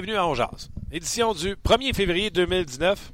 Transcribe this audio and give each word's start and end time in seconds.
bienvenue 0.00 0.16
à 0.18 0.26
On 0.26 0.34
Jazz. 0.34 0.68
Édition 0.92 1.32
du 1.32 1.54
1er 1.54 1.94
février 1.94 2.28
2019. 2.28 3.12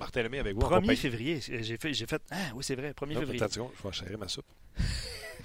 Martin 0.00 0.22
Lemay 0.22 0.38
avec 0.38 0.54
vous. 0.54 0.62
1er 0.62 0.96
février, 0.96 1.40
j'ai 1.42 1.76
fait, 1.76 1.92
j'ai 1.92 2.06
fait. 2.06 2.22
Ah 2.30 2.36
oui, 2.54 2.64
c'est 2.64 2.74
vrai, 2.74 2.92
1er 2.92 3.12
Non, 3.12 3.20
février. 3.20 3.42
attends 3.42 3.70
je 3.76 3.88
vais 3.88 3.94
serrer 3.94 4.16
ma 4.16 4.28
soupe. 4.28 4.46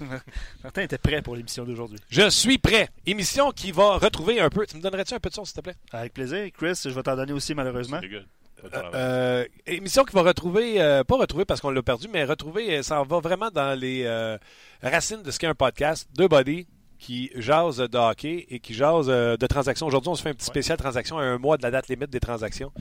Martin 0.64 0.80
était 0.80 0.96
prêt 0.96 1.20
pour 1.20 1.36
l'émission 1.36 1.64
d'aujourd'hui. 1.64 1.98
Je 2.08 2.30
suis 2.30 2.56
prêt. 2.56 2.88
Émission 3.04 3.50
qui 3.50 3.70
va 3.70 3.98
retrouver 3.98 4.40
un 4.40 4.48
peu. 4.48 4.66
Tu 4.66 4.78
me 4.78 4.80
donnerais-tu 4.80 5.12
un 5.12 5.20
peu 5.20 5.28
de 5.28 5.34
son, 5.34 5.44
s'il 5.44 5.56
te 5.56 5.60
plaît? 5.60 5.76
Avec 5.92 6.14
plaisir. 6.14 6.48
Chris, 6.54 6.80
je 6.84 6.88
vais 6.88 7.02
t'en 7.02 7.16
donner 7.16 7.34
aussi, 7.34 7.54
malheureusement. 7.54 8.00
Euh, 8.02 8.80
euh, 8.94 9.44
émission 9.66 10.04
qui 10.04 10.14
va 10.14 10.22
retrouver, 10.22 10.80
euh, 10.80 11.04
pas 11.04 11.16
retrouver 11.16 11.44
parce 11.44 11.60
qu'on 11.60 11.68
l'a 11.70 11.82
perdu, 11.82 12.08
mais 12.10 12.24
retrouver, 12.24 12.78
euh, 12.78 12.82
ça 12.82 12.98
en 12.98 13.04
va 13.04 13.20
vraiment 13.20 13.50
dans 13.50 13.78
les 13.78 14.04
euh, 14.04 14.38
racines 14.82 15.22
de 15.22 15.30
ce 15.30 15.38
qu'est 15.38 15.48
un 15.48 15.54
podcast. 15.54 16.08
Deux 16.14 16.28
buddies 16.28 16.66
qui 17.04 17.30
jasent 17.34 17.76
de 17.76 17.98
hockey 17.98 18.46
et 18.48 18.60
qui 18.60 18.72
jasent 18.72 19.10
euh, 19.10 19.36
de 19.36 19.46
transactions. 19.46 19.86
Aujourd'hui, 19.86 20.08
on 20.08 20.14
se 20.14 20.22
fait 20.22 20.30
un 20.30 20.34
petit 20.34 20.46
spécial 20.46 20.78
transaction 20.78 21.18
à 21.18 21.22
un 21.22 21.36
mois 21.36 21.58
de 21.58 21.62
la 21.62 21.70
date 21.70 21.88
limite 21.88 22.08
des 22.08 22.18
transactions. 22.20 22.72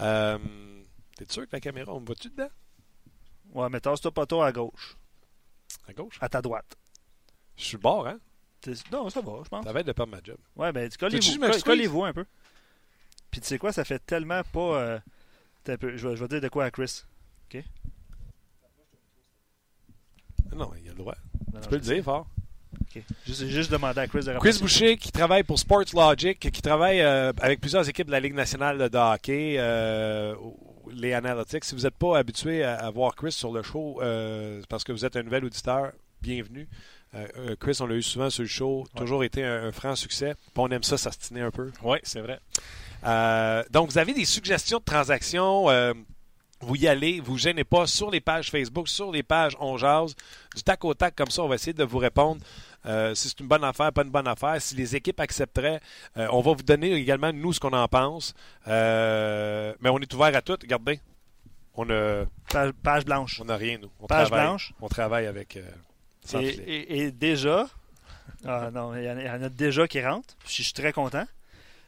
Euh, 0.00 0.36
T'es 1.16 1.26
sûr 1.28 1.44
que 1.44 1.50
la 1.52 1.60
caméra, 1.60 1.94
on 1.94 2.00
me 2.00 2.06
voit-tu 2.06 2.28
dedans? 2.28 2.48
Ouais, 3.54 3.68
mais 3.70 3.78
tasse-toi 3.80 4.10
pas 4.10 4.26
toi 4.26 4.46
à 4.48 4.52
gauche, 4.52 4.96
À 5.88 5.92
gauche? 5.92 6.18
à 6.20 6.28
ta 6.28 6.42
droite. 6.42 6.76
Je 7.56 7.64
suis 7.64 7.76
bord, 7.76 8.08
hein? 8.08 8.18
Non, 8.90 9.08
ça 9.10 9.20
va, 9.20 9.32
je 9.44 9.48
pense. 9.48 9.64
Ça 9.64 9.72
va 9.72 9.78
être 9.80 9.86
de 9.86 9.92
perdre 9.92 10.10
ma 10.10 10.20
job. 10.24 10.38
Ouais, 10.56 10.72
ben, 10.72 10.90
collez-vous, 10.98 11.60
collez-vous 11.62 12.04
un 12.04 12.12
peu. 12.12 12.24
Puis 13.30 13.40
tu 13.40 13.46
sais 13.46 13.58
quoi, 13.58 13.70
ça 13.72 13.84
fait 13.84 14.00
tellement 14.04 14.42
pas. 14.42 14.80
euh, 14.80 14.98
t'as 15.62 15.74
un 15.74 15.76
peu- 15.78 15.96
je, 15.96 16.08
vais, 16.08 16.16
je 16.16 16.22
vais 16.24 16.28
dire 16.28 16.40
de 16.40 16.48
quoi 16.48 16.64
à 16.64 16.70
Chris. 16.72 17.02
Non, 20.54 20.72
il 20.80 20.88
a 20.88 20.92
le 20.92 20.98
droit. 20.98 21.14
Non, 21.52 21.60
Tu 21.60 21.64
non, 21.64 21.68
peux 21.68 21.76
le 21.76 21.80
dire 21.82 22.02
fort. 22.04 22.26
Ok. 22.96 23.02
Juste, 23.26 23.46
juste 23.46 23.70
demander 23.70 24.00
à 24.00 24.06
Chris 24.06 24.24
de 24.24 24.38
Chris. 24.38 24.58
Boucher, 24.60 24.96
qui 24.96 25.12
travaille 25.12 25.42
pour 25.42 25.58
Sports 25.58 25.84
Logic, 25.94 26.38
qui 26.38 26.62
travaille 26.62 27.00
euh, 27.00 27.32
avec 27.40 27.60
plusieurs 27.60 27.88
équipes 27.88 28.06
de 28.06 28.12
la 28.12 28.20
Ligue 28.20 28.34
nationale 28.34 28.88
de 28.88 28.98
hockey, 28.98 29.56
euh, 29.58 30.34
les 30.92 31.12
Analytics. 31.12 31.64
Si 31.64 31.74
vous 31.74 31.82
n'êtes 31.82 31.96
pas 31.96 32.18
habitué 32.18 32.62
à, 32.64 32.74
à 32.76 32.90
voir 32.90 33.14
Chris 33.14 33.32
sur 33.32 33.52
le 33.52 33.62
show, 33.62 34.00
euh, 34.02 34.62
parce 34.68 34.84
que 34.84 34.92
vous 34.92 35.04
êtes 35.04 35.16
un 35.16 35.22
nouvel 35.22 35.44
auditeur, 35.44 35.92
bienvenue. 36.22 36.68
Chris, 37.60 37.78
on 37.80 37.86
l'a 37.86 37.94
eu 37.94 38.02
souvent 38.02 38.28
sur 38.28 38.42
le 38.42 38.48
show, 38.48 38.84
toujours 38.94 39.24
été 39.24 39.42
un, 39.42 39.68
un 39.68 39.72
franc 39.72 39.96
succès. 39.96 40.34
Puis 40.34 40.52
on 40.56 40.68
aime 40.68 40.82
ça, 40.82 40.98
ça 40.98 41.10
se 41.12 41.18
tenait 41.28 41.40
un 41.40 41.50
peu. 41.50 41.70
Oui, 41.82 41.96
c'est 42.02 42.20
vrai. 42.20 42.40
Euh, 43.04 43.62
donc, 43.70 43.90
vous 43.90 43.96
avez 43.96 44.12
des 44.12 44.26
suggestions 44.26 44.78
de 44.78 44.84
transactions. 44.84 45.70
euh, 45.70 45.94
vous 46.60 46.76
y 46.76 46.86
allez, 46.88 47.20
vous 47.20 47.38
gênez 47.38 47.64
pas 47.64 47.86
sur 47.86 48.10
les 48.10 48.20
pages 48.20 48.50
Facebook, 48.50 48.88
sur 48.88 49.12
les 49.12 49.22
pages 49.22 49.56
On 49.60 49.78
Jase. 49.78 50.14
Du 50.54 50.62
tac 50.62 50.84
au 50.84 50.92
tac, 50.92 51.14
comme 51.14 51.30
ça, 51.30 51.42
on 51.42 51.48
va 51.48 51.54
essayer 51.54 51.72
de 51.72 51.84
vous 51.84 51.98
répondre 51.98 52.42
euh, 52.86 53.14
si 53.14 53.28
c'est 53.28 53.40
une 53.40 53.48
bonne 53.48 53.64
affaire, 53.64 53.92
pas 53.92 54.02
une 54.02 54.10
bonne 54.10 54.28
affaire. 54.28 54.60
Si 54.60 54.74
les 54.74 54.94
équipes 54.96 55.20
accepteraient, 55.20 55.80
euh, 56.16 56.28
on 56.30 56.40
va 56.40 56.52
vous 56.54 56.62
donner 56.62 56.92
également, 56.92 57.32
nous, 57.32 57.52
ce 57.52 57.60
qu'on 57.60 57.72
en 57.72 57.88
pense. 57.88 58.34
Euh, 58.68 59.74
mais 59.80 59.90
on 59.90 59.98
est 59.98 60.12
ouvert 60.14 60.34
à 60.36 60.42
tout. 60.42 60.56
Regardez, 60.60 61.00
on 61.74 61.88
a, 61.90 62.24
Page, 62.50 62.72
page 62.82 63.04
blanche. 63.04 63.40
on 63.40 63.44
n'a 63.46 63.56
rien, 63.56 63.78
nous. 63.78 63.90
On 64.00 64.06
Page 64.06 64.28
travaille, 64.28 64.46
blanche. 64.46 64.72
On 64.80 64.88
travaille 64.88 65.26
avec... 65.26 65.58
Et, 66.34 66.46
et- 66.46 66.98
et 67.02 67.10
déjà, 67.12 67.68
ah 68.44 68.70
non, 68.72 68.94
il 68.96 69.04
y, 69.04 69.10
en 69.10 69.16
a, 69.16 69.20
il 69.20 69.26
y 69.26 69.30
en 69.30 69.42
a 69.42 69.48
déjà 69.48 69.86
qui 69.86 70.04
rentrent. 70.04 70.34
Je 70.46 70.62
suis 70.62 70.72
très 70.72 70.92
content. 70.92 71.24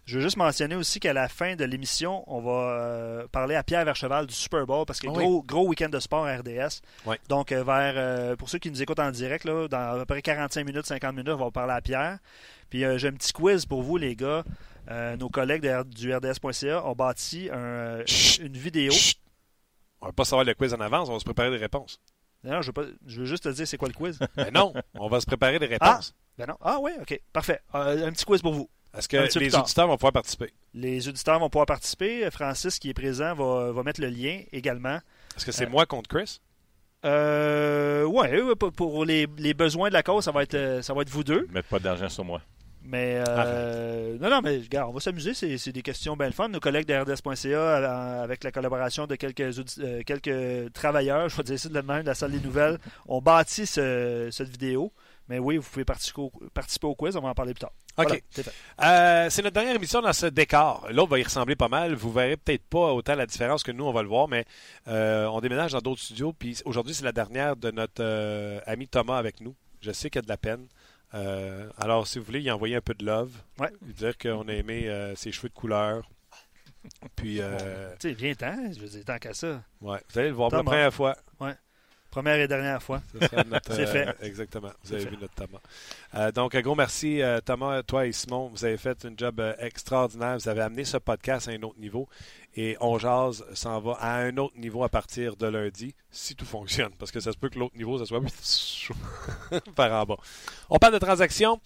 Je 0.09 0.15
veux 0.17 0.23
juste 0.23 0.39
mentionner 0.39 0.75
aussi 0.75 1.01
qu'à 1.01 1.13
la 1.13 1.29
fin 1.29 1.55
de 1.55 1.65
l'émission, 1.67 2.25
on 2.29 2.41
va 2.41 2.71
euh, 2.81 3.29
parler 3.31 3.55
à 3.57 3.63
Pierre 3.63 3.85
Vercheval 3.85 4.27
du 4.27 4.33
Super 4.33 4.65
Bowl 4.65 4.87
parce 4.87 5.01
que 5.01 5.07
Oui. 5.07 5.13
gros, 5.23 5.43
gros 5.43 5.67
week-end 5.69 5.91
de 5.91 6.01
sport 6.01 6.25
à 6.25 6.35
RDS. 6.39 6.81
Oui. 7.05 7.17
Donc, 7.29 7.53
euh, 7.53 7.63
vers 7.63 7.93
euh, 7.97 8.35
pour 8.35 8.49
ceux 8.49 8.59
qui 8.59 8.71
nous 8.71 8.83
écoutent 8.83 9.01
en 9.01 9.11
direct, 9.11 9.45
là, 9.45 9.69
dans 9.69 9.79
à 9.97 9.99
peu 9.99 10.07
près 10.07 10.23
45 10.23 10.65
minutes, 10.65 10.87
50 10.87 11.15
minutes, 11.15 11.29
on 11.35 11.37
va 11.45 11.51
parler 11.51 11.75
à 11.75 11.83
Pierre. 11.83 12.19
Puis 12.71 12.85
j'ai 12.97 13.09
un 13.09 13.13
petit 13.13 13.35
quiz 13.35 13.67
pour 13.67 13.83
vous, 13.83 13.99
les 13.99 14.17
gars. 14.17 14.45
Nos 15.19 15.29
collègues 15.29 15.61
de 15.63 15.83
du 15.85 16.15
RDS.ca 16.15 16.87
ont 16.87 16.95
bâti 16.95 17.51
un, 17.53 17.99
une 18.41 18.57
vidéo. 18.57 18.91
Chut! 18.93 19.19
On 20.01 20.07
va 20.07 20.13
pas 20.13 20.25
savoir 20.25 20.45
le 20.47 20.55
quiz 20.55 20.73
en 20.73 20.81
avance, 20.81 21.11
on 21.11 21.13
va 21.13 21.19
se 21.19 21.25
préparer 21.27 21.51
des 21.51 21.59
réponses. 21.59 22.01
Non, 22.45 22.63
je, 22.63 22.69
veux 22.69 22.73
pas- 22.73 22.87
je 23.07 23.21
veux 23.21 23.27
juste 23.27 23.43
te 23.45 23.49
dire 23.51 23.67
c'est 23.69 23.77
quoi 23.77 23.89
le 23.89 23.95
quiz. 23.95 24.19
Mais 24.39 24.51
non, 24.53 24.73
on 24.95 25.09
va 25.11 25.21
se 25.21 25.27
préparer 25.27 25.59
des 25.59 25.67
réponses. 25.67 26.15
ben 26.39 26.47
non. 26.47 26.57
Ah 26.63 26.79
oui, 26.81 26.93
ok, 27.03 27.21
parfait. 27.33 27.61
Un 27.75 28.11
petit 28.13 28.25
quiz 28.25 28.41
pour 28.41 28.55
vous. 28.55 28.71
Est-ce 28.99 29.09
que 29.09 29.39
les 29.39 29.55
auditeurs 29.57 29.87
vont 29.87 29.97
pouvoir 29.97 30.13
participer? 30.13 30.53
Les 30.75 31.09
auditeurs 31.09 31.39
vont 31.39 31.49
pouvoir 31.49 31.67
participer. 31.67 32.29
Francis, 32.31 32.79
qui 32.79 32.91
est 32.91 32.95
présent, 32.95 33.35
va, 33.35 33.73
va 33.73 33.83
mettre 33.83 34.01
le 34.01 34.09
lien 34.09 34.43
également. 34.53 34.99
Est-ce 35.37 35.47
que 35.47 35.53
c'est 35.53 35.67
Euh, 35.67 35.71
moi 35.71 35.87
contre 35.87 36.09
Chris? 36.09 36.41
Euh, 37.05 38.05
ouais, 38.05 38.43
ouais, 38.43 38.55
pour, 38.57 38.73
pour 38.73 39.05
les, 39.05 39.27
les 39.39 39.55
besoins 39.55 39.89
de 39.89 39.95
la 39.95 40.03
cause, 40.03 40.25
ça 40.25 40.33
va 40.33 40.43
être, 40.43 40.55
euh, 40.55 40.83
ça 40.83 40.95
va 40.95 41.03
être 41.03 41.11
vous 41.11 41.25
deux. 41.25 41.47
Mettre 41.53 41.69
pas 41.69 41.79
d'argent 41.79 42.09
sur 42.09 42.25
moi. 42.25 42.41
Mais 42.83 43.23
euh, 43.29 44.17
non, 44.19 44.31
non, 44.31 44.41
mais 44.43 44.57
regarde, 44.59 44.89
on 44.89 44.93
va 44.95 45.01
s'amuser. 45.01 45.35
C'est, 45.35 45.59
c'est 45.59 45.73
des 45.73 45.83
questions 45.83 46.17
bien 46.17 46.27
le 46.27 46.33
fun. 46.33 46.49
Nos 46.49 46.59
collègues 46.61 46.87
de 46.87 46.95
RDS.ca, 46.95 47.47
euh, 47.47 48.25
avec 48.25 48.43
la 48.45 48.51
collaboration 48.51 49.07
de 49.07 49.15
quelques, 49.15 49.41
euh, 49.79 50.03
quelques 50.07 50.73
travailleurs, 50.73 51.29
je 51.29 51.37
vais 51.37 51.43
dire 51.43 51.59
ça 51.59 51.69
de 51.69 51.75
la 51.75 51.83
même, 51.83 52.03
de 52.03 52.07
la 52.07 52.15
salle 52.15 52.33
des 52.33 52.41
nouvelles, 52.41 52.79
ont 53.07 53.21
bâti 53.21 53.67
ce- 53.67 54.29
cette 54.33 54.49
vidéo. 54.49 54.91
Mais 55.29 55.39
oui, 55.39 55.57
vous 55.57 55.69
pouvez 55.69 55.85
participer 55.85 56.21
au, 56.23 56.31
participer 56.55 56.87
au 56.87 56.95
quiz. 56.95 57.17
On 57.17 57.21
va 57.21 57.29
en 57.29 57.35
parler 57.35 57.55
plus 57.55 57.61
tard. 57.61 57.73
OK. 57.99 58.07
Voilà, 58.07 58.21
c'est 58.31 58.43
fait. 58.43 58.53
Euh, 58.83 59.31
c'est 59.31 59.43
notre 59.43 59.55
dernière 59.55 59.75
émission 59.75 60.01
dans 60.01 60.13
ce 60.13 60.27
décor. 60.27 60.87
L'autre 60.91 61.11
va 61.11 61.19
y 61.19 61.23
ressembler 61.23 61.57
pas 61.57 61.69
mal. 61.69 61.95
Vous 61.95 62.13
verrez 62.13 62.37
peut-être 62.37 62.65
pas 62.65 62.93
autant 62.93 63.15
la 63.15 63.27
différence 63.27 63.63
que 63.63 63.73
nous, 63.73 63.85
on 63.85 63.93
va 63.93 64.03
le 64.03 64.09
voir, 64.09 64.29
mais 64.29 64.45
euh, 64.87 65.27
on 65.27 65.41
déménage 65.41 65.73
dans 65.73 65.81
d'autres 65.81 66.01
studios. 66.01 66.33
Puis 66.33 66.61
aujourd'hui, 66.65 66.95
c'est 66.95 67.05
la 67.05 67.13
dernière 67.13 67.57
de 67.57 67.71
notre 67.71 68.01
euh, 68.03 68.61
ami 68.67 68.89
Thomas 68.89 69.19
avec 69.19 69.41
nous. 69.41 69.55
Je 69.81 69.93
sais 69.93 70.11
qu'il 70.11 70.19
y 70.19 70.23
a 70.23 70.23
de 70.23 70.29
la 70.29 70.37
peine. 70.37 70.67
Alors, 71.79 72.07
si 72.07 72.19
vous 72.19 72.25
voulez, 72.25 72.43
y 72.43 72.51
envoyer 72.51 72.77
un 72.77 72.81
peu 72.81 72.95
de 72.95 73.05
love. 73.05 73.33
Ouais. 73.59 73.71
Dire 73.83 74.17
qu'on 74.19 74.47
a 74.49 74.53
aimé 74.53 75.13
ses 75.17 75.33
cheveux 75.33 75.49
de 75.49 75.55
couleur. 75.55 76.03
Puis, 77.17 77.41
euh, 77.41 77.91
Tu 77.99 78.09
sais, 78.09 78.15
viens-t'en. 78.15 78.73
Je 78.73 78.81
veux 78.81 78.89
dire, 78.89 79.05
tant 79.05 79.19
qu'à 79.19 79.35
ça. 79.35 79.63
ouais, 79.81 80.01
vous 80.11 80.19
allez 80.19 80.29
le 80.29 80.35
voir 80.35 80.51
pour 80.51 80.59
la 80.59 80.65
première 80.65 80.95
fois. 80.95 81.17
Première 82.11 82.37
et 82.37 82.49
dernière 82.49 82.83
fois. 82.83 83.03
C'est 83.13 83.87
fait. 83.87 84.17
Exactement. 84.23 84.71
Vous 84.85 84.95
avez 84.95 85.05
fait. 85.05 85.11
vu 85.11 85.19
notre 85.21 85.35
Thomas. 85.35 85.61
Euh, 86.15 86.33
donc, 86.33 86.55
un 86.55 86.63
gros 86.63 86.75
merci, 86.75 87.21
euh, 87.21 87.41
Thomas, 87.41 87.83
toi 87.83 88.07
et 88.07 88.13
Simon. 88.13 88.49
Vous 88.49 88.65
avez 88.65 88.79
fait 88.79 89.05
un 89.05 89.13
job 89.17 89.41
euh, 89.41 89.55
extraordinaire. 89.59 90.39
Vous 90.39 90.49
avez 90.49 90.63
amené 90.63 90.85
ce 90.85 90.97
podcast 90.97 91.49
à 91.49 91.53
un 91.53 91.63
autre 91.63 91.79
niveau. 91.79 92.09
Et 92.57 92.77
On 92.81 92.99
Jase 92.99 93.45
s'en 93.53 93.79
va 93.81 93.93
à 94.01 94.17
un 94.17 94.37
autre 94.39 94.57
niveau 94.57 94.83
à 94.83 94.89
partir 94.89 95.37
de 95.37 95.47
lundi, 95.47 95.95
si 96.11 96.35
tout 96.35 96.47
fonctionne. 96.47 96.93
Parce 96.99 97.13
que 97.13 97.21
ça 97.21 97.31
se 97.31 97.37
peut 97.37 97.51
que 97.51 97.59
l'autre 97.59 97.77
niveau, 97.77 97.99
ça 97.99 98.07
soit 98.07 98.21
par 99.77 99.93
en 99.93 100.05
bas. 100.05 100.17
On 100.71 100.79
parle 100.79 100.95
de 100.95 100.99
transactions. 100.99 101.61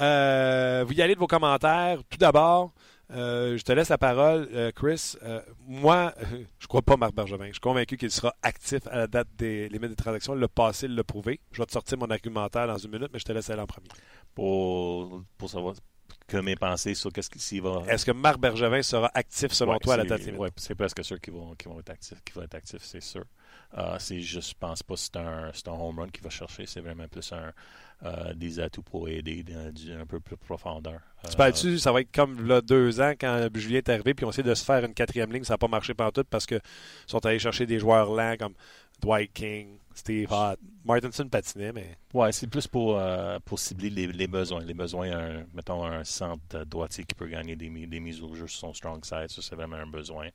Euh, 0.00 0.84
vous 0.86 0.94
y 0.94 1.02
allez 1.02 1.14
de 1.14 1.20
vos 1.20 1.26
commentaires. 1.26 1.98
Tout 2.08 2.18
d'abord, 2.18 2.72
euh, 3.12 3.58
je 3.58 3.62
te 3.62 3.72
laisse 3.72 3.90
la 3.90 3.98
parole, 3.98 4.48
euh, 4.52 4.70
Chris. 4.72 5.16
Euh, 5.22 5.40
moi, 5.66 6.14
je 6.58 6.66
crois 6.66 6.82
pas 6.82 6.96
Marc 6.96 7.14
Bergevin. 7.14 7.46
Je 7.46 7.52
suis 7.52 7.60
convaincu 7.60 7.96
qu'il 7.96 8.10
sera 8.10 8.34
actif 8.42 8.86
à 8.86 8.96
la 8.96 9.06
date 9.06 9.28
des 9.36 9.68
limites 9.68 9.90
des 9.90 9.96
transactions. 9.96 10.34
Le 10.34 10.48
passé 10.48 10.88
l'a 10.88 11.04
prouvé. 11.04 11.40
Je 11.52 11.58
vais 11.58 11.66
te 11.66 11.72
sortir 11.72 11.98
mon 11.98 12.10
argumentaire 12.10 12.66
dans 12.66 12.78
une 12.78 12.90
minute, 12.90 13.10
mais 13.12 13.18
je 13.18 13.24
te 13.24 13.32
laisse 13.32 13.50
aller 13.50 13.62
en 13.62 13.66
premier. 13.66 13.88
Pour, 14.34 15.22
pour 15.36 15.50
savoir 15.50 15.74
que 16.26 16.36
mes 16.38 16.56
pensées 16.56 16.94
sur 16.94 17.12
qu'est-ce 17.12 17.28
qu'il 17.28 17.62
va. 17.62 17.82
Est-ce 17.88 18.06
que 18.06 18.12
Marc 18.12 18.38
Bergevin 18.38 18.82
sera 18.82 19.10
actif 19.12 19.52
selon 19.52 19.72
Ouais, 19.72 19.78
toi 19.78 19.94
à 19.94 19.96
la 19.98 20.04
date 20.04 20.20
limite? 20.24 20.40
ouais, 20.40 20.50
c'est 20.56 20.74
presque 20.74 21.04
sûr 21.04 21.20
qu'ils 21.20 21.34
vont, 21.34 21.54
vont 21.66 21.80
être 21.80 21.90
actifs, 21.90 22.22
qu'ils 22.24 22.34
vont 22.34 22.42
être 22.42 22.54
actifs, 22.54 22.82
c'est 22.82 23.02
sûr. 23.02 23.24
C'est 23.98 24.20
je 24.20 24.38
pense 24.58 24.82
pas 24.82 24.94
que 24.94 25.00
c'est 25.00 25.16
un, 25.16 25.50
c'est 25.52 25.68
un 25.68 25.72
home 25.72 25.98
run 25.98 26.08
qu'il 26.08 26.22
va 26.22 26.30
chercher, 26.30 26.66
c'est 26.66 26.80
vraiment 26.80 27.08
plus 27.08 27.32
un, 27.32 27.52
euh, 28.04 28.34
des 28.34 28.58
atouts 28.58 28.82
pour 28.82 29.08
aider 29.08 29.44
du- 29.72 29.92
un 29.92 30.06
peu 30.06 30.18
plus 30.20 30.36
profondeur. 30.36 31.00
Tu 31.24 31.30
Euh, 31.30 31.36
parles-tu, 31.36 31.78
ça 31.78 31.92
va 31.92 32.00
être 32.00 32.10
comme 32.12 32.46
là, 32.48 32.60
deux 32.60 33.00
ans 33.00 33.12
quand 33.18 33.48
Julien 33.54 33.78
est 33.78 33.88
arrivé, 33.88 34.12
puis 34.12 34.24
on 34.26 34.30
essaie 34.30 34.42
de 34.42 34.54
se 34.54 34.64
faire 34.64 34.84
une 34.84 34.92
quatrième 34.94 35.32
ligne, 35.32 35.44
ça 35.44 35.54
n'a 35.54 35.58
pas 35.58 35.68
marché 35.68 35.94
pendant 35.94 36.10
tout 36.10 36.24
parce 36.28 36.44
qu'ils 36.46 36.60
sont 37.06 37.24
allés 37.24 37.38
chercher 37.38 37.64
des 37.64 37.78
joueurs 37.78 38.12
lents 38.12 38.34
comme 38.38 38.54
Dwight 39.02 39.32
King, 39.32 39.78
Steve 39.94 40.28
Hott. 40.30 40.58
Martinson 40.84 41.28
patinait, 41.28 41.72
mais 41.72 41.96
Ouais, 42.14 42.32
c'est 42.32 42.46
plus 42.46 42.66
pour, 42.66 42.98
euh, 42.98 43.38
pour 43.44 43.58
cibler 43.58 43.90
les, 43.90 44.06
les 44.06 44.26
besoins. 44.26 44.62
Les 44.64 44.74
besoins, 44.74 45.10
un, 45.12 45.44
mettons 45.54 45.84
un 45.84 46.02
centre 46.04 46.64
droitier 46.64 47.04
qui 47.04 47.14
peut 47.14 47.26
gagner 47.26 47.56
des, 47.56 47.68
des 47.86 48.00
mises 48.00 48.22
au 48.22 48.34
jeu 48.34 48.46
sur 48.46 48.58
son 48.60 48.74
strong 48.74 49.04
side, 49.04 49.28
ça 49.28 49.42
c'est 49.42 49.54
vraiment 49.54 49.76
un 49.76 49.86
besoin. 49.86 50.28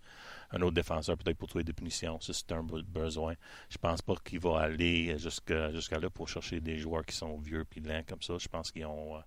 Un 0.52 0.62
autre 0.62 0.74
défenseur 0.76 1.18
peut-être 1.18 1.38
pour 1.38 1.50
trouver 1.50 1.64
des 1.66 1.74
punitions, 1.74 2.20
ça 2.22 2.32
c'est 2.34 2.52
un 2.54 2.64
be- 2.64 2.82
besoin. 2.84 3.34
Je 3.70 3.78
pense 3.78 4.02
pas 4.02 4.16
qu'il 4.24 4.40
va 4.40 4.60
aller 4.60 5.18
jusqu'à 5.18 5.72
jusqu'à 5.74 6.00
là 6.00 6.10
pour 6.10 6.28
chercher 6.30 6.62
des 6.62 6.78
joueurs 6.78 7.06
qui 7.06 7.16
sont 7.16 7.38
vieux 7.38 7.66
puis 7.66 7.82
lents 7.82 8.02
comme 8.08 8.22
ça. 8.22 8.36
Je 8.40 8.48
pense 8.48 8.72
qu'ils 8.72 8.86
ont, 8.86 9.18
euh, 9.18 9.20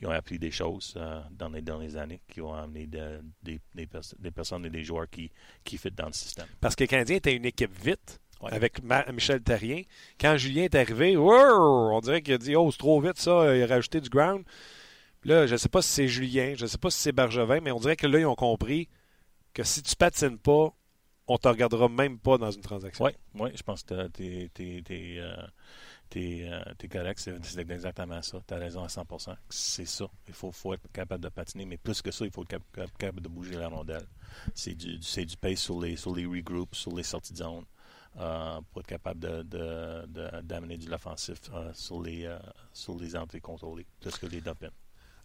ils 0.00 0.06
ont 0.06 0.10
appris 0.12 0.38
des 0.38 0.50
choses 0.52 0.94
euh, 0.96 1.20
dans 1.32 1.48
les 1.48 1.62
dernières 1.62 1.96
années 1.96 2.20
qui 2.28 2.40
ont 2.40 2.54
amené 2.54 2.86
de- 2.86 3.20
des, 3.42 3.60
des, 3.74 3.86
pers- 3.86 4.14
des 4.18 4.30
personnes 4.30 4.64
et 4.66 4.70
des 4.70 4.84
joueurs 4.84 5.10
qui, 5.10 5.30
qui 5.64 5.76
fit 5.78 5.90
dans 5.90 6.06
le 6.06 6.12
système. 6.12 6.46
parce 6.60 6.76
que 6.76 6.84
le 6.84 6.88
Canadien 6.88 7.16
était 7.16 7.34
une 7.34 7.44
équipe 7.46 7.76
vite. 7.82 8.20
Ouais. 8.40 8.52
Avec 8.52 8.82
Ma- 8.82 9.10
Michel 9.12 9.42
Terrien. 9.42 9.82
Quand 10.20 10.36
Julien 10.36 10.64
est 10.64 10.74
arrivé, 10.74 11.16
wow, 11.16 11.90
on 11.92 12.00
dirait 12.00 12.22
qu'il 12.22 12.34
a 12.34 12.38
dit 12.38 12.54
Oh, 12.54 12.70
c'est 12.70 12.78
trop 12.78 13.00
vite 13.00 13.18
ça, 13.18 13.56
il 13.56 13.62
a 13.62 13.66
rajouté 13.66 14.00
du 14.00 14.08
ground. 14.08 14.44
Puis 15.20 15.30
là, 15.30 15.46
je 15.46 15.52
ne 15.52 15.56
sais 15.56 15.68
pas 15.68 15.82
si 15.82 15.90
c'est 15.90 16.08
Julien, 16.08 16.54
je 16.56 16.62
ne 16.62 16.68
sais 16.68 16.78
pas 16.78 16.90
si 16.90 17.00
c'est 17.00 17.12
Bergevin, 17.12 17.60
mais 17.60 17.72
on 17.72 17.80
dirait 17.80 17.96
que 17.96 18.06
là, 18.06 18.20
ils 18.20 18.26
ont 18.26 18.36
compris 18.36 18.88
que 19.52 19.64
si 19.64 19.82
tu 19.82 19.96
patines 19.96 20.38
pas, 20.38 20.72
on 21.26 21.36
te 21.36 21.48
regardera 21.48 21.88
même 21.88 22.18
pas 22.18 22.38
dans 22.38 22.50
une 22.50 22.62
transaction. 22.62 23.04
Oui, 23.04 23.10
ouais, 23.34 23.52
je 23.54 23.62
pense 23.62 23.82
que 23.82 24.08
tu 24.08 24.24
es, 24.24 25.22
T'es 26.10 26.48
es 26.80 26.88
correct, 26.88 27.18
c'est 27.18 27.58
exactement 27.58 28.22
ça. 28.22 28.40
Tu 28.46 28.54
as 28.54 28.56
raison 28.56 28.82
à 28.82 28.86
100%. 28.86 29.36
C'est 29.50 29.84
ça. 29.84 30.06
Il 30.26 30.32
faut, 30.32 30.50
faut, 30.52 30.72
être 30.72 30.90
capable 30.90 31.22
de 31.22 31.28
patiner, 31.28 31.66
mais 31.66 31.76
plus 31.76 32.00
que 32.00 32.10
ça, 32.10 32.24
il 32.24 32.30
faut 32.30 32.44
être 32.44 32.58
capable 32.96 33.20
de 33.20 33.28
bouger 33.28 33.56
la 33.56 33.68
rondelle. 33.68 34.06
C'est 34.54 34.74
du, 34.74 34.98
du 34.98 35.36
pace 35.36 35.58
sur 35.58 35.80
les, 35.80 35.96
sur 35.96 36.14
les 36.14 36.24
regroups, 36.24 36.74
sur 36.74 36.94
les 36.96 37.02
sorties 37.02 37.34
de 37.34 37.38
zone. 37.38 37.64
Euh, 38.20 38.60
pour 38.72 38.80
être 38.80 38.88
capable 38.88 39.20
d'amener 39.20 40.76
de, 40.76 40.82
de, 40.82 40.86
de 40.86 40.90
l'offensif 40.90 41.38
euh, 41.54 41.70
sur, 41.72 42.02
les, 42.02 42.24
euh, 42.24 42.36
sur 42.72 42.98
les 42.98 43.14
entrées 43.14 43.40
contrôlées, 43.40 43.86
plus 44.00 44.16
que 44.18 44.26
les 44.26 44.40
dump 44.40 44.64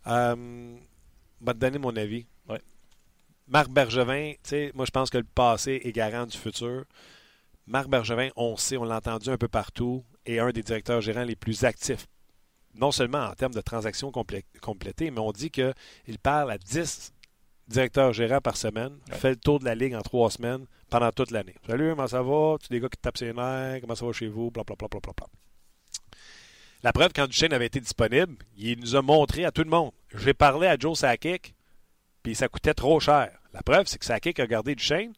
euh, 0.06 0.36
je 1.40 1.46
vais 1.46 1.54
te 1.54 1.58
donner 1.58 1.80
mon 1.80 1.96
avis. 1.96 2.28
Ouais. 2.48 2.62
Marc 3.48 3.70
Bergevin, 3.70 4.34
moi 4.76 4.86
je 4.86 4.92
pense 4.92 5.10
que 5.10 5.18
le 5.18 5.24
passé 5.24 5.82
est 5.84 5.92
garant 5.92 6.28
du 6.28 6.38
futur. 6.38 6.86
Marc 7.66 7.88
Bergevin, 7.88 8.30
on 8.36 8.58
sait, 8.58 8.78
on 8.78 8.84
l'a 8.84 8.98
entendu 8.98 9.30
un 9.30 9.38
peu 9.38 9.48
partout, 9.48 10.04
est 10.26 10.38
un 10.38 10.52
des 10.52 10.62
directeurs 10.62 11.02
gérants 11.02 11.24
les 11.24 11.36
plus 11.36 11.64
actifs. 11.64 12.06
Non 12.76 12.92
seulement 12.92 13.26
en 13.26 13.34
termes 13.34 13.54
de 13.54 13.62
transactions 13.62 14.12
complétées, 14.12 15.10
mais 15.10 15.20
on 15.20 15.32
dit 15.32 15.50
qu'il 15.50 16.20
parle 16.22 16.52
à 16.52 16.58
10 16.60 17.14
directeur 17.74 18.14
gérant 18.14 18.40
par 18.40 18.56
semaine, 18.56 18.98
fait 19.12 19.32
le 19.32 19.36
tour 19.36 19.60
de 19.60 19.66
la 19.66 19.76
ligue 19.76 19.96
en 19.96 20.02
trois 20.02 20.30
semaines 20.30 20.66
pendant 20.90 21.12
toute 21.12 21.32
l'année. 21.32 21.56
Salut, 21.68 21.90
comment 21.90 22.08
ça 22.08 22.22
va? 22.22 22.56
Tu 22.62 22.70
des 22.70 22.80
gars 22.80 22.88
qui 22.88 22.98
te 22.98 23.02
tapent 23.02 23.18
ses 23.18 23.34
nerfs? 23.34 23.82
Comment 23.82 23.96
ça 23.96 24.06
va 24.06 24.14
chez 24.14 24.28
vous? 24.28 24.52
Bla, 24.52 24.64
bla, 24.64 24.76
bla, 24.78 24.88
bla, 24.88 25.02
bla, 25.02 25.28
La 26.84 26.94
preuve, 26.94 27.12
quand 27.14 27.28
Duchesne 27.28 27.54
avait 27.54 27.66
été 27.66 27.80
disponible, 27.80 28.36
il 28.58 28.80
nous 28.80 28.96
a 28.96 29.02
montré 29.02 29.44
à 29.44 29.52
tout 29.52 29.64
le 29.64 29.70
monde. 29.70 29.92
J'ai 30.16 30.34
parlé 30.34 30.68
à 30.68 30.78
Joe 30.78 30.98
Sakic, 30.98 31.56
puis 32.22 32.36
ça 32.36 32.48
coûtait 32.48 32.76
trop 32.76 33.00
cher. 33.00 33.32
La 33.54 33.64
preuve, 33.64 33.88
c'est 33.88 33.98
que 33.98 34.06
Sakic 34.06 34.40
a 34.40 34.48
gardé 34.48 34.76
Duchesne, 34.76 35.14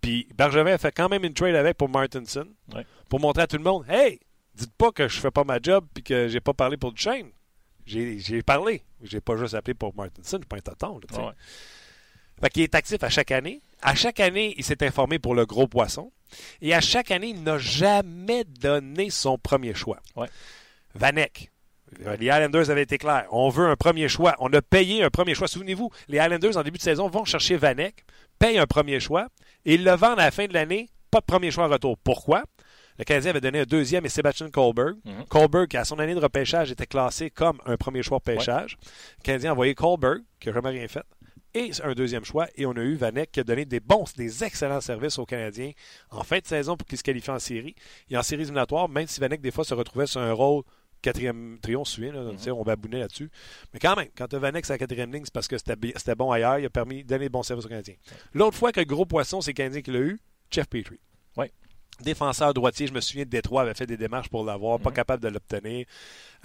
puis 0.00 0.28
Bergevin 0.34 0.74
a 0.74 0.78
fait 0.78 0.92
quand 0.92 1.08
même 1.08 1.24
une 1.24 1.34
trade 1.34 1.54
avec 1.54 1.76
pour 1.76 1.88
Martinson, 1.88 2.46
pour 3.08 3.20
montrer 3.20 3.42
à 3.42 3.46
tout 3.46 3.56
le 3.56 3.64
monde, 3.64 3.84
hey, 3.88 4.20
dites 4.54 4.72
pas 4.76 4.92
que 4.92 5.08
je 5.08 5.18
fais 5.18 5.30
pas 5.30 5.44
ma 5.44 5.58
job 5.60 5.86
puis 5.92 6.02
que 6.02 6.28
j'ai 6.28 6.40
pas 6.40 6.54
parlé 6.54 6.76
pour 6.76 6.92
Duchesne. 6.92 7.30
J'ai 7.90 8.42
parlé. 8.42 8.82
J'ai 9.02 9.20
pas 9.20 9.36
juste 9.36 9.54
appelé 9.54 9.74
pour 9.74 9.94
Martinson, 9.94 10.22
je 10.24 10.36
suis 10.36 10.46
pas 10.46 10.56
un 10.56 10.60
tonton. 10.60 11.00
Fait 12.40 12.56
est 12.58 12.74
actif 12.74 13.02
à 13.02 13.10
chaque 13.10 13.32
année. 13.32 13.60
À 13.82 13.94
chaque 13.94 14.20
année, 14.20 14.54
il 14.56 14.64
s'est 14.64 14.82
informé 14.84 15.18
pour 15.18 15.34
le 15.34 15.44
gros 15.46 15.66
poisson. 15.66 16.12
Et 16.62 16.74
à 16.74 16.80
chaque 16.80 17.10
année, 17.10 17.28
il 17.28 17.42
n'a 17.42 17.58
jamais 17.58 18.44
donné 18.44 19.10
son 19.10 19.36
premier 19.36 19.74
choix. 19.74 20.00
Vanek. 20.94 21.50
Les 22.18 22.26
Islanders 22.26 22.70
avaient 22.70 22.82
été 22.82 22.98
clairs. 22.98 23.26
On 23.30 23.48
veut 23.48 23.66
un 23.66 23.76
premier 23.76 24.08
choix. 24.08 24.36
On 24.38 24.52
a 24.52 24.62
payé 24.62 25.02
un 25.02 25.10
premier 25.10 25.34
choix. 25.34 25.48
Souvenez-vous, 25.48 25.90
les 26.08 26.18
Islanders, 26.18 26.56
en 26.56 26.62
début 26.62 26.78
de 26.78 26.82
saison, 26.82 27.08
vont 27.08 27.24
chercher 27.24 27.56
Vanek, 27.56 28.04
payent 28.38 28.58
un 28.58 28.66
premier 28.66 29.00
choix 29.00 29.28
et 29.64 29.74
ils 29.74 29.84
le 29.84 29.92
vendent 29.92 30.20
à 30.20 30.26
la 30.26 30.30
fin 30.30 30.46
de 30.46 30.54
l'année. 30.54 30.88
Pas 31.10 31.18
de 31.18 31.24
premier 31.24 31.50
choix 31.50 31.66
en 31.66 31.68
retour. 31.68 31.98
Pourquoi? 31.98 32.44
Le 33.00 33.04
Canadien 33.06 33.30
avait 33.30 33.40
donné 33.40 33.60
un 33.60 33.64
deuxième 33.64 34.04
et 34.04 34.10
Sébastien 34.10 34.50
Colberg. 34.50 34.96
Mhm. 35.06 35.24
Colberg, 35.30 35.68
qui 35.68 35.78
à 35.78 35.86
son 35.86 35.98
année 35.98 36.14
de 36.14 36.20
repêchage, 36.20 36.70
était 36.70 36.86
classé 36.86 37.30
comme 37.30 37.58
un 37.64 37.78
premier 37.78 38.02
choix 38.02 38.18
de 38.18 38.24
pêchage. 38.24 38.76
Le 39.20 39.22
Canadien 39.22 39.50
a 39.50 39.52
envoyé 39.54 39.74
Colberg, 39.74 40.20
qui 40.38 40.48
n'a 40.48 40.54
jamais 40.54 40.68
rien 40.68 40.86
fait, 40.86 41.04
et 41.54 41.70
un 41.82 41.94
deuxième 41.94 42.26
choix. 42.26 42.46
Et 42.56 42.66
on 42.66 42.72
a 42.72 42.82
eu 42.82 42.96
Vanek 42.96 43.32
qui 43.32 43.40
a 43.40 43.44
donné 43.44 43.64
des 43.64 43.80
bons, 43.80 44.04
des 44.18 44.44
excellents 44.44 44.82
services 44.82 45.18
aux 45.18 45.24
Canadiens 45.24 45.72
en 46.10 46.22
fin 46.24 46.40
de 46.40 46.46
saison 46.46 46.76
pour 46.76 46.86
qu'ils 46.86 46.98
se 46.98 47.02
qualifient 47.02 47.30
en 47.30 47.38
série. 47.38 47.74
Et 48.10 48.18
en 48.18 48.22
série 48.22 48.42
éliminatoire, 48.42 48.86
même 48.90 49.06
si 49.06 49.18
Vanek, 49.18 49.40
des 49.40 49.50
fois, 49.50 49.64
se 49.64 49.72
retrouvait 49.72 50.06
sur 50.06 50.20
un 50.20 50.34
rôle 50.34 50.62
quatrième 51.00 51.58
trio, 51.62 51.80
on 51.80 51.84
se 51.86 51.94
souvient, 51.94 52.12
mhm. 52.12 52.36
on 52.52 52.64
babounait 52.64 52.98
là-dessus. 52.98 53.30
Mais 53.72 53.80
quand 53.80 53.96
même, 53.96 54.08
quand 54.14 54.28
tu 54.28 54.36
Vanek 54.36 54.66
sur 54.66 54.74
la 54.74 54.78
quatrième 54.78 55.10
ligne, 55.10 55.24
c'est 55.24 55.32
parce 55.32 55.48
que 55.48 55.56
c'était 55.56 56.14
bon 56.14 56.32
ailleurs, 56.32 56.58
il 56.58 56.66
a 56.66 56.70
permis 56.70 57.02
de 57.02 57.08
donner 57.08 57.28
de 57.28 57.32
bons 57.32 57.44
services 57.44 57.64
aux 57.64 57.70
Canadiens. 57.70 57.96
L'autre 58.34 58.58
fois 58.58 58.72
que 58.72 58.80
le 58.80 58.84
gros 58.84 59.06
poisson, 59.06 59.40
c'est 59.40 59.52
le 59.52 59.54
Canadien 59.54 59.80
qui 59.80 59.90
l'a 59.90 60.00
eu, 60.00 60.20
Jeff 60.50 60.68
Petrie. 60.68 61.00
Oui 61.38 61.46
défenseur 62.00 62.54
droitier, 62.54 62.86
je 62.86 62.92
me 62.92 63.00
souviens 63.00 63.24
de 63.24 63.30
Détroit 63.30 63.62
avait 63.62 63.74
fait 63.74 63.86
des 63.86 63.96
démarches 63.96 64.28
pour 64.28 64.44
l'avoir, 64.44 64.78
pas 64.80 64.90
mhm. 64.90 64.96
capable 64.96 65.22
de 65.22 65.28
l'obtenir. 65.28 65.86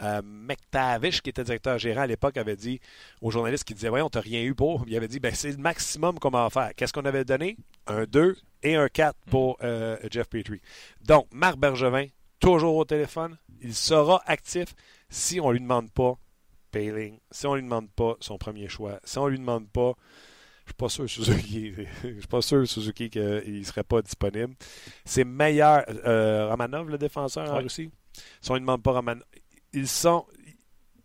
Euh, 0.02 0.22
McTavish, 0.24 1.22
qui 1.22 1.30
était 1.30 1.44
directeur 1.44 1.78
gérant 1.78 2.02
à 2.02 2.08
l'époque, 2.08 2.38
avait 2.38 2.56
dit 2.56 2.80
aux 3.22 3.32
journalistes 3.32 3.64
qui 3.64 3.74
disaient 3.74 3.90
Ouais, 3.90 4.02
on 4.02 4.10
t'a 4.10 4.22
rien 4.22 4.44
eu 4.44 4.54
pour. 4.54 4.84
Il 4.88 4.96
avait 4.96 5.08
dit 5.08 5.20
ben, 5.20 5.34
c'est 5.34 5.52
le 5.52 5.58
maximum 5.58 6.20
qu'on 6.20 6.30
va 6.30 6.44
en 6.44 6.50
faire. 6.50 6.72
Qu'est-ce 6.76 6.94
qu'on 6.94 7.06
avait 7.06 7.26
donné? 7.26 7.58
Un 7.88 8.04
2 8.04 8.36
et 8.64 8.76
un 8.76 8.88
4 8.88 9.16
mhm. 9.16 9.32
pour 9.32 9.58
euh, 9.64 9.98
Jeff 10.12 10.28
Petrie. 10.28 10.62
Donc, 11.02 11.28
Marc 11.32 11.58
Bergevin, 11.58 12.08
toujours 12.40 12.76
au 12.76 12.86
téléphone. 12.86 13.38
Il 13.62 13.74
sera 13.74 14.22
actif 14.26 14.76
si 15.10 15.40
on 15.40 15.48
ne 15.48 15.54
lui 15.54 15.62
demande 15.62 15.92
pas 15.92 16.18
Payling, 16.72 17.20
si 17.32 17.48
on 17.48 17.52
ne 17.52 17.58
lui 17.58 17.64
demande 17.64 17.90
pas 17.92 18.16
son 18.20 18.38
premier 18.38 18.68
choix, 18.68 19.00
si 19.06 19.18
on 19.18 19.26
ne 19.26 19.30
lui 19.30 19.40
demande 19.40 19.70
pas 19.70 19.94
je 20.66 20.72
suis 20.72 20.76
pas 20.78 20.90
sûr 20.90 21.10
Suzuki. 21.10 21.74
Je 22.04 22.20
suis 22.20 22.28
pas 22.28 22.42
sûr 22.42 22.68
Suzuki 22.68 23.10
qu'il 23.10 23.60
ne 23.60 23.64
serait 23.64 23.84
pas 23.84 24.02
disponible. 24.02 24.56
C'est 25.06 25.24
meilleur. 25.24 25.84
Euh, 26.06 26.50
Romanov, 26.50 26.90
le 26.90 26.98
défenseur 26.98 27.52
en 27.52 27.58
Russie? 27.58 27.92
Si 28.42 28.52
on 28.52 28.56
ne 28.56 28.60
demande 28.60 28.82
pas 28.82 28.92
Romanov. 28.92 29.24
Ils 29.74 29.88
sont. 29.88 30.26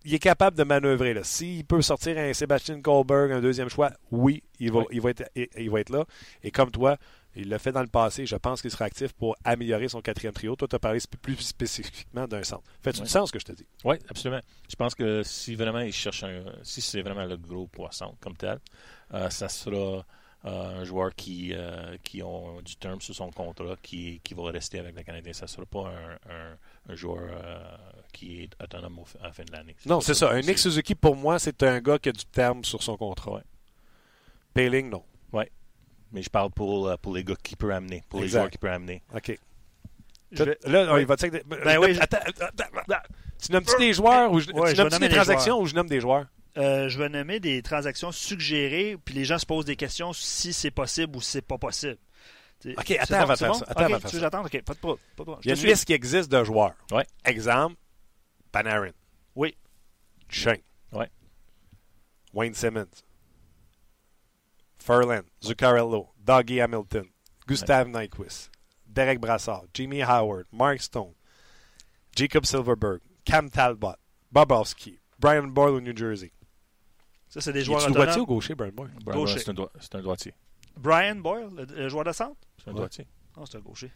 Il 0.05 0.15
est 0.15 0.19
capable 0.19 0.57
de 0.57 0.65
manœuvrer. 0.65 1.15
S'il 1.25 1.67
peut 1.67 1.83
sortir 1.83 2.17
un 2.17 2.33
Sébastien 2.33 2.81
Kohlberg, 2.81 3.33
un 3.33 3.43
deuxième 3.43 3.69
choix, 3.69 3.91
oui, 4.11 4.43
il 4.59 4.73
va, 4.73 4.85
Il 4.91 5.03
va, 5.03 5.11
être, 5.11 5.31
il 5.35 5.71
va 5.71 5.81
être 5.81 5.91
là. 5.91 6.07
Et 6.43 6.51
comme 6.51 6.71
toi, 6.71 6.97
il 7.37 7.49
l'a 7.49 7.59
fait 7.59 7.73
dans 7.73 7.83
le 7.83 7.87
passé. 7.89 8.27
Je 8.27 8.37
pense 8.37 8.61
qu'il 8.61 8.71
sera 8.71 8.87
actif 8.87 9.13
pour 9.13 9.37
améliorer 9.45 9.89
son 9.89 10.01
quatrième 10.01 10.33
trio. 10.33 10.57
Toi, 10.57 10.67
tu 10.69 10.77
as 10.77 10.79
parlé 10.79 10.99
plus 11.23 11.37
spécifiquement 11.37 12.27
d'un 12.27 12.43
centre. 12.43 12.65
Fais-tu 12.83 13.03
du 13.03 13.09
sens 13.09 13.29
ce 13.29 13.33
que 13.33 13.39
je 13.39 13.45
te 13.45 13.53
dis? 13.53 13.67
Oui, 13.85 13.97
absolument. 14.09 14.41
Je 14.69 14.77
pense 14.77 14.95
que 14.95 15.23
si 15.23 15.55
vraiment 15.55 15.81
il 15.81 15.93
cherche 15.93 16.25
un. 16.25 16.45
Si 16.63 16.81
c'est 16.81 17.03
vraiment 17.03 17.27
le 17.27 17.37
gros 17.37 17.67
poisson 17.67 18.17
comme 18.21 18.37
tel, 18.37 18.59
ça 19.11 19.49
sera 19.49 20.05
euh, 20.47 20.81
un 20.81 20.85
joueur 20.85 21.15
qui, 21.15 21.53
euh, 21.53 21.97
qui 22.03 22.23
a 22.23 22.63
du 22.63 22.77
terme 22.77 23.01
sur 23.01 23.15
son 23.15 23.31
contrat 23.31 23.77
qui, 23.83 24.21
qui 24.25 24.33
va 24.33 24.51
rester 24.51 24.79
avec 24.79 24.97
le 24.97 25.03
Canadien. 25.03 25.33
Ça 25.33 25.45
ne 25.45 25.49
sera 25.49 25.67
pas 25.67 25.93
un, 26.29 26.93
un, 26.93 26.95
joueur 26.95 27.31
qui 28.13 28.43
est 28.43 28.63
autonome 28.63 29.01
à 29.21 29.27
la 29.27 29.33
fin 29.33 29.45
de 29.45 29.53
l'année. 29.53 29.77
Non, 29.85 30.01
c'est 30.01 30.15
ça. 30.15 30.31
Un 30.31 30.41
Nick 30.41 30.59
Suzuki, 30.59 30.95
pour 30.95 31.15
moi, 31.15 31.39
c'est 31.39 31.63
un 31.63 31.81
gars 31.81 31.99
qui 31.99 32.09
a 32.09 32.13
du 32.13 32.25
terme 32.25 32.65
sur 32.65 32.83
son 32.83 32.97
contrat. 32.97 33.35
Ouais. 33.35 33.43
Payling, 34.55 34.89
non. 34.91 35.05
Oui. 35.33 35.45
Mais 36.13 36.23
je 36.23 36.31
parle 36.31 36.51
pour, 36.51 36.99
pour 36.99 37.15
les 37.15 37.23
gars 37.23 37.37
qui 37.43 37.55
peut 37.55 37.73
amener, 37.73 38.03
pour 38.09 38.21
les 38.21 38.29
joueurs 38.29 38.51
qui 38.51 38.59
peut 38.59 38.71
amener. 38.71 39.03
OK. 39.15 39.39
Là, 40.33 41.01
il 41.01 41.07
va 41.07 41.17
te 41.17 41.27
dire. 41.27 41.41
Ben 41.47 41.79
oui, 41.79 41.99
attends, 42.01 42.19
Tu 43.43 43.53
nommes-tu 43.53 43.77
des 43.79 43.93
joueurs 43.93 44.33
ou 44.33 44.41
tu 44.41 44.53
nommes-tu 44.53 44.99
des 45.01 45.09
transactions 45.09 45.61
ou 45.61 45.67
je 45.67 45.75
nomme 45.75 45.89
des 45.89 46.01
joueurs? 46.01 46.27
Euh, 46.57 46.89
je 46.89 46.99
vais 46.99 47.09
nommer 47.09 47.39
des 47.39 47.63
transactions 47.63 48.11
suggérées, 48.13 48.97
puis 49.05 49.15
les 49.15 49.25
gens 49.25 49.39
se 49.39 49.47
posent 49.47 49.65
des 49.65 49.77
questions 49.77 50.13
si 50.13 50.53
c'est 50.53 50.71
possible 50.71 51.17
ou 51.17 51.21
si 51.21 51.31
c'est 51.31 51.43
pas 51.43 51.59
possible. 51.59 51.99
OK, 52.67 52.91
attends 52.91 53.15
avant 53.15 53.33
de 53.33 53.39
faire 53.39 53.55
ça. 53.55 53.65
Attends 53.69 53.85
okay, 53.87 54.09
tu 54.09 54.17
veux 54.17 54.21
j'attends? 54.21 54.45
OK, 54.45 54.63
pas 54.63 54.75
de 54.75 54.79
problème. 54.79 55.39
Il 55.45 55.49
y 55.49 55.53
a 55.53 55.55
une 55.55 55.67
liste 55.67 55.87
qui 55.87 55.93
existe 55.93 56.31
de 56.31 56.45
joueurs. 56.45 56.75
Ouais. 56.91 57.07
Exemple, 57.25 57.77
Panarin. 58.53 58.93
Oui. 59.35 59.57
Shane. 60.29 60.61
Oui. 60.93 61.07
Wayne 62.35 62.55
Simmons. 62.55 63.03
Furlan. 64.79 65.23
Zuccarello. 65.43 66.09
Doggy 66.23 66.61
Hamilton. 66.61 67.07
Gustav 67.47 67.87
ouais. 67.87 68.09
Nyquist. 68.09 68.51
Derek 68.87 69.21
Brassard. 69.21 69.67
Jimmy 69.73 70.03
Howard. 70.03 70.47
Mark 70.53 70.81
Stone. 70.81 71.15
Jacob 72.15 72.45
Silverberg. 72.45 73.01
Cam 73.25 73.49
Talbot. 73.49 73.97
Bobowski. 74.35 74.99
Brian 75.19 75.49
Boyle 75.49 75.77
au 75.77 75.81
New 75.81 75.97
Jersey. 75.97 76.33
Ça, 77.31 77.41
c'est 77.41 77.53
des 77.53 77.63
joueurs 77.63 77.79
autonomes. 77.79 78.03
droitier 78.03 78.21
ou 78.21 78.27
gaucher, 78.27 78.55
Brian 78.57 78.73
Boyle? 78.73 78.91
gaucher. 79.05 79.39
C'est 79.39 79.49
un, 79.51 79.99
un, 79.99 80.03
droitier. 80.03 80.35
Brian 80.77 81.15
Boyle, 81.15 81.49
le, 81.75 81.89
joueur 81.89 82.05
de 82.05 82.13
centre? 82.13 82.37
C'est 82.63 82.71
un 82.71 82.75
droitier. 82.75 83.07
Non, 83.37 83.47
c'est 83.47 83.59
un 83.59 83.61
gaucher. 83.61 83.93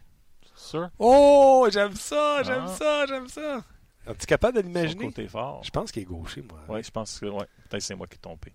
Sûr? 0.55 0.89
Oh, 0.97 1.67
j'aime 1.69 1.95
ça, 1.95 2.41
j'aime 2.43 2.63
ah. 2.65 2.75
ça, 2.79 3.05
j'aime 3.05 3.27
ça. 3.27 3.61
Es-tu 4.07 4.25
capable 4.25 4.57
de 4.57 4.61
l'imaginer? 4.61 5.07
côté 5.07 5.27
fort. 5.27 5.61
Je 5.65 5.69
pense 5.69 5.91
qu'il 5.91 6.03
est 6.03 6.05
gaucher, 6.05 6.43
moi. 6.43 6.59
Oui, 6.69 6.81
je 6.81 6.91
pense 6.91 7.19
que 7.19 7.25
ouais. 7.25 7.45
peut-être 7.69 7.81
c'est 7.81 7.95
moi 7.95 8.07
qui 8.07 8.15
ai 8.15 8.19
tombé. 8.19 8.53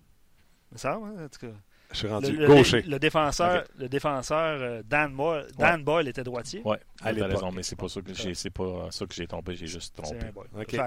Ça, 0.75 0.97
ouais, 0.97 1.25
en 1.25 1.29
tout 1.29 1.47
cas. 1.47 1.53
Je 1.91 1.97
suis 1.97 2.07
rendu 2.07 2.31
le, 2.31 2.47
gaucher. 2.47 2.81
Le, 2.83 2.97
défenseur, 2.97 3.65
le 3.77 3.89
défenseur 3.89 4.61
euh, 4.61 4.81
Dan, 4.83 5.13
Boyle, 5.13 5.47
Dan 5.57 5.83
Boyle 5.83 6.07
était 6.07 6.23
droitier. 6.23 6.61
Oui, 6.63 6.77
as 7.03 7.11
raison, 7.11 7.51
mais 7.51 7.63
c'est 7.63 7.75
pas 7.75 7.89
ça 7.89 8.01
que 8.01 8.13
j'ai, 8.13 8.33
c'est 8.33 8.49
pas 8.49 8.89
ça 8.89 9.05
que 9.05 9.13
j'ai 9.13 9.27
tombé, 9.27 9.55
j'ai 9.55 9.67
juste 9.67 10.01
trompé. 10.01 10.31
Boyle. 10.33 10.47
Okay. 10.61 10.79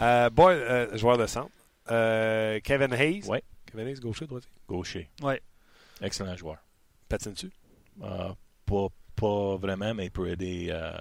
Euh, 0.00 0.28
Boyle, 0.30 0.58
euh, 0.58 0.98
joueur 0.98 1.16
de 1.16 1.26
centre. 1.26 1.50
Euh, 1.90 2.60
Kevin 2.62 2.92
Hayes. 2.92 3.24
Oui. 3.28 3.38
Kevin 3.66 3.86
Hayes, 3.88 4.00
gaucher, 4.00 4.26
droitier? 4.26 4.50
Gaucher. 4.66 5.08
Oui. 5.22 5.34
Excellent 6.00 6.36
joueur. 6.36 6.58
Patine-tu? 7.08 7.50
Euh, 8.02 8.32
pas, 8.66 8.86
pas 9.16 9.56
vraiment, 9.56 9.94
mais 9.94 10.06
il 10.06 10.10
peut 10.10 10.28
aider, 10.28 10.68
euh, 10.70 10.92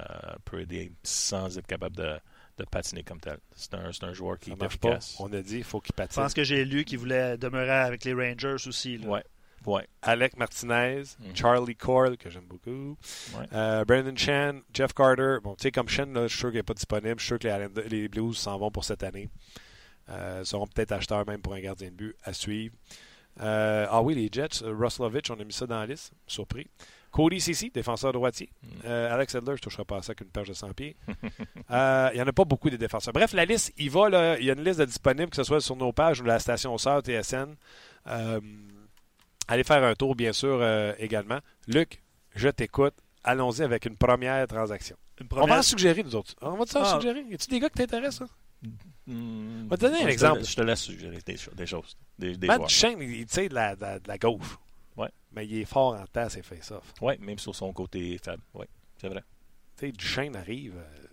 peut 0.46 0.62
aider 0.62 0.92
sans 1.04 1.58
être 1.58 1.68
capable 1.68 1.96
de, 1.96 2.18
de 2.58 2.66
patiner 2.66 3.04
comme 3.04 3.20
tel. 3.20 3.38
C'est 3.56 3.74
un, 3.74 3.92
un, 4.02 4.14
joueur 4.14 4.40
qui 4.40 4.52
est 4.52 4.64
efficace. 4.64 5.16
Pas. 5.18 5.24
On 5.24 5.34
a 5.34 5.42
dit 5.42 5.56
qu'il 5.56 5.64
faut 5.64 5.80
qu'il 5.82 5.94
patine. 5.94 6.16
Je 6.16 6.22
pense 6.22 6.34
que 6.34 6.44
j'ai 6.44 6.66
lu 6.66 6.84
qu'il 6.86 6.98
voulait 6.98 7.38
demeurer 7.38 7.70
avec 7.72 8.04
les 8.06 8.14
Rangers 8.14 8.68
aussi. 8.68 9.00
Oui. 9.06 9.20
Ouais. 9.66 9.86
Alec 10.02 10.38
Martinez, 10.38 11.02
mm 11.20 11.32
-hmm. 11.32 11.36
Charlie 11.36 11.76
Cole, 11.76 12.16
que 12.18 12.30
j'aime 12.30 12.46
beaucoup, 12.48 12.96
ouais. 13.36 13.46
euh, 13.54 13.84
Brandon 13.86 14.16
Chan, 14.16 14.62
Jeff 14.74 14.94
Carter. 14.94 15.38
Bon, 15.44 15.56
tu 15.56 15.64
sais, 15.64 15.72
comme 15.72 15.90
Chan, 15.90 16.08
je 16.14 16.28
suis 16.28 16.40
sûr 16.40 16.50
qu'il 16.50 16.60
n'est 16.60 16.64
pas 16.64 16.74
disponible. 16.74 17.20
Je 17.20 17.26
suis 17.26 17.28
sûr 17.28 17.40
que 17.40 17.48
les, 17.82 17.90
les 17.90 18.08
Blues 18.08 18.38
s'en 18.38 18.58
vont 18.58 18.72
pour 18.72 18.86
cette 18.86 19.04
année. 19.04 19.28
Euh, 20.10 20.44
seront 20.44 20.68
peut-être 20.68 20.92
acheteurs 20.94 21.26
même 21.28 21.42
pour 21.42 21.54
un 21.54 21.60
gardien 21.60 21.90
de 21.90 21.96
but 21.96 22.16
à 22.24 22.34
suivre. 22.34 22.74
Euh, 23.42 23.86
ah 23.90 24.02
oui, 24.02 24.16
les 24.16 24.30
Jets, 24.32 24.64
Ruslovich, 24.66 25.30
on 25.30 25.40
a 25.40 25.44
mis 25.44 25.54
ça 25.54 25.68
dans 25.68 25.80
la 25.80 25.86
liste. 25.86 26.12
Surpris. 26.26 26.68
Cody 27.12 27.40
Cici, 27.40 27.70
défenseur 27.72 28.12
droitier. 28.12 28.50
Mm. 28.62 28.68
Euh, 28.86 29.14
Alex 29.14 29.36
Edler, 29.36 29.48
je 29.48 29.52
ne 29.54 29.58
toucherai 29.58 29.86
pas 29.86 29.98
à 29.98 30.02
ça 30.02 30.14
qu'une 30.16 30.28
perche 30.30 30.50
de 30.50 30.54
100 30.54 30.74
pieds. 30.74 30.96
Euh, 31.70 32.10
il 32.14 32.16
n'y 32.16 32.22
en 32.22 32.28
a 32.28 32.32
pas 32.32 32.46
beaucoup 32.46 32.70
des 32.70 32.78
défenseurs. 32.78 33.12
Bref, 33.14 33.34
la 33.34 33.44
liste, 33.44 33.74
il 33.78 33.90
va. 33.90 34.08
Là, 34.08 34.40
il 34.40 34.46
y 34.46 34.50
a 34.50 34.54
une 34.54 34.64
liste 34.64 34.80
de 34.80 34.86
disponibles, 34.86 35.30
que 35.30 35.36
ce 35.36 35.44
soit 35.44 35.60
sur 35.60 35.76
nos 35.76 35.92
pages 35.92 36.22
ou 36.22 36.24
la 36.24 36.40
station 36.40 36.78
sœur 36.78 37.02
TSN. 37.02 37.56
Euh, 38.08 38.40
allez 39.50 39.66
faire 39.66 39.84
un 39.84 39.94
tour, 39.94 40.16
bien 40.16 40.32
sûr, 40.32 40.60
euh, 40.62 40.94
également. 40.98 41.40
Luc, 41.68 42.02
je 42.36 42.48
t'écoute. 42.48 42.94
Allons-y 43.26 43.64
avec 43.64 43.86
une 43.86 43.98
première 43.98 44.48
transaction. 44.48 44.96
Une 45.20 45.28
On 45.32 45.46
va 45.46 45.60
en 45.60 45.62
suggérer, 45.62 46.04
nous 46.04 46.16
autres. 46.16 46.34
On 46.42 46.52
va 46.56 46.64
te 46.66 46.78
Ah. 46.78 46.94
suggérer? 46.94 47.26
Y 47.30 47.34
a-tu 47.34 47.50
des 47.50 47.60
gars 47.60 47.70
qui 47.70 47.80
t'intéressent? 47.80 48.30
Hein? 48.64 48.70
Hmm, 49.08 49.68
Va 49.68 49.78
te 49.78 49.82
donner 49.82 49.98
un 49.98 50.02
je 50.02 50.06
te- 50.06 50.12
exemple. 50.12 50.44
Je 50.44 50.56
te 50.56 50.62
laisse 50.62 50.82
suggérer 50.82 51.20
des, 51.26 51.38
cho- 51.38 51.54
des 51.56 51.66
choses. 51.66 51.96
Des, 52.20 52.36
des 52.38 52.48
Matt. 52.48 52.62
Duchesne, 52.68 53.02
il 53.02 53.26
tire 53.26 53.50
de 53.50 53.56
la, 53.56 53.76
de 53.76 53.82
la- 53.82 54.00
de 54.00 54.08
la 54.08 54.18
gauche. 54.18 54.58
Ouais. 54.98 55.10
Mais 55.32 55.46
il 55.48 55.58
est 55.60 55.66
fort 55.66 55.94
en 55.96 56.06
temps, 56.08 56.28
ses 56.30 56.42
face-off. 56.42 56.94
Oui, 57.02 57.18
même 57.20 57.40
sur 57.40 57.56
son 57.56 57.72
côté 57.72 58.18
faible. 58.18 58.44
Oui, 58.54 58.66
c'est 59.00 59.08
vrai. 59.08 59.24
Tu 59.78 59.86
sais, 59.88 59.92
Duchesne 59.92 60.36
arrive. 60.36 60.76
euh, 60.78 61.08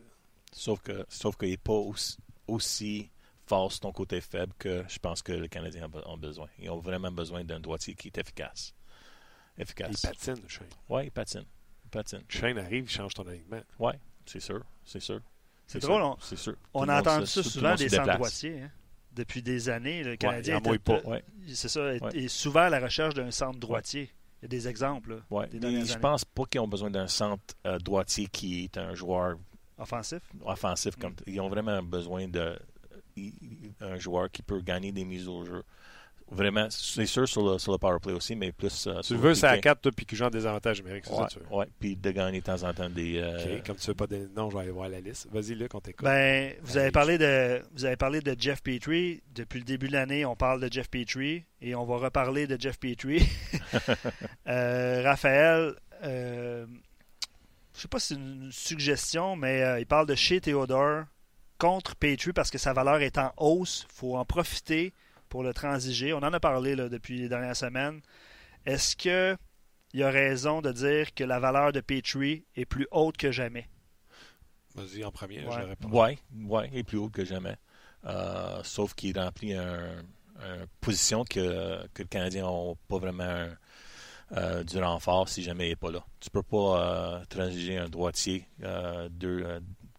Sauf 0.52 0.80
que 0.82 1.04
sauf 1.08 1.36
qu'il 1.36 1.48
n'est 1.50 1.56
pas 1.56 1.72
aussi, 1.72 2.16
aussi 2.46 3.10
fort 3.46 3.70
sur 3.72 3.80
ton 3.80 3.92
côté 3.92 4.20
faible 4.20 4.52
que 4.58 4.84
je 4.88 4.98
pense 5.00 5.20
que 5.20 5.32
les 5.32 5.48
Canadiens 5.48 5.86
ont 5.86 5.88
be- 5.88 6.08
ont 6.08 6.16
besoin. 6.16 6.48
Ils 6.60 6.70
ont 6.70 6.78
vraiment 6.78 7.10
besoin 7.10 7.42
d'un 7.44 7.58
droitier 7.60 7.94
qui 7.94 8.06
est 8.08 8.18
efficace. 8.18 8.72
il 9.58 9.62
Efficace. 9.62 10.00
patine, 10.02 10.34
Duchesne. 10.34 10.66
Oui, 10.88 11.04
il 11.06 11.10
patine. 11.10 11.44
Il 11.84 11.90
patine. 11.90 12.22
Duchesne 12.28 12.58
arrive, 12.58 12.84
il 12.84 12.90
change 12.90 13.14
ton 13.14 13.26
alignement. 13.26 13.62
Oui, 13.80 13.92
c'est 14.26 14.38
sûr. 14.40 14.60
C'est 14.84 15.00
sûr. 15.00 15.20
C'est 15.66 15.80
sûr, 15.80 15.88
drôle, 15.88 16.02
on- 16.02 16.16
C'est 16.20 16.36
sûr. 16.36 16.54
Se- 17.26 17.42
ça 17.42 17.50
souvent 17.50 17.74
des 17.74 17.88
centres 17.88 18.14
droitiers. 18.16 18.62
hein. 18.62 18.70
Depuis 19.12 19.42
des 19.42 19.68
années, 19.68 20.02
le 20.02 20.16
Canadien 20.16 20.58
était- 20.58 20.78
pas, 20.78 21.00
ouais. 21.08 21.24
c'est 21.48 21.68
ça, 21.68 21.94
est, 21.94 22.02
Ouais. 22.02 22.16
est 22.24 22.28
souvent 22.28 22.62
à 22.62 22.70
la 22.70 22.80
recherche 22.80 23.14
d'un 23.14 23.30
centre 23.30 23.58
droitier. 23.60 24.10
Il 24.42 24.44
y 24.44 24.46
a 24.46 24.48
des 24.48 24.68
exemples 24.68 25.10
là, 25.30 25.46
des 25.48 25.60
Mais 25.60 25.84
Je 25.84 25.98
pense 25.98 26.24
pas 26.24 26.42
qu'ils 26.50 26.60
ont 26.60 26.68
besoin 26.68 26.90
d'un 26.90 27.06
centre 27.06 27.54
euh, 27.66 27.78
droitier 27.78 28.26
qui 28.26 28.64
est 28.64 28.76
un 28.76 28.92
joueur 28.94 29.36
offensif? 29.78 30.96
Mm. 30.98 31.00
Comme, 31.00 31.14
Ils 31.26 31.40
ont 31.40 31.48
vraiment 31.48 31.80
besoin 31.82 32.26
d'un 32.28 32.56
joueur 33.96 34.30
qui 34.30 34.42
peut 34.42 34.60
gagner 34.60 34.92
des 34.92 35.04
mises 35.04 35.28
au 35.28 35.44
jeu. 35.44 35.62
Vraiment, 36.30 36.66
c'est 36.70 37.06
sûr 37.06 37.28
sur 37.28 37.46
le, 37.52 37.58
sur 37.58 37.70
le 37.72 37.78
power 37.78 37.98
play 38.02 38.12
aussi, 38.12 38.34
mais 38.34 38.50
plus 38.50 38.86
euh, 38.86 39.00
Tu 39.00 39.08
sur 39.08 39.14
le 39.16 39.22
le 39.22 39.28
veux, 39.28 39.34
c'est 39.34 39.46
à 39.46 39.54
PK. 39.56 39.62
4, 39.62 39.80
toi, 39.82 39.92
puis 39.94 40.06
qui 40.06 40.16
joue 40.16 40.24
en 40.24 40.30
désavantage 40.30 40.82
numérique, 40.82 41.04
c'est 41.06 41.14
ça 41.14 41.20
Ouais, 41.20 41.26
que 41.28 41.32
tu 41.34 41.38
veux. 41.38 41.54
ouais, 41.54 41.66
puis 41.78 41.96
de 41.96 42.10
gagner 42.10 42.40
de 42.40 42.44
temps 42.44 42.62
en 42.62 42.72
temps 42.74 42.88
des. 42.90 43.18
euh, 43.18 43.58
OK, 43.58 43.66
comme 43.66 43.76
tu 43.76 43.86
veux 43.88 43.94
pas 43.94 44.06
donner 44.06 44.26
de 44.26 44.34
nom, 44.34 44.48
je 44.50 44.56
vais 44.56 44.62
aller 44.62 44.70
voir 44.72 44.88
la 44.88 45.00
liste. 45.00 45.28
Vas-y, 45.30 45.54
Luc, 45.54 45.74
on 45.74 45.80
t'écoute. 45.80 46.04
Ben, 46.04 46.54
vous 46.62 46.76
avez 46.78 46.90
parlé 46.90 47.18
de 47.18 47.62
vous 47.74 47.84
avez 47.84 47.96
parlé 47.96 48.20
de 48.20 48.34
Jeff 48.38 48.62
Petrie. 48.62 49.22
Depuis 49.34 49.58
le 49.58 49.64
début 49.64 49.86
de 49.88 49.92
l'année, 49.92 50.24
on 50.24 50.34
parle 50.34 50.60
de 50.60 50.72
Jeff 50.72 50.88
Petrie 50.88 51.44
et 51.60 51.74
on 51.74 51.84
va 51.84 51.96
reparler 51.98 52.46
de 52.46 52.60
Jeff 52.60 52.78
Petrie. 52.78 53.26
Euh, 54.46 55.02
Raphaël, 55.04 55.74
euh, 56.02 56.66
je 57.74 57.80
sais 57.80 57.88
pas 57.88 57.98
si 57.98 58.08
c'est 58.08 58.14
une 58.20 58.50
suggestion, 58.52 59.36
mais 59.36 59.62
euh, 59.62 59.80
il 59.80 59.86
parle 59.86 60.06
de 60.06 60.14
chez 60.14 60.40
Theodore 60.40 61.04
contre 61.58 61.96
Petrie 61.96 62.32
parce 62.32 62.50
que 62.50 62.58
sa 62.58 62.72
valeur 62.72 63.00
est 63.00 63.16
en 63.18 63.32
hausse. 63.36 63.86
Il 63.88 63.94
faut 63.94 64.16
en 64.16 64.24
profiter 64.24 64.92
pour 65.28 65.42
le 65.42 65.52
transiger. 65.54 66.12
On 66.12 66.18
en 66.18 66.32
a 66.32 66.40
parlé 66.40 66.74
là, 66.76 66.88
depuis 66.88 67.18
les 67.18 67.28
dernières 67.28 67.56
semaines. 67.56 68.00
Est-ce 68.66 68.96
que 68.96 69.36
il 69.92 70.00
y 70.00 70.02
a 70.02 70.10
raison 70.10 70.60
de 70.60 70.72
dire 70.72 71.14
que 71.14 71.22
la 71.24 71.38
valeur 71.38 71.70
de 71.72 71.80
Petrie 71.80 72.44
est 72.56 72.64
plus 72.64 72.86
haute 72.90 73.16
que 73.16 73.30
jamais? 73.30 73.68
Vas-y, 74.74 75.04
en 75.04 75.12
premier, 75.12 75.44
Ouais. 75.46 75.54
je 75.54 75.60
réponds. 75.66 75.88
Ouais, 75.90 76.18
ouais, 76.46 76.68
il 76.72 76.78
est 76.78 76.82
plus 76.82 76.98
haut 76.98 77.08
que 77.08 77.24
jamais. 77.24 77.56
Euh, 78.04 78.60
sauf 78.64 78.94
qu'il 78.94 79.16
remplit 79.18 79.54
un, 79.54 80.02
un 80.40 80.66
position 80.80 81.24
que, 81.24 81.86
que 81.94 82.02
les 82.02 82.08
Canadiens 82.08 82.42
n'ont 82.42 82.76
pas 82.88 82.98
vraiment 82.98 83.48
euh, 84.32 84.64
du 84.64 84.78
renfort 84.82 85.28
si 85.28 85.42
jamais 85.44 85.66
il 85.66 85.70
n'est 85.70 85.76
pas 85.76 85.92
là. 85.92 86.04
Tu 86.18 86.28
peux 86.28 86.42
pas 86.42 86.56
euh, 87.20 87.24
transiger 87.26 87.78
un 87.78 87.88
droitier 87.88 88.48
euh, 88.64 89.08
deux, 89.10 89.44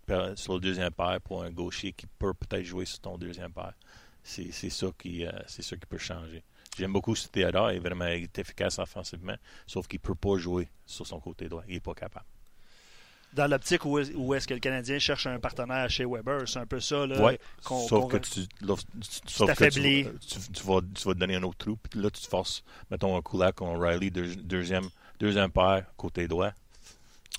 euh, 0.09 0.35
sur 0.35 0.55
le 0.55 0.59
deuxième 0.59 0.91
paire 0.91 1.19
pour 1.23 1.43
un 1.43 1.51
gaucher 1.51 1.93
qui 1.93 2.05
peut 2.19 2.33
peut-être 2.33 2.65
jouer 2.65 2.83
sur 2.85 2.99
ton 2.99 3.17
deuxième 3.17 3.53
paire. 3.53 3.73
C'est 4.27 4.51
c'est 4.51 4.71
ça, 4.71 4.87
qui, 4.97 5.23
euh, 5.25 5.31
c'est 5.47 5.61
ça 5.61 5.75
qui 5.77 5.85
peut 5.85 5.99
changer. 5.99 6.41
J'aime 6.79 6.91
beaucoup 6.91 7.15
ce 7.15 7.27
Théodore, 7.27 7.71
il 7.71 7.75
est 7.77 7.79
vraiment 7.79 8.07
il 8.07 8.23
est 8.23 8.39
efficace 8.39 8.79
offensivement, 8.79 9.35
sauf 9.67 9.87
qu'il 9.87 9.99
ne 10.03 10.07
peut 10.07 10.15
pas 10.15 10.37
jouer 10.37 10.67
sur 10.85 11.05
son 11.05 11.19
côté 11.19 11.47
droit. 11.47 11.63
Il 11.67 11.75
n'est 11.75 11.79
pas 11.79 11.93
capable. 11.93 12.25
Dans 13.33 13.47
l'optique 13.47 13.83
où, 13.85 13.99
est- 13.99 14.13
où 14.15 14.33
est-ce 14.33 14.47
que 14.47 14.53
le 14.53 14.59
Canadien 14.61 14.97
cherche 14.97 15.27
un 15.27 15.39
partenaire 15.39 15.89
chez 15.89 16.05
Weber, 16.05 16.47
c'est 16.47 16.59
un 16.59 16.65
peu 16.65 16.79
ça. 16.79 17.05
Là, 17.05 17.21
Ouais, 17.21 17.39
qu'on- 17.65 17.85
sauf 17.87 18.07
que 18.07 18.13
va- 18.13 18.19
tu, 18.19 18.39
là, 18.61 18.75
tu- 18.75 19.09
sauf 19.27 19.49
que 19.49 19.53
tu, 19.53 19.59
t'affaiblis. 19.59 20.03
vas- 20.03 20.11
tu, 20.19 20.39
tu 20.53 20.63
vas, 20.63 20.79
tu 20.95 21.03
vas 21.07 21.13
te 21.13 21.19
donner 21.19 21.35
un 21.35 21.43
autre 21.43 21.57
trou, 21.57 21.75
puis 21.77 21.99
là, 22.01 22.09
tu 22.09 22.21
te 22.21 22.27
forces, 22.27 22.63
mettons, 22.89 23.15
un 23.17 23.21
Kulak 23.21 23.59
ou 23.61 23.65
un 23.67 23.77
Riley, 23.79 24.09
deux- 24.09 24.35
deuxième, 24.37 24.87
deuxième 25.19 25.51
paire, 25.51 25.85
côté 25.97 26.27
droit. 26.27 26.51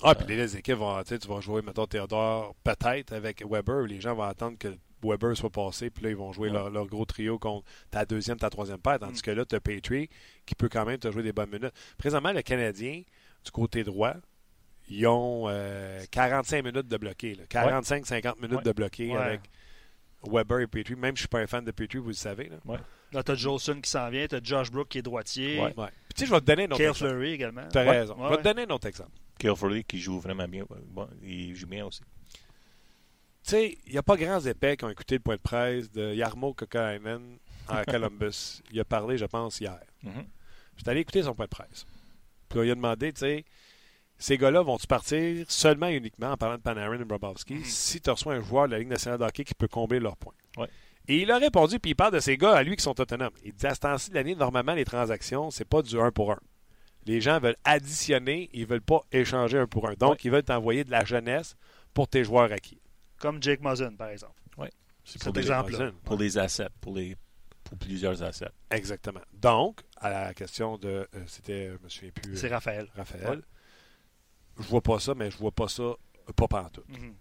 Ah, 0.03 0.13
puis 0.13 0.35
les 0.35 0.55
équipes 0.55 0.77
vont, 0.77 1.01
tu 1.01 1.09
sais, 1.09 1.19
tu 1.19 1.27
vas 1.27 1.41
jouer, 1.41 1.63
mettons, 1.63 1.87
Théodore, 1.87 2.53
peut-être 2.63 3.13
avec 3.13 3.43
Weber. 3.43 3.81
Les 3.87 3.99
gens 3.99 4.13
vont 4.13 4.23
attendre 4.23 4.57
que 4.59 4.77
Weber 5.03 5.35
soit 5.37 5.49
passé, 5.51 5.89
puis 5.89 6.03
là, 6.03 6.09
ils 6.09 6.15
vont 6.15 6.31
jouer 6.33 6.47
Ouais. 6.49 6.53
leur, 6.55 6.69
leur 6.69 6.87
gros 6.87 7.05
trio 7.05 7.37
contre 7.37 7.65
ta 7.91 8.05
deuxième, 8.05 8.37
ta 8.37 8.49
troisième 8.49 8.79
paire. 8.79 8.99
Tandis 8.99 9.21
que 9.21 9.31
là, 9.31 9.45
tu 9.45 9.55
as 9.55 9.59
Petrie 9.59 10.09
qui 10.45 10.55
peut 10.55 10.69
quand 10.69 10.85
même 10.85 10.97
te 10.97 11.11
jouer 11.11 11.23
des 11.23 11.33
bonnes 11.33 11.49
minutes. 11.51 11.73
Présentement, 11.97 12.31
le 12.33 12.41
Canadien, 12.41 13.03
du 13.45 13.51
côté 13.51 13.83
droit, 13.83 14.15
ils 14.89 15.05
ont 15.07 15.45
euh, 15.49 16.03
45 16.11 16.63
minutes 16.63 16.87
de 16.87 16.97
bloqué. 16.97 17.37
45-50 17.49 18.35
minutes 18.41 18.57
Ouais. 18.57 18.63
de 18.63 18.71
bloqué 18.71 19.11
Ouais. 19.11 19.17
avec 19.17 19.41
Weber 20.27 20.59
et 20.61 20.67
Petrie. 20.67 20.95
Même 20.95 21.11
si 21.15 21.17
je 21.17 21.21
suis 21.21 21.27
pas 21.27 21.39
un 21.39 21.47
fan 21.47 21.63
de 21.63 21.71
Petrie, 21.71 21.99
vous 21.99 22.07
le 22.07 22.13
savez. 22.13 22.49
Là. 22.49 22.77
Là, 23.13 23.23
t'as 23.23 23.35
Jolson 23.35 23.79
qui 23.81 23.89
s'en 23.89 24.09
vient, 24.09 24.27
t'as 24.27 24.39
Josh 24.43 24.71
Brook 24.71 24.87
qui 24.89 24.97
est 24.97 25.01
droitier, 25.01 25.59
Ouais. 25.61 25.73
Ouais. 25.77 25.87
Puis 26.09 26.13
tu 26.15 26.19
sais, 26.21 26.25
je 26.25 26.31
vais 26.33 26.41
te 26.41 26.45
donner 26.45 26.63
un 26.63 26.67
autre 26.67 26.77
Cale 26.77 26.87
exemple. 26.89 27.11
Fleury 27.11 27.31
également. 27.33 27.67
Tu 27.71 27.77
as 27.77 27.83
Ouais. 27.85 27.99
raison. 27.99 28.13
Ouais, 28.15 28.23
Je 28.23 28.29
vais 28.29 28.35
te 28.41 28.47
ouais. 28.47 28.53
donner 28.53 28.71
un 28.71 28.75
autre 28.75 28.87
exemple. 28.87 29.11
Kale 29.39 29.55
Furley, 29.55 29.83
qui 29.83 29.99
joue 29.99 30.19
vraiment 30.19 30.47
bien. 30.47 30.65
Bon, 30.89 31.07
il 31.21 31.55
joue 31.55 31.67
bien 31.67 31.85
aussi. 31.85 32.01
Tu 33.47 33.51
sais, 33.51 33.77
il 33.85 33.93
n'y 33.93 33.97
a 33.97 34.03
pas 34.03 34.17
grands 34.17 34.41
épais 34.41 34.75
qui 34.75 34.83
ont 34.83 34.89
écouté 34.89 35.15
le 35.15 35.21
point 35.21 35.35
de 35.37 35.41
presse 35.41 35.89
de 35.91 36.13
Yarmo 36.13 36.53
Kokainen 36.53 37.37
à 37.69 37.85
Columbus. 37.85 38.61
il 38.71 38.79
a 38.79 38.85
parlé, 38.85 39.17
je 39.17 39.25
pense, 39.25 39.61
hier. 39.61 39.79
Mhm. 40.03 40.25
J'étais 40.75 40.89
allé 40.91 40.99
écouter 40.99 41.23
son 41.23 41.33
point 41.33 41.45
de 41.45 41.49
presse. 41.49 41.85
Puis 42.49 42.59
là, 42.59 42.65
il 42.65 42.71
a 42.71 42.75
demandé, 42.75 43.13
tu 43.13 43.21
sais, 43.21 43.45
ces 44.17 44.37
gars-là 44.37 44.61
vont-tu 44.63 44.85
partir 44.87 45.45
seulement 45.49 45.87
et 45.87 45.95
uniquement 45.95 46.31
en 46.31 46.37
parlant 46.37 46.57
de 46.57 46.61
Panarin 46.61 46.99
et 46.99 47.05
Bobrovski 47.05 47.53
Mhm. 47.55 47.63
si 47.63 48.01
tu 48.01 48.09
reçois 48.09 48.33
un 48.33 48.41
joueur 48.41 48.67
de 48.67 48.73
la 48.73 48.79
Ligue 48.79 48.89
nationale 48.89 49.19
de 49.19 49.23
hockey 49.23 49.45
qui 49.45 49.53
peut 49.53 49.67
combler 49.69 49.99
leurs 50.01 50.17
points? 50.17 50.33
Ouais. 50.57 50.69
Et 51.07 51.21
il 51.21 51.31
a 51.31 51.37
répondu, 51.37 51.79
puis 51.79 51.91
il 51.91 51.95
parle 51.95 52.13
de 52.15 52.19
ces 52.19 52.35
gars 52.37 52.53
à 52.53 52.63
lui 52.63 52.75
qui 52.75 52.83
sont 52.83 52.99
autonomes. 52.99 53.31
Il 53.45 53.53
dit 53.53 53.65
à 53.65 53.73
ce 53.75 53.79
temps-ci 53.79 54.09
de 54.09 54.15
l'année, 54.15 54.35
normalement, 54.35 54.73
les 54.73 54.83
transactions, 54.83 55.51
c'est 55.51 55.63
pas 55.63 55.81
du 55.81 55.97
1 55.97 56.11
pour 56.11 56.33
1. 56.33 56.39
Les 57.05 57.21
gens 57.21 57.39
veulent 57.39 57.55
additionner, 57.63 58.49
ils 58.51 58.65
veulent 58.67 58.81
pas 58.81 59.03
échanger 59.13 59.57
un 59.57 59.67
pour 59.67 59.87
un. 59.87 59.93
Donc, 59.93 60.11
Ouais. 60.11 60.17
ils 60.25 60.31
veulent 60.31 60.43
t'envoyer 60.43 60.83
de 60.83 60.91
la 60.91 61.05
jeunesse 61.05 61.55
pour 61.93 62.09
tes 62.09 62.25
joueurs 62.25 62.51
acquis. 62.51 62.81
Comme 63.19 63.41
Jake 63.41 63.61
Muzzin, 63.61 63.95
par 63.95 64.09
exemple. 64.09 64.33
C'est 65.09 65.13
Cet 65.13 65.23
pour, 65.23 65.33
les, 65.35 65.39
exemple-là. 65.49 65.91
pour 66.03 66.17
les 66.17 66.37
assets, 66.37 66.67
pour, 66.81 66.93
les, 66.93 67.15
pour 67.63 67.77
plusieurs 67.77 68.21
assets. 68.23 68.49
Exactement. 68.69 69.21
Donc, 69.33 69.79
à 69.95 70.09
la 70.09 70.33
question 70.33 70.77
de. 70.77 71.07
euh, 71.15 71.23
C'était, 71.27 71.67
je 71.69 71.81
me 71.81 71.87
souviens 71.87 72.11
plus. 72.11 72.35
C'est 72.35 72.51
euh, 72.51 72.55
Raphaël. 72.55 72.87
Raphaël. 72.93 73.41
Je 74.59 74.63
vois 74.67 74.81
pas 74.81 74.99
ça, 74.99 75.15
mais 75.15 75.31
je 75.31 75.37
vois 75.37 75.51
pas 75.53 75.69
ça, 75.69 75.83
euh, 75.83 75.95
pas 76.35 76.49
pantoute. 76.49 76.89
Mhm. 76.89 77.15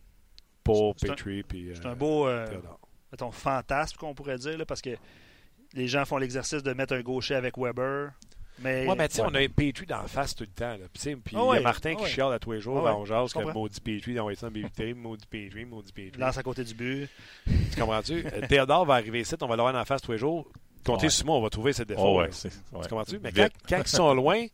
Pour 0.64 0.96
C'est 0.98 1.10
un- 1.10 1.14
Petrie 1.14 1.44
puis. 1.44 1.70
C'est 1.76 1.86
euh, 1.86 1.90
un 1.92 1.94
beau 1.94 2.26
euh, 2.26 2.44
mettons, 3.12 3.30
fantasme 3.30 3.96
qu'on 3.98 4.14
pourrait 4.14 4.38
dire, 4.38 4.58
là, 4.58 4.66
parce 4.66 4.82
que 4.82 4.96
les 5.74 5.86
gens 5.86 6.04
font 6.04 6.16
l'exercice 6.16 6.64
de 6.64 6.72
mettre 6.72 6.94
un 6.94 7.02
gaucher 7.02 7.36
avec 7.36 7.56
Weber. 7.56 8.10
Mais, 8.58 8.86
Ouais, 8.86 8.94
mais 8.96 9.08
tu 9.08 9.16
sais, 9.16 9.22
Ouais. 9.22 9.28
on 9.30 9.34
a 9.34 9.48
Petrie 9.48 9.86
d'en 9.86 10.06
face 10.06 10.34
tout 10.34 10.44
le 10.44 10.50
temps. 10.50 10.76
Puis, 10.78 10.88
tu 10.94 11.00
sais, 11.00 11.16
puis 11.16 11.36
Ah 11.38 11.42
il 11.52 11.54
y 11.56 11.58
a 11.58 11.60
Martin 11.60 11.92
ah 11.92 11.96
qui 11.96 12.02
ouais. 12.04 12.08
chiale 12.10 12.32
à 12.32 12.38
tous 12.38 12.52
les 12.52 12.60
jours 12.60 12.86
Ah 12.88 12.96
ouais, 12.98 13.06
jase 13.06 13.32
que 13.32 13.52
maudit 13.52 13.80
Petrie, 13.80 14.14
dans 14.14 14.34
ça 14.34 14.46
en 14.46 14.50
Petrie, 14.50 14.94
maudit 14.94 15.26
Petrie, 15.26 15.64
maudit 15.66 15.92
Petrie. 15.92 16.18
lance 16.20 16.38
à 16.38 16.42
côté 16.42 16.64
du 16.64 16.74
but. 16.74 17.08
Tu 17.44 17.78
comprends-tu? 17.80 18.24
Euh, 18.32 18.46
Théodore 18.48 18.86
va 18.86 18.94
arriver 18.94 19.20
ici, 19.20 19.34
on 19.40 19.46
va 19.46 19.56
l'avoir 19.56 19.74
en 19.74 19.84
face 19.84 20.00
tous 20.02 20.12
les 20.12 20.18
jours. 20.18 20.46
Comptez 20.84 21.06
Ouais. 21.06 21.10
sur 21.10 21.26
moi, 21.26 21.36
on 21.36 21.42
va 21.42 21.50
trouver 21.50 21.72
ses 21.72 21.84
défauts. 21.84 22.22
Oh. 22.22 22.26
Tu 22.32 22.48
comprends-tu? 22.88 23.18
Mais 23.18 23.32
quand, 23.32 23.48
quand 23.68 23.78
ils 23.82 23.88
sont 23.88 24.14
loin, 24.14 24.46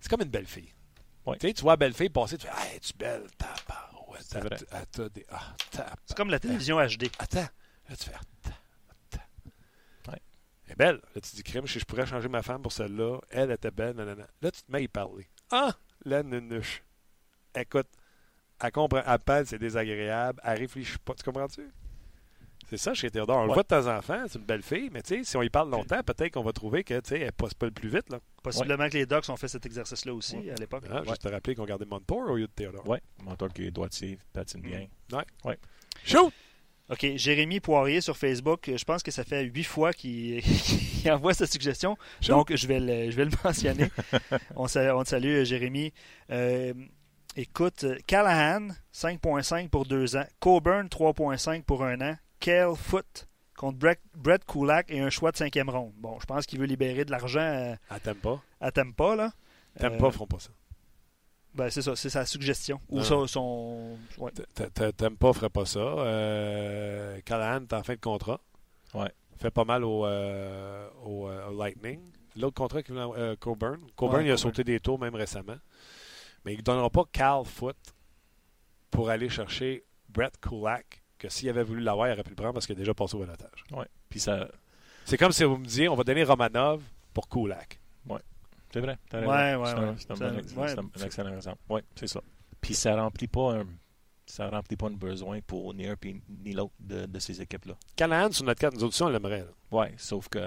c'est 0.00 0.08
comme 0.08 0.22
une 0.22 0.28
belle 0.28 0.46
fille. 0.46 0.72
Ouais. 1.26 1.36
Tu 1.38 1.52
vois 1.62 1.72
la 1.72 1.76
belle 1.76 1.94
fille 1.94 2.08
passer, 2.08 2.36
tu 2.38 2.46
fais 2.46 2.52
Hey, 2.52 2.80
tu 2.80 2.92
es 2.92 2.96
belle, 2.98 3.22
tabarouette. 3.38 4.24
C'est 6.06 6.16
comme 6.16 6.30
la 6.30 6.38
télévision 6.38 6.76
HD. 6.78 7.10
Attends. 7.18 7.46
Là, 7.88 7.96
tu 7.96 8.04
fais. 8.10 8.16
Elle 10.66 10.72
est 10.72 10.76
belle. 10.76 11.00
Là, 11.14 11.20
tu 11.20 11.36
dis 11.36 11.42
crime, 11.42 11.66
si 11.66 11.78
je 11.78 11.84
pourrais 11.84 12.06
changer 12.06 12.28
ma 12.28 12.42
femme 12.42 12.62
pour 12.62 12.72
celle-là. 12.72 13.18
Elle 13.30 13.50
était 13.50 13.70
belle, 13.70 13.96
nanana. 13.96 14.26
Là, 14.40 14.50
tu 14.50 14.62
te 14.62 14.72
mets 14.72 14.78
à 14.78 14.80
y 14.82 14.88
parler. 14.88 15.26
Ah, 15.50 15.74
la 16.04 16.22
nunuche. 16.22 16.82
Écoute, 17.54 17.86
elle 18.62 18.72
comprend, 18.72 19.02
elle 19.06 19.18
parle, 19.20 19.46
c'est 19.46 19.58
désagréable. 19.58 20.40
Elle 20.42 20.58
réfléchit 20.58 20.98
pas. 20.98 21.14
Tu 21.14 21.22
comprends-tu? 21.22 21.68
C'est 22.70 22.78
ça 22.78 22.94
chez 22.94 23.10
Théodore. 23.10 23.36
On 23.36 23.42
le 23.42 23.48
Ouais. 23.48 23.54
voit 23.54 23.62
de 23.62 23.68
temps 23.68 23.86
en 23.94 24.00
temps, 24.00 24.24
c'est 24.26 24.38
une 24.38 24.46
belle 24.46 24.62
fille, 24.62 24.88
mais 24.90 25.02
tu 25.02 25.16
sais, 25.18 25.24
si 25.24 25.36
on 25.36 25.42
y 25.42 25.50
parle 25.50 25.70
longtemps, 25.70 26.02
peut-être 26.02 26.32
qu'on 26.32 26.42
va 26.42 26.52
trouver 26.52 26.82
que 26.82 26.94
elle 27.12 27.32
passe 27.32 27.52
pas 27.52 27.66
le 27.66 27.72
plus 27.72 27.90
vite. 27.90 28.10
Là. 28.10 28.20
Possiblement 28.42 28.88
que 28.88 28.94
les 28.94 29.04
Ducks 29.04 29.28
ont 29.28 29.36
fait 29.36 29.48
cet 29.48 29.66
exercice-là 29.66 30.14
aussi 30.14 30.36
Ouais. 30.36 30.50
à 30.50 30.54
l'époque. 30.54 30.84
Hein, 30.90 31.02
Juste 31.06 31.20
te 31.22 31.28
rappeler 31.28 31.54
qu'on 31.54 31.66
gardait 31.66 31.84
Montport 31.84 32.30
au 32.30 32.36
lieu 32.36 32.46
de 32.46 32.52
Théodore. 32.52 32.88
Ouais, 32.88 33.02
mentor 33.22 33.50
qui 33.52 33.66
est 33.66 33.70
droitier, 33.70 34.18
patine 34.32 34.62
bien. 34.62 34.86
Shoot! 36.04 36.32
OK, 36.90 37.06
Jérémy 37.16 37.60
Poirier 37.60 38.00
sur 38.02 38.16
Facebook, 38.16 38.70
je 38.76 38.84
pense 38.84 39.02
que 39.02 39.10
ça 39.10 39.24
fait 39.24 39.42
huit 39.44 39.64
fois 39.64 39.92
qu'il 39.94 40.42
envoie 41.10 41.32
cette 41.32 41.50
suggestion. 41.50 41.96
Donc, 42.28 42.54
je 42.54 42.66
vais 42.66 42.78
le, 42.80 43.10
je 43.10 43.16
vais 43.16 43.24
le 43.24 43.30
mentionner. 43.44 43.90
on, 44.54 44.68
sa- 44.68 44.94
on 44.94 45.02
te 45.02 45.08
salue, 45.08 45.44
Jérémy. 45.44 45.92
Euh, 46.30 46.74
écoute, 47.36 47.86
Callahan, 48.06 48.68
5.5 48.94 49.70
pour 49.70 49.86
deux 49.86 50.14
ans. 50.16 50.26
Coburn, 50.40 50.86
3.5 50.88 51.62
pour 51.62 51.84
un 51.84 52.00
an. 52.02 52.16
Kel 52.38 52.74
Foot 52.76 53.28
contre 53.56 53.78
Brett, 53.78 54.00
Brett 54.14 54.44
Kulak 54.44 54.90
et 54.90 55.00
un 55.00 55.08
choix 55.08 55.30
de 55.32 55.36
cinquième 55.38 55.70
ronde. 55.70 55.92
Bon, 55.96 56.18
je 56.20 56.26
pense 56.26 56.44
qu'il 56.44 56.58
veut 56.58 56.66
libérer 56.66 57.06
de 57.06 57.10
l'argent 57.12 57.40
euh, 57.40 57.74
À 57.88 57.98
Tampa. 57.98 58.42
à 58.60 58.70
Tampa, 58.70 59.16
là? 59.16 59.32
Tampa 59.78 60.06
Euh, 60.06 60.10
feront 60.10 60.26
pas 60.26 60.38
ça. 60.38 60.50
Ben, 61.54 61.70
c'est 61.70 61.82
ça, 61.82 61.94
c'est 61.96 62.10
sa 62.10 62.26
suggestion. 62.26 62.80
Ou 62.88 62.98
Non. 62.98 63.04
son... 63.04 63.26
son- 63.26 63.98
ouais. 64.18 64.30
T- 64.32 64.70
t- 64.70 64.92
Tampa 64.92 65.32
ferait 65.32 65.50
pas 65.50 65.64
ça. 65.66 65.78
Euh, 65.80 67.20
Callahan 67.24 67.62
est 67.62 67.72
en 67.72 67.82
fin 67.82 67.94
de 67.94 68.00
contrat. 68.00 68.40
Ouais. 68.94 69.10
Fait 69.38 69.50
pas 69.50 69.64
mal 69.64 69.84
au, 69.84 70.04
euh, 70.06 70.88
au, 71.04 71.28
euh, 71.28 71.48
au 71.48 71.58
Lightning. 71.58 72.00
L'autre 72.36 72.54
contrat 72.54 72.82
qui 72.82 72.92
euh, 72.92 73.36
Coburn. 73.36 73.78
Coburn, 73.96 74.18
Ouais, 74.20 74.24
il 74.26 74.30
a 74.30 74.34
Coburn. 74.34 74.38
sauté 74.38 74.64
des 74.64 74.80
tours 74.80 74.98
même 74.98 75.14
récemment. 75.14 75.56
Mais 76.44 76.54
il 76.54 76.58
ne 76.58 76.62
donnera 76.62 76.90
pas 76.90 77.04
Cal 77.12 77.44
Foot 77.44 77.76
pour 78.90 79.10
aller 79.10 79.28
chercher 79.28 79.84
Brett 80.08 80.38
Kulak, 80.40 81.02
que 81.18 81.28
s'il 81.28 81.48
avait 81.48 81.62
voulu 81.64 81.80
l'avoir, 81.82 82.08
il 82.08 82.12
aurait 82.12 82.22
pu 82.22 82.30
le 82.30 82.36
prendre 82.36 82.52
parce 82.54 82.66
qu'il 82.66 82.76
a 82.76 82.78
déjà 82.78 82.94
passé 82.94 83.16
au 83.16 83.20
balotage. 83.20 83.64
Puis 84.08 84.20
ça, 84.20 84.48
C'est 85.04 85.16
comme 85.16 85.32
si 85.32 85.42
vous 85.44 85.56
me 85.56 85.64
disiez 85.66 85.88
on 85.88 85.94
va 85.96 86.04
donner 86.04 86.22
Romanov 86.24 86.82
pour 87.12 87.28
Kulak. 87.28 87.80
C'est 88.74 88.80
vrai. 88.80 88.98
Ouais, 89.12 89.54
ouais, 89.54 89.66
C'est 89.66 89.74
un- 89.78 89.88
ouais. 89.88 89.94
C'est 89.98 90.10
un, 90.78 90.84
ouais. 90.84 91.04
excellent 91.06 91.34
exemple. 91.34 91.58
Oui, 91.68 91.80
c'est 91.96 92.08
ça. 92.08 92.20
Puis 92.60 92.74
ça 92.74 92.94
remplit 93.00 93.28
pas 93.28 93.58
un, 93.60 93.66
ça 94.26 94.48
remplit 94.48 94.76
pas 94.76 94.88
un 94.88 94.92
besoin 94.96 95.40
pour 95.42 95.72
ni 95.74 95.86
un 95.86 95.96
puis 95.96 96.20
ni 96.44 96.52
l'autre 96.52 96.74
de, 96.80 97.06
de 97.06 97.18
ces 97.18 97.40
équipes-là. 97.40 97.74
Callahan, 97.96 98.32
sur 98.32 98.44
notre 98.44 98.60
carte, 98.60 98.74
nous 98.74 98.84
autres 98.84 99.00
on 99.02 99.08
l'aimerait. 99.08 99.46
Ouais, 99.70 99.94
sauf 99.96 100.28
que. 100.28 100.38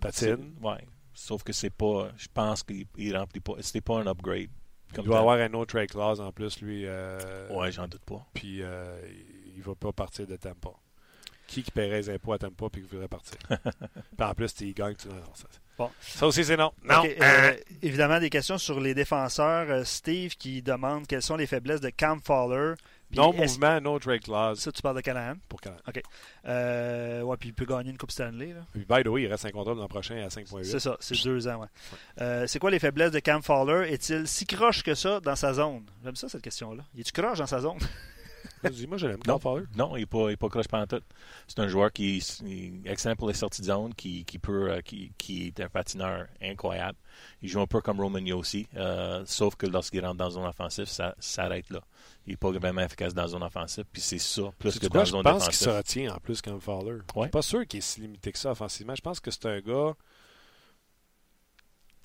Patine. 0.00 0.54
Ouais. 0.62 0.84
Sauf 1.12 1.42
que 1.42 1.52
c'est 1.52 1.70
pas. 1.70 2.10
Je 2.16 2.28
pense 2.32 2.62
qu'il 2.62 2.86
il 2.96 3.16
remplit 3.16 3.40
pas. 3.40 3.54
C'était 3.60 3.80
pas 3.80 3.98
un 4.00 4.06
upgrade. 4.06 4.50
Il 4.96 5.02
doit 5.02 5.18
avoir 5.18 5.38
un 5.38 5.52
autre 5.54 5.74
trade 5.74 5.90
clause 5.90 6.20
en 6.20 6.30
plus, 6.32 6.60
lui. 6.60 6.84
euh, 6.86 7.48
Ouais, 7.50 7.72
j'en 7.72 7.88
doute 7.88 8.04
pas. 8.04 8.24
Puis 8.34 8.62
euh, 8.62 8.98
il 9.54 9.62
va 9.62 9.74
pas 9.74 9.92
partir 9.92 10.26
de 10.26 10.36
Tampa. 10.36 10.70
Qui 11.46 11.62
qui 11.62 11.70
paierait 11.70 11.98
les 11.98 12.10
impôts 12.10 12.32
à 12.32 12.38
Tampa 12.38 12.68
puis 12.70 12.82
qui 12.82 12.88
voudrait 12.88 13.08
partir? 13.08 13.36
puis 13.48 14.26
en 14.26 14.34
plus, 14.34 14.52
il 14.60 14.74
gagne. 14.74 14.94
Tu... 14.94 15.08
Non, 15.08 15.14
ça, 15.34 15.46
Bon. 15.78 15.90
ça 16.00 16.26
aussi, 16.26 16.44
c'est 16.44 16.56
non. 16.56 16.72
Non. 16.84 17.00
OK, 17.00 17.16
euh, 17.20 17.54
évidemment, 17.82 18.18
des 18.18 18.30
questions 18.30 18.56
sur 18.56 18.80
les 18.80 18.94
défenseurs. 18.94 19.66
Euh, 19.68 19.84
Steve 19.84 20.36
qui 20.36 20.62
demande 20.62 21.06
quelles 21.06 21.22
sont 21.22 21.36
les 21.36 21.46
faiblesses 21.46 21.80
de 21.80 21.90
Cam 21.90 22.20
Fowler. 22.22 22.74
Puis 23.10 23.20
non 23.20 23.32
mouvement, 23.32 23.80
no 23.80 23.98
trade 24.00 24.22
clause 24.22 24.58
Ça, 24.58 24.72
tu 24.72 24.82
parles 24.82 24.96
de 24.96 25.00
Callahan? 25.00 25.36
pour 25.48 25.60
Callahan. 25.60 25.78
Euh, 26.46 27.22
ouais, 27.22 27.36
puis 27.36 27.50
il 27.50 27.52
peut 27.52 27.64
gagner 27.64 27.90
une 27.90 27.98
Coupe 27.98 28.10
Stanley. 28.10 28.52
Là. 28.52 28.62
Puis, 28.72 28.84
by 28.88 29.04
the 29.04 29.08
way, 29.08 29.22
il 29.22 29.26
reste 29.28 29.44
un 29.44 29.50
contrat 29.50 29.74
l'an 29.74 29.86
prochain 29.86 30.16
à 30.24 30.28
5,8. 30.28 30.64
C'est 30.64 30.80
ça, 30.80 30.96
c'est 30.98 31.22
deux 31.22 31.46
ans. 31.46 31.60
Ouais. 31.60 31.68
Euh, 32.20 32.46
c'est 32.48 32.58
quoi 32.58 32.70
les 32.70 32.80
faiblesses 32.80 33.12
de 33.12 33.20
Cam 33.20 33.42
Fowler? 33.42 33.92
Est-il 33.92 34.26
si 34.26 34.44
croche 34.44 34.82
que 34.82 34.94
ça 34.94 35.20
dans 35.20 35.36
sa 35.36 35.52
zone? 35.54 35.84
J'aime 36.02 36.16
ça, 36.16 36.28
cette 36.28 36.42
question-là. 36.42 36.82
Il 36.94 37.00
est-tu 37.02 37.12
croche 37.12 37.38
dans 37.38 37.46
sa 37.46 37.60
zone? 37.60 37.78
Je 38.64 39.06
l'aime. 39.06 39.18
Non. 39.26 39.38
Fowler. 39.38 39.66
Non, 39.76 39.96
il 39.96 40.00
n'est 40.00 40.06
pas, 40.06 40.28
il 40.30 40.32
est 40.32 40.36
pas 40.36 40.48
croche 40.48 40.66
pendant 40.68 40.86
tout. 40.86 41.02
C'est 41.46 41.58
un 41.60 41.68
joueur 41.68 41.92
qui 41.92 42.16
est 42.18 42.90
excellent 42.90 43.14
pour 43.16 43.28
les 43.28 43.34
sorties 43.34 43.60
de 43.60 43.66
zone, 43.66 43.94
qui, 43.94 44.24
qui 44.24 44.38
peut, 44.38 44.70
euh, 44.72 44.80
qui, 44.80 45.12
qui 45.18 45.46
est 45.48 45.60
un 45.60 45.68
patineur 45.68 46.26
incroyable. 46.42 46.98
Il 47.42 47.48
joue 47.48 47.60
un 47.60 47.66
peu 47.66 47.80
comme 47.80 48.00
Roman 48.00 48.18
Yossi, 48.18 48.66
euh, 48.76 49.22
sauf 49.26 49.54
que 49.56 49.66
lorsqu'il 49.66 50.04
rentre 50.04 50.16
dans 50.16 50.24
la 50.24 50.30
zone 50.30 50.46
offensive, 50.46 50.86
ça 50.86 51.14
s'arrête 51.18 51.68
là. 51.70 51.80
Il 52.26 52.30
n'est 52.30 52.36
pas 52.36 52.50
vraiment 52.50 52.80
efficace 52.82 53.14
dans 53.14 53.22
la 53.22 53.28
zone 53.28 53.42
offensive, 53.44 53.84
puis 53.92 54.02
c'est 54.02 54.18
ça, 54.18 54.42
plus 54.58 54.78
que 54.78 54.86
quoi, 54.88 54.88
dans 54.88 54.98
la 55.00 55.04
je 55.04 55.10
zone 55.12 55.22
pense 55.22 55.44
qu'il 55.44 55.54
se 55.54 55.64
défensive. 55.66 55.76
retient 56.02 56.14
en 56.14 56.18
plus 56.18 56.42
comme 56.42 56.60
Fowler. 56.60 56.98
Je 57.14 57.18
Ouais. 57.20 57.26
suis 57.26 57.30
pas 57.30 57.42
sûr 57.42 57.66
qu'il 57.66 57.78
est 57.78 57.82
si 57.82 58.00
limité 58.00 58.32
que 58.32 58.38
ça 58.38 58.50
offensivement. 58.50 58.94
Je 58.96 59.02
pense 59.02 59.20
que 59.20 59.30
c'est 59.30 59.46
un 59.46 59.60
gars 59.60 59.94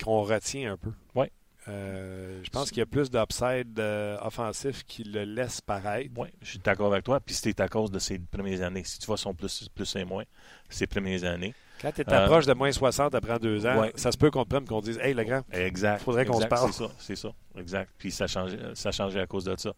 qu'on 0.02 0.22
retient 0.22 0.72
un 0.72 0.76
peu. 0.76 0.92
Ouais. 1.14 1.30
Euh, 1.68 2.40
je 2.42 2.50
pense 2.50 2.70
qu'il 2.70 2.78
y 2.78 2.82
a 2.82 2.86
plus 2.86 3.10
d'upside 3.10 3.78
euh, 3.78 4.18
offensif 4.22 4.84
qui 4.84 5.04
le 5.04 5.24
laisse 5.24 5.60
paraître. 5.60 6.10
Oui, 6.16 6.28
je 6.42 6.50
suis 6.50 6.58
d'accord 6.58 6.92
avec 6.92 7.04
toi. 7.04 7.20
Puis 7.20 7.34
c'était 7.34 7.62
à 7.62 7.68
cause 7.68 7.90
de 7.90 7.98
ses 7.98 8.18
premières 8.18 8.62
années. 8.62 8.82
Si 8.84 8.98
tu 8.98 9.06
vois 9.06 9.16
son 9.16 9.32
plus, 9.32 9.68
plus 9.74 9.96
et 9.96 10.04
moins, 10.04 10.24
ses 10.68 10.86
premières 10.86 11.22
années. 11.24 11.54
Quand 11.80 11.90
tu 11.92 12.00
es 12.02 12.12
Euh, 12.12 12.26
proche 12.26 12.46
de 12.46 12.52
moins 12.52 12.70
60 12.70 13.14
après 13.14 13.38
deux 13.40 13.66
ans, 13.66 13.80
ouais. 13.80 13.92
ça 13.96 14.12
se 14.12 14.18
peut 14.18 14.30
qu'on 14.30 14.44
te 14.44 14.48
prenne 14.50 14.64
qu'on 14.66 14.80
dise 14.80 14.98
Hey, 14.98 15.14
le 15.14 15.24
grand, 15.24 15.42
Exact. 15.52 16.00
Faudrait 16.02 16.24
qu'on 16.24 16.40
se 16.40 16.46
parle. 16.46 16.72
C'est 16.72 16.78
ça, 16.84 16.90
c'est 16.98 17.16
ça. 17.16 17.28
Exact. 17.58 17.90
Puis 17.98 18.10
ça 18.12 18.26
changeait, 18.26 18.58
ça 18.74 18.92
changeait 18.92 19.20
à 19.20 19.26
cause 19.26 19.44
de 19.44 19.54
ça. 19.56 19.72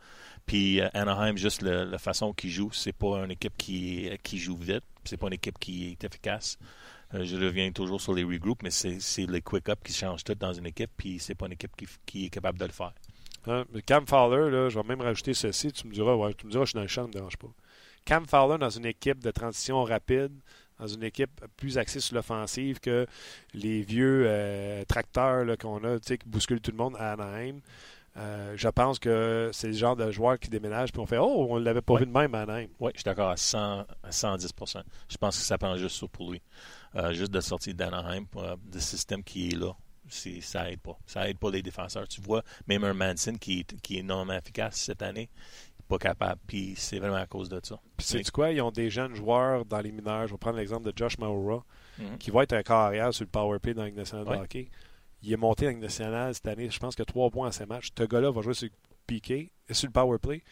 Puis 0.46 0.80
euh, 0.80 0.88
Anaheim, 0.94 1.36
juste 1.36 1.62
le- 1.62 1.84
la 1.84 1.98
façon 1.98 2.32
qu'il 2.32 2.50
joue, 2.50 2.70
c'est 2.72 2.92
pas 2.92 3.24
une 3.24 3.30
équipe 3.30 3.56
qui, 3.56 4.10
qui 4.22 4.38
joue 4.38 4.56
vite. 4.56 4.84
C'est 5.04 5.16
pas 5.16 5.26
une 5.28 5.32
équipe 5.34 5.58
qui 5.58 5.92
est 5.92 6.04
efficace. 6.04 6.58
Euh, 7.12 7.24
je 7.24 7.36
reviens 7.36 7.70
toujours 7.72 8.00
sur 8.00 8.14
les 8.14 8.24
regroupes, 8.24 8.62
mais 8.62 8.70
c'est 8.70 9.26
les 9.26 9.42
quick-up 9.42 9.78
qui 9.84 9.92
changent 9.92 10.24
tout 10.24 10.34
dans 10.34 10.52
une 10.52 10.66
équipe, 10.66 10.90
puis 10.96 11.18
c'est 11.18 11.34
pas 11.34 11.46
une 11.46 11.52
équipe 11.52 11.76
qui, 11.76 11.86
qui 12.06 12.26
est 12.26 12.30
capable 12.30 12.58
de 12.58 12.64
le 12.64 12.72
faire. 12.72 12.92
Hein, 13.46 13.64
Cam 13.84 14.06
Fowler, 14.06 14.50
là, 14.50 14.68
je 14.70 14.78
vais 14.78 14.86
même 14.88 15.02
rajouter 15.02 15.34
ceci. 15.34 15.70
Tu 15.70 15.86
me 15.86 15.92
diras, 15.92 16.14
ouais, 16.14 16.32
tu 16.34 16.46
me 16.46 16.50
diras, 16.50 16.64
je 16.64 16.70
suis 16.70 16.76
dans 16.76 16.82
le 16.82 16.88
champ, 16.88 17.02
ça 17.02 17.08
ne 17.08 17.08
me 17.08 17.12
dérange 17.12 17.36
pas. 17.36 17.48
Cam 18.06 18.24
Fowler 18.26 18.58
dans 18.58 18.70
une 18.70 18.86
équipe 18.86 19.22
de 19.22 19.30
transition 19.30 19.82
rapide, 19.84 20.32
dans 20.78 20.86
une 20.86 21.02
équipe 21.04 21.44
plus 21.56 21.78
axée 21.78 22.00
sur 22.00 22.14
l'offensive 22.16 22.80
que 22.80 23.06
les 23.52 23.82
vieux 23.82 24.24
euh, 24.26 24.82
tracteurs 24.86 25.44
qu'on 25.58 25.84
a, 25.84 25.98
qui 26.00 26.18
bousculent 26.26 26.60
tout 26.60 26.70
le 26.72 26.76
monde 26.78 26.96
à 26.98 27.12
Anaheim. 27.12 27.60
Euh, 28.16 28.54
je 28.56 28.68
pense 28.68 28.98
que 29.00 29.50
c'est 29.52 29.66
le 29.68 29.72
genre 29.72 29.96
de 29.96 30.08
joueur 30.12 30.38
qui 30.38 30.48
déménage 30.48 30.92
puis 30.92 31.00
on 31.00 31.06
fait 31.06 31.18
Oh, 31.18 31.48
on 31.50 31.58
ne 31.58 31.64
l'avait 31.64 31.80
pas 31.82 31.94
Ouais. 31.94 32.00
vu 32.00 32.06
de 32.06 32.12
même 32.12 32.32
à 32.34 32.42
Anaheim. 32.42 32.68
Oui, 32.78 32.92
je 32.94 33.00
suis 33.00 33.04
d'accord 33.04 33.30
à, 33.30 33.36
100, 33.36 33.84
à 34.04 34.12
110 34.12 34.52
Je 35.08 35.16
pense 35.16 35.36
que 35.36 35.42
ça 35.42 35.58
prend 35.58 35.76
juste 35.76 35.98
ça 36.00 36.06
pour 36.06 36.30
lui. 36.32 36.40
Euh, 36.96 37.12
juste 37.12 37.32
de 37.32 37.40
sortir 37.40 37.74
d'Anaheim, 37.74 38.24
euh, 38.36 38.56
de 38.70 38.78
système 38.78 39.22
qui 39.24 39.48
est 39.50 39.56
là, 39.56 39.72
c'est, 40.08 40.40
ça 40.40 40.70
aide 40.70 40.80
pas. 40.80 40.96
Ça 41.06 41.28
aide 41.28 41.38
pas 41.38 41.50
les 41.50 41.62
défenseurs. 41.62 42.06
Tu 42.06 42.20
vois, 42.20 42.42
même 42.68 42.84
un 42.84 42.94
Manson 42.94 43.34
qui 43.34 43.60
est, 43.60 43.80
qui 43.80 43.98
est 43.98 44.02
non 44.02 44.30
efficace 44.30 44.76
cette 44.76 45.02
année, 45.02 45.28
il 45.32 45.82
n'est 45.82 45.86
pas 45.88 45.98
capable. 45.98 46.40
Puis 46.46 46.74
c'est 46.76 46.98
vraiment 46.98 47.16
à 47.16 47.26
cause 47.26 47.48
de 47.48 47.58
ça. 47.62 47.80
Puis 47.96 48.06
sais-tu 48.06 48.30
quoi? 48.30 48.50
Ils 48.52 48.60
ont 48.60 48.70
des 48.70 48.90
jeunes 48.90 49.14
joueurs 49.14 49.64
dans 49.64 49.80
les 49.80 49.90
mineurs. 49.92 50.26
Je 50.28 50.32
vais 50.32 50.38
prendre 50.38 50.56
l'exemple 50.58 50.90
de 50.90 50.96
Josh 50.96 51.18
Maura, 51.18 51.64
Mhm. 51.98 52.18
qui 52.18 52.30
va 52.30 52.42
être 52.42 52.52
un 52.52 52.62
corps 52.62 52.80
arrière 52.80 53.12
sur 53.14 53.24
le 53.24 53.30
power 53.30 53.58
play 53.58 53.72
dans 53.74 53.82
la 53.82 53.88
Ligue 53.88 53.96
nationale 53.96 54.24
de 54.26 54.30
Ouais. 54.30 54.38
hockey. 54.40 54.68
Il 55.22 55.32
est 55.32 55.36
monté 55.36 55.64
dans 55.64 55.68
la 55.70 55.72
Ligue 55.74 55.82
nationale 55.82 56.34
cette 56.34 56.46
année. 56.48 56.68
Je 56.70 56.78
pense 56.78 56.98
a 57.00 57.04
trois 57.04 57.30
points 57.30 57.48
à 57.48 57.52
ses 57.52 57.66
matchs. 57.66 57.88
Ce 57.98 58.04
gars-là 58.04 58.30
va 58.30 58.42
jouer 58.42 58.54
sur 58.54 58.66
le 58.68 58.74
piqué, 59.06 59.50
sur 59.70 59.86
le 59.88 59.92
power 59.92 60.18
play. 60.18 60.42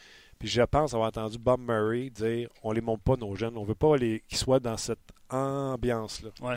Puis 0.42 0.50
je 0.50 0.62
pense 0.62 0.92
avoir 0.92 1.07
entendu 1.09 1.38
Bob 1.38 1.61
Murray 1.61 2.11
dire 2.11 2.48
on 2.64 2.72
les 2.72 2.81
monte 2.81 3.00
pas 3.02 3.14
nos 3.14 3.37
jeunes, 3.37 3.57
on 3.57 3.62
veut 3.62 3.76
pas 3.76 3.96
les- 3.96 4.18
qu'ils 4.28 4.38
soient 4.38 4.59
dans 4.59 4.76
cette 4.76 4.98
ambiance-là. 5.31 6.31
Ouais. 6.40 6.57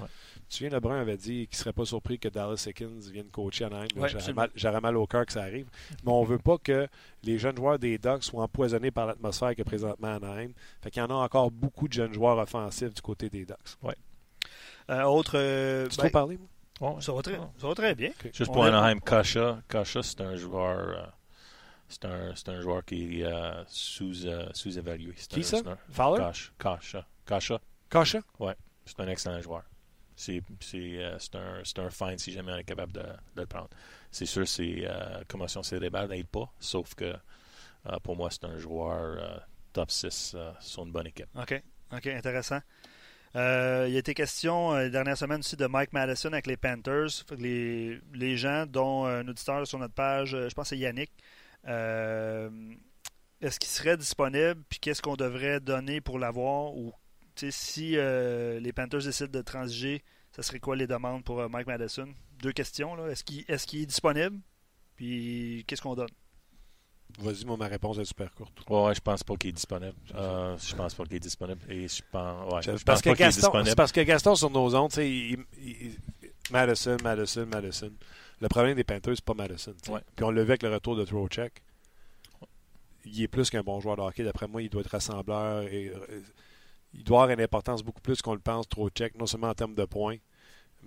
Tu 0.49 0.63
viens, 0.63 0.69
Lebrun 0.75 0.99
avait 0.99 1.17
dit 1.17 1.47
qu'il 1.47 1.55
serait 1.57 1.71
pas 1.71 1.85
surpris 1.85 2.17
que 2.17 2.27
Dallas 2.27 2.65
Hickins 2.67 2.99
vienne 3.11 3.27
coacher 3.31 3.65
Ouais, 3.65 4.09
J'aurais 4.55 4.81
mal, 4.81 4.97
au 4.97 5.05
cœur 5.05 5.25
que 5.27 5.33
ça 5.33 5.43
arrive. 5.43 5.67
Mais 6.03 6.11
on 6.11 6.23
veut 6.23 6.39
pas 6.39 6.57
que 6.57 6.87
les 7.23 7.37
jeunes 7.37 7.55
joueurs 7.57 7.77
des 7.79 7.97
Ducks 7.99 8.23
soient 8.23 8.43
empoisonnés 8.43 8.89
par 8.91 9.05
l'atmosphère 9.05 9.49
qu'il 9.49 9.59
y 9.59 9.61
a 9.61 9.65
présentement 9.65 10.07
à 10.07 10.15
Anaheim. 10.15 10.51
Fait 10.81 10.89
qu'il 10.91 11.01
y 11.01 11.05
en 11.05 11.09
a 11.09 11.13
encore 11.13 11.51
beaucoup 11.51 11.87
de 11.87 11.93
jeunes 11.93 12.13
joueurs 12.13 12.37
offensifs 12.39 12.93
du 12.93 13.01
côté 13.01 13.29
des 13.29 13.45
Ducks. 13.45 13.57
Euh, 14.89 15.03
autre. 15.03 15.33
euh, 15.35 15.87
Tu 15.87 15.97
ben, 15.97 16.03
trop 16.03 16.09
parlé, 16.09 16.37
moi? 16.37 16.91
Ouais. 16.95 17.01
ça, 17.01 17.13
va 17.13 17.21
très, 17.21 17.35
ça 17.57 17.67
va 17.67 17.73
très 17.75 17.95
bien. 17.95 18.11
Juste 18.33 18.51
pour 18.51 18.65
Anaheim, 18.65 18.99
Kasha, 18.99 19.61
Kasha 19.67 20.03
c'est 20.03 20.21
un 20.21 20.35
joueur. 20.35 20.89
euh, 20.89 21.05
c'est 21.87 22.05
un, 22.05 22.35
c'est 22.35 22.49
un 22.49 22.61
joueur 22.61 22.83
qui 22.85 23.21
est 23.21 23.25
euh, 23.25 23.63
sous, 23.67 24.25
euh, 24.25 24.47
sous-évalué. 24.53 25.13
C'est 25.17 25.29
Qui 25.29 25.39
un- 25.39 25.43
ça? 25.43 25.57
c'est 25.57 25.67
un- 25.67 25.77
Fowler? 25.89 26.23
Kasha. 26.23 26.51
Kasha. 26.59 27.05
Kasha? 27.25 27.59
Kasha? 27.89 28.55
C'est 28.85 28.99
un 28.99 29.07
excellent 29.07 29.41
joueur. 29.41 29.63
C'est 30.15 30.41
c'est, 30.61 30.77
euh, 30.97 31.17
c'est 31.19 31.35
un, 31.35 31.61
c'est 31.63 31.79
un 31.79 31.89
fine 31.89 32.17
si 32.17 32.31
jamais 32.31 32.53
on 32.53 32.57
est 32.57 32.63
capable 32.63 32.93
de, 32.93 33.01
de 33.01 33.41
le 33.41 33.45
prendre. 33.45 33.69
C'est 34.11 34.25
sûr, 34.25 34.47
ses 34.47 34.85
euh, 34.87 35.23
commotions 35.27 35.61
cérébrales 35.63 36.07
n'aident 36.09 36.27
pas, 36.27 36.49
sauf 36.59 36.93
que 36.95 37.13
pour 38.03 38.15
moi, 38.15 38.29
c'est 38.31 38.45
un 38.45 38.57
joueur 38.57 39.45
top 39.73 39.91
6 39.91 40.33
euh, 40.35 40.51
sur 40.59 40.83
une 40.85 40.91
bonne 40.91 41.05
équipe. 41.07 41.27
OK. 41.39 41.61
OK, 41.93 42.07
intéressant. 42.07 42.59
Euh, 43.35 43.85
il 43.89 43.95
a 43.95 43.99
été 43.99 44.13
question 44.13 44.73
euh, 44.73 44.89
dernière 44.89 45.17
semaine 45.17 45.39
aussi 45.39 45.57
de 45.57 45.65
Mike 45.67 45.91
Madison 45.93 46.31
avec 46.31 46.47
les 46.47 46.55
Panthers. 46.57 47.25
Les, 47.37 47.99
les 48.13 48.37
gens, 48.37 48.65
dont 48.65 49.05
un 49.05 49.27
auditeur 49.27 49.67
sur 49.67 49.77
notre 49.77 49.93
page, 49.93 50.29
je 50.31 50.53
pense 50.53 50.69
que 50.69 50.75
c'est 50.75 50.77
Yannick, 50.77 51.11
est-ce 51.65 53.59
qu'il 53.59 53.69
serait 53.69 53.97
disponible 53.97 54.61
puis 54.69 54.79
qu'est-ce 54.79 55.01
qu'on 55.01 55.15
devrait 55.15 55.59
donner 55.59 56.01
pour 56.01 56.19
l'avoir 56.19 56.75
ou 56.75 56.93
tu 57.35 57.51
sais, 57.51 57.51
si 57.51 57.97
euh, 57.97 58.59
les 58.61 58.71
Panthers 58.71 59.03
décident 59.03 59.29
de 59.29 59.41
transiger, 59.41 60.03
ça 60.31 60.41
serait 60.41 60.59
quoi 60.59 60.75
les 60.77 60.87
demandes 60.87 61.23
pour 61.23 61.41
euh, 61.41 61.49
Mike 61.49 61.67
Madison? 61.67 62.07
Deux 62.41 62.53
questions. 62.53 62.95
là. 62.95 63.09
Est-ce 63.09 63.25
qu'il 63.25 63.43
est, 63.49 63.65
qu'il 63.65 63.81
est 63.81 63.85
disponible 63.85 64.39
Puis 64.95 65.65
qu'est-ce 65.67 65.81
qu'on 65.81 65.95
donne? 65.95 66.07
Vas-y, 67.19 67.43
moi, 67.45 67.57
ma 67.57 67.67
réponse 67.67 67.97
est 67.97 68.05
super 68.05 68.33
courte. 68.33 68.53
Ouais, 68.69 68.93
je 68.95 68.99
pense 69.01 69.23
pas 69.23 69.35
qu'il 69.35 69.49
est 69.49 69.53
disponible. 69.53 69.95
Euh, 70.15 70.57
je 70.57 70.75
pense 70.75 70.93
pas 70.93 71.03
qu'il 71.03 71.15
est 71.15 71.19
disponible. 71.19 71.59
Et 71.69 71.87
je 71.89 72.01
pense, 72.09 72.53
ouais, 72.53 72.61
je 72.61 72.71
pense 72.71 72.83
parce, 72.85 73.01
que 73.01 73.09
pas 73.09 73.15
qu'il 73.15 73.25
est 73.25 73.29
disponible. 73.29 73.69
c'est 73.69 73.75
parce 73.75 73.91
que 73.91 74.01
Gaston, 74.01 74.35
sur 74.35 74.49
nos 74.49 74.73
ondes, 74.75 74.93
il- 74.97 75.45
Madison, 76.51 76.97
Madison, 77.03 77.45
Madison. 77.47 77.91
Le 78.41 78.47
problème 78.49 78.75
des 78.75 78.83
Panthers, 78.83 79.15
c'est 79.15 79.25
pas 79.25 79.33
Madison. 79.33 79.73
Ouais. 79.89 80.01
Puis 80.15 80.25
on 80.25 80.31
l'a 80.31 80.43
vu 80.43 80.49
avec 80.49 80.63
le 80.63 80.73
retour 80.73 80.95
de 80.95 81.05
Trocheck. 81.05 81.61
Il 83.05 83.21
est 83.21 83.27
plus 83.27 83.49
qu'un 83.49 83.61
bon 83.61 83.79
joueur 83.79 83.97
de 83.97 84.01
hockey. 84.01 84.23
D'après 84.23 84.47
moi, 84.47 84.61
il 84.61 84.69
doit 84.69 84.81
être 84.81 84.89
rassembleur. 84.89 85.63
Et, 85.63 85.87
euh, 85.89 86.21
il 86.93 87.03
doit 87.03 87.23
avoir 87.23 87.37
une 87.37 87.43
importance 87.43 87.83
beaucoup 87.83 88.01
plus 88.01 88.21
qu'on 88.21 88.33
le 88.33 88.39
pense, 88.39 88.67
trop 88.67 88.89
check, 88.89 89.15
non 89.15 89.25
seulement 89.25 89.49
en 89.49 89.53
termes 89.53 89.75
de 89.75 89.83
points, 89.85 90.15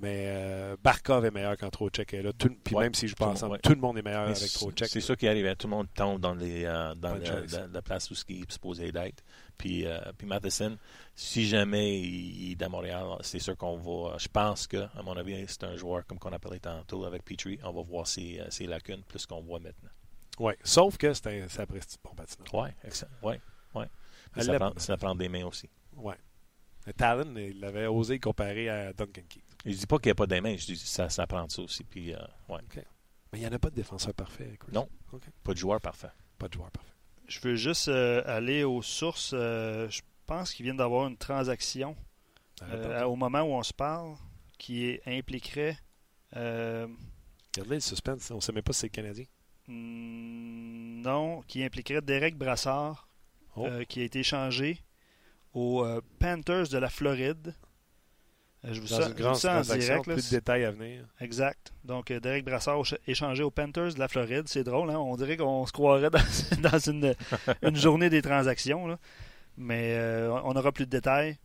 mais 0.01 0.25
euh, 0.27 0.77
Barkov 0.83 1.25
est 1.27 1.31
meilleur 1.31 1.57
quand 1.59 1.69
Trocheck 1.71 2.15
est 2.15 2.23
là. 2.23 2.33
Tout, 2.33 2.49
puis 2.65 2.75
Ouais, 2.75 2.85
même 2.85 2.95
si 2.95 3.07
je 3.09 3.15
tout 3.15 3.23
le 3.23 3.27
pense 3.27 3.29
monde, 3.29 3.37
ensemble, 3.37 3.53
ouais. 3.53 3.59
tout 3.63 3.71
le 3.75 3.81
monde 3.81 3.99
est 3.99 4.03
meilleur 4.03 4.27
Mais 4.29 4.37
avec 4.37 4.53
Trocheck. 4.53 4.89
C'est 4.89 5.01
ça 5.03 5.15
qui 5.17 5.29
arrive. 5.29 5.55
Tout 5.57 5.67
le 5.67 5.71
monde 5.77 5.87
tombe 5.95 6.19
dans, 6.21 6.35
les, 6.35 6.65
euh, 6.65 6.95
dans, 6.95 7.15
le- 7.15 7.73
la 7.73 7.83
place 7.83 8.11
où 8.11 8.15
ce 8.15 8.25
qui 8.25 8.41
est 8.41 8.51
supposé 8.51 8.91
d'être. 8.91 9.23
Puis, 9.59 9.87
euh, 9.87 9.99
puis 10.17 10.27
Matheson, 10.27 10.79
si 11.15 11.47
jamais 11.47 12.01
il, 12.01 12.53
est 12.53 12.63
à 12.63 12.69
Montréal, 12.69 13.19
c'est 13.23 13.41
sûr 13.41 13.57
qu'on 13.57 13.77
va. 13.77 14.17
Je 14.19 14.29
pense 14.29 14.67
que, 14.69 14.77
à 14.97 15.03
mon 15.03 15.17
avis, 15.17 15.45
c'est 15.49 15.65
un 15.65 15.77
joueur 15.77 16.07
comme 16.07 16.19
qu'on 16.19 16.33
appelait 16.33 16.61
tantôt 16.61 17.05
avec 17.05 17.25
Petrie. 17.25 17.59
On 17.65 17.73
va 17.73 17.83
voir 17.83 18.07
ses, 18.07 18.39
euh, 18.39 18.47
ses 18.51 18.67
lacunes 18.67 19.03
plus 19.03 19.27
qu'on 19.27 19.43
voit 19.43 19.59
maintenant. 19.59 19.91
Ouais. 20.39 20.57
Sauf 20.63 20.97
que 20.97 21.13
c'est 21.13 21.43
un 21.43 21.49
sapristi 21.49 21.99
bon 22.03 22.15
patineur. 22.15 22.55
Ouais, 22.55 22.75
excellent. 22.85 23.11
Ouais, 23.23 23.41
ouais. 23.75 23.87
Ça 24.37 24.59
prend, 24.59 24.73
ça 24.77 24.97
prend 24.97 25.15
des 25.17 25.29
mains 25.29 25.45
aussi. 25.45 25.69
Le 26.87 26.93
Talon, 26.93 27.35
il 27.37 27.63
avait 27.65 27.87
osé 27.87 28.19
comparer 28.19 28.69
à 28.69 28.93
Duncan 28.93 29.23
Keith. 29.29 29.45
Je 29.67 29.73
dis 29.73 29.87
pas 29.87 29.99
qu'il 29.99 30.07
n'y 30.07 30.13
a 30.13 30.15
pas 30.15 30.27
des 30.27 30.41
mains, 30.41 30.57
je 30.57 30.67
dis 30.67 30.77
ça, 30.77 31.11
ça 31.11 31.27
prend 31.27 31.49
ça 31.49 31.63
aussi. 31.63 31.85
Puis, 31.85 32.15
euh, 32.15 32.19
ouais. 32.49 32.61
Mais 33.33 33.39
il 33.39 33.41
n'y 33.41 33.47
en 33.47 33.53
a 33.53 33.59
pas 33.59 33.71
de 33.71 33.75
défenseur 33.75 34.15
parfait. 34.15 34.57
Chris. 34.59 34.73
Non. 34.73 34.89
Pas 35.43 35.53
de 35.53 35.59
joueur 35.59 35.81
parfait. 35.81 36.09
Pas 36.39 36.49
de 36.49 36.55
joueur 36.55 36.71
parfait. 36.71 36.93
Je 37.29 37.41
veux 37.41 37.55
juste 37.57 37.89
euh, 37.89 38.23
aller 38.27 38.65
aux 38.65 38.83
sources. 38.83 39.33
euh, 39.35 39.89
je 39.91 40.01
pense 40.27 40.53
qu'ils 40.53 40.65
viennent 40.65 40.77
d'avoir 40.79 41.07
une 41.09 41.17
transaction 41.17 41.97
euh, 42.63 43.05
au 43.05 43.17
moment 43.17 43.43
où 43.43 43.53
on 43.55 43.63
se 43.63 43.73
parle 43.73 44.17
qui 44.59 44.99
impliquerait. 45.07 45.79
euh, 46.37 46.87
Regardez 47.55 47.77
le 47.77 47.81
suspense. 47.81 48.31
On 48.31 48.37
ne 48.37 48.41
sait 48.41 48.53
même 48.53 48.63
pas 48.63 48.73
si 48.73 48.81
c'est 48.81 48.87
le 48.89 48.93
Canadien. 48.93 49.25
hmm, 49.69 51.01
non, 51.03 51.43
qui 51.43 51.63
impliquerait 51.63 52.03
Derek 52.03 52.37
Brassard, 52.37 53.07
Oh. 53.57 53.67
qui 53.89 54.01
a 54.01 54.05
été 54.05 54.21
échangé 54.21 54.79
aux 55.53 55.85
Panthers 56.21 56.69
de 56.69 56.79
la 56.79 56.89
Floride. 56.89 57.55
Euh, 58.69 58.73
je 58.75 58.81
vous 58.81 58.89
Dans 58.89 58.97
ça, 58.97 59.03
une 59.03 59.03
je 59.05 59.09
vous 59.15 59.23
grande 59.23 59.37
ça 59.37 59.49
en 59.51 59.55
transaction, 59.55 59.87
direct. 59.95 60.07
là. 60.07 60.15
plus 60.15 60.31
de 60.31 60.37
détails 60.37 60.65
à 60.65 60.71
venir. 60.71 61.05
Exact. 61.21 61.73
Donc, 61.85 62.11
euh, 62.11 62.21
Derek 62.21 62.45
Brassard 62.45 62.85
ch- 62.87 63.01
échangé 63.07 63.43
aux 63.43 63.51
Panthers 63.51 63.95
de 63.95 63.99
la 63.99 64.09
Floride. 64.09 64.45
C'est 64.47 64.65
drôle, 64.65 64.91
hein? 64.91 64.99
On 64.99 65.17
dirait 65.17 65.37
qu'on 65.37 65.65
se 65.67 65.73
croirait 65.73 66.11
dans, 66.11 66.19
dans 66.71 66.79
une, 66.79 67.15
une 67.63 67.77
journée 67.81 68.11
des 68.11 68.23
transactions. 68.23 68.87
là. 68.87 68.99
Mais 69.57 69.95
euh, 69.97 70.31
on 70.45 70.55
aura 70.55 70.71
plus 70.73 70.85
de 70.87 70.91
détails. 70.91 71.39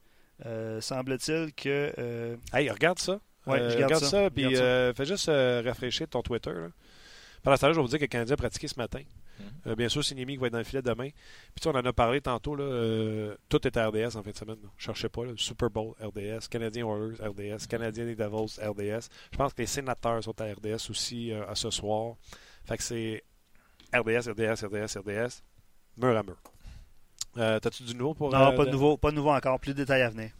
Euh, 0.45 0.81
Semble-t-il 0.81 1.53
que. 1.53 1.93
euh, 1.97 2.35
Hey, 2.53 2.69
regarde 2.69 2.99
ça. 2.99 3.19
Ouais, 3.45 3.57
je 3.59 3.63
garde 3.77 3.83
regarde 3.83 4.03
ça. 4.03 4.09
ça, 4.23 4.29
puis 4.29 4.55
fais 4.55 5.05
juste 5.05 5.29
rafraîchir 5.65 6.07
ton 6.07 6.21
Twitter. 6.21 6.51
Là. 6.53 6.67
Pendant 7.43 7.57
ce 7.57 7.61
temps-là, 7.61 7.73
je 7.73 7.77
vais 7.79 7.83
vous 7.83 7.89
dire 7.89 7.99
que 7.99 8.03
le 8.05 8.07
Canadien 8.07 8.33
a 8.33 8.37
pratiqué 8.37 8.67
ce 8.67 8.75
matin. 8.77 9.01
Euh, 9.67 9.75
bien 9.75 9.89
sûr, 9.89 10.03
c'est 10.03 10.15
Nimi 10.15 10.33
qui 10.33 10.39
va 10.39 10.47
être 10.47 10.53
dans 10.53 10.59
le 10.59 10.63
filet 10.63 10.81
demain. 10.81 11.09
Puis 11.09 11.61
tu 11.61 11.63
sais, 11.63 11.69
on 11.69 11.77
en 11.77 11.85
a 11.85 11.93
parlé 11.93 12.21
tantôt. 12.21 12.55
Là, 12.55 12.63
euh, 12.63 13.35
tout 13.49 13.65
est 13.67 13.77
RDS 13.77 14.15
en 14.17 14.23
fin 14.23 14.31
de 14.31 14.37
semaine. 14.37 14.57
Je 14.77 14.83
cherchais 14.85 15.09
pas. 15.09 15.25
là. 15.25 15.31
Super 15.37 15.69
Bowl, 15.69 15.93
RDS. 16.01 16.47
Canadien 16.49 16.85
Oilers, 16.87 17.15
RDS. 17.21 17.67
Canadien 17.67 18.05
des 18.05 18.15
Devils, 18.15 18.59
RDS. 18.61 19.07
Je 19.31 19.37
pense 19.37 19.53
que 19.53 19.61
les 19.61 19.67
sénateurs 19.67 20.23
sont 20.23 20.39
à 20.41 20.45
RDS 20.45 20.89
aussi 20.89 21.31
euh, 21.31 21.47
à 21.49 21.55
ce 21.55 21.69
soir. 21.69 22.15
Fait 22.65 22.77
que 22.77 22.83
c'est 22.83 23.23
RDS, 23.93 24.29
RDS, 24.31 24.65
RDS, 24.65 24.97
RDS. 24.99 25.41
Mur 25.97 26.17
à 26.17 26.23
mur. 26.23 26.37
Euh, 27.37 27.59
T'as-tu 27.59 27.83
du 27.83 27.95
nouveau 27.95 28.13
pour. 28.13 28.31
non, 28.31 28.51
euh, 28.51 28.55
pas 28.55 28.65
de 28.65 28.71
nouveau, 28.71 28.97
pas 28.97 29.11
de 29.11 29.15
nouveau 29.15 29.31
encore. 29.31 29.59
Plus 29.59 29.73
de 29.73 29.77
détails 29.77 30.01
à 30.01 30.09
venir 30.09 30.31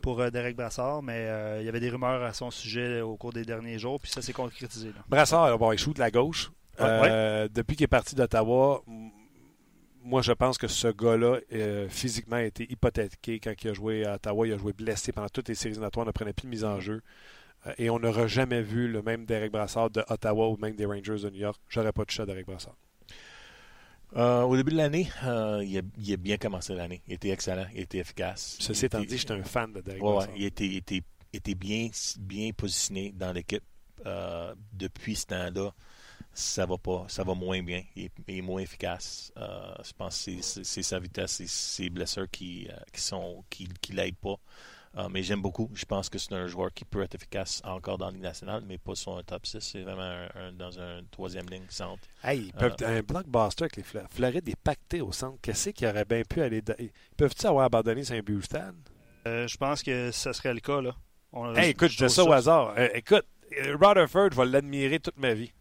pour 0.00 0.20
euh, 0.20 0.30
Derek 0.30 0.56
Brassard. 0.56 1.02
Mais 1.02 1.26
il 1.60 1.66
y 1.66 1.68
avait 1.68 1.80
des 1.80 1.90
rumeurs 1.90 2.22
à 2.22 2.32
son 2.32 2.50
sujet 2.50 3.00
au 3.00 3.16
cours 3.16 3.32
des 3.32 3.44
derniers 3.44 3.78
jours. 3.78 4.00
Puis 4.00 4.10
ça 4.10 4.22
s'est 4.22 4.32
concrétisé. 4.32 4.88
là. 4.88 5.04
Brassard, 5.08 5.58
bon, 5.58 5.72
il 5.72 5.78
shoot 5.78 5.94
de 5.94 6.00
la 6.00 6.10
gauche. 6.10 6.50
Ouais, 6.78 7.08
Euh, 7.10 7.48
Depuis 7.52 7.76
qu'il 7.76 7.84
est 7.84 7.88
parti 7.88 8.14
d'Ottawa, 8.14 8.82
moi, 10.04 10.22
je 10.22 10.32
pense 10.32 10.56
que 10.58 10.68
ce 10.68 10.88
gars-là, 10.88 11.38
euh, 11.52 11.88
physiquement, 11.88 12.36
a 12.36 12.42
été 12.44 12.70
hypothéqué 12.70 13.40
quand 13.40 13.52
il 13.62 13.68
a 13.70 13.74
joué 13.74 14.04
à 14.06 14.14
Ottawa. 14.14 14.46
Il 14.46 14.52
a 14.54 14.58
joué 14.58 14.72
blessé 14.72 15.12
pendant 15.12 15.28
toutes 15.28 15.48
les 15.48 15.54
séries 15.54 15.72
éliminatoires. 15.72 16.04
On 16.04 16.06
ne 16.06 16.12
prenait 16.12 16.32
plus 16.32 16.44
de 16.46 16.50
mise 16.50 16.64
en 16.64 16.80
jeu. 16.80 17.02
Euh, 17.66 17.72
et 17.78 17.90
on 17.90 17.98
n'aura 17.98 18.26
jamais 18.26 18.62
vu 18.62 18.88
le 18.88 19.02
même 19.02 19.26
Derek 19.26 19.50
Brassard 19.52 19.90
de 19.90 20.02
Ottawa 20.08 20.48
ou 20.48 20.56
même 20.56 20.76
des 20.76 20.86
Rangers 20.86 21.18
de 21.24 21.30
New 21.30 21.40
York. 21.40 21.60
J'aurais 21.68 21.92
pas 21.92 22.04
touché 22.04 22.22
à 22.22 22.26
Derek 22.26 22.46
Brassard. 22.46 22.76
Euh, 24.16 24.42
au 24.42 24.56
début 24.56 24.72
de 24.72 24.76
l'année, 24.78 25.08
euh, 25.24 25.62
il, 25.62 25.76
a, 25.76 25.82
il 25.98 26.12
a 26.14 26.16
bien 26.16 26.38
commencé 26.38 26.74
l'année. 26.74 27.02
Il 27.08 27.14
était 27.14 27.28
excellent, 27.28 27.66
il 27.74 27.80
était 27.82 27.98
efficace. 27.98 28.56
Ceci 28.58 28.86
étant 28.86 29.00
dit, 29.00 29.18
j'étais 29.18 29.34
un 29.34 29.42
fan 29.42 29.72
de 29.72 29.80
Derek 29.82 30.02
Ouais, 30.02 30.12
Brassard. 30.12 30.32
il 30.36 30.44
était, 30.46 31.54
bien, 31.54 31.90
bien 32.20 32.50
positionné 32.52 33.12
dans 33.14 33.32
l'équipe. 33.32 33.62
Euh, 34.06 34.54
depuis 34.72 35.16
ce 35.16 35.26
temps-là, 35.26 35.74
ça 36.32 36.66
va 36.66 36.78
pas, 36.78 37.04
ça 37.08 37.24
va 37.24 37.34
moins 37.34 37.62
bien. 37.62 37.82
Il 37.96 38.04
est, 38.04 38.12
il 38.28 38.38
est 38.38 38.42
moins 38.42 38.60
efficace. 38.60 39.32
Euh, 39.36 39.74
je 39.84 39.92
pense 39.92 40.24
que 40.24 40.40
c'est- 40.42 40.82
sa 40.82 40.98
vitesse 40.98 41.40
et 41.40 41.46
ses 41.46 41.90
blessures 41.90 42.30
qui, 42.30 42.68
euh, 42.70 42.76
qui 42.92 43.00
sont 43.00 43.44
qui, 43.50 43.68
qui 43.80 43.92
l'aident 43.92 44.16
pas. 44.16 44.36
Euh, 44.96 45.08
mais 45.10 45.22
j'aime 45.22 45.42
beaucoup. 45.42 45.70
Je 45.74 45.84
pense 45.84 46.08
que 46.08 46.18
c'est 46.18 46.32
un 46.32 46.46
joueur 46.46 46.72
qui 46.72 46.84
peut 46.84 47.02
être 47.02 47.14
efficace 47.14 47.60
encore 47.62 47.98
dans 47.98 48.06
la 48.06 48.12
Ligue 48.12 48.22
nationale, 48.22 48.62
mais 48.66 48.78
pas 48.78 48.94
sur 48.94 49.16
un 49.18 49.22
top 49.22 49.46
6. 49.46 49.60
C'est 49.60 49.82
vraiment 49.82 50.00
un- 50.02 50.28
un- 50.34 50.52
dans 50.52 50.80
un 50.80 51.02
troisième 51.10 51.46
ligne 51.50 51.66
centre. 51.68 52.02
Hey, 52.24 52.46
ils 52.46 52.52
peuvent, 52.52 52.74
Euh, 52.82 52.98
un 52.98 53.02
blockbuster 53.02 53.64
avec 53.64 53.76
les 53.76 53.82
Fla- 53.82 54.08
Floride 54.08 54.48
est 54.48 54.56
pacté 54.56 55.00
au 55.02 55.12
centre. 55.12 55.38
Qu'est-ce 55.42 55.70
qui 55.70 55.86
aurait 55.86 56.06
bien 56.06 56.22
pu 56.22 56.40
aller. 56.40 56.62
dans- 56.62 56.74
Peuvent-ils 57.16 57.46
avoir 57.46 57.66
abandonné 57.66 58.02
Saint-Bustad? 58.02 58.74
Euh, 59.26 59.46
je 59.46 59.56
pense 59.58 59.82
que 59.82 60.10
ça 60.10 60.32
serait 60.32 60.54
le 60.54 60.60
cas. 60.60 60.80
là. 60.80 60.96
On- 61.32 61.54
Hey, 61.54 61.70
écoute, 61.70 61.88
je 61.90 61.96
dis 61.98 62.04
trouve 62.04 62.08
ça 62.14 62.24
au 62.24 62.32
hasard. 62.32 62.74
Euh, 62.78 62.88
écoute, 62.94 63.26
Rutherford, 63.74 64.30
je 64.32 64.36
vais 64.36 64.46
l'admirer 64.46 65.00
toute 65.00 65.18
ma 65.18 65.34
vie. 65.34 65.52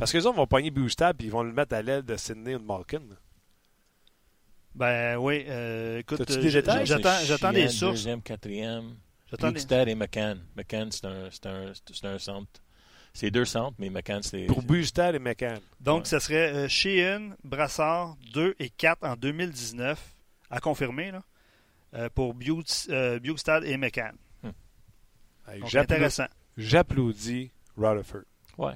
Parce 0.00 0.10
que 0.12 0.18
les 0.18 0.26
autres 0.26 0.36
vont 0.36 0.46
pogner 0.48 0.70
Boostab 0.72 1.16
puis 1.16 1.26
ils 1.28 1.30
vont 1.30 1.42
le 1.44 1.52
mettre 1.52 1.74
à 1.76 1.82
l'aile 1.82 2.02
de 2.02 2.16
Sidney 2.16 2.56
ou 2.56 2.58
de 2.58 2.64
Malkin. 2.64 3.02
Ben 4.74 5.16
oui, 5.18 5.44
euh, 5.48 5.98
écoute, 5.98 6.18
T'as-tu 6.18 6.32
euh, 6.32 6.42
des 6.42 6.50
détails? 6.52 6.86
j'attends 6.86 7.18
j'attends 7.24 7.52
des 7.52 7.68
sources. 7.68 7.92
Deuxième, 7.92 8.22
quatrième. 8.22 8.96
J'attends 9.30 9.52
et 9.86 9.94
McCann. 9.94 10.40
McCann, 10.56 10.90
c'est 10.90 11.04
un, 11.04 11.28
c'est 11.30 11.46
un, 11.46 11.72
c'est 11.92 12.04
un 12.06 12.18
centre. 12.18 12.48
C'est 13.12 13.30
deux 13.30 13.44
centres, 13.44 13.76
mais 13.78 13.90
McCann, 13.90 14.22
c'est. 14.22 14.46
Pour 14.46 14.62
Boostab 14.62 15.14
et 15.14 15.18
McCann. 15.18 15.60
Donc, 15.80 16.00
Ouais. 16.00 16.08
ça 16.08 16.20
serait 16.20 16.52
euh, 16.54 16.68
Sheehan, 16.68 17.30
Brassard 17.44 18.16
2 18.32 18.54
et 18.58 18.70
4 18.70 19.04
en 19.04 19.16
2019, 19.16 20.00
à 20.50 20.60
confirmer, 20.60 21.10
là, 21.10 21.22
euh, 21.94 22.08
pour 22.14 22.34
Bute- 22.34 22.86
euh, 22.90 23.18
Bukestad 23.18 23.64
et 23.64 23.76
McCann. 23.76 24.16
Hey, 25.48 25.60
Donc, 25.60 25.68
j'applaudis- 25.70 25.78
intéressant. 25.82 26.26
J'applaudis 26.56 27.50
Rutherford. 27.76 28.22
Ouais. 28.58 28.74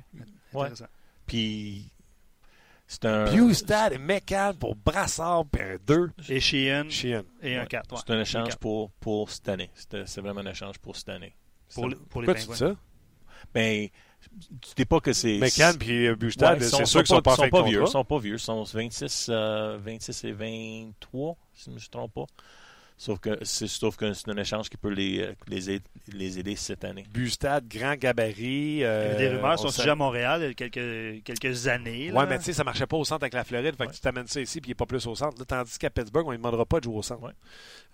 Ouais. 0.53 0.63
intéressant. 0.63 0.87
Puis, 1.35 1.91
c'est 2.87 3.07
un. 3.07 3.25
Boostab 3.35 3.93
et 3.93 3.99
McCann 3.99 4.55
pour 4.57 4.77
Brassard 4.77 5.45
puis 5.51 5.63
un 5.63 5.77
2. 5.85 6.11
Et 6.29 6.39
Sheehan 6.39 6.89
Chien. 6.89 7.25
et 7.43 7.57
un 7.57 7.63
Ouais. 7.63 7.67
4. 7.67 7.93
ouais. 7.93 7.99
C'est 8.07 8.13
un 8.15 8.21
échange 8.21 8.57
pour, 8.57 8.93
pour 9.01 9.31
cette 9.31 9.49
année. 9.49 9.69
C'est 9.75 10.21
vraiment 10.21 10.43
un 10.43 10.47
échange 10.51 10.79
pour 10.79 10.95
cette 10.95 11.09
année. 11.09 11.35
Pour, 11.75 11.89
les- 11.89 11.97
pour 11.97 12.21
les 12.23 12.27
Pourquoi 12.27 12.35
tu 12.45 12.51
dis 12.53 12.57
ça? 12.57 12.77
Ben, 13.53 13.89
tu 14.63 14.75
dis 14.77 14.85
pas 14.85 15.01
que 15.01 15.13
c'est. 15.13 15.39
McCann 15.39 15.77
puis 15.77 16.07
euh, 16.07 16.15
Boostab, 16.15 16.59
Ouais, 16.61 16.65
ils 16.65 16.71
c'est 16.71 16.85
sûr 16.87 17.01
qu'ils 17.03 17.09
sont 17.17 17.21
pas 17.21 17.35
fin 17.35 17.49
de 17.49 17.69
vieux. 17.69 17.83
Ils 17.83 17.89
sont 17.89 18.05
pas 18.05 18.19
vieux. 18.21 18.35
Ils 18.35 18.39
sont 18.39 18.63
26, 18.63 19.27
euh, 19.31 19.77
26 19.83 20.25
et 20.25 20.33
23, 20.33 21.37
si 21.53 21.65
je 21.65 21.71
ne 21.71 21.75
me 21.75 21.81
trompe 21.91 22.15
pas. 22.15 22.27
Sauf 23.05 23.19
que 23.19 23.37
c'est 23.43 23.67
sauf 23.67 23.97
que 23.97 24.11
c'est 24.15 24.31
un 24.31 24.37
échange 24.39 24.71
qui 24.71 24.79
peut 24.79 24.89
les, 24.89 25.21
euh, 25.21 25.35
les, 25.47 25.69
aider, 25.71 25.85
les 26.11 26.39
aider 26.39 26.57
cette 26.57 26.85
année. 26.85 27.05
Bustad, 27.13 27.69
grand 27.69 27.97
gabarit. 27.97 28.77
Il 28.77 28.79
y 28.79 28.85
avait 28.85 29.17
des 29.19 29.27
euh, 29.27 29.37
rumeurs 29.37 29.59
sait- 29.59 29.69
sujet 29.73 29.91
à 29.91 29.95
Montréal 29.95 30.41
il 30.41 30.47
y 30.47 30.51
a 30.51 30.55
quelques, 30.55 31.23
quelques 31.23 31.69
années. 31.69 32.07
Ouais, 32.11 32.19
là. 32.21 32.27
mais 32.27 32.39
tu 32.39 32.45
sais, 32.45 32.55
ça 32.55 32.65
marchait 32.65 32.87
pas 32.87 32.97
au 32.97 33.05
centre 33.05 33.23
avec 33.25 33.35
la 33.35 33.45
Floride. 33.45 33.77
Fait 33.77 33.87
que 33.89 33.93
tu 33.93 34.01
t'amènes 34.01 34.27
ça 34.27 34.41
ici, 34.41 34.59
puis 34.59 34.69
il 34.69 34.71
n'est 34.71 34.75
pas 34.75 34.87
plus 34.87 35.07
au 35.07 35.15
centre. 35.15 35.39
Là, 35.39 35.45
tandis 35.45 35.77
qu'à 35.79 35.91
Pittsburgh, 35.91 36.27
on 36.27 36.33
ne 36.33 36.37
demandera 36.39 36.65
pas 36.65 36.79
de 36.79 36.85
jouer 36.85 36.97
au 36.97 37.03
centre. 37.03 37.23
Ouais. 37.25 37.33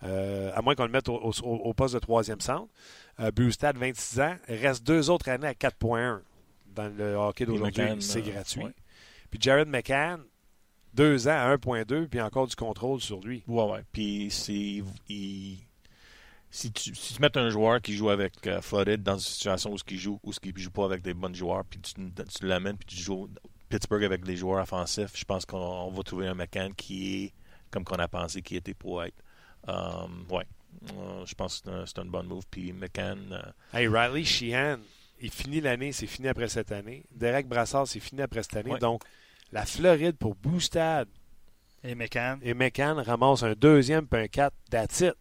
Euh, 0.05 0.53
à 0.55 0.63
moins 0.63 0.77
qu'on 0.77 0.85
le 0.87 0.93
mette 0.93 1.09
au, 1.09 1.17
au- 1.17 1.43
au 1.43 1.75
poste 1.75 1.95
de 1.95 1.99
troisième 1.99 2.41
centre. 2.41 2.69
Euh, 3.19 3.33
Bustad, 3.33 3.77
26 3.77 4.21
ans. 4.21 4.37
Il 4.49 4.55
reste 4.65 4.87
deux 4.87 5.11
autres 5.11 5.29
années 5.29 5.49
à 5.49 5.55
4.1 5.55 6.21
dans 6.73 6.87
le 6.97 7.15
hockey 7.15 7.47
d'aujourd'hui. 7.47 7.85
C'est 7.99 8.21
euh, 8.21 8.31
gratuit. 8.33 8.63
ouais. 8.63 8.71
Puis 9.29 9.41
Jared 9.43 9.67
McCann, 9.69 10.21
deux 10.95 11.29
ans 11.29 11.31
à 11.33 11.57
1.2, 11.57 12.09
puis 12.09 12.21
encore 12.21 12.47
du 12.47 12.57
contrôle 12.57 13.01
sur 13.01 13.21
lui. 13.21 13.43
Ouais, 13.47 13.65
ouais. 13.71 13.85
Puis 13.93 14.29
c'est. 14.31 14.83
il- 15.09 15.59
Si 16.53 16.73
tu, 16.73 16.93
si 16.97 17.15
tu 17.15 17.21
mets 17.23 17.37
un 17.39 17.49
joueur 17.49 17.81
qui 17.81 17.95
joue 17.95 18.11
avec 18.11 18.45
euh, 18.49 18.61
Floride 18.61 19.05
dans 19.05 19.15
une 19.15 19.21
situation 19.21 19.73
où 19.73 19.77
il 19.89 19.99
joue 19.99 20.19
ou 20.25 20.33
ce 20.33 20.41
qui 20.41 20.53
joue 20.57 20.73
pas 20.73 20.85
avec 20.85 21.01
des 21.03 21.15
bons 21.15 21.33
joueurs, 21.33 21.65
puis 21.65 21.79
tu, 21.79 21.93
tu 21.95 22.45
l'amènes, 22.47 22.77
puis 22.77 22.87
tu 22.97 23.01
joues 23.01 23.29
Pittsburgh 23.69 24.03
avec 24.03 24.27
les 24.27 24.35
joueurs 24.37 24.61
offensifs, 24.61 25.13
je 25.17 25.25
pense 25.25 25.47
qu'on 25.47 25.57
on 25.59 25.91
va 25.93 26.03
trouver 26.03 26.27
un 26.27 26.35
McCann 26.35 26.75
qui 26.75 27.25
est 27.27 27.33
comme 27.71 27.85
qu'on 27.85 27.95
a 28.01 28.09
pensé 28.09 28.43
qu'il 28.43 28.57
était 28.57 28.75
pour 28.75 29.05
être. 29.05 29.15
Um, 29.69 30.25
ouais. 30.31 30.45
Euh, 30.97 31.25
je 31.25 31.35
pense 31.37 31.61
que 31.61 31.85
c'est 31.87 31.99
un- 32.01 32.03
une 32.03 32.11
bonne 32.11 32.27
move. 32.27 32.43
Puis 32.51 32.73
McCann, 32.73 33.19
euh, 33.33 33.79
Hey, 33.79 33.87
Riley 33.87 34.25
Sheehan, 34.25 34.79
il 35.21 35.31
finit 35.31 35.61
l'année, 35.61 35.93
c'est 35.93 36.09
fini 36.09 36.27
après 36.27 36.49
cette 36.49 36.73
année. 36.73 37.05
Derek 37.13 37.47
Brassard, 37.47 37.87
c'est 37.87 38.01
fini 38.01 38.23
après 38.23 38.43
cette 38.43 38.57
année. 38.57 38.73
Ouais. 38.73 38.79
Donc, 38.81 39.05
la 39.53 39.67
Floride 39.67 40.17
pour 40.17 40.35
Boostad 40.35 41.09
Et 41.83 41.95
McCann. 41.95 42.39
et 42.43 42.55
McCann 42.55 42.99
ramasse 42.99 43.43
un 43.43 43.53
deuxième 43.53 44.07
puis 44.07 44.21
un 44.23 44.29
4. 44.29 44.55
That's 44.71 45.01
it. 45.01 45.15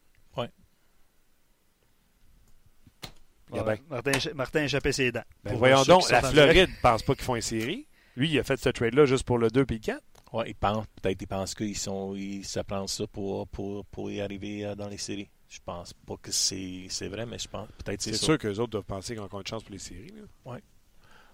Gabin. 3.52 3.72
Ouais, 3.72 3.82
Martin, 3.90 4.12
Martin 4.36 4.60
a 4.60 4.64
échappé 4.66 4.92
ses 4.92 5.12
dents. 5.12 5.24
Ben, 5.44 5.52
Pour 5.52 5.60
voyons 5.60 5.82
donc, 5.84 6.10
la. 6.12 6.22
Floride 6.22 6.70
ne 6.70 6.82
pense 6.82 7.02
pas 7.02 7.16
qu'ils 7.16 7.24
font 7.24 7.36
une 7.36 7.42
série. 7.42 7.88
Lui, 8.16 8.30
il 8.30 8.40
a 8.40 8.44
fait 8.44 8.60
ce 8.60 8.70
trade-là 8.70 9.06
juste 9.06 9.24
pour 9.24 9.38
le 9.40 9.50
2 9.50 9.62
et 9.62 9.74
le 9.74 9.80
4. 9.80 10.02
ouais, 10.34 10.50
il 10.50 10.56
pense, 10.56 10.86
peut-être 11.02 11.22
il 11.22 11.28
pense 11.28 11.56
qu'ils 11.56 11.78
sont, 11.78 12.14
ils 12.16 12.46
se 12.46 12.60
prennent 12.60 12.88
ça 12.88 13.08
pour, 13.08 13.48
pour, 13.48 13.86
pour 13.86 14.12
y 14.12 14.22
arriver 14.22 14.66
euh, 14.66 14.76
dans 14.76 14.88
les 14.88 14.98
séries. 14.98 15.30
Je 15.48 15.58
pense 15.66 15.94
pas 15.94 16.16
que 16.22 16.32
c'est 16.32 16.86
c'est 16.90 17.08
vrai, 17.08 17.26
mais 17.26 17.40
je 17.40 17.48
pense 17.48 17.68
peut-être 17.84 18.02
c'est 18.04 18.14
sûr 18.14 18.38
qu'eux 18.38 18.54
autres 18.60 18.70
doivent 18.70 18.84
penser 18.84 19.14
qu'ils 19.14 19.22
ont 19.22 19.26
encore 19.26 19.40
une 19.40 19.48
chance 19.48 19.64
pour 19.64 19.72
les 19.72 19.80
séries. 19.80 20.14
là. 20.46 20.58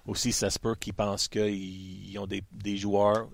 Aussi, 0.05 0.31
ça 0.31 0.49
se 0.49 0.59
peut 0.59 0.75
qu'ils 0.75 0.93
pensent 0.93 1.27
qu'ils 1.27 2.09
ils 2.09 2.17
ont 2.19 2.27
des, 2.27 2.43
des 2.51 2.77
joueurs. 2.77 3.27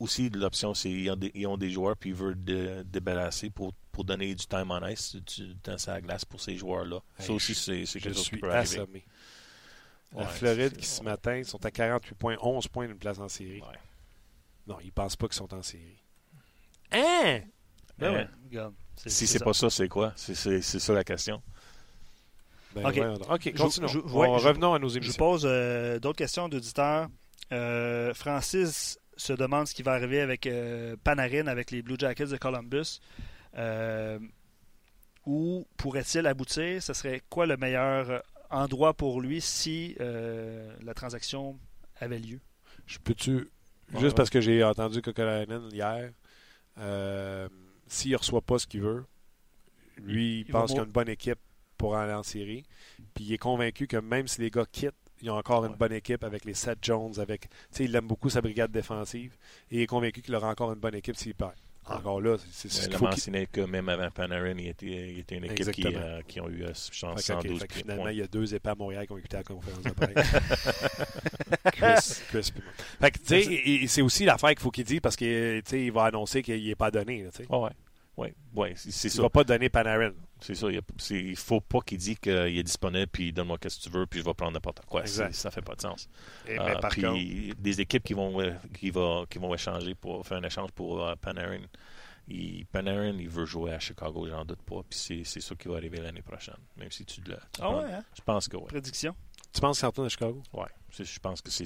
Aussi, 0.00 0.28
l'option, 0.30 0.74
c'est 0.74 0.88
qu'ils 0.88 1.10
ont, 1.10 1.16
des- 1.16 1.30
ils 1.34 1.46
ont 1.46 1.56
des 1.56 1.70
joueurs 1.70 1.96
puis 1.96 2.10
ils 2.10 2.16
veulent 2.16 2.42
de, 2.42 2.82
débarrasser 2.84 3.50
pour, 3.50 3.72
pour 3.92 4.04
donner 4.04 4.34
du 4.34 4.46
time 4.46 4.70
on 4.70 4.86
ice, 4.88 5.16
du, 5.16 5.54
temps 5.56 5.78
sur 5.78 5.92
la 5.92 6.00
glace 6.00 6.24
pour 6.24 6.40
ces 6.40 6.56
joueurs-là. 6.56 7.00
Hey, 7.18 7.26
ça 7.26 7.32
aussi, 7.32 7.54
c'est 7.54 7.84
quelque 8.00 8.14
chose 8.14 8.28
qui 8.28 8.38
peut 8.38 8.50
arriver. 8.50 8.78
assommé. 8.80 9.04
La 10.12 10.22
Ouais, 10.22 10.26
Floride, 10.28 10.76
qui 10.76 10.86
ce 10.86 11.02
matin, 11.02 11.42
sont 11.44 11.64
à 11.64 11.70
48 11.70 12.14
points, 12.14 12.36
11 12.40 12.68
points 12.68 12.86
d'une 12.86 12.98
place 12.98 13.18
en 13.18 13.28
série. 13.28 13.60
Ouais. 13.60 13.78
Non, 14.66 14.78
ils 14.82 14.92
pensent 14.92 15.16
pas 15.16 15.26
qu'ils 15.26 15.36
sont 15.36 15.52
en 15.52 15.62
série. 15.62 15.98
Hein? 16.92 17.40
Ben 17.98 18.28
Hein? 18.54 18.72
Si 18.96 19.26
c'est 19.26 19.42
pas 19.42 19.52
ça, 19.52 19.70
c'est 19.70 19.88
quoi? 19.88 20.12
C'est 20.16 20.34
ça 20.62 20.92
la 20.92 21.04
question. 21.04 21.42
Ben, 22.74 22.86
Ok. 23.30 23.42
Je- 23.44 23.50
continuons. 23.62 23.88
je- 23.88 23.98
On- 24.00 24.38
je- 24.38 24.46
revenons 24.48 24.74
à 24.74 24.78
nos 24.78 24.88
Je 24.88 24.96
émissions. 24.98 25.14
pose 25.18 25.44
euh, 25.46 25.98
d'autres 25.98 26.18
questions 26.18 26.48
d'auditeurs. 26.48 27.08
Euh, 27.52 28.12
Francis 28.14 28.98
se 29.16 29.32
demande 29.32 29.66
ce 29.68 29.74
qui 29.74 29.82
va 29.82 29.92
arriver 29.92 30.20
avec 30.20 30.46
euh, 30.46 30.96
Panarin 31.04 31.46
avec 31.46 31.70
les 31.70 31.82
Blue 31.82 31.96
Jackets 31.98 32.26
de 32.26 32.36
Columbus. 32.36 33.00
Où 35.26 35.66
pourrait-il 35.76 36.26
aboutir? 36.26 36.82
Ce 36.82 36.92
serait 36.92 37.22
quoi 37.30 37.46
le 37.46 37.56
meilleur 37.56 38.22
endroit 38.50 38.94
pour 38.94 39.20
lui 39.20 39.40
si 39.40 39.96
la 39.98 40.94
transaction 40.94 41.58
avait 42.00 42.18
lieu? 42.18 42.40
Je 42.86 42.98
peux-tu, 42.98 43.48
juste 43.92 44.02
ouais. 44.02 44.10
parce 44.14 44.28
que 44.30 44.40
j'ai 44.40 44.62
entendu 44.62 45.00
Kokolainen 45.00 45.68
hier, 45.72 46.10
s'il 47.86 48.12
ne 48.12 48.16
reçoit 48.16 48.42
pas 48.42 48.58
ce 48.58 48.66
qu'il 48.66 48.82
veut, 48.82 49.04
lui, 49.96 50.40
il, 50.40 50.46
pense 50.52 50.70
qu'il 50.72 50.80
a 50.80 50.82
mou- 50.82 50.86
une 50.88 50.92
bonne 50.92 51.08
équipe 51.08 51.38
pour 51.76 51.96
aller 51.96 52.12
en 52.12 52.22
série. 52.22 52.64
Puis 53.14 53.24
il 53.24 53.32
est 53.32 53.38
convaincu 53.38 53.86
que 53.86 53.96
même 53.96 54.28
si 54.28 54.40
les 54.40 54.50
gars 54.50 54.66
quittent, 54.70 54.94
ils 55.22 55.30
ont 55.30 55.36
encore 55.36 55.64
une 55.64 55.74
bonne 55.74 55.92
équipe 55.92 56.22
avec 56.24 56.44
les 56.44 56.54
Seth 56.54 56.78
Jones, 56.82 57.18
avec, 57.18 57.42
tu 57.42 57.48
sais, 57.70 57.84
il 57.84 57.94
aime 57.96 58.06
beaucoup 58.06 58.28
sa 58.28 58.42
brigade 58.42 58.70
défensive 58.72 59.36
et 59.70 59.76
il 59.76 59.80
est 59.82 59.86
convaincu 59.86 60.20
qu'il 60.22 60.34
aura 60.34 60.50
encore 60.50 60.72
une 60.72 60.80
bonne 60.80 60.94
équipe 60.96 61.16
s'il 61.16 61.34
perd. 61.34 61.52
Encore 61.86 62.18
là, 62.22 62.36
c'est 62.50 62.70
ce 62.70 62.78
Il 62.80 62.84
qu'il 62.86 62.94
a 62.94 62.98
faut 62.98 63.04
mentionné 63.04 63.46
que 63.46 63.60
même 63.60 63.90
avant 63.90 64.10
Panarin, 64.10 64.54
il 64.56 64.68
était, 64.68 65.12
il 65.12 65.18
était 65.18 65.36
une 65.36 65.44
équipe 65.44 65.70
qui, 65.70 65.86
euh, 65.86 66.22
qui 66.26 66.40
ont 66.40 66.48
eu 66.48 66.62
euh, 66.64 66.70
ok, 66.70 66.74
112 67.20 67.20
fait 67.22 67.34
que 67.34 67.66
points. 67.74 67.82
finalement, 67.82 68.08
il 68.08 68.16
y 68.16 68.22
a 68.22 68.26
deux 68.26 68.54
épées 68.54 68.70
à 68.70 68.74
Montréal 68.74 69.06
qui 69.06 69.12
ont 69.12 69.18
écouté 69.18 69.36
la 69.36 69.42
conférence 69.44 69.82
de 69.82 69.90
presse. 69.90 70.32
Chris, 72.30 72.30
Chris 72.30 72.52
c'est 73.88 74.02
aussi 74.02 74.24
l'affaire 74.24 74.50
qu'il 74.50 74.60
faut 74.60 74.70
qu'il 74.70 74.84
dise 74.84 75.00
parce 75.00 75.16
qu'il 75.16 75.62
il 75.72 75.92
va 75.92 76.04
annoncer 76.04 76.42
qu'il 76.42 76.64
n'est 76.66 76.74
pas 76.74 76.90
donné. 76.90 77.22
là, 77.24 77.30
tu 77.30 77.44
sais. 77.44 77.48
Ouais, 78.16 78.32
ouais. 78.54 78.72
C'est 78.76 79.08
Il 79.08 79.10
ça. 79.10 79.22
va 79.22 79.28
pas 79.28 79.44
donner 79.44 79.68
Panarin. 79.68 80.12
C'est 80.40 80.54
ça. 80.54 80.66
Il, 80.70 80.80
il 81.10 81.36
faut 81.36 81.60
pas 81.60 81.80
qu'il 81.80 81.98
dise 81.98 82.18
qu'il 82.18 82.32
est 82.32 82.62
disponible 82.62 83.06
puis 83.06 83.32
donne-moi 83.32 83.58
qu'est-ce 83.58 83.78
que 83.78 83.84
tu 83.84 83.90
veux 83.90 84.06
puis 84.06 84.20
je 84.20 84.24
vais 84.24 84.34
prendre 84.34 84.52
n'importe 84.52 84.84
quoi. 84.86 85.02
Exact. 85.02 85.34
Ça 85.34 85.50
fait 85.50 85.62
pas 85.62 85.74
de 85.74 85.80
sens. 85.80 86.08
Et, 86.46 86.58
Euh, 86.58 86.64
mais 86.66 86.80
par 86.80 86.90
puis 86.90 87.02
contre, 87.02 87.60
des 87.60 87.80
équipes 87.80 88.02
qui 88.04 88.14
vont, 88.14 88.38
qui, 88.78 88.90
va, 88.90 89.24
qui 89.28 89.38
vont 89.38 89.54
échanger 89.54 89.94
pour 89.94 90.26
faire 90.26 90.38
un 90.38 90.42
échange 90.42 90.70
pour 90.72 91.02
euh, 91.02 91.14
Panarin. 91.16 91.62
Il, 92.28 92.64
Panarin, 92.66 93.16
il 93.18 93.28
veut 93.28 93.44
jouer 93.44 93.72
à 93.72 93.78
Chicago, 93.78 94.26
j'en 94.28 94.44
doute 94.44 94.62
pas. 94.62 94.82
Puis 94.88 95.24
c'est, 95.24 95.40
ça 95.40 95.54
qui 95.54 95.68
va 95.68 95.76
arriver 95.76 95.98
l'année 95.98 96.22
prochaine. 96.22 96.56
Même 96.76 96.90
si 96.90 97.04
tu 97.04 97.20
le. 97.22 97.36
Ah 97.60 97.70
ouais, 97.70 97.92
hein? 97.92 98.04
Je 98.16 98.22
pense 98.22 98.48
que 98.48 98.56
oui. 98.56 98.66
Prédiction? 98.68 99.14
Tu 99.54 99.60
penses 99.60 99.78
qu'il 99.78 99.86
retourne 99.86 100.06
à 100.06 100.10
Chicago? 100.10 100.42
C'est- 100.90 101.04
Je 101.04 101.18
pense 101.18 101.40
que 101.42 101.50
c'est. 101.50 101.64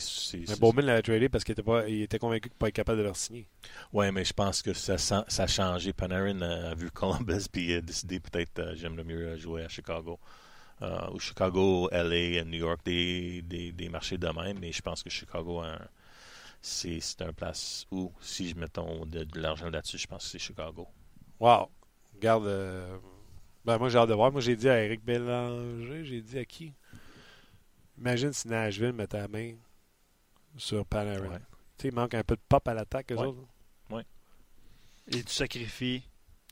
Mais 0.48 0.56
Bowman 0.56 0.84
l'avait 0.86 1.02
tradé 1.02 1.28
parce 1.28 1.44
qu'il 1.44 1.52
était, 1.52 1.62
pas, 1.62 1.86
il 1.88 2.02
était 2.02 2.18
convaincu 2.18 2.48
de 2.48 2.54
ne 2.54 2.58
pas 2.58 2.68
être 2.68 2.74
capable 2.74 2.98
de 2.98 3.04
leur 3.04 3.16
signer. 3.16 3.46
Ouais, 3.92 4.10
mais 4.10 4.24
je 4.24 4.32
pense 4.32 4.62
que 4.62 4.72
ça, 4.72 4.96
ça 4.96 5.24
a 5.36 5.46
changé. 5.46 5.92
Panarin 5.92 6.40
a 6.40 6.74
vu 6.74 6.90
Columbus 6.92 7.46
puis 7.52 7.74
a 7.74 7.80
décidé 7.80 8.20
peut-être 8.20 8.58
euh, 8.60 8.74
j'aimerais 8.74 9.04
mieux 9.04 9.36
jouer 9.36 9.64
à 9.64 9.68
Chicago. 9.68 10.18
Euh, 10.82 11.10
ou 11.12 11.18
Chicago, 11.20 11.88
LA, 11.92 12.44
New 12.44 12.58
York, 12.58 12.80
des, 12.84 13.42
des, 13.42 13.72
des 13.72 13.88
marchés 13.88 14.18
de 14.18 14.28
même, 14.28 14.58
mais 14.60 14.72
je 14.72 14.82
pense 14.82 15.02
que 15.02 15.10
Chicago, 15.10 15.62
c'est 16.60 17.00
un 17.22 17.32
place 17.32 17.86
où, 17.90 18.12
si 18.20 18.48
je 18.48 18.56
mettons 18.56 19.06
de, 19.06 19.24
de 19.24 19.40
l'argent 19.40 19.70
là-dessus, 19.70 19.98
je 19.98 20.06
pense 20.06 20.24
que 20.24 20.30
c'est 20.30 20.38
Chicago. 20.38 20.86
Wow. 21.40 21.70
Regarde. 22.14 22.46
euh, 22.46 22.98
Ben, 23.64 23.78
moi, 23.78 23.88
j'ai 23.88 23.98
hâte 23.98 24.08
de 24.08 24.14
voir. 24.14 24.32
Moi, 24.32 24.40
j'ai 24.40 24.56
dit 24.56 24.68
à 24.68 24.82
Eric 24.84 25.04
Bélanger, 25.04 26.04
j'ai 26.04 26.20
dit 26.22 26.38
à 26.38 26.44
qui? 26.44 26.72
Imagine 27.98 28.32
si 28.32 28.48
Nashville 28.48 28.92
mettait 28.92 29.18
la 29.18 29.28
main 29.28 29.54
sur 30.56 30.84
Panarin. 30.86 31.28
Ouais. 31.28 31.38
Tu 31.76 31.82
sais, 31.82 31.88
il 31.88 31.94
manque 31.94 32.14
un 32.14 32.22
peu 32.24 32.36
de 32.36 32.40
pop 32.48 32.66
à 32.68 32.74
l'attaque, 32.74 33.12
eux 33.12 33.16
Ouais. 33.16 33.26
autres. 33.26 33.46
Et 35.10 35.22
tu 35.24 35.32
sacrifies 35.32 36.02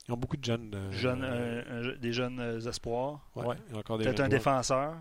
Ils 0.08 0.12
ont 0.12 0.16
beaucoup 0.16 0.36
de 0.38 0.44
jeunes. 0.44 0.72
euh, 0.74 0.90
jeunes, 0.92 1.22
un- 1.24 1.90
un- 1.92 1.96
des 1.96 2.12
jeunes 2.12 2.40
euh, 2.40 2.60
espoirs. 2.60 3.28
ouais, 3.34 3.56
Peut-être 3.84 4.20
un 4.20 4.28
défenseur? 4.28 4.94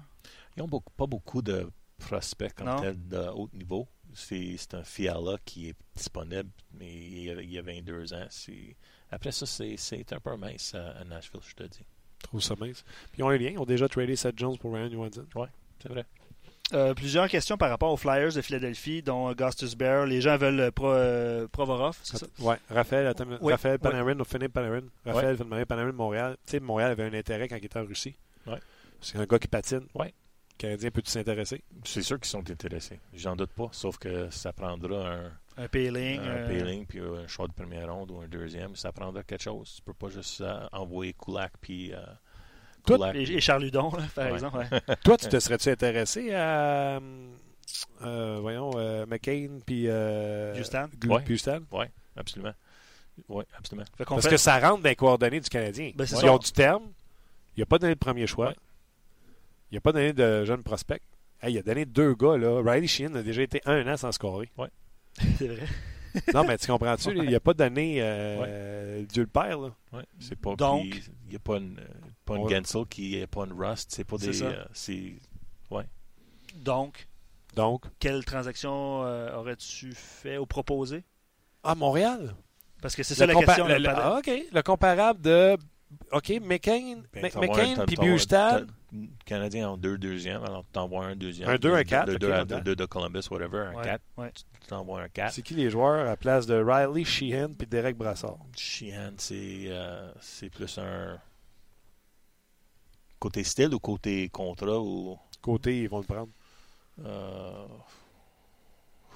Ils 0.57 0.63
n'ont 0.63 0.67
pas 0.67 1.05
beaucoup 1.07 1.41
de 1.41 1.69
prospects 1.99 2.53
comme 2.53 2.67
Non? 2.67 2.81
tel 2.81 3.07
de 3.07 3.17
haut 3.29 3.49
niveau. 3.53 3.87
C'est, 4.13 4.55
c'est 4.57 4.73
un 4.73 4.83
Fiala 4.83 5.37
qui 5.45 5.69
est 5.69 5.75
disponible, 5.95 6.49
mais 6.73 6.91
il 6.93 7.23
y 7.23 7.29
a, 7.31 7.41
il 7.41 7.51
y 7.51 7.57
a 7.57 7.61
22 7.61 8.13
ans. 8.13 8.25
C'est... 8.29 8.75
Après 9.11 9.31
ça, 9.31 9.45
c'est, 9.45 9.77
c'est 9.77 10.11
un 10.11 10.19
peu 10.19 10.35
mince 10.37 10.73
à, 10.75 10.91
à 10.91 11.03
Nashville, 11.05 11.39
je 11.47 11.53
te 11.55 11.63
dis. 11.63 11.83
Je 12.21 12.23
trouve 12.27 12.41
ça 12.41 12.55
mince. 12.59 12.83
Puis 13.11 13.19
ils 13.19 13.23
ont 13.23 13.29
un 13.29 13.37
lien. 13.37 13.51
Ils 13.51 13.59
ont 13.59 13.65
déjà 13.65 13.87
tradé 13.87 14.15
Seth 14.17 14.37
Jones 14.37 14.57
pour 14.57 14.73
Ryan 14.73 14.89
Johansson. 14.89 15.25
C'est 15.79 15.89
vrai. 15.89 16.05
Euh, 16.73 16.93
plusieurs 16.95 17.27
questions 17.29 17.57
par 17.57 17.69
rapport 17.69 17.91
aux 17.93 17.97
Flyers 17.97 18.33
de 18.33 18.41
Philadelphie, 18.41 19.03
dont 19.03 19.27
Augustus 19.29 19.75
Bear. 19.75 20.05
Les 20.07 20.19
gens 20.19 20.35
veulent 20.35 20.59
euh, 20.59 20.71
Pro, 20.71 20.87
euh, 20.91 21.47
Provorov, 21.47 21.97
c'est 22.01 22.17
ça? 22.17 22.25
Ouais, 22.39 22.57
Raphaël, 22.71 23.05
attends, 23.05 23.25
Oui, 23.39 23.51
Raphaël 23.53 23.77
oui. 23.83 23.89
Panarin, 23.91 24.23
Philippe 24.23 24.53
Panarin. 24.53 24.81
Raphaël 25.05 25.37
Panarin, 25.37 25.65
Panarin 25.65 25.87
de 25.91 25.95
Montréal. 25.95 26.37
Tu 26.45 26.51
sais, 26.51 26.59
Montréal 26.59 26.91
avait 26.91 27.03
un 27.03 27.13
intérêt 27.13 27.47
quand 27.47 27.55
il 27.57 27.65
était 27.65 27.77
en 27.79 27.85
Russie. 27.85 28.15
C'est 28.99 29.19
un 29.19 29.25
gars 29.25 29.37
qui 29.37 29.47
patine. 29.47 29.85
Le 29.95 30.05
Canadien 30.57 30.89
peut-tu 30.89 31.11
s'intéresser? 31.11 31.61
C'est 31.83 32.01
sûr 32.01 32.17
qu'ils 32.17 32.29
sont 32.29 32.49
intéressés. 32.49 32.99
J'en 33.13 33.35
doute 33.35 33.51
pas. 33.51 33.67
Sauf 33.71 33.97
que 33.99 34.29
ça 34.31 34.51
prendra 34.53 35.11
un, 35.15 35.31
Un 35.57 35.67
Payling. 35.67 36.19
un 36.21 36.23
euh, 36.23 36.47
Payling 36.47 36.85
puis 36.87 37.01
un 37.01 37.27
choix 37.27 37.47
de 37.47 37.53
première 37.53 37.93
ronde 37.93 38.09
ou 38.11 38.21
un 38.21 38.27
deuxième. 38.27 38.75
Ça 38.75 38.91
prendra 38.93 39.21
quelque 39.23 39.43
chose. 39.43 39.73
Tu 39.75 39.81
peux 39.83 39.93
pas 39.93 40.07
juste 40.09 40.41
euh, 40.41 40.65
envoyer 40.71 41.13
Kulak 41.13 41.51
puis. 41.61 41.91
Tout- 42.85 43.03
Et, 43.13 43.39
Charles 43.41 43.65
Hudon, 43.65 43.91
là, 43.91 44.03
par 44.13 44.25
Ouais. 44.27 44.33
exemple. 44.33 44.57
ouais. 44.57 44.95
Toi, 45.03 45.17
tu 45.17 45.27
te 45.27 45.39
serais-tu 45.39 45.69
intéressé 45.69 46.33
à. 46.33 46.99
euh, 48.03 48.37
voyons, 48.41 48.71
euh, 48.75 49.05
McCain 49.05 49.49
puis. 49.65 49.85
Euh, 49.87 50.53
Houston? 50.59 50.89
Ouais. 51.07 51.23
Oui, 51.71 51.85
absolument. 52.15 52.53
Oui, 53.29 53.43
absolument. 53.57 53.85
Parce 53.97 54.23
fait- 54.25 54.29
que 54.31 54.37
ça 54.37 54.59
rentre 54.59 54.83
dans 54.83 54.89
les 54.89 54.95
coordonnées 54.95 55.39
du 55.39 55.49
Canadien. 55.49 55.91
Ben, 55.95 56.05
Ils 56.05 56.29
ont 56.29 56.37
du 56.37 56.51
terme. 56.51 56.83
Il 57.55 57.61
n'a 57.61 57.65
pas 57.65 57.77
donné 57.79 57.93
de 57.93 57.99
premier 57.99 58.27
choix. 58.27 58.49
Ouais. 58.49 58.55
Il 59.71 59.75
n'a 59.75 59.81
pas 59.81 59.93
donné 59.93 60.11
de 60.13 60.43
jeune 60.45 60.63
prospect. 60.63 60.99
Hey, 61.41 61.53
il 61.53 61.57
a 61.59 61.61
donné 61.61 61.85
deux 61.85 62.13
gars. 62.13 62.37
là. 62.37 62.61
Riley 62.61 62.87
Sheehan 62.87 63.15
a 63.15 63.21
déjà 63.23 63.41
été 63.41 63.61
un 63.65 63.87
an 63.91 63.95
sans 63.97 64.11
scorer. 64.11 64.49
C'est 65.37 65.47
vrai. 65.47 65.65
non, 66.33 66.43
mais 66.45 66.57
tu 66.57 66.67
comprends-tu? 66.67 67.13
là, 67.13 67.23
Il 67.23 67.31
n'a 67.31 67.39
pas 67.39 67.53
donné 67.53 67.97
euh, 67.99 69.03
Dieu 69.03 69.23
le 69.23 69.27
Père. 69.29 69.59
Là? 69.59 69.69
Ouais. 69.93 70.03
C'est 70.19 70.37
pas 70.39 70.55
Donc- 70.55 70.83
il 70.85 71.29
n'y 71.29 71.35
a 71.35 71.39
pas 71.39 71.57
une, 71.57 71.77
euh, 71.79 71.83
pas 72.25 72.35
une 72.37 72.49
Gensel 72.49 72.85
qui 72.87 73.17
n'est 73.17 73.27
pas 73.27 73.45
une 73.45 73.53
Rust. 73.53 73.91
C'est 73.93 74.03
pas 74.03 74.17
des. 74.17 74.43
euh, 74.43 74.65
c'est 74.73 75.13
Donc, 76.55 77.07
Donc, 77.55 77.85
quelle 77.99 78.23
transaction 78.25 79.03
euh, 79.03 79.35
aurais-tu 79.35 79.93
fait 79.93 80.37
ou 80.37 80.45
proposé? 80.45 81.03
à 81.63 81.73
Montréal. 81.75 82.35
Parce 82.81 82.95
que 82.95 83.01
c'est 83.03 83.15
ça 83.15 83.25
Le 83.25 83.33
la 83.33 83.39
compa- 83.39 83.45
question. 83.47 83.67
le- 83.67 83.77
le- 83.77 83.89
ah, 83.89 84.17
OK. 84.19 84.29
Le 84.51 84.61
comparable 84.61 85.21
de. 85.21 85.57
OK, 86.11 86.29
McCain, 86.41 87.01
Ben, 87.13 87.23
McCain 87.23 87.85
puis 87.87 87.95
Bustad. 87.97 88.67
t'as- 88.67 88.97
Canadiens 89.25 89.71
ont 89.71 89.77
deux 89.77 89.97
deuxièmes, 89.97 90.43
alors 90.43 90.63
tu 90.63 90.71
t'envoies 90.73 91.05
un 91.05 91.15
deuxième. 91.15 91.49
Un 91.49 91.57
deux, 91.57 91.73
un 91.73 91.79
de- 91.79 91.83
quatre, 91.83 92.07
De, 92.07 92.13
ok, 92.13 92.19
deux 92.19 92.31
à- 92.31 92.37
là-dedans. 92.37 92.57
de- 92.59 92.63
deux 92.63 92.75
de 92.75 92.85
Columbus, 92.85 93.21
whatever, 93.31 93.57
un 93.59 93.73
Ouais, 93.75 93.83
4. 93.83 94.01
ouais. 94.17 94.31
Tu 94.33 94.67
t'envoies 94.67 95.01
un 95.01 95.09
4. 95.09 95.33
C'est 95.33 95.41
qui 95.41 95.53
les 95.53 95.69
joueurs 95.69 96.09
à 96.09 96.15
place 96.17 96.45
de 96.45 96.55
Riley 96.55 97.03
Sheehan 97.03 97.53
puis 97.57 97.67
Derek 97.67 97.97
Brassard? 97.97 98.37
Sheehan, 98.55 99.13
c'est 99.17 99.65
euh, 99.67 100.11
c'est 100.21 100.49
plus 100.49 100.77
un. 100.77 101.19
Côté 103.25 103.43
style 103.43 103.73
ou 103.73 103.79
côté 103.79 104.29
contrat 104.29 104.79
ou? 104.79 105.17
Côté, 105.41 105.81
ils 105.81 105.89
vont 105.89 105.97
le 105.97 106.03
prendre. 106.05 106.29
Euh, 107.03 107.65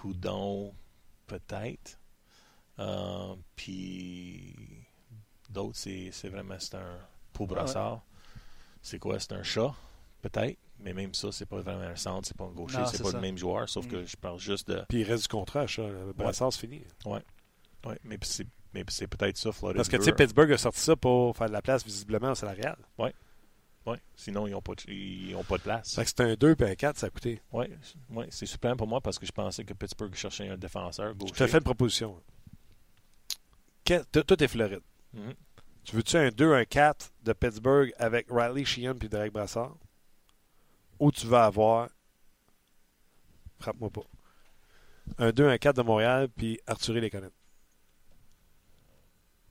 Houdon, 0.03 0.73
peut-être. 1.27 1.99
Euh, 2.79 3.35
puis 3.55 4.55
d'autres, 5.47 5.77
c'est 5.77 6.09
vraiment 6.29 6.55
c'est 6.57 6.73
un 6.73 6.97
pour 7.33 7.47
Ouais. 7.47 7.53
brassard. 7.55 8.01
C'est 8.81 8.97
quoi? 8.97 9.19
C'est 9.19 9.33
un 9.33 9.43
chat, 9.43 9.75
peut-être. 10.23 10.57
Mais 10.79 10.93
même 10.93 11.13
ça, 11.13 11.31
c'est 11.31 11.45
pas 11.45 11.59
vraiment 11.59 11.83
un 11.83 11.95
centre, 11.95 12.27
c'est 12.27 12.35
pas 12.37 12.45
un 12.45 12.51
gaucher, 12.51 12.79
c'est 12.87 13.03
pas 13.03 13.11
ça. 13.11 13.17
le 13.17 13.21
même 13.21 13.37
joueur. 13.37 13.69
Sauf 13.69 13.85
Mm. 13.85 13.89
que 13.89 14.05
je 14.05 14.17
parle 14.17 14.39
juste 14.39 14.69
de. 14.69 14.83
Puis 14.89 15.01
il 15.01 15.03
reste 15.03 15.23
du 15.23 15.27
contrat. 15.27 15.65
Le 15.77 16.13
Brassard, 16.13 16.51
c'est 16.51 16.61
fini. 16.61 16.81
Ouais, 17.05 17.21
mais 18.03 18.17
c'est 18.23 18.47
mais 18.73 18.83
c'est 18.87 19.05
peut-être 19.07 19.37
ça, 19.37 19.51
Floride. 19.51 19.77
Parce 19.77 19.87
que, 19.87 19.97
tu 19.97 20.01
veut. 20.01 20.05
sais, 20.05 20.13
Pittsburgh 20.13 20.51
a 20.53 20.57
sorti 20.57 20.79
ça 20.79 20.95
pour 20.95 21.35
faire 21.37 21.47
de 21.47 21.53
la 21.53 21.61
place, 21.61 21.83
visiblement, 21.85 22.31
au 22.31 22.35
salarial. 22.35 22.77
Ouais. 23.91 23.99
Sinon, 24.15 24.47
ils 24.47 24.51
n'ont 24.51 24.61
pas, 24.61 24.73
de- 24.75 24.91
ils 24.91 25.35
ont 25.35 25.43
pas 25.43 25.57
de 25.57 25.63
place. 25.63 25.95
Fait 25.95 26.03
que 26.03 26.09
c'est 26.09 26.19
un 26.21 26.33
2 26.35 26.55
puis 26.55 26.65
un 26.69 26.75
4, 26.75 26.97
ça 26.97 27.07
a 27.07 27.09
coûté. 27.09 27.41
Oui, 27.51 27.65
ouais, 28.11 28.27
c'est 28.29 28.45
super 28.45 28.75
pour 28.75 28.87
moi 28.87 29.01
parce 29.01 29.17
que 29.19 29.25
je 29.25 29.31
pensais 29.31 29.63
que 29.63 29.73
Pittsburgh 29.73 30.13
cherchait 30.15 30.47
un 30.49 30.57
défenseur 30.57 31.13
Je 31.27 31.33
te 31.33 31.47
fais 31.47 31.57
une 31.57 31.63
proposition. 31.63 32.21
Toi, 33.85 34.23
t'es 34.37 34.47
Floride. 34.47 34.81
Mhm. 35.13 35.33
Tu 35.83 35.95
veux-tu 35.95 36.17
un 36.17 36.29
2-1-4 36.29 37.11
de 37.23 37.33
Pittsburgh 37.33 37.91
avec 37.97 38.27
Riley 38.29 38.63
Sheehan 38.65 38.95
puis 38.95 39.09
Derek 39.09 39.33
Brassard? 39.33 39.75
Ou 40.99 41.11
tu 41.11 41.25
vas 41.25 41.45
avoir. 41.45 41.89
Frappe-moi 43.59 43.89
pas. 43.89 44.03
Un 45.17 45.31
2-1-4 45.31 45.77
de 45.77 45.81
Montréal 45.81 46.29
puis 46.29 46.59
Arthur 46.67 46.93
Lekonen. 46.95 47.31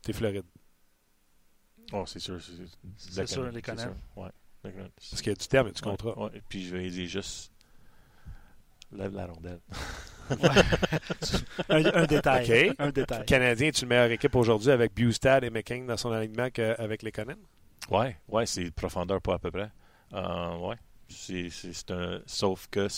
T'es 0.03 0.13
Floride. 0.13 0.45
Oh, 1.93 2.05
c'est 2.07 2.19
sûr. 2.19 2.39
C'est 2.41 2.53
C'est 2.97 3.27
sûr, 3.27 3.51
les 3.51 3.63
sûr, 3.63 3.95
Ouais. 4.17 4.29
Parce 4.63 5.23
qu'il 5.23 5.29
y 5.29 5.35
a 5.35 5.39
du 5.39 5.47
terme 5.47 5.69
et 5.69 5.73
du 5.73 5.81
contrat. 5.81 6.19
Ouais, 6.19 6.31
ouais. 6.33 6.43
Puis 6.49 6.67
je 6.67 6.77
vais 6.77 6.91
dire 6.91 7.09
juste. 7.09 7.53
Lève 8.93 9.15
la 9.15 9.27
rondelle. 9.27 9.61
Un, 11.71 11.85
un 11.95 12.07
détail. 12.07 12.71
OK. 12.71 12.77
Un 12.79 12.91
détail. 12.91 13.21
Le 13.21 13.25
Canadien 13.25 13.69
est 13.69 13.83
une 13.83 13.89
meilleure 13.89 14.11
équipe 14.11 14.35
aujourd'hui 14.35 14.71
avec 14.71 14.95
Bustad 14.95 15.43
et 15.45 15.51
McCain 15.51 15.85
dans 15.87 15.97
son 15.97 16.13
alignement 16.13 16.51
qu'avec 16.51 17.03
les 17.03 17.13
Conan? 17.13 17.37
Ouais, 17.91 18.17
ouais, 18.29 18.45
c'est 18.45 18.71
profondeur 18.71 19.23
pas 19.23 19.35
à 19.35 19.39
peu 19.39 19.51
près. 19.51 19.71
Euh, 20.13 20.57
ouais. 20.59 20.77
C'est, 21.09 21.49
c'est, 21.49 21.73
c'est 21.73 21.91
un. 21.91 22.21
Sauf 22.27 22.69
que. 22.71 22.89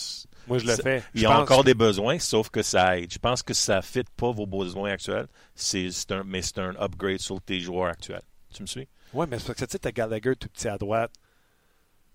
Moi, 0.47 0.57
je 0.57 0.65
le 0.67 0.75
fais. 0.75 1.03
Il 1.13 1.21
y 1.21 1.25
a 1.25 1.39
encore 1.39 1.63
des 1.63 1.73
besoins, 1.73 2.19
sauf 2.19 2.49
que 2.49 2.61
ça 2.61 2.97
aide. 2.99 3.11
Je 3.13 3.19
pense 3.19 3.41
que 3.41 3.53
ça 3.53 3.77
ne 3.77 3.81
fit 3.81 4.03
pas 4.17 4.31
vos 4.31 4.45
besoins 4.45 4.91
actuels. 4.91 5.27
C'est, 5.55 5.89
c'est 5.91 6.11
un, 6.11 6.23
mais 6.25 6.41
c'est 6.41 6.59
un 6.59 6.75
upgrade 6.81 7.19
sur 7.19 7.41
tes 7.41 7.61
joueurs 7.61 7.91
actuels. 7.91 8.21
Tu 8.53 8.61
me 8.61 8.67
suis? 8.67 8.87
Ouais, 9.13 9.27
mais 9.27 9.39
c'est 9.39 9.47
parce 9.47 9.59
que 9.59 9.65
tu 9.65 9.71
sais, 9.71 9.79
t'as 9.79 9.91
Gallagher 9.91 10.35
tout 10.35 10.47
petit 10.49 10.67
à 10.67 10.77
droite, 10.77 11.11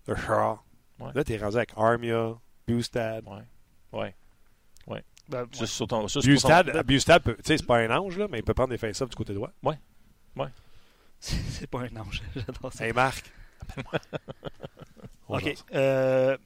le 0.07 0.15
Shaw. 0.15 0.59
Ouais. 0.99 1.11
Là, 1.13 1.23
t'es 1.23 1.37
rendu 1.37 1.57
avec 1.57 1.71
Armia, 1.77 2.35
Bustad. 2.67 3.23
Ouais. 3.27 3.43
Ouais. 4.87 5.03
Ben, 5.29 5.41
ouais. 5.41 5.47
Juste 5.51 5.73
sur 5.73 5.87
ton. 5.87 6.07
juste 6.07 6.25
pour 6.41 6.49
ton- 6.73 6.83
Bustad, 6.83 7.21
tu 7.21 7.31
sais, 7.43 7.57
c'est 7.57 7.65
pas 7.65 7.79
un 7.79 7.89
ange, 7.91 8.17
là, 8.17 8.27
mais 8.29 8.39
il 8.39 8.43
peut 8.43 8.53
prendre 8.53 8.69
des 8.69 8.77
face-ups 8.77 9.09
du 9.09 9.15
côté 9.15 9.33
droit. 9.33 9.51
C'est 11.19 11.67
pas 11.67 11.79
un 11.81 11.95
ange. 11.97 12.21
J'adore 12.35 12.71
ça. 12.71 12.85
Hey, 12.85 12.93
Marc. 12.93 13.25
OK. 15.27 15.55
Euh, 15.73 16.37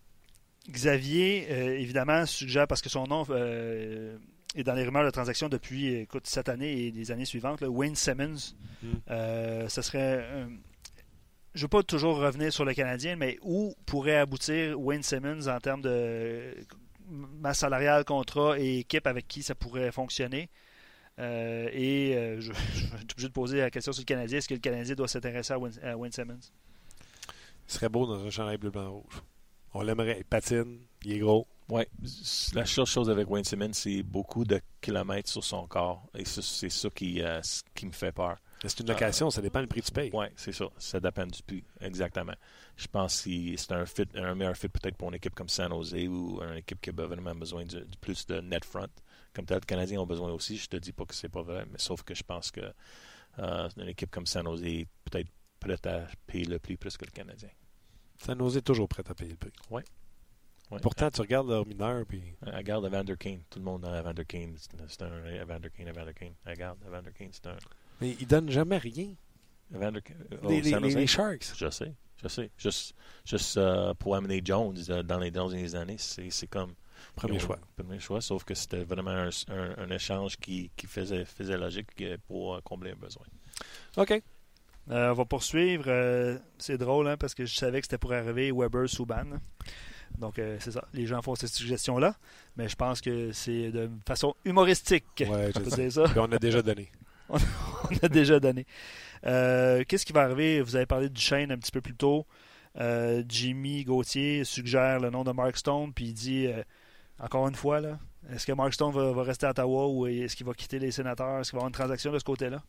Xavier, 0.70 1.48
euh, 1.52 1.78
évidemment, 1.78 2.26
suggère, 2.26 2.68
parce 2.68 2.82
que 2.82 2.90
son 2.90 3.06
nom 3.06 3.26
euh, 3.30 4.18
est 4.56 4.64
dans 4.64 4.74
les 4.74 4.84
rumeurs 4.84 5.06
de 5.06 5.10
transaction 5.12 5.50
depuis 5.50 5.94
écoute, 5.96 6.28
cette 6.28 6.50
année 6.50 6.88
et 6.88 6.92
les 6.92 7.12
années 7.12 7.26
suivantes, 7.26 7.62
là, 7.62 7.70
Wayne 7.70 7.96
Simmons. 7.96 8.54
Mm. 8.84 8.88
Euh, 9.10 9.70
ce 9.70 9.82
serait. 9.82 10.24
un- 10.26 10.50
je 11.54 11.60
ne 11.60 11.64
veux 11.64 11.68
pas 11.70 11.84
toujours 11.84 12.18
revenir 12.18 12.54
sur 12.54 12.64
le 12.64 12.74
Canadien, 12.74 13.18
mais 13.18 13.38
où 13.42 13.76
pourrait 13.86 14.16
aboutir 14.18 14.80
Wayne 14.80 15.04
Simmons 15.04 15.48
en 15.48 15.60
termes 15.60 15.82
de 15.82 16.56
masse 17.10 17.60
salariale, 17.60 18.06
contrat 18.06 18.58
et 18.58 18.80
équipe 18.80 19.06
avec 19.06 19.28
qui 19.28 19.44
ça 19.44 19.54
pourrait 19.54 19.92
fonctionner? 19.92 20.50
Euh, 21.20 21.68
et 21.74 22.16
euh, 22.16 22.40
je, 22.40 22.52
être 23.02 23.12
obligé 23.14 23.28
de 23.28 23.34
poser 23.34 23.58
la 23.60 23.70
question 23.70 23.92
sur 23.92 24.02
le 24.02 24.06
Canadien. 24.06 24.38
Est-ce 24.38 24.48
que 24.48 24.54
le 24.54 24.62
Canadien 24.62 24.96
doit 24.96 25.10
s'intéresser 25.10 25.52
à 25.54 25.60
Wayne, 25.60 25.74
à 25.84 25.98
Wayne 25.98 26.14
Simmons? 26.14 26.40
Il 27.68 27.74
serait 27.74 27.90
beau 27.90 28.06
dans 28.08 28.26
un 28.26 28.30
chandail 28.30 28.58
bleu, 28.58 28.72
blanc, 28.72 28.92
rouge. 28.92 29.22
On 29.74 29.82
l'aimerait. 29.82 30.18
Il 30.20 30.26
patine, 30.26 30.80
il 31.04 31.14
est 31.14 31.20
gros. 31.20 31.48
Ouais. 31.70 31.88
La 32.54 32.66
seule 32.66 32.86
chose 32.86 33.10
avec 33.10 33.30
Wayne 33.30 33.46
Simmons, 33.46 33.74
c'est 33.74 34.04
beaucoup 34.04 34.44
de 34.44 34.60
kilomètres 34.82 35.30
sur 35.30 35.44
son 35.44 35.68
corps. 35.68 36.06
Et 36.14 36.26
c'est 36.26 36.70
ça 36.70 36.90
qui, 36.90 37.22
euh, 37.22 37.40
qui 37.74 37.86
me 37.86 37.92
fait 37.92 38.12
peur. 38.12 38.38
C'est 38.64 38.82
une 38.82 38.90
location, 38.90 39.32
ça 39.32 39.42
dépend 39.42 39.62
du 39.62 39.68
prix 39.68 39.82
que 39.82 39.86
tu 39.86 39.92
payes. 39.92 40.12
Oui, 40.14 40.26
c'est 40.36 40.52
ça. 40.52 40.66
Ça 40.78 41.00
dépend 41.00 41.26
du 41.26 41.42
prix. 41.42 41.64
Exactement. 41.80 42.36
Je 42.76 42.88
pense 42.88 43.24
que 43.24 43.56
c'est 43.58 43.72
un, 43.72 43.86
fit, 43.86 44.06
un 44.16 44.36
meilleur 44.36 44.56
fit 44.56 44.68
peut-être 44.68 44.98
pour 44.98 45.10
une 45.10 45.16
équipe 45.16 45.34
comme 45.34 45.50
San 45.50 45.72
Jose 45.72 45.94
ou 46.08 46.42
une 46.44 46.58
équipe 46.58 46.80
qui 46.82 46.90
a 46.90 46.94
vraiment 46.94 47.34
besoin 47.34 47.64
de, 47.66 47.80
de 47.80 47.98
plus 48.00 48.26
de 48.28 48.42
net 48.42 48.66
front. 48.66 48.88
Comme 49.34 49.46
tel, 49.46 49.60
les 49.60 49.66
Canadiens 49.66 50.02
ont 50.02 50.06
besoin 50.06 50.32
aussi. 50.32 50.58
Je 50.58 50.68
te 50.68 50.76
dis 50.78 50.92
pas 50.92 51.06
que 51.06 51.16
c'est 51.16 51.30
pas 51.30 51.42
vrai, 51.42 51.66
mais 51.72 51.80
sauf 51.80 52.04
que 52.04 52.14
je 52.14 52.24
pense 52.24 52.52
que 52.52 52.62
euh, 53.40 53.70
une 53.78 53.88
équipe 53.88 54.12
comme 54.12 54.28
San 54.28 54.46
Jose 54.46 54.64
est 54.64 54.88
peut-être 55.06 55.30
prête 55.60 55.86
à 55.88 56.06
payer 56.28 56.46
le 56.46 56.60
prix 56.60 56.76
plus 56.76 56.98
que 56.98 57.06
le 57.06 57.12
Canadien. 57.12 57.50
Ça 58.18 58.36
nous 58.36 58.58
est 58.58 58.62
toujours 58.62 58.90
prêt 58.90 59.04
à 59.08 59.14
payer 59.16 59.32
le 59.32 59.38
prix. 59.38 59.54
Ouais. 59.70 59.84
Ouais. 60.72 60.80
Pourtant, 60.82 61.12
tu 61.12 61.20
regardes 61.22 61.50
leur 61.50 61.66
mineur, 61.68 62.06
puis 62.06 62.24
Regarde 62.42 62.86
Evander 62.86 63.18
Kane. 63.18 63.42
Tout 63.50 63.60
le 63.60 63.66
monde 63.66 63.86
a 63.86 64.00
Evander 64.00 64.24
Kane. 64.26 64.56
C'est 64.88 65.02
un 65.02 65.26
Evander 65.26 65.70
Kane, 65.70 65.90
Evander 65.90 66.14
Kane. 66.14 66.34
Regarde, 66.46 66.78
Evander 66.88 67.12
Kane, 67.12 67.30
c'est 67.32 67.48
un. 67.48 67.58
mais 68.00 68.16
ils 68.20 68.28
donnent 68.28 68.50
jamais 68.50 68.78
rien. 68.78 69.14
Evander 69.74 70.02
Kane. 70.02 70.26
oh, 70.44 70.48
les, 70.50 71.08
Sharks. 71.08 71.54
Je 71.58 71.70
sais, 71.70 71.94
je 72.24 72.28
sais. 72.30 72.50
Juste, 72.58 72.96
juste 73.26 73.58
euh, 73.58 73.94
pour 73.96 74.16
amener 74.16 74.42
Jones 74.44 74.78
euh, 74.90 75.04
dans 75.04 75.20
les 75.20 75.30
dernières 75.32 75.76
années, 75.76 75.98
c'est 75.98 76.30
c'est 76.30 76.48
comme. 76.48 76.74
Premier 77.16 77.40
choix. 77.40 77.58
Premier 77.76 78.00
choix, 78.00 78.22
sauf 78.22 78.44
que 78.44 78.54
c'était 78.54 78.84
vraiment 78.84 79.10
un, 79.10 79.30
un- 79.50 79.76
un 79.78 79.90
échange 79.90 80.38
qui, 80.38 80.70
qui 80.78 80.86
faisait, 80.86 81.26
faisait 81.26 81.58
logique 81.58 81.88
euh, 82.02 82.16
pour 82.28 82.54
euh, 82.56 82.62
combler 82.64 82.92
un 82.92 82.96
besoin. 82.96 83.26
OK. 83.98 84.22
Euh, 84.90 85.12
on 85.12 85.14
va 85.14 85.26
poursuivre. 85.26 85.86
Euh, 85.88 86.38
c'est 86.58 86.78
drôle 86.78 87.08
hein, 87.08 87.18
parce 87.18 87.36
que 87.36 87.46
je 87.46 87.56
savais 87.56 87.80
que 87.82 87.86
c'était 87.86 87.98
pour 87.98 88.14
arriver 88.14 88.52
Weber 88.52 88.90
Souban. 88.90 89.26
Donc, 90.18 90.40
euh, 90.40 90.58
c'est 90.60 90.72
ça. 90.72 90.84
Les 90.94 91.06
gens 91.06 91.22
font 91.22 91.36
cette 91.36 91.52
suggestion-là. 91.54 92.16
Mais 92.58 92.68
je 92.68 92.76
pense 92.76 93.00
que 93.02 93.32
c'est 93.32 93.72
de 93.72 93.90
façon 94.08 94.36
humoristique. 94.44 95.06
Ouais, 95.20 95.28
on 95.30 95.60
je 95.60 95.64
peut 95.64 95.70
sais. 95.70 95.84
dire 95.84 95.92
ça. 95.92 96.04
Puis 96.04 96.20
on 96.20 96.32
a 96.32 96.38
déjà 96.40 96.62
donné. 96.62 96.90
On 97.32 98.06
a 98.06 98.10
déjà 98.10 98.42
donné. 98.42 98.66
Euh, 99.26 99.86
Qu'est-ce 99.88 100.06
qui 100.06 100.12
va 100.12 100.24
arriver? 100.24 100.62
Vous 100.62 100.76
avez 100.76 100.86
parlé 100.86 101.08
du 101.08 101.22
chaîne 101.22 101.50
un 101.54 101.58
petit 101.58 101.72
peu 101.72 101.80
plus 101.80 101.96
tôt. 101.96 102.26
Euh, 102.78 103.24
Jimmy 103.28 103.86
Gauthier 103.86 104.44
suggère 104.44 105.00
le 105.00 105.10
nom 105.10 105.24
de 105.24 105.32
Mark 105.32 105.56
Stone. 105.56 105.94
Puis 105.94 106.08
il 106.08 106.14
dit 106.14 106.48
euh, 106.48 106.62
encore 107.20 107.48
une 107.48 107.56
fois, 107.56 107.80
là, 107.80 108.00
est-ce 108.34 108.46
que 108.46 108.52
Mark 108.52 108.74
Stone 108.74 108.94
va, 108.94 109.14
va 109.14 109.24
rester 109.24 109.46
à 109.46 109.52
Ottawa 109.52 109.88
ou 109.88 110.08
est-ce 110.08 110.36
qu'il 110.36 110.46
va 110.46 110.54
quitter 110.54 110.78
les 110.78 110.92
sénateurs? 110.92 111.40
Est-ce 111.40 111.52
qu'il 111.52 111.58
va 111.58 111.60
y 111.60 111.62
avoir 111.62 111.68
une 111.70 111.74
transaction 111.74 112.12
de 112.12 112.20
ce 112.20 112.24
côté-là? 112.26 112.62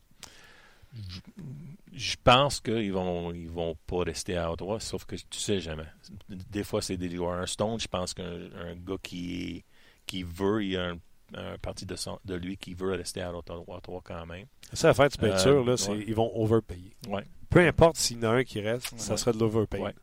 Je 1.95 2.17
pense 2.25 2.61
qu'ils 2.61 2.93
vont 2.93 3.33
ils 3.35 3.49
vont 3.51 3.77
pas 3.87 4.05
rester 4.05 4.37
à 4.37 4.51
Ottawa, 4.51 4.81
sauf 4.81 5.05
que 5.05 5.15
tu 5.17 5.39
sais 5.39 5.61
jamais. 5.61 5.87
Des 6.29 6.65
fois, 6.65 6.81
c'est 6.81 6.97
des 6.97 7.11
joueurs. 7.15 7.47
Stone, 7.49 7.79
je 7.79 7.87
pense 7.89 8.15
qu'un 8.15 8.25
un 8.57 8.75
gars 8.77 8.97
qui, 9.03 9.63
qui 10.07 10.23
veut, 10.23 10.65
il 10.65 10.71
y 10.71 10.77
a 10.77 10.91
un, 10.91 10.99
un 11.35 11.59
parti 11.59 11.85
de, 11.85 11.95
son- 11.97 12.19
de 12.25 12.35
lui 12.35 12.57
qui 12.57 12.73
veut 12.75 12.93
rester 12.93 13.21
à 13.21 13.35
Ottawa, 13.37 13.65
Ottawa 13.77 14.01
quand 14.03 14.25
même. 14.27 14.47
Ça 14.73 14.89
à 14.91 14.95
faire, 14.95 15.11
tu 15.11 15.19
peux 15.19 15.27
être 15.27 15.47
Euh, 15.47 15.63
sûr, 15.63 15.65
là, 15.65 15.75
ouais. 15.99 16.05
ils 16.09 16.15
vont 16.15 16.31
overpayer. 16.35 16.97
Ouais. 17.09 17.25
Peu 17.51 17.61
importe 17.61 17.97
s'il 17.99 18.17
y 18.23 18.27
en 18.27 18.31
a 18.31 18.35
un 18.37 18.45
qui 18.45 18.61
reste, 18.61 18.99
ça 18.99 19.13
Ouais. 19.13 19.17
sera 19.19 19.33
de 19.33 19.39
l'overpay. 19.39 19.79
Ouais. 19.81 19.95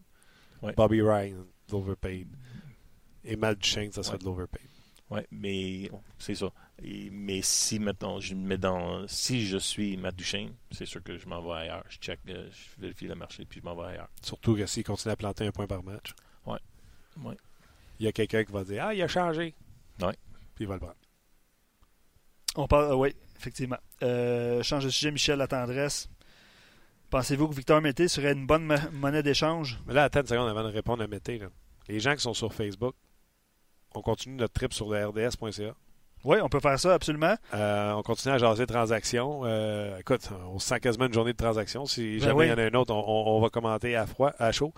Ouais. 0.61 0.73
Bobby 0.73 1.01
Ryan, 1.01 1.37
de 1.67 1.71
l'overpaid. 1.71 2.27
Et 3.23 3.35
Matt 3.35 3.57
Duchesne, 3.59 3.91
ça 3.91 4.03
sera 4.03 4.13
Ouais. 4.15 4.19
de 4.19 4.25
l'overpay. 4.25 4.59
Ouais, 5.09 5.25
mais 5.31 5.89
c'est 6.19 6.35
ça. 6.35 6.51
Et- 6.83 7.09
mais 7.11 7.41
si 7.41 7.79
mettons, 7.79 8.19
je 8.19 8.33
me 8.35 8.47
mets 8.47 8.57
dans 8.57 9.07
si 9.07 9.45
je 9.45 9.57
suis 9.57 9.97
Matt 9.97 10.15
Duchesne, 10.15 10.53
c'est 10.71 10.85
sûr 10.85 11.03
que 11.03 11.17
je 11.17 11.27
m'en 11.27 11.41
vais 11.41 11.59
ailleurs. 11.61 11.83
Je 11.89 11.97
check, 11.97 12.19
euh, 12.29 12.49
je 12.51 12.81
vérifie 12.81 13.07
le 13.07 13.15
marché 13.15 13.45
puis 13.45 13.59
je 13.59 13.65
m'en 13.65 13.75
vais 13.75 13.89
ailleurs. 13.89 14.09
Surtout 14.21 14.55
que 14.55 14.65
s'il 14.65 14.83
continue 14.83 15.11
à 15.11 15.15
planter 15.15 15.45
un 15.47 15.51
point 15.51 15.67
par 15.67 15.83
match. 15.83 16.13
Ouais. 16.45 16.59
Ouais. 17.23 17.35
Il 17.99 18.05
y 18.05 18.07
a 18.07 18.11
quelqu'un 18.11 18.43
qui 18.43 18.51
va 18.51 18.63
dire 18.63 18.85
Ah, 18.85 18.93
il 18.93 19.01
a 19.01 19.07
changé. 19.07 19.53
Ouais. 20.01 20.15
Puis 20.55 20.63
il 20.65 20.67
va 20.67 20.75
le 20.75 20.79
prendre. 20.79 20.95
On 22.55 22.67
parle, 22.67 22.91
euh, 22.91 22.95
oui, 22.95 23.15
effectivement. 23.37 23.77
Euh, 24.03 24.63
change 24.63 24.85
de 24.85 24.89
sujet, 24.89 25.11
Michel, 25.11 25.37
la 25.37 25.47
tendresse. 25.47 26.09
Pensez-vous 27.09 27.47
que 27.49 27.55
Victor 27.55 27.81
Mété 27.81 28.07
serait 28.07 28.33
une 28.33 28.45
bonne 28.45 28.63
mo- 28.65 28.75
monnaie 28.91 29.23
d'échange? 29.23 29.79
Mais 29.87 29.93
là, 29.93 30.03
attends 30.05 30.21
une 30.21 30.27
seconde 30.27 30.49
avant 30.49 30.63
de 30.63 30.69
répondre 30.69 31.03
à 31.03 31.07
Mété. 31.07 31.37
là. 31.39 31.47
Les 31.87 31.99
gens 31.99 32.15
qui 32.15 32.21
sont 32.21 32.33
sur 32.33 32.53
Facebook, 32.53 32.95
on 33.95 34.01
continue 34.01 34.35
notre 34.35 34.53
trip 34.53 34.73
sur 34.73 34.89
le 34.89 35.05
rds.ca. 35.07 35.75
Oui, 36.25 36.37
on 36.41 36.49
peut 36.49 36.59
faire 36.59 36.77
ça, 36.77 36.93
absolument. 36.93 37.35
Euh, 37.53 37.93
on 37.93 38.01
continue 38.01 38.33
à 38.33 38.37
jaser 38.37 38.65
de 38.65 38.71
transactions. 38.71 39.41
Euh, 39.45 39.97
écoute, 39.99 40.29
on 40.51 40.59
se 40.59 40.67
sent 40.67 40.79
quasiment 40.81 41.05
une 41.05 41.13
journée 41.13 41.31
de 41.31 41.37
transactions. 41.37 41.85
Si 41.85 42.17
Ben 42.17 42.19
jamais 42.19 42.33
oui. 42.33 42.45
il 42.47 42.49
y 42.49 42.53
en 42.53 42.57
a 42.57 42.63
un 42.63 42.73
autre, 42.73 42.93
on, 42.93 43.39
va 43.39 43.49
commenter 43.49 43.95
à 43.95 44.05
froid, 44.05 44.33
à 44.37 44.51
chaud, 44.51 44.73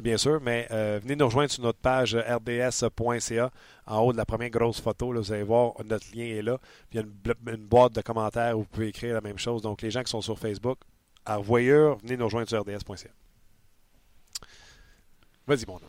bien 0.00 0.16
sûr. 0.16 0.40
Mais 0.40 0.68
euh, 0.70 1.00
venez 1.02 1.16
nous 1.16 1.26
rejoindre 1.26 1.50
sur 1.50 1.64
notre 1.64 1.80
page 1.80 2.14
rds.ca. 2.14 3.50
En 3.86 3.98
haut 4.00 4.12
de 4.12 4.16
la 4.16 4.24
première 4.24 4.50
grosse 4.50 4.80
photo, 4.80 5.12
là, 5.12 5.20
vous 5.20 5.32
allez 5.32 5.42
voir, 5.42 5.72
notre 5.84 6.06
lien 6.14 6.26
est 6.26 6.42
là. 6.42 6.58
Puis 6.88 6.98
il 6.98 7.00
y 7.00 7.00
a 7.00 7.02
une, 7.02 7.54
une 7.54 7.66
boîte 7.66 7.92
de 7.92 8.00
commentaires 8.00 8.56
où 8.56 8.60
vous 8.60 8.68
pouvez 8.68 8.88
écrire 8.88 9.14
la 9.14 9.20
même 9.20 9.38
chose. 9.38 9.62
Donc, 9.62 9.82
les 9.82 9.90
gens 9.90 10.04
qui 10.04 10.10
sont 10.10 10.20
sur 10.22 10.38
Facebook, 10.38 10.78
à 11.26 11.36
revoyeur, 11.36 11.98
venez 12.04 12.16
nous 12.16 12.26
rejoindre 12.26 12.48
sur 12.48 12.60
rds.ca. 12.60 13.10
Vas-y, 15.46 15.66
mon 15.66 15.74
homme. 15.74 15.82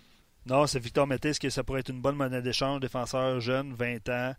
Non, 0.47 0.65
c'est 0.67 0.79
Victor. 0.79 1.07
Est-ce 1.11 1.39
que 1.39 1.49
ça 1.49 1.63
pourrait 1.63 1.81
être 1.81 1.89
une 1.89 2.01
bonne 2.01 2.15
monnaie 2.15 2.41
d'échange, 2.41 2.79
défenseur 2.79 3.39
jeune, 3.39 3.73
20 3.73 4.09
ans? 4.09 4.33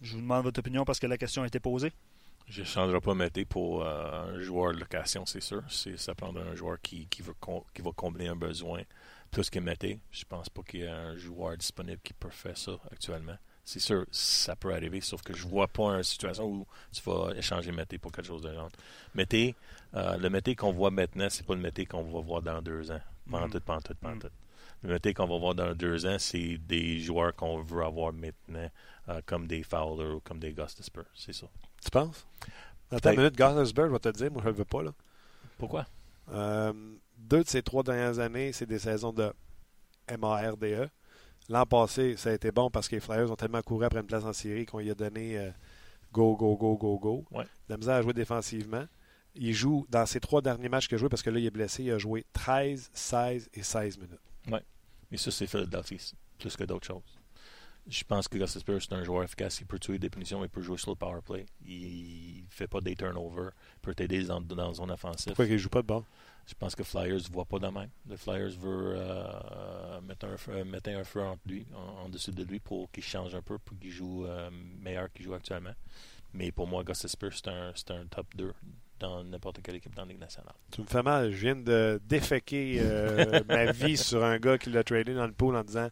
Je 0.00 0.14
vous 0.14 0.20
demande 0.20 0.44
votre 0.44 0.60
opinion 0.60 0.84
parce 0.84 0.98
que 0.98 1.06
la 1.06 1.18
question 1.18 1.42
a 1.42 1.46
été 1.46 1.60
posée. 1.60 1.92
Je 2.48 2.60
ne 2.60 2.66
changerai 2.66 3.00
pas 3.00 3.14
Mété 3.14 3.44
pour 3.44 3.82
euh, 3.84 4.34
un 4.36 4.40
joueur 4.40 4.72
de 4.72 4.78
location, 4.78 5.26
c'est 5.26 5.42
sûr. 5.42 5.62
C'est, 5.68 5.98
ça 5.98 6.14
prendra 6.14 6.42
un 6.42 6.54
joueur 6.54 6.80
qui, 6.80 7.06
qui, 7.06 7.20
veut 7.20 7.34
com- 7.38 7.62
qui 7.74 7.82
va 7.82 7.90
combler 7.92 8.28
un 8.28 8.36
besoin 8.36 8.80
plus 9.30 9.50
que 9.50 9.58
Mété. 9.58 10.00
Je 10.10 10.24
pense 10.24 10.48
pas 10.48 10.62
qu'il 10.62 10.80
y 10.80 10.82
ait 10.84 10.88
un 10.88 11.14
joueur 11.16 11.56
disponible 11.58 12.00
qui 12.02 12.14
peut 12.14 12.30
faire 12.30 12.56
ça 12.56 12.72
actuellement. 12.90 13.36
C'est 13.64 13.80
sûr, 13.80 14.06
ça 14.10 14.56
peut 14.56 14.72
arriver, 14.72 15.02
sauf 15.02 15.20
que 15.20 15.34
je 15.34 15.46
vois 15.46 15.68
pas 15.68 15.90
une 15.96 16.02
situation 16.02 16.46
où 16.46 16.66
tu 16.90 17.02
vas 17.02 17.32
échanger 17.36 17.70
Mété 17.70 17.98
pour 17.98 18.12
quelque 18.12 18.26
chose 18.28 18.40
de 18.40 18.54
genre. 18.54 18.70
Mété, 19.14 19.54
euh, 19.92 20.16
le 20.16 20.30
Mété 20.30 20.56
qu'on 20.56 20.72
voit 20.72 20.90
maintenant, 20.90 21.26
c'est 21.28 21.44
pas 21.44 21.54
le 21.54 21.60
Mété 21.60 21.84
qu'on 21.84 22.02
va 22.04 22.20
voir 22.20 22.40
dans 22.40 22.62
deux 22.62 22.90
ans. 22.90 23.00
Pantoute, 23.30 23.64
pantoute, 23.64 23.98
pantoute. 23.98 24.32
Le 24.82 24.92
Mété 24.92 25.12
qu'on 25.12 25.26
va 25.26 25.38
voir 25.38 25.54
dans 25.54 25.74
deux 25.74 26.06
ans, 26.06 26.16
c'est 26.18 26.56
des 26.58 27.00
joueurs 27.00 27.34
qu'on 27.34 27.60
veut 27.62 27.82
avoir 27.82 28.12
maintenant, 28.12 28.68
euh, 29.08 29.20
comme 29.26 29.46
des 29.46 29.62
Fowler 29.62 30.14
ou 30.14 30.20
comme 30.20 30.38
des 30.38 30.52
Gustafsburg. 30.52 31.06
C'est 31.14 31.32
ça. 31.32 31.46
Tu 31.82 31.90
penses? 31.90 32.26
Attends 32.90 33.00
Peut-être. 33.00 33.14
une 33.14 33.20
minute, 33.20 33.36
Gosselberg 33.36 33.90
va 33.90 33.98
te 33.98 34.08
le 34.08 34.12
dire. 34.14 34.30
Moi, 34.32 34.40
je 34.44 34.48
le 34.50 34.54
veux 34.54 34.64
pas. 34.64 34.82
là. 34.82 34.92
Pourquoi? 35.58 35.86
Euh, 36.32 36.72
deux 37.16 37.42
de 37.42 37.48
ces 37.48 37.62
trois 37.62 37.82
dernières 37.82 38.18
années, 38.20 38.52
c'est 38.52 38.66
des 38.66 38.78
saisons 38.78 39.12
de 39.12 39.32
MARDE. 40.16 40.90
L'an 41.48 41.66
passé, 41.66 42.16
ça 42.16 42.30
a 42.30 42.32
été 42.34 42.52
bon 42.52 42.70
parce 42.70 42.88
que 42.88 42.94
les 42.96 43.00
Flyers 43.00 43.30
ont 43.30 43.36
tellement 43.36 43.62
couru 43.62 43.84
après 43.84 44.00
une 44.00 44.06
place 44.06 44.24
en 44.24 44.32
série 44.32 44.66
qu'on 44.66 44.78
lui 44.78 44.90
a 44.90 44.94
donné 44.94 45.38
euh, 45.38 45.50
go, 46.12 46.36
go, 46.36 46.56
go, 46.56 46.76
go, 46.76 46.98
go. 46.98 47.24
Ouais. 47.30 47.46
La 47.68 47.76
misère 47.76 47.94
à 47.96 48.02
jouer 48.02 48.12
défensivement. 48.12 48.84
Il 49.34 49.54
joue 49.54 49.86
dans 49.88 50.04
ses 50.06 50.20
trois 50.20 50.42
derniers 50.42 50.68
matchs 50.68 50.88
qu'il 50.88 50.96
a 50.96 50.98
joué 50.98 51.08
parce 51.08 51.22
que 51.22 51.30
là, 51.30 51.38
il 51.38 51.46
est 51.46 51.50
blessé. 51.50 51.84
Il 51.84 51.90
a 51.92 51.98
joué 51.98 52.24
13, 52.32 52.90
16 52.92 53.50
et 53.54 53.62
16 53.62 53.98
minutes. 53.98 54.20
Mais 55.10 55.16
ça, 55.16 55.30
c'est 55.30 55.46
Philadelphie, 55.46 56.12
plus 56.38 56.56
que 56.56 56.64
d'autres 56.64 56.86
choses. 56.86 57.18
Je 57.86 58.04
pense 58.04 58.28
que 58.28 58.36
Gus 58.36 58.58
Spears, 58.58 58.82
c'est 58.82 58.92
un 58.92 59.02
joueur 59.02 59.24
efficace. 59.24 59.60
Il 59.60 59.66
peut 59.66 59.78
tuer 59.78 59.98
des 59.98 60.10
punitions, 60.10 60.44
il 60.44 60.50
peut 60.50 60.60
jouer 60.60 60.76
sur 60.76 60.90
le 60.90 60.96
power 60.96 61.20
play. 61.24 61.46
Il 61.64 62.44
fait 62.50 62.66
pas 62.66 62.82
des 62.82 62.94
turnovers. 62.94 63.52
Il 63.76 63.80
peut 63.80 63.94
t'aider 63.94 64.24
dans, 64.24 64.42
dans 64.42 64.68
la 64.68 64.74
zone 64.74 64.90
offensive. 64.90 65.28
Pourquoi 65.28 65.46
il 65.46 65.52
ne 65.52 65.56
joue 65.56 65.70
pas 65.70 65.80
de 65.80 65.86
bord? 65.86 66.04
Je 66.46 66.54
pense 66.54 66.74
que 66.74 66.82
Flyers 66.82 67.16
ne 67.16 67.32
voit 67.32 67.46
pas 67.46 67.58
de 67.58 67.68
même. 67.68 67.88
Le 68.06 68.16
Flyers 68.16 68.58
veut 68.58 68.94
euh, 68.96 70.00
mettre, 70.02 70.26
un 70.26 70.36
feu, 70.36 70.64
mettre 70.64 70.90
un 70.90 71.04
feu 71.04 71.22
entre 71.22 71.42
lui, 71.46 71.66
en, 71.74 72.04
en 72.04 72.08
dessus 72.10 72.32
de 72.32 72.44
lui 72.44 72.58
pour 72.60 72.90
qu'il 72.90 73.02
change 73.02 73.34
un 73.34 73.42
peu, 73.42 73.58
pour 73.58 73.78
qu'il 73.78 73.90
joue 73.90 74.26
euh, 74.26 74.50
meilleur 74.80 75.10
qu'il 75.10 75.24
joue 75.24 75.34
actuellement. 75.34 75.74
Mais 76.34 76.52
pour 76.52 76.66
moi, 76.66 76.84
Gus 76.84 77.06
Spears, 77.06 77.32
c'est 77.34 77.48
un, 77.48 77.72
c'est 77.74 77.90
un 77.90 78.06
top 78.06 78.26
2 78.36 78.52
dans 78.98 79.22
n'importe 79.24 79.60
quelle 79.62 79.76
équipe 79.76 79.94
dans 79.94 80.02
la 80.02 80.08
Ligue 80.08 80.20
nationale. 80.20 80.54
Tu 80.70 80.80
me 80.82 80.86
fais 80.86 81.02
mal. 81.02 81.30
Je 81.30 81.36
viens 81.36 81.56
de 81.56 82.00
déféquer 82.04 82.78
euh, 82.80 83.42
ma 83.48 83.72
vie 83.72 83.96
sur 83.96 84.24
un 84.24 84.38
gars 84.38 84.58
qui 84.58 84.70
l'a 84.70 84.84
tradé 84.84 85.14
dans 85.14 85.26
le 85.26 85.32
pool 85.32 85.56
en 85.56 85.64
disant 85.64 85.88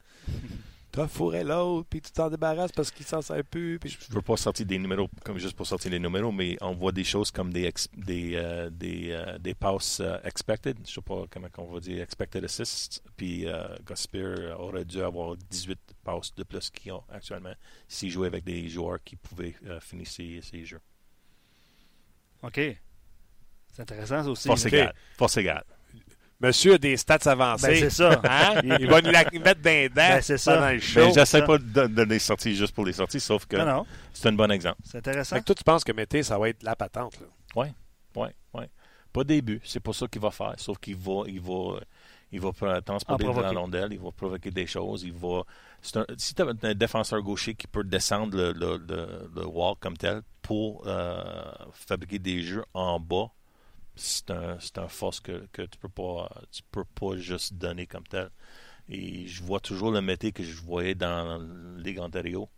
T'as 0.93 1.09
fourré 1.09 1.45
l'autre, 1.45 1.87
puis 1.91 2.01
tu 2.01 2.11
t'en 2.11 2.31
débarrasses 2.31 2.73
parce 2.73 2.91
qu'il 2.91 3.05
s'en 3.05 3.21
sert 3.21 3.45
plus. 3.45 3.79
Puis... 3.79 3.91
Je 4.09 4.15
veux 4.15 4.23
pas 4.23 4.39
sortir 4.39 4.65
des 4.65 4.79
numéros 4.79 5.11
comme 5.25 5.37
juste 5.37 5.55
pour 5.55 5.67
sortir 5.67 5.91
les 5.91 5.99
numéros, 5.99 6.33
mais 6.33 6.57
on 6.63 6.73
voit 6.75 6.93
des 6.93 7.05
choses 7.05 7.31
comme 7.31 7.53
des 7.53 7.65
ex- 7.65 7.91
des 7.95 8.33
euh, 8.37 8.71
des, 8.71 9.11
euh, 9.11 9.37
des 9.37 9.53
passes 9.55 10.01
euh, 10.01 10.17
expected, 10.25 10.79
je 10.87 10.95
sais 10.95 11.03
pas 11.03 11.25
comment 11.31 11.49
on 11.59 11.67
va 11.75 11.81
dire 11.81 12.01
expected 12.03 12.43
assists, 12.45 13.03
puis 13.15 13.47
euh, 13.47 13.67
Gus 13.85 13.99
Spear 13.99 14.59
aurait 14.59 14.87
dû 14.87 15.03
avoir 15.03 15.37
18 15.37 15.79
passes 16.03 16.35
de 16.35 16.45
plus 16.45 16.71
qu'ils 16.71 16.93
ont 16.93 17.03
actuellement 17.13 17.53
s'il 17.87 18.09
jouait 18.11 18.29
avec 18.29 18.45
des 18.45 18.67
joueurs 18.67 19.03
qui 19.05 19.17
pouvaient 19.17 19.55
euh, 19.67 19.79
finir 19.81 20.07
ses, 20.07 20.41
ses 20.41 20.65
jeux. 20.65 20.81
OK. 22.43 22.59
C'est 23.77 23.83
intéressant 23.83 24.23
ça 24.25 24.31
aussi. 24.31 24.49
Force 24.49 24.65
égale. 24.67 24.95
Force 25.19 25.37
égale. 25.37 25.65
Monsieur 26.41 26.75
a 26.75 26.79
des 26.79 26.97
stats 26.97 27.19
avancées. 27.31 27.67
Ben, 27.69 27.77
c'est 27.79 27.91
ça. 27.91 28.21
Hein? 28.25 28.61
Il 28.81 28.87
va 28.89 29.01
nous 29.03 29.11
la 29.11 29.25
mettre 29.25 29.61
dans 29.61 29.71
les 29.71 29.89
dents 29.89 29.95
Ben, 29.97 30.21
c'est 30.23 30.39
ça. 30.39 30.55
pendant 30.55 30.71
le 30.71 30.81
show. 30.81 31.01
Mais 31.07 31.13
j'essaie 31.13 31.45
pas 31.45 31.59
de 31.59 31.65
don- 31.65 31.89
donner 31.89 32.07
des 32.07 32.19
sorties 32.19 32.55
juste 32.55 32.75
pour 32.75 32.85
les 32.87 32.93
sorties, 32.95 33.21
sauf 33.21 33.47
que 33.47 33.57
Non, 33.57 33.65
non. 33.67 33.87
c'est 34.13 34.29
un 34.29 34.33
bon 34.33 34.51
exemple. 34.51 34.79
C'est 34.85 34.99
intéressant. 34.99 35.37
Fait 35.37 35.41
que 35.41 35.47
toi, 35.47 35.55
tu 35.55 35.65
penses 35.65 35.85
que 35.85 35.93
Mété, 35.93 36.23
ça 36.23 36.39
va 36.39 36.49
être 36.49 36.63
la 36.63 36.75
patente. 36.77 37.19
Là? 37.21 37.27
Ouais, 37.63 37.73
ouais. 38.55 38.71
Pas 39.13 39.25
début, 39.25 39.61
c'est 39.65 39.81
pas 39.81 39.95
ça 39.95 40.07
qu'il 40.09 40.21
va 40.21 40.31
faire, 40.31 40.53
sauf 40.59 40.77
qu'il 40.79 40.97
va, 40.97 41.23
il 41.27 41.41
va, 41.41 41.81
il 42.33 42.39
va 42.41 42.51
pr- 42.51 42.83
transporter 42.83 43.27
En 43.27 43.33
de 43.35 43.41
la 43.41 43.49
rondelle, 43.51 43.89
il 43.93 43.99
va 43.99 44.11
provoquer 44.13 44.51
des 44.51 44.67
choses, 44.67 45.05
il 45.05 45.13
va. 45.15 45.41
c'est 45.81 45.97
un- 45.97 46.07
si 46.19 46.35
tu 46.35 46.43
as 46.43 46.47
un 46.63 46.75
défenseur 46.75 47.23
gaucher 47.23 47.55
qui 47.55 47.67
peut 47.67 47.83
descendre 47.85 48.37
le, 48.37 48.53
le, 48.53 48.77
le, 48.77 49.31
le 49.35 49.47
wall 49.47 49.75
comme 49.81 49.97
tel 49.97 50.21
pour 50.43 50.83
euh, 50.87 51.23
fabriquer 51.73 52.19
des 52.19 52.43
jeux 52.43 52.65
en 52.75 53.01
bas, 53.01 53.29
c'est 53.97 54.31
un, 54.31 54.59
un 54.77 54.89
force 54.89 55.21
que, 55.21 55.47
que 55.53 55.63
tu 55.63 55.79
peux 55.79 55.89
pas, 55.89 56.31
tu 56.53 56.63
peux 56.71 56.85
pas 56.85 57.17
juste 57.17 57.55
donner 57.55 57.87
comme 57.87 58.07
tel. 58.07 58.31
Et 58.89 59.27
je 59.27 59.43
vois 59.43 59.61
toujours 59.61 59.91
le 59.91 60.01
métier 60.01 60.33
que 60.33 60.45
je 60.45 60.61
voyais 60.63 60.95
dans 60.95 61.39
la 61.39 61.83
Ligue 61.83 61.99
Ontario. 61.99 62.49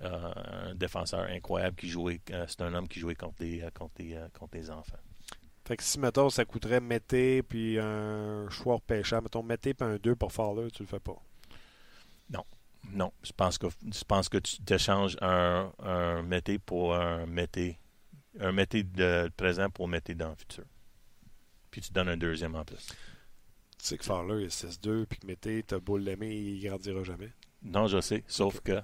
Euh, 0.00 0.32
un 0.70 0.74
défenseur 0.74 1.20
incroyable 1.30 1.76
qui 1.76 1.88
jouait, 1.88 2.18
euh, 2.30 2.46
c'est 2.48 2.62
un 2.62 2.72
homme 2.72 2.88
qui 2.88 2.98
jouait 2.98 3.14
contre 3.14 3.36
les, 3.40 3.60
euh, 3.60 3.70
contre 3.74 3.92
les, 3.98 4.14
euh, 4.14 4.26
contre 4.32 4.56
les 4.56 4.70
enfants. 4.70 4.96
Fait 5.66 5.76
que 5.76 5.82
si, 5.82 5.98
mettons, 6.00 6.30
ça 6.30 6.46
coûterait 6.46 6.80
Mété 6.80 7.42
puis 7.42 7.78
un 7.78 8.48
choix 8.48 8.78
pêcheur, 8.80 9.22
mettons 9.22 9.42
Mété 9.42 9.74
puis 9.74 9.86
un 9.86 9.96
2 9.96 10.16
pour 10.16 10.32
Fowler, 10.32 10.70
tu 10.70 10.82
le 10.82 10.88
fais 10.88 10.98
pas? 10.98 11.16
Non, 12.90 13.12
je 13.22 13.32
pense 13.32 13.58
que 13.58 13.66
je 13.68 14.04
pense 14.04 14.28
que 14.28 14.38
tu 14.38 14.60
t'échanges 14.62 15.16
un, 15.20 15.72
un 15.78 16.22
métier 16.22 16.58
pour 16.58 16.94
un 16.94 17.26
métier. 17.26 17.78
Un 18.40 18.52
métier 18.52 18.82
de 18.82 19.30
présent 19.36 19.68
pour 19.70 19.88
métier 19.88 20.14
dans 20.14 20.30
le 20.30 20.36
futur. 20.36 20.64
Puis 21.70 21.80
tu 21.80 21.92
donnes 21.92 22.08
un 22.08 22.16
deuxième 22.16 22.54
en 22.54 22.64
plus. 22.64 22.86
Tu 23.78 23.88
sais 23.88 23.98
que 23.98 24.04
Fowler 24.04 24.44
est 24.44 24.64
6-2 24.64 25.06
puis 25.06 25.18
que 25.18 25.26
Mété, 25.26 25.62
t'as 25.62 25.80
beau 25.80 25.96
l'aimer, 25.98 26.34
il 26.34 26.64
grandira 26.64 27.02
jamais. 27.02 27.32
Non, 27.62 27.86
je 27.86 28.00
sais. 28.00 28.24
Sauf 28.26 28.60
que 28.60 28.80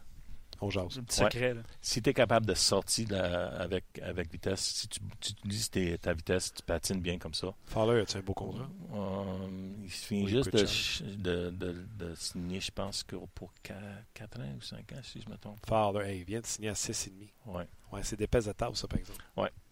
On 0.61 0.71
jase. 0.71 0.87
C'est 0.91 0.99
un 1.01 1.03
petit 1.05 1.17
secret. 1.17 1.55
Là. 1.55 1.63
si 1.81 2.03
tu 2.03 2.11
es 2.11 2.15
capable 2.15 2.47
de 2.47 2.55
sortir 2.55 3.09
là, 3.11 3.49
avec, 3.61 3.85
avec 4.03 4.31
vitesse, 4.33 4.61
si 4.61 4.89
tu, 4.89 4.99
tu 5.21 5.33
utilises 5.33 5.71
tes- 5.71 5.99
ta 5.99 6.13
vitesse, 6.13 6.53
tu 6.53 6.63
patines 6.63 7.01
bien 7.01 7.19
comme 7.19 7.35
ça. 7.35 7.55
Fowler, 7.67 8.01
as-tu 8.03 8.17
un 8.17 8.21
beau 8.23 8.35
contrat? 8.35 8.69
Euh, 8.95 9.73
il 9.85 9.91
finit 9.91 10.25
Oui, 10.25 10.31
juste 10.31 10.53
de, 10.53 10.67
cher. 10.67 11.07
de, 11.17 11.51
de, 11.51 11.87
de 11.97 12.15
signer, 12.17 12.61
je 12.61 12.71
pense, 12.73 13.03
que 13.05 13.17
pour 13.35 13.53
4 13.63 14.41
ans 14.41 14.55
ou 14.57 14.61
5 14.61 14.93
ans, 14.93 15.01
si 15.03 15.21
je 15.21 15.29
me 15.29 15.37
trompe. 15.37 15.59
Fowler, 15.67 16.07
hey, 16.11 16.19
il 16.21 16.25
vient 16.25 16.41
de 16.41 16.47
signer 16.47 16.71
à 16.71 16.75
6,5. 16.75 17.11
Ouais. 17.47 17.67
Ouais, 17.93 18.03
c'est 18.03 18.17
des 18.17 18.27
pèses 18.27 18.47
de 18.47 18.53
tasse, 18.53 18.75
ça, 18.75 18.89
par 18.89 18.99
exemple. 18.99 19.23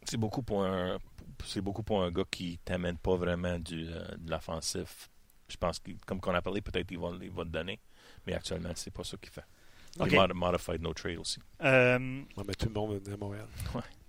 C'est 0.05 0.17
beaucoup 0.17 0.43
pour 0.43 0.65
un 0.65 0.99
c'est 1.45 1.61
beaucoup 1.61 1.83
pour 1.83 2.03
un 2.03 2.11
gars 2.11 2.25
qui 2.31 2.59
t'amène 2.65 2.97
pas 2.97 3.15
vraiment 3.17 3.59
du, 3.59 3.87
euh, 3.89 4.07
de 4.17 4.31
l'offensif. 4.31 5.11
Je 5.49 5.57
pense 5.57 5.79
que 5.81 5.91
comme 6.07 6.21
qu'on 6.21 6.35
a 6.35 6.41
parlé, 6.41 6.61
peut-être 6.63 6.91
il 6.91 6.99
va, 6.99 7.11
il 7.21 7.31
va 7.31 7.45
te 7.45 7.51
donner, 7.51 7.79
mais 8.27 8.33
actuellement 8.33 8.71
c'est 8.75 8.91
pas 8.93 9.05
ça 9.05 9.17
qu'il 9.19 9.31
fait. 9.31 9.45
OK. 10.01 10.09
Il 10.13 10.17
mod- 10.19 10.33
modified 10.35 10.83
no 10.83 10.93
trade 10.93 11.19
aussi. 11.19 11.39
Euh, 11.63 11.99
On 12.37 12.41
va 12.41 12.47
mettre 12.47 12.59
tout 12.67 12.69
le 12.73 12.81
monde 12.81 12.99
venir 13.03 13.15
à 13.15 13.17
Montréal. 13.19 13.47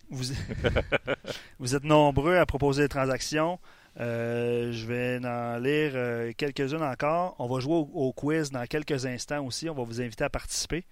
vous, 0.09 0.23
vous 1.59 1.75
êtes 1.75 1.83
nombreux 1.83 2.37
à 2.37 2.45
proposer 2.45 2.83
des 2.83 2.89
transactions. 2.89 3.59
Euh, 3.99 4.71
je 4.73 4.85
vais 4.85 5.19
en 5.25 5.57
lire 5.57 5.91
euh, 5.95 6.31
quelques-unes 6.37 6.83
encore. 6.83 7.35
On 7.39 7.47
va 7.47 7.59
jouer 7.59 7.73
au, 7.75 7.89
au 7.93 8.13
quiz 8.13 8.51
dans 8.51 8.65
quelques 8.67 9.05
instants 9.05 9.43
aussi. 9.45 9.69
On 9.69 9.73
va 9.73 9.83
vous 9.83 10.01
inviter 10.01 10.23
à 10.23 10.29
participer. 10.29 10.85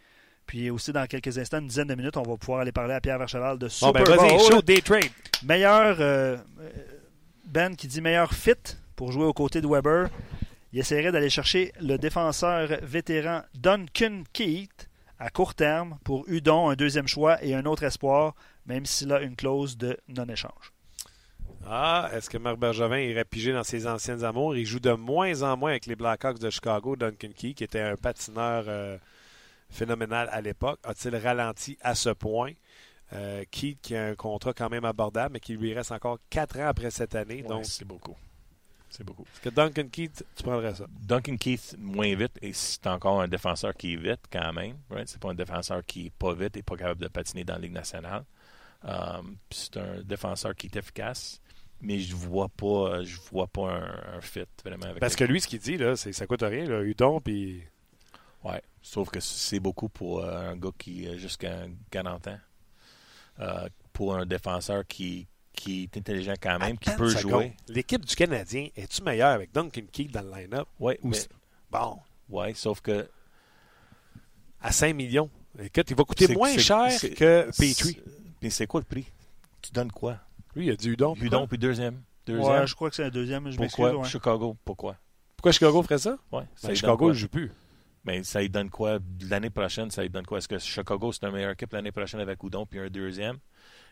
Puis 0.48 0.70
aussi, 0.70 0.92
dans 0.92 1.06
quelques 1.08 1.38
instants, 1.38 1.60
une 1.60 1.68
dizaine 1.68 1.88
de 1.88 1.96
minutes, 1.96 2.18
on 2.18 2.24
va 2.24 2.38
pouvoir 2.38 2.60
aller 2.62 2.72
parler 2.72 2.94
à 2.94 3.02
Pierre 3.02 3.18
Vercheval 3.18 3.58
de 3.58 3.66
Bon, 3.66 3.70
Super 3.70 4.04
ben 4.04 4.16
vas-y, 4.16 4.30
Bowl. 4.30 4.40
show 4.52 4.62
day 4.62 4.82
trade. 4.82 5.10
Meilleur, 5.44 5.98
euh, 6.00 6.38
Ben 7.46 7.76
qui 7.76 7.88
dit 7.88 8.02
meilleur 8.02 8.32
fit 8.34 8.54
pour 8.96 9.12
jouer 9.12 9.26
aux 9.26 9.34
côtés 9.34 9.62
de 9.62 9.68
Weber. 9.68 10.10
Il 10.76 10.80
essaierait 10.80 11.14
d'aller 11.14 11.30
chercher 11.30 11.72
le 11.80 11.98
défenseur 11.98 12.68
vétéran 12.82 13.44
Duncan 13.54 14.24
Keith 14.34 14.90
à 15.20 15.30
court 15.30 15.56
terme 15.56 15.98
pour 16.04 16.26
Udon, 16.28 16.68
un 16.70 16.76
deuxième 16.76 17.08
choix 17.08 17.42
et 17.42 17.56
un 17.56 17.66
autre 17.66 17.84
espoir, 17.84 18.36
même 18.66 18.86
s'il 18.86 19.14
a 19.14 19.22
une 19.22 19.38
clause 19.38 19.78
de 19.78 19.98
non-échange. 20.10 20.74
Ah, 21.66 22.10
est-ce 22.12 22.30
que 22.30 22.38
Marc 22.38 22.58
Bergevin 22.58 22.98
irait 22.98 23.24
piger 23.24 23.54
dans 23.54 23.64
ses 23.64 23.88
anciennes 23.88 24.26
amours? 24.26 24.58
Il 24.58 24.66
joue 24.66 24.82
de 24.82 24.92
moins 24.92 25.44
en 25.44 25.56
moins 25.56 25.70
avec 25.70 25.86
les 25.86 25.96
Blackhawks 25.96 26.40
de 26.40 26.50
Chicago, 26.50 26.98
Duncan 26.98 27.30
Key, 27.34 27.54
qui 27.54 27.64
était 27.64 27.80
un 27.80 27.96
patineur 27.96 28.66
euh, 28.68 28.98
phénoménal 29.70 30.28
à 30.30 30.42
l'époque. 30.42 30.82
A-t-il 30.84 31.16
ralenti 31.16 31.78
à 31.80 31.96
ce 31.96 32.10
point? 32.10 32.52
Euh, 33.14 33.46
Keith 33.50 33.80
qui 33.82 33.96
a 33.96 34.08
un 34.08 34.16
contrat 34.16 34.52
quand 34.52 34.70
même 34.70 34.84
abordable, 34.84 35.36
mais 35.36 35.40
qui 35.40 35.54
lui 35.54 35.74
reste 35.74 35.94
encore 35.94 36.20
4 36.32 36.60
ans 36.60 36.68
après 36.68 36.92
cette 36.92 37.16
année. 37.16 37.44
Ouais, 37.44 37.48
donc, 37.48 37.66
c'est 37.66 37.86
beaucoup. 37.86 38.18
C'est 38.96 39.04
beaucoup. 39.04 39.24
est-ce 39.24 39.42
que 39.42 39.50
Duncan 39.50 39.88
Keith, 39.92 40.26
tu 40.36 40.44
prendrais 40.44 40.74
ça? 40.74 40.86
Duncan 40.90 41.38
Keith, 41.38 41.76
moins 41.78 42.16
vite, 42.16 42.38
et 42.42 42.54
c'est 42.54 42.88
encore 42.88 43.22
un 43.22 43.28
défenseur 43.28 43.74
qui 43.74 43.94
est 43.94 43.98
vite 43.98 44.22
quand 44.32 44.54
même. 44.54 44.78
Right? 44.90 45.10
C'est 45.10 45.20
pas 45.20 45.30
un 45.30 45.36
défenseur 45.36 45.86
qui 45.86 46.08
est 46.08 46.14
pas 46.14 46.34
vite 46.34 46.56
et 46.58 46.64
pas 46.64 46.78
capable 46.78 47.02
de 47.02 47.08
patiner 47.08 47.44
dans 47.44 47.56
la 47.56 47.60
Ligue 47.60 47.74
nationale. 47.74 48.24
Um, 48.84 49.38
puis 49.50 49.60
c'est 49.60 49.78
un 49.78 50.02
défenseur 50.04 50.56
qui 50.56 50.68
est 50.68 50.76
efficace, 50.76 51.42
mais 51.82 52.00
je 52.00 52.16
vois 52.16 52.50
pas 52.50 53.04
je 53.04 53.18
vois 53.32 53.48
pas 53.48 53.72
un, 53.72 54.18
un 54.18 54.22
fit 54.22 54.46
vraiment 54.64 54.86
avec 54.86 55.00
Parce 55.00 55.16
que 55.16 55.24
lui, 55.24 55.42
ce 55.42 55.48
qu'il 55.48 55.60
dit, 55.60 55.78
là, 55.78 55.96
c'est 55.96 56.12
que 56.12 56.16
ça 56.16 56.28
coûte 56.28 56.44
rien. 56.44 56.66
Là. 56.66 56.82
Udon, 56.82 57.20
puis 57.20 57.64
Ouais, 58.46 58.62
sauf 58.84 59.10
que 59.10 59.20
c'est 59.20 59.60
beaucoup 59.60 59.90
pour 59.90 60.24
euh, 60.24 60.52
un 60.52 60.56
gars 60.56 60.70
qui 60.78 61.08
a 61.08 61.18
jusqu'à 61.18 61.66
40 61.90 62.28
ans. 62.28 62.40
Euh, 63.40 63.68
pour 63.92 64.16
un 64.16 64.26
défenseur 64.26 64.86
qui, 64.86 65.28
qui 65.56 65.84
est 65.84 65.98
intelligent 65.98 66.34
quand 66.42 66.60
même, 66.60 66.78
qui 66.78 66.90
peut 66.92 67.08
jouer. 67.10 67.54
L'équipe 67.68 68.06
du 68.06 68.16
Canadien, 68.16 68.68
es-tu 68.76 69.02
meilleure 69.04 69.30
avec 69.32 69.52
Duncan 69.54 69.82
Keith 69.92 70.12
dans 70.12 70.22
le 70.22 70.32
line-up? 70.32 70.68
Ouais, 70.80 71.00
Ou 71.04 71.10
mais- 71.10 71.18
c'est- 71.18 71.30
Bon, 71.72 71.98
ouais, 72.30 72.54
sauf 72.54 72.82
que 72.82 73.10
à 74.62 74.72
5 74.72 74.94
millions. 74.96 75.30
Écoute, 75.60 75.90
il 75.90 75.96
va 75.96 76.04
coûter 76.04 76.28
moins 76.34 76.58
cher 76.58 76.88
que 77.16 77.50
Petrie. 77.52 78.00
Mais 78.42 78.50
c'est 78.50 78.68
quoi 78.68 78.82
le 78.82 78.86
prix? 78.86 79.06
Tu 79.62 79.72
donnes 79.72 79.92
quoi? 79.92 80.20
Lui, 80.56 80.68
il 80.68 80.72
a 80.72 80.76
dit 80.76 80.90
Udon. 80.90 81.16
Udon 81.16 81.48
puis 81.48 81.58
deuxième. 81.58 82.02
Deuxième. 82.26 82.48
Ouais, 82.62 82.68
je 82.68 82.76
crois 82.76 82.90
que 82.90 82.96
c'est 82.96 83.04
un 83.06 83.10
deuxième. 83.10 83.50
Je 83.52 83.58
pourquoi? 83.58 83.96
ouais. 83.96 84.08
Chicago, 84.08 84.56
pourquoi? 84.66 84.96
Pourquoi 85.38 85.52
Chicago 85.52 85.82
ferait 85.84 85.98
ça? 86.00 86.18
Ouais, 86.32 86.44
Ben, 86.64 86.76
Chicago, 86.76 86.98
quoi? 86.98 87.14
joue 87.14 87.28
plus. 87.28 87.52
Mais 88.06 88.24
ça 88.24 88.40
lui 88.42 88.50
donne 88.50 88.70
quoi? 88.70 89.00
L'année 89.30 89.50
prochaine, 89.50 89.90
ça 89.90 90.04
lui 90.04 90.10
donne 90.10 90.26
quoi? 90.26 90.38
Est-ce 90.38 90.48
que 90.48 90.60
Chicago, 90.60 91.12
c'est 91.12 91.26
une 91.26 91.34
meilleure 91.34 91.52
équipe 91.52 91.74
l'année 91.74 91.92
prochaine 91.92 92.20
avec 92.20 92.42
Udon 92.44 92.66
puis 92.66 92.80
un 92.80 92.90
deuxième? 92.90 93.38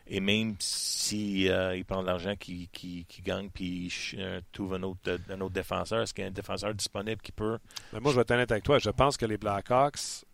Et 0.06 0.20
même 0.20 0.54
si 0.58 1.48
euh, 1.48 1.76
il 1.76 1.84
prend 1.84 2.02
de 2.02 2.06
l'argent 2.06 2.36
qui, 2.36 2.68
qui, 2.68 3.06
qui 3.06 3.22
gagne 3.22 3.48
puis 3.48 3.92
euh, 4.18 4.40
trouve 4.52 4.74
un 4.74 4.82
autre, 4.82 5.18
un 5.30 5.40
autre 5.40 5.54
défenseur, 5.54 6.02
est-ce 6.02 6.12
qu'il 6.12 6.22
y 6.22 6.26
a 6.26 6.28
un 6.28 6.32
défenseur 6.32 6.74
disponible 6.74 7.22
qui 7.22 7.32
peut 7.32 7.58
Mais 7.92 8.00
moi, 8.00 8.12
je 8.12 8.16
vais 8.16 8.22
être 8.22 8.30
honnête 8.30 8.52
avec 8.52 8.64
toi. 8.64 8.78
Je 8.78 8.90
pense 8.90 9.16
que 9.16 9.24
les 9.24 9.38
Blackhawks 9.38 10.24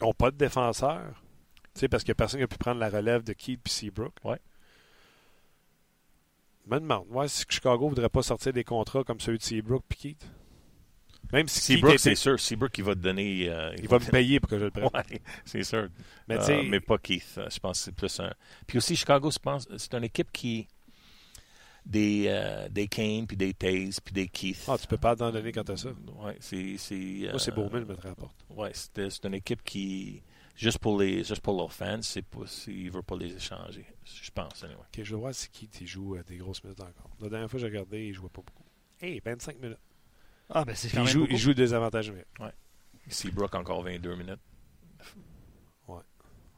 n'ont 0.00 0.12
pas 0.12 0.30
de 0.30 0.36
défenseur. 0.36 1.22
Tu 1.74 1.80
sais, 1.80 1.88
parce 1.88 2.08
a 2.08 2.14
personne 2.14 2.40
qui 2.40 2.44
a 2.44 2.48
pu 2.48 2.58
prendre 2.58 2.80
la 2.80 2.90
relève 2.90 3.22
de 3.22 3.32
Keith 3.32 3.60
et 3.64 3.70
Seabrook. 3.70 4.12
Ouais. 4.24 4.40
Je 6.66 6.74
me 6.74 6.80
demande. 6.80 7.06
Ouais, 7.08 7.28
si 7.28 7.44
Chicago 7.48 7.84
ne 7.84 7.90
voudrait 7.90 8.08
pas 8.08 8.22
sortir 8.22 8.52
des 8.52 8.64
contrats 8.64 9.04
comme 9.04 9.20
celui 9.20 9.38
de 9.38 9.44
Seabrook 9.44 9.84
et 9.92 9.94
Keith? 9.94 10.28
Même 11.32 11.46
si 11.48 11.60
Seabrook, 11.60 11.98
c'est 11.98 12.14
sûr. 12.14 12.38
Seabrook, 12.40 12.76
il 12.78 12.84
va 12.84 12.94
te 12.94 13.00
donner. 13.00 13.48
euh, 13.48 13.74
il 13.78 13.88
va 13.88 13.98
me 13.98 14.10
payer 14.10 14.40
pour 14.40 14.48
que 14.48 14.58
je 14.58 14.64
le 14.64 14.70
prenne. 14.70 14.84
Ouais, 14.94 15.20
c'est 15.44 15.62
sûr. 15.62 15.88
Mais 16.26 16.36
Euh, 16.38 16.62
mais 16.68 16.80
pas 16.80 16.96
Keith. 16.98 17.34
Euh, 17.38 17.48
Je 17.50 17.58
pense 17.58 17.78
que 17.78 17.84
c'est 17.84 17.92
plus 17.94 18.20
un. 18.20 18.32
Puis 18.66 18.78
aussi, 18.78 18.96
Chicago, 18.96 19.30
je 19.30 19.38
pense, 19.38 19.68
c'est 19.76 19.94
une 19.94 20.04
équipe 20.04 20.32
qui. 20.32 20.66
Des, 21.86 22.24
euh, 22.28 22.68
des 22.68 22.86
Kane, 22.86 23.26
puis 23.26 23.36
des 23.36 23.54
Taze, 23.54 24.00
puis 24.00 24.12
des 24.12 24.28
Keith. 24.28 24.62
ah, 24.68 24.76
tu 24.78 24.86
peux 24.86 24.98
pas 24.98 25.16
t'en 25.16 25.30
donner 25.30 25.52
quand 25.52 25.64
t'as 25.64 25.76
ça. 25.76 25.88
Ouais, 26.18 26.36
c'est. 26.40 26.76
c'est 26.76 26.94
Moi, 27.30 27.38
c'est 27.38 27.50
euh, 27.50 27.54
Beaumont, 27.54 27.80
je 27.80 27.84
mettrais 27.84 28.08
à 28.08 28.10
la 28.10 28.14
porte. 28.14 28.36
Ouais, 28.50 28.70
c'est 28.74 29.08
c'est 29.10 29.24
une 29.26 29.34
équipe 29.34 29.62
qui. 29.64 30.22
Juste 30.54 30.78
pour, 30.80 30.98
les, 31.00 31.22
juste 31.22 31.40
pour 31.40 31.56
leurs 31.56 31.72
fans, 31.72 32.02
c'est 32.02 32.20
pas, 32.22 32.40
c'est- 32.46 32.72
ils 32.72 32.86
ne 32.86 32.90
veulent 32.90 33.04
pas 33.04 33.16
les 33.16 33.32
échanger. 33.32 33.86
Je 34.04 34.30
pense, 34.32 34.64
anyway. 34.64 34.80
Ok, 34.80 35.04
je 35.04 35.14
voir 35.14 35.32
si 35.32 35.48
Keith 35.50 35.78
il 35.80 35.86
joue 35.86 36.18
des 36.26 36.36
grosses 36.36 36.64
minutes 36.64 36.80
encore. 36.80 37.10
La 37.20 37.28
dernière 37.28 37.48
fois 37.48 37.58
que 37.58 37.66
j'ai 37.66 37.70
regardé, 37.70 38.08
il 38.08 38.12
jouait 38.12 38.28
pas 38.28 38.42
beaucoup. 38.44 38.64
Hey, 39.00 39.22
25 39.24 39.60
minutes. 39.60 39.78
Ah, 40.50 40.64
ben 40.64 40.74
c'est 40.74 40.88
quand 40.88 40.98
il 40.98 41.04
même 41.04 41.12
joue, 41.12 41.20
beaucoup. 41.20 41.32
il 41.32 41.38
joue 41.38 41.54
des 41.54 41.74
avantages 41.74 42.08
numériques. 42.08 42.28
Seabrook, 43.08 43.54
encore 43.54 43.82
22 43.82 44.14
minutes. 44.16 44.40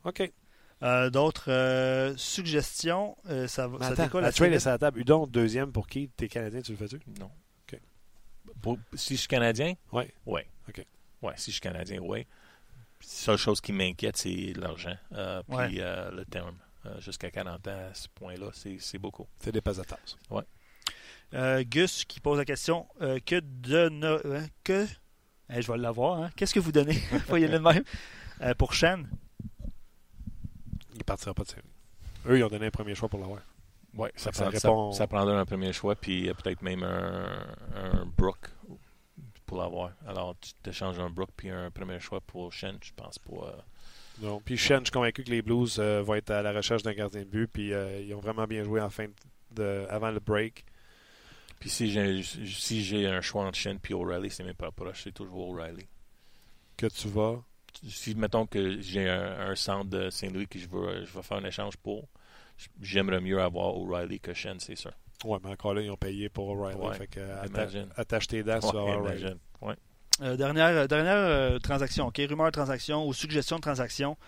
OK. 0.05 0.32
Euh, 0.82 1.11
D'autres 1.11 1.51
euh, 1.53 2.16
suggestions, 2.16 3.14
euh, 3.28 3.47
ça, 3.47 3.68
va- 3.68 3.76
Mais 3.78 3.84
ça 3.84 3.91
attends, 3.93 4.05
décolle 4.05 4.22
la 4.22 4.32
trade 4.32 4.53
est 4.55 4.61
sur 4.61 4.70
la 4.70 4.78
table. 4.78 4.99
Udon, 5.01 5.26
deuxième 5.26 5.72
pour 5.72 5.86
Keith. 5.86 6.11
T'es 6.16 6.26
Canadien, 6.28 6.62
tu 6.62 6.72
le 6.72 6.78
fais-tu? 6.78 6.99
Non. 7.20 7.30
OK. 7.70 7.78
Pour- 8.62 8.78
si 8.95 9.14
je 9.16 9.18
suis 9.20 9.28
Canadien, 9.28 9.74
Oui. 9.93 10.05
oui. 10.24 10.41
OK. 10.70 10.86
Ouais, 11.20 11.34
si 11.36 11.51
je 11.51 11.57
suis 11.57 11.61
Canadien, 11.61 11.99
oui. 12.01 12.20
La 12.20 13.07
seule 13.07 13.36
chose 13.36 13.61
qui 13.61 13.72
m'inquiète, 13.74 14.16
c'est 14.16 14.55
l'argent. 14.57 14.97
Euh, 15.12 15.43
puis 15.47 15.57
Ouais. 15.57 15.68
euh, 15.80 16.11
le 16.12 16.24
terme. 16.24 16.57
Euh, 16.86 16.99
Jusqu'à 16.99 17.30
40 17.30 17.68
ans, 17.68 17.88
à 17.91 17.93
ce 17.93 18.09
point-là, 18.14 18.49
c'est 18.55 18.78
c'est 18.80 18.97
beaucoup. 18.97 19.26
C'est 19.38 19.53
des 19.53 19.61
passes 19.61 19.80
à 19.80 19.84
tasse. 19.84 20.16
Euh, 21.35 21.62
Gus 21.64 22.05
qui 22.05 22.18
pose 22.20 22.39
la 22.39 22.45
question 22.45 22.87
euh, 23.03 23.18
que 23.24 23.39
donne 23.41 24.05
hein, 24.05 24.47
que 24.64 24.87
Eh, 25.53 25.62
je 25.62 25.70
vais 25.70 25.78
l'avoir 25.78 26.22
hein. 26.22 26.31
qu'est-ce 26.35 26.53
que 26.55 26.59
vous 26.61 26.72
donnez? 26.72 26.95
Faut 27.28 27.37
y 27.37 27.45
aller 27.45 27.55
de 27.59 27.62
même 27.62 27.85
Euh, 28.43 28.55
pour 28.55 28.72
Shen 28.74 29.09
Il 30.95 31.05
partira 31.05 31.35
pas 31.35 31.45
de 31.45 31.49
série. 31.49 31.62
Eux, 32.26 32.39
ils 32.39 32.45
ont 32.45 32.49
donné 32.49 32.66
un 32.66 32.70
premier 32.70 32.95
choix 32.95 33.09
pour 33.09 33.20
l'avoir. 33.20 33.41
Oui, 33.95 34.09
ça, 34.16 34.31
Ça 34.33 34.43
prend- 34.45 34.51
répond- 34.51 34.93
ça, 34.93 34.99
ça 34.99 35.07
prendrait 35.07 35.37
un 35.37 35.45
premier 35.47 35.72
choix, 35.72 35.95
puis 35.97 36.28
euh, 36.28 36.35
peut-être 36.35 36.62
même 36.62 36.83
un, 36.83 37.47
un 37.74 38.07
Brook 38.07 38.51
pour 39.47 39.59
l'avoir. 39.59 39.93
Alors, 40.07 40.37
tu 40.41 40.53
t'échanges 40.62 40.99
un 40.99 41.11
Brook 41.11 41.31
puis 41.37 41.51
un 41.51 41.70
premier 41.70 41.99
choix 42.01 42.20
pour 42.20 42.53
Shen, 42.53 42.76
je 42.83 42.93
pense 42.95 43.18
pas. 43.18 43.33
euh, 43.47 43.53
Non. 44.22 44.41
Puis 44.45 44.57
Shen, 44.57 44.81
je 44.81 44.85
suis 44.87 44.93
convaincu 44.93 45.24
que 45.24 45.31
les 45.31 45.43
Blues 45.43 45.76
euh, 45.78 46.03
vont 46.03 46.14
être 46.14 46.31
à 46.31 46.43
la 46.43 46.53
recherche 46.53 46.83
d'un 46.83 46.93
gardien 46.93 47.20
de 47.22 47.26
but. 47.26 47.47
Puis 47.49 47.72
euh, 47.72 48.01
ils 48.01 48.14
ont 48.14 48.20
vraiment 48.20 48.47
bien 48.47 48.62
joué 48.64 48.81
en 48.81 48.91
fin 48.91 49.07
de, 49.53 49.87
avant 49.91 50.11
le 50.11 50.20
break. 50.20 50.64
Puis 51.61 51.68
si 51.70 51.90
j'ai 51.92 52.22
si 52.22 52.82
j'ai 52.82 53.06
un 53.06 53.20
choix 53.20 53.44
entre 53.44 53.56
Shen 53.58 53.78
puis 53.78 53.94
O'Reilly, 53.94 54.30
c'est 54.30 54.42
même 54.44 54.54
pas 54.54 54.70
proche, 54.72 55.02
c'est 55.04 55.12
toujours 55.12 55.50
O'Reilly. 55.50 55.86
Que 56.76 56.86
tu 56.86 57.06
vas? 57.08 57.42
Si 57.88 58.14
mettons 58.16 58.46
que 58.46 58.80
j'ai 58.80 59.08
un, 59.08 59.50
un 59.50 59.54
centre 59.54 59.88
de 59.90 60.11
Saint-Louis 60.11 60.48
que 60.48 60.58
je 60.58 60.68
veux 60.68 61.04
je 61.04 61.12
veux 61.12 61.22
faire 61.22 61.36
un 61.36 61.44
échange 61.44 61.76
pour, 61.76 62.08
j'aimerais 62.80 63.20
mieux 63.20 63.40
avoir 63.40 63.76
O'Reilly 63.76 64.18
que 64.20 64.32
Shen, 64.34 64.58
c'est 64.58 64.74
sûr. 64.76 64.90
Ouais, 65.24 65.38
mais 65.44 65.50
encore 65.50 65.74
là, 65.74 65.82
ils 65.82 65.90
ont 65.90 65.96
payé 65.98 66.30
pour 66.30 66.48
O'Reilly. 66.48 66.80
Ouais, 66.80 66.94
fait 66.96 67.06
que 67.06 67.20
atta- 67.20 67.46
imagine. 67.48 67.88
attache 67.94 68.26
tes 68.26 68.42
dents, 68.42 68.58
tu 68.58 68.66
vas 68.74 68.82
Ouais, 68.84 68.90
avoir 68.92 68.98
O'Reilly. 69.04 69.34
Ouais. 69.61 69.74
Euh, 70.22 70.36
dernière 70.36 70.88
dernière 70.88 71.16
euh, 71.16 71.58
transaction 71.58 72.06
ok 72.06 72.20
rumeur 72.28 72.46
de 72.46 72.50
transaction 72.52 73.06
ou 73.06 73.12
suggestion 73.14 73.56
de 73.56 73.62
transaction 73.62 74.18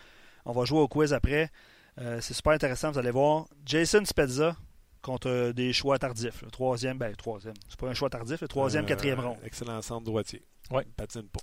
on 0.47 0.53
va 0.53 0.65
jouer 0.65 0.81
au 0.81 0.89
quiz 0.89 1.13
après 1.13 1.51
Euh, 1.99 2.19
c'est 2.23 2.33
super 2.33 2.53
intéressant 2.55 2.91
vous 2.91 2.99
allez 2.99 3.11
voir 3.11 3.47
Jason 3.67 4.03
Spezza 4.07 4.57
contre 5.03 5.29
euh, 5.29 5.53
des 5.53 5.73
choix 5.73 5.99
tardifs 5.99 6.43
le 6.43 6.51
troisième 6.51 6.97
ben 6.99 7.15
troisième 7.17 7.55
c'est 7.69 7.79
pas 7.79 7.89
un 7.89 7.95
choix 7.95 8.09
tardif 8.09 8.41
le 8.41 8.49
troisième 8.49 8.85
Euh, 8.85 8.89
quatrième 8.89 9.21
rond 9.21 9.37
Excellent 9.43 9.83
centre 9.83 10.05
droitier. 10.05 10.43
Ouais. 10.71 10.87
Patine 10.97 11.29
pas. 11.29 11.41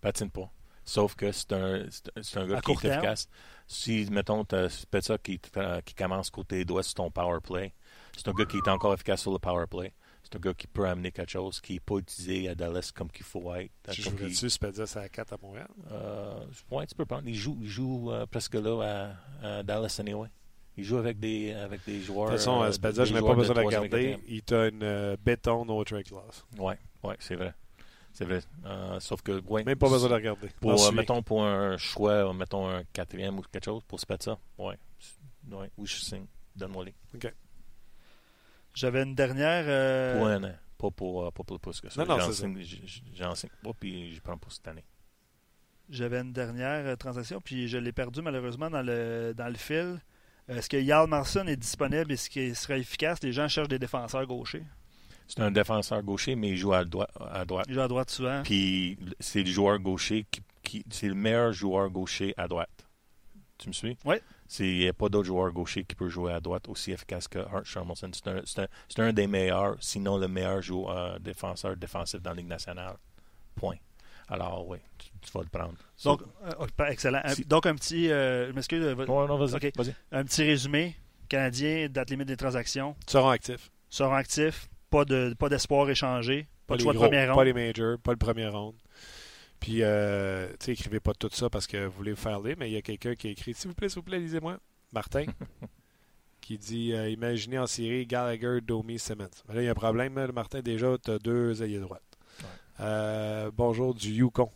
patine 0.00 0.30
pas. 0.30 0.50
Sauf 0.84 1.14
que 1.14 1.30
c'est 1.30 1.52
un, 1.52 1.86
c'est 1.90 2.08
un- 2.18 2.22
c'est 2.22 2.38
gars 2.46 2.58
À 2.58 2.60
qui 2.60 2.72
est 2.72 2.76
terme. 2.80 2.94
efficace. 2.94 3.28
Si, 3.68 4.08
mettons, 4.10 4.44
tu 4.44 4.56
ça 5.02 5.16
qui, 5.18 5.38
qui 5.38 5.94
commence 5.94 6.28
côté 6.30 6.64
droit 6.64 6.82
sur 6.82 6.94
ton 6.94 7.10
power 7.10 7.38
play, 7.40 7.72
c'est 8.16 8.26
un 8.26 8.32
gars 8.32 8.46
qui 8.46 8.56
est 8.56 8.68
encore 8.68 8.92
efficace 8.94 9.20
sur 9.22 9.32
le 9.32 9.38
power 9.38 9.66
play. 9.68 9.92
C'est 10.24 10.34
un 10.36 10.40
gars 10.40 10.54
qui 10.54 10.66
peut 10.66 10.86
amener 10.88 11.12
quelque 11.12 11.30
chose, 11.30 11.60
qui 11.60 11.74
n'est 11.74 11.80
pas 11.80 11.96
utilisé 11.98 12.48
à 12.48 12.54
Dallas 12.56 12.90
comme 12.94 13.10
qu'il 13.10 13.24
faut 13.24 13.54
être. 13.54 13.70
Jouerais 13.92 14.16
qu'il- 14.16 14.28
dessus, 14.30 14.50
Spezza, 14.50 14.86
c'est 14.86 14.98
à 14.98 15.08
4 15.08 15.32
à 15.34 15.36
Montréal. 15.40 15.68
Euh, 15.92 16.44
ouais, 16.72 16.86
tu 16.86 16.94
peux 16.96 17.04
prendre. 17.06 17.28
Il 17.28 17.34
joue, 17.36 17.58
il 17.60 17.68
joue 17.68 18.10
euh, 18.10 18.26
presque 18.26 18.54
là 18.54 19.14
à, 19.42 19.46
à 19.58 19.62
Dallas 19.62 19.96
anyway. 20.00 20.28
Il 20.76 20.84
joue 20.84 20.96
avec 20.96 21.18
des, 21.20 21.52
avec 21.52 21.84
des 21.84 22.00
joueurs. 22.00 22.26
De 22.26 22.36
toute 22.36 22.38
façon, 22.38 22.62
euh, 22.62 22.70
je 23.04 23.12
n'ai 23.12 23.20
pas 23.20 23.34
besoin 23.34 23.54
de 23.54 23.60
et 23.60 23.64
regarder. 23.64 24.18
Il 24.26 24.42
t'a 24.42 24.68
une 24.68 24.82
euh, 24.82 25.16
béton 25.22 25.64
no 25.66 25.84
trade 25.84 26.04
clause. 26.04 26.44
Ouais, 26.58 26.78
ouais, 27.02 27.16
c'est 27.20 27.34
vrai. 27.36 27.54
C'est 28.14 28.24
vrai. 28.24 28.40
Euh, 28.66 29.00
sauf 29.00 29.22
que, 29.22 29.40
ouais. 29.48 29.64
Même 29.64 29.78
pas 29.78 29.88
besoin 29.88 30.08
de 30.10 30.14
regarder. 30.14 30.48
Pour, 30.60 30.82
euh, 30.86 30.92
mettons, 30.92 31.22
pour 31.22 31.44
un 31.44 31.76
choix, 31.78 32.30
euh, 32.30 32.32
mettons 32.32 32.68
un 32.68 32.84
quatrième 32.92 33.38
ou 33.38 33.42
quelque 33.42 33.64
chose 33.64 33.82
pour 33.86 34.00
Spezza. 34.00 34.38
Ouais. 34.58 34.78
Ouais, 35.50 35.70
oui, 35.76 35.86
je 35.86 35.96
signe. 35.96 36.26
Donne-moi 36.54 36.84
les. 36.86 36.94
j'avais 38.74 39.02
une 39.02 39.14
dernière 39.14 39.64
euh, 39.66 40.16
Pour 40.18 40.26
un 40.26 40.44
an. 40.44 40.54
Pas 40.78 40.90
pour, 40.90 41.24
euh, 41.26 41.30
pas 41.30 41.42
pour 41.44 41.60
plus 41.60 41.80
que 41.80 41.88
ça. 41.90 42.00
Non, 42.04 42.08
non, 42.08 42.18
J'en 42.20 42.26
c'est 42.26 42.42
ça. 42.42 43.34
signe- 43.34 43.50
pas, 43.62 43.70
puis 43.78 44.14
je 44.14 44.20
prends 44.20 44.36
pour 44.36 44.52
cette 44.52 44.66
année. 44.68 44.84
J'avais 45.88 46.20
une 46.20 46.32
dernière 46.32 46.86
euh, 46.86 46.96
transaction, 46.96 47.40
puis 47.40 47.68
je 47.68 47.78
l'ai 47.78 47.92
perdu 47.92 48.22
malheureusement 48.22 48.70
dans 48.70 48.82
le, 48.82 49.32
dans 49.36 49.48
le 49.48 49.54
fil. 49.56 50.00
Euh, 50.50 50.56
Est-ce 50.56 50.68
que 50.68 50.76
Yal 50.76 51.06
Marson 51.08 51.46
est 51.46 51.56
disponible? 51.56 52.12
Est-ce 52.12 52.28
qu'il 52.30 52.54
serait 52.56 52.80
efficace? 52.80 53.22
Les 53.22 53.32
gens 53.32 53.48
cherchent 53.48 53.68
des 53.68 53.78
défenseurs 53.78 54.26
gauchers. 54.26 54.64
C'est 55.28 55.40
un 55.40 55.50
défenseur 55.50 56.02
gaucher, 56.02 56.34
mais 56.34 56.50
il 56.50 56.56
joue 56.56 56.72
à, 56.74 56.84
droite 56.84 57.10
à 57.30 57.44
droite. 57.44 57.66
Il 57.68 57.74
joue 57.74 57.80
à 57.80 57.88
droite 57.88 58.10
souvent. 58.10 58.42
Puis 58.42 58.98
c'est 59.20 59.42
le 59.42 59.50
joueur 59.50 59.78
gaucher 59.78 60.26
qui, 60.30 60.42
qui- 60.62 60.84
c'est 60.90 61.08
le 61.08 61.14
meilleur 61.14 61.52
joueur 61.52 61.88
gaucher 61.90 62.34
à 62.36 62.48
droite. 62.48 62.68
Tu 63.56 63.68
me 63.68 63.72
suis? 63.72 63.96
Oui. 64.04 64.16
C'est- 64.48 64.68
Il 64.68 64.78
n'y 64.80 64.88
a 64.88 64.92
pas 64.92 65.08
d'autre 65.08 65.26
joueur 65.28 65.50
gaucher 65.52 65.84
qui 65.84 65.94
peut 65.94 66.08
jouer 66.08 66.32
à 66.32 66.40
droite 66.40 66.68
aussi 66.68 66.90
efficace 66.92 67.28
que 67.28 67.38
Hart 67.38 67.64
Sharmelson. 67.64 68.10
C'est 68.12 68.28
un, 68.28 68.66
un- 68.98 69.02
un 69.08 69.12
des 69.12 69.26
meilleurs, 69.28 69.76
sinon 69.80 70.18
le 70.18 70.26
meilleur 70.28 70.60
joueur, 70.60 70.90
euh, 70.96 71.18
défenseur 71.18 71.76
défensif 71.76 72.20
dans 72.20 72.30
la 72.30 72.36
Ligue 72.36 72.48
nationale. 72.48 72.96
Point. 73.54 73.76
Alors, 74.32 74.66
oui, 74.68 74.78
tu, 74.98 75.08
tu 75.20 75.30
vas 75.32 75.42
le 75.42 75.48
prendre. 75.48 75.74
Donc, 76.04 76.22
euh, 76.44 76.66
pas- 76.76 76.90
excellent. 76.90 77.20
Un- 77.22 77.34
Si- 77.34 77.44
Donc, 77.44 77.66
un 77.66 77.74
petit, 77.74 78.10
euh, 78.10 78.48
je 78.48 78.52
m'excuse, 78.52 78.82
euh, 78.84 78.94
Ouais, 78.94 79.06
non, 79.06 79.36
vas-y. 79.36 79.54
Ok. 79.54 79.72
vas-y. 79.76 79.94
un 80.10 80.24
petit 80.24 80.42
résumé. 80.42 80.96
Canadien, 81.28 81.88
date 81.88 82.10
limite 82.10 82.28
des 82.28 82.36
transactions, 82.36 82.94
Tu 83.06 83.12
seras 83.12 83.32
actif. 83.32 83.70
seront 83.88 84.14
actifs, 84.14 84.68
pas 84.90 85.04
de 85.04 85.34
pas 85.38 85.48
d'espoir 85.48 85.88
échangé, 85.88 86.46
pas 86.66 86.74
de 86.74 86.78
les 86.78 86.82
choix 86.84 86.92
de 86.92 86.98
gros, 86.98 87.06
première 87.06 87.28
Pas 87.28 87.34
ronde. 87.34 87.44
les 87.46 87.52
majors, 87.54 87.98
pas 87.98 88.12
le 88.12 88.18
premier 88.18 88.46
round. 88.48 88.74
Puis, 89.60 89.78
euh, 89.82 90.48
tu 90.58 90.66
sais, 90.66 90.72
écrivez 90.72 91.00
pas 91.00 91.12
tout 91.14 91.30
ça 91.32 91.48
parce 91.48 91.66
que 91.66 91.86
vous 91.86 91.92
voulez 91.92 92.10
vous 92.12 92.20
faire 92.20 92.40
lire, 92.40 92.56
mais 92.58 92.68
il 92.70 92.74
y 92.74 92.76
a 92.76 92.82
quelqu'un 92.82 93.14
qui 93.14 93.28
a 93.28 93.30
écrit 93.30 93.54
S'il 93.54 93.68
vous 93.68 93.74
plaît, 93.74 93.88
s'il 93.88 93.96
vous 94.00 94.02
plaît, 94.02 94.18
lisez-moi. 94.18 94.58
Martin, 94.92 95.24
qui 96.40 96.58
dit 96.58 96.92
euh, 96.92 97.08
Imaginez 97.08 97.58
en 97.58 97.66
série 97.66 98.04
Gallagher, 98.06 98.60
Domi, 98.60 98.98
Simmons. 98.98 99.28
Là, 99.48 99.62
il 99.62 99.64
y 99.64 99.68
a 99.68 99.70
un 99.70 99.74
problème, 99.74 100.16
là, 100.16 100.26
Martin. 100.32 100.60
Déjà, 100.60 100.96
tu 101.02 101.10
as 101.12 101.18
deux 101.18 101.62
ailiers 101.62 101.78
droites. 101.80 102.02
Euh, 102.82 103.50
bonjour 103.54 103.94
du 103.94 104.10
Yukon. 104.10 104.50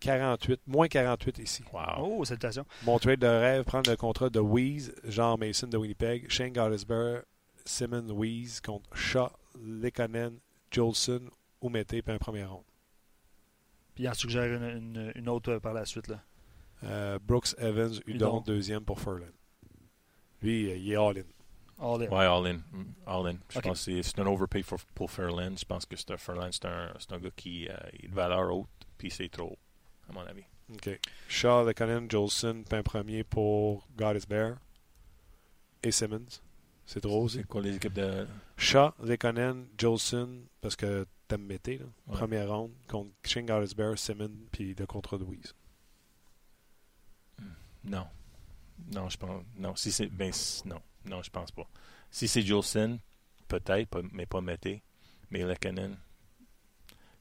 48, 0.00 0.60
moins 0.66 0.88
48 0.88 1.38
ici. 1.38 1.62
Wow. 1.72 1.80
Oh, 1.98 2.24
salutations. 2.24 2.64
Mon 2.84 2.98
trade 2.98 3.20
de 3.20 3.26
rêve, 3.26 3.64
prendre 3.64 3.88
le 3.90 3.96
contrat 3.96 4.30
de 4.30 4.40
Weeze, 4.40 4.92
Jean 5.04 5.36
Mason 5.38 5.68
de 5.68 5.76
Winnipeg, 5.76 6.28
Shane 6.28 6.52
Gottisberg, 6.52 7.22
Simon 7.64 8.06
Weeze 8.12 8.60
contre 8.60 8.88
Shaw, 8.96 9.30
Lekonen, 9.64 10.38
Jolson, 10.72 11.22
Oumete, 11.60 12.02
puis 12.02 12.12
un 12.12 12.18
premier 12.18 12.44
round. 12.44 12.64
Puis 13.94 14.04
il 14.04 14.08
en 14.08 14.14
suggère 14.14 14.44
une, 14.44 14.64
une- 14.96 15.12
une 15.14 15.28
autre 15.28 15.52
euh, 15.52 15.60
par 15.60 15.72
la 15.74 15.84
suite. 15.84 16.08
Là. 16.08 16.20
Euh, 16.84 17.18
Brooks 17.24 17.54
Evans, 17.58 17.92
Udon, 18.06 18.38
Udon. 18.38 18.40
deuxième 18.40 18.84
pour 18.84 19.00
Furlan. 19.00 19.26
Lui, 20.42 20.62
il 20.72 20.92
est 20.92 20.96
all-in. 20.96 21.22
All 21.82 22.02
in. 22.02 22.08
Ouais, 22.08 22.24
all 22.24 22.46
in. 22.46 22.58
Mm, 22.72 22.84
All 23.06 23.26
in. 23.26 23.38
Je 23.50 23.58
pense 23.60 23.72
que 23.84 23.92
c'est- 23.92 24.02
c'est 24.02 24.18
un 24.20 24.26
overpay 24.26 24.62
pour, 24.62 24.78
pour 24.94 25.10
Fairland. 25.10 25.56
Je 25.58 25.64
pense 25.64 25.84
que 25.84 25.96
c'est 25.96 26.10
un 26.12 26.16
Fairland, 26.16 26.50
c'est 26.52 26.64
un, 26.66 26.92
c'est 26.98 27.12
un 27.12 27.18
gars 27.18 27.30
qui 27.34 27.68
euh, 27.68 27.76
il 27.94 28.04
a 28.04 28.08
une 28.08 28.14
valeur 28.14 28.54
haute, 28.56 28.68
puis 28.96 29.10
c'est 29.10 29.28
trop 29.28 29.58
à 30.08 30.12
mon 30.12 30.20
avis. 30.22 30.44
OK. 30.72 30.98
Shaw, 31.28 31.64
Lekonen, 31.66 32.08
Jolson, 32.10 32.62
puis 32.68 32.78
un 32.78 32.82
premier 32.82 33.24
pour 33.24 33.86
Gottisberg 33.96 34.56
et 35.82 35.90
Simmons. 35.90 36.40
C'est 36.86 37.00
trop 37.00 37.24
aussi. 37.24 37.38
C'est 37.38 37.46
quoi 37.46 37.60
les 37.60 37.76
équipes 37.76 37.92
de. 37.94 38.26
Shaw, 38.56 38.92
Lekonen, 39.02 39.66
Jolson, 39.76 40.42
parce 40.60 40.76
que 40.76 41.06
t'aimes 41.28 41.44
Mété, 41.46 41.78
là. 41.78 41.84
Ouais. 42.06 42.16
Première 42.18 42.48
ronde 42.50 42.72
contre 42.88 43.10
Shane 43.24 43.46
Gottisberg, 43.46 43.96
Simmons, 43.96 44.30
puis 44.52 44.74
le 44.74 44.86
contrat 44.86 45.18
de 45.18 45.24
Weeze. 45.24 45.54
Non. 47.84 48.06
Non, 48.92 49.08
je 49.08 49.16
pense. 49.16 49.42
Non, 49.58 49.74
si 49.76 49.90
c'est. 49.92 50.06
Ben, 50.06 50.32
non. 50.64 50.80
Non, 51.04 51.22
je 51.22 51.30
pense 51.30 51.50
pas. 51.50 51.66
Si 52.10 52.28
c'est 52.28 52.42
Jolson, 52.42 52.98
peut-être, 53.48 54.02
mais 54.12 54.26
pas 54.26 54.40
Mété. 54.40 54.82
Mais 55.30 55.44
Lekanen, 55.44 55.96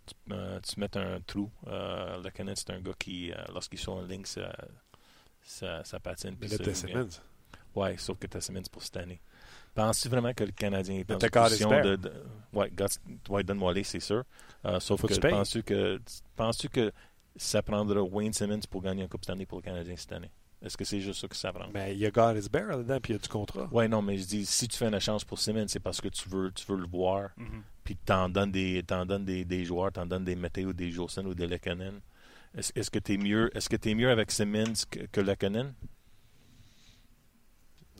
tu, 0.05 0.15
euh, 0.31 0.59
tu 0.59 0.79
mets 0.79 0.97
un 0.97 1.21
trou. 1.21 1.49
Euh, 1.67 2.21
Lekanen, 2.21 2.55
c'est 2.55 2.71
un 2.71 2.81
gars 2.81 2.93
qui, 2.99 3.31
euh, 3.31 3.35
lorsqu'il 3.53 3.79
sur 3.79 4.01
une 4.01 4.07
ligne, 4.07 4.25
ça, 4.25 4.53
ça, 5.41 5.83
ça 5.83 5.99
patine. 5.99 6.35
Mais 6.39 6.47
là. 6.47 6.73
Simmons. 6.73 7.09
Ouais, 7.73 7.97
sauf 7.97 8.17
que 8.17 8.27
t'as 8.27 8.41
Simmons 8.41 8.63
pour 8.69 8.83
cette 8.83 8.97
année. 8.97 9.21
Penses-tu 9.73 10.09
vraiment 10.09 10.33
que 10.33 10.43
le 10.43 10.51
Canadien 10.51 10.95
est 10.97 11.11
en 11.11 11.17
position 11.17 11.69
de, 11.81 11.95
de... 11.95 12.11
Ouais, 12.51 13.43
donne-moi 13.43 13.73
les, 13.73 13.83
c'est 13.83 14.01
sûr. 14.01 14.25
Euh, 14.65 14.79
sauf 14.81 14.99
Faut 14.99 15.07
que 15.07 15.17
penses-tu 15.17 15.63
que 15.63 16.01
penses-tu 16.35 16.67
que 16.67 16.91
ça 17.37 17.61
prendra 17.61 18.01
Wayne 18.01 18.33
Simmons 18.33 18.59
pour 18.69 18.81
gagner 18.81 19.03
un 19.03 19.07
Coupe 19.07 19.23
Stanley 19.23 19.45
pour 19.45 19.59
le 19.59 19.63
Canadien 19.63 19.95
cette 19.95 20.11
année? 20.11 20.29
Est-ce 20.63 20.77
que 20.77 20.85
c'est 20.85 21.01
juste 21.01 21.19
ça 21.21 21.27
que 21.27 21.35
ça 21.35 21.51
prend? 21.51 21.67
Mais 21.73 21.93
il 21.93 21.99
y 21.99 22.05
a 22.05 22.11
God 22.11 22.37
is 22.37 22.47
Bear 22.47 22.67
là-dedans, 22.67 22.99
puis 23.01 23.13
il 23.13 23.15
y 23.15 23.19
a 23.19 23.21
du 23.21 23.27
contrat. 23.29 23.67
Ouais, 23.71 23.87
non, 23.87 24.01
mais 24.03 24.17
je 24.17 24.25
dis, 24.25 24.45
si 24.45 24.67
tu 24.67 24.77
fais 24.77 24.87
une 24.87 24.99
chance 24.99 25.23
pour 25.23 25.39
Simmons, 25.39 25.67
c'est 25.67 25.79
parce 25.79 25.99
que 25.99 26.07
tu 26.09 26.29
veux, 26.29 26.51
tu 26.51 26.65
veux 26.71 26.77
le 26.77 26.87
voir, 26.87 27.29
Mhm. 27.37 27.63
puis 27.83 27.95
t'en 27.95 28.29
donnes 28.29 28.51
des, 28.51 28.83
t'en 28.83 29.05
donnes 29.05 29.25
des, 29.25 29.43
des 29.43 29.65
joueurs, 29.65 29.91
t'en 29.91 30.05
donnes 30.05 30.23
des 30.25 30.35
Météo, 30.35 30.69
ou 30.69 30.73
des 30.73 30.91
Jolson 30.91 31.25
ou 31.25 31.33
des 31.33 31.47
Lekkonen. 31.47 31.99
Est-ce, 32.55 32.71
est-ce 32.75 32.91
que 32.91 32.99
est-ce 32.99 33.69
que 33.69 33.75
t'es 33.77 33.95
mieux 33.95 34.11
avec 34.11 34.29
Simmons 34.29 34.73
que, 34.91 34.99
que 35.11 35.21
Lekkonen? 35.21 35.73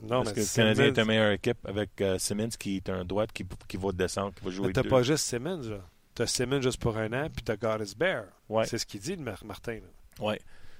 Non, 0.03 0.23
mais 0.23 0.33
que 0.33 0.39
le 0.39 0.55
Canadien 0.55 0.85
est 0.85 0.97
une 0.97 1.05
meilleure 1.05 1.31
équipe 1.31 1.59
avec 1.67 1.99
euh, 2.01 2.17
Simmons 2.17 2.49
qui 2.59 2.77
est 2.77 2.89
un 2.89 3.05
droite 3.05 3.31
qui, 3.31 3.45
qui 3.67 3.77
va 3.77 3.91
descendre, 3.91 4.33
qui 4.33 4.43
va 4.43 4.49
jouer 4.51 4.67
Mais 4.67 4.73
t'as 4.73 4.83
pas 4.83 5.03
juste 5.03 5.25
Simmons, 5.25 5.61
là. 5.69 5.79
T'as 6.15 6.25
Simmons 6.27 6.61
juste 6.61 6.79
pour 6.81 6.97
un 6.97 7.11
an, 7.13 7.27
puis 7.33 7.43
t'as 7.43 7.55
God 7.55 7.81
is 7.87 7.95
Bear. 7.95 8.25
Ouais, 8.49 8.65
C'est 8.65 8.77
ce 8.79 8.85
qu'il 8.85 8.99
dit, 8.99 9.15
Martin. 9.17 9.79
ouais. 10.19 10.39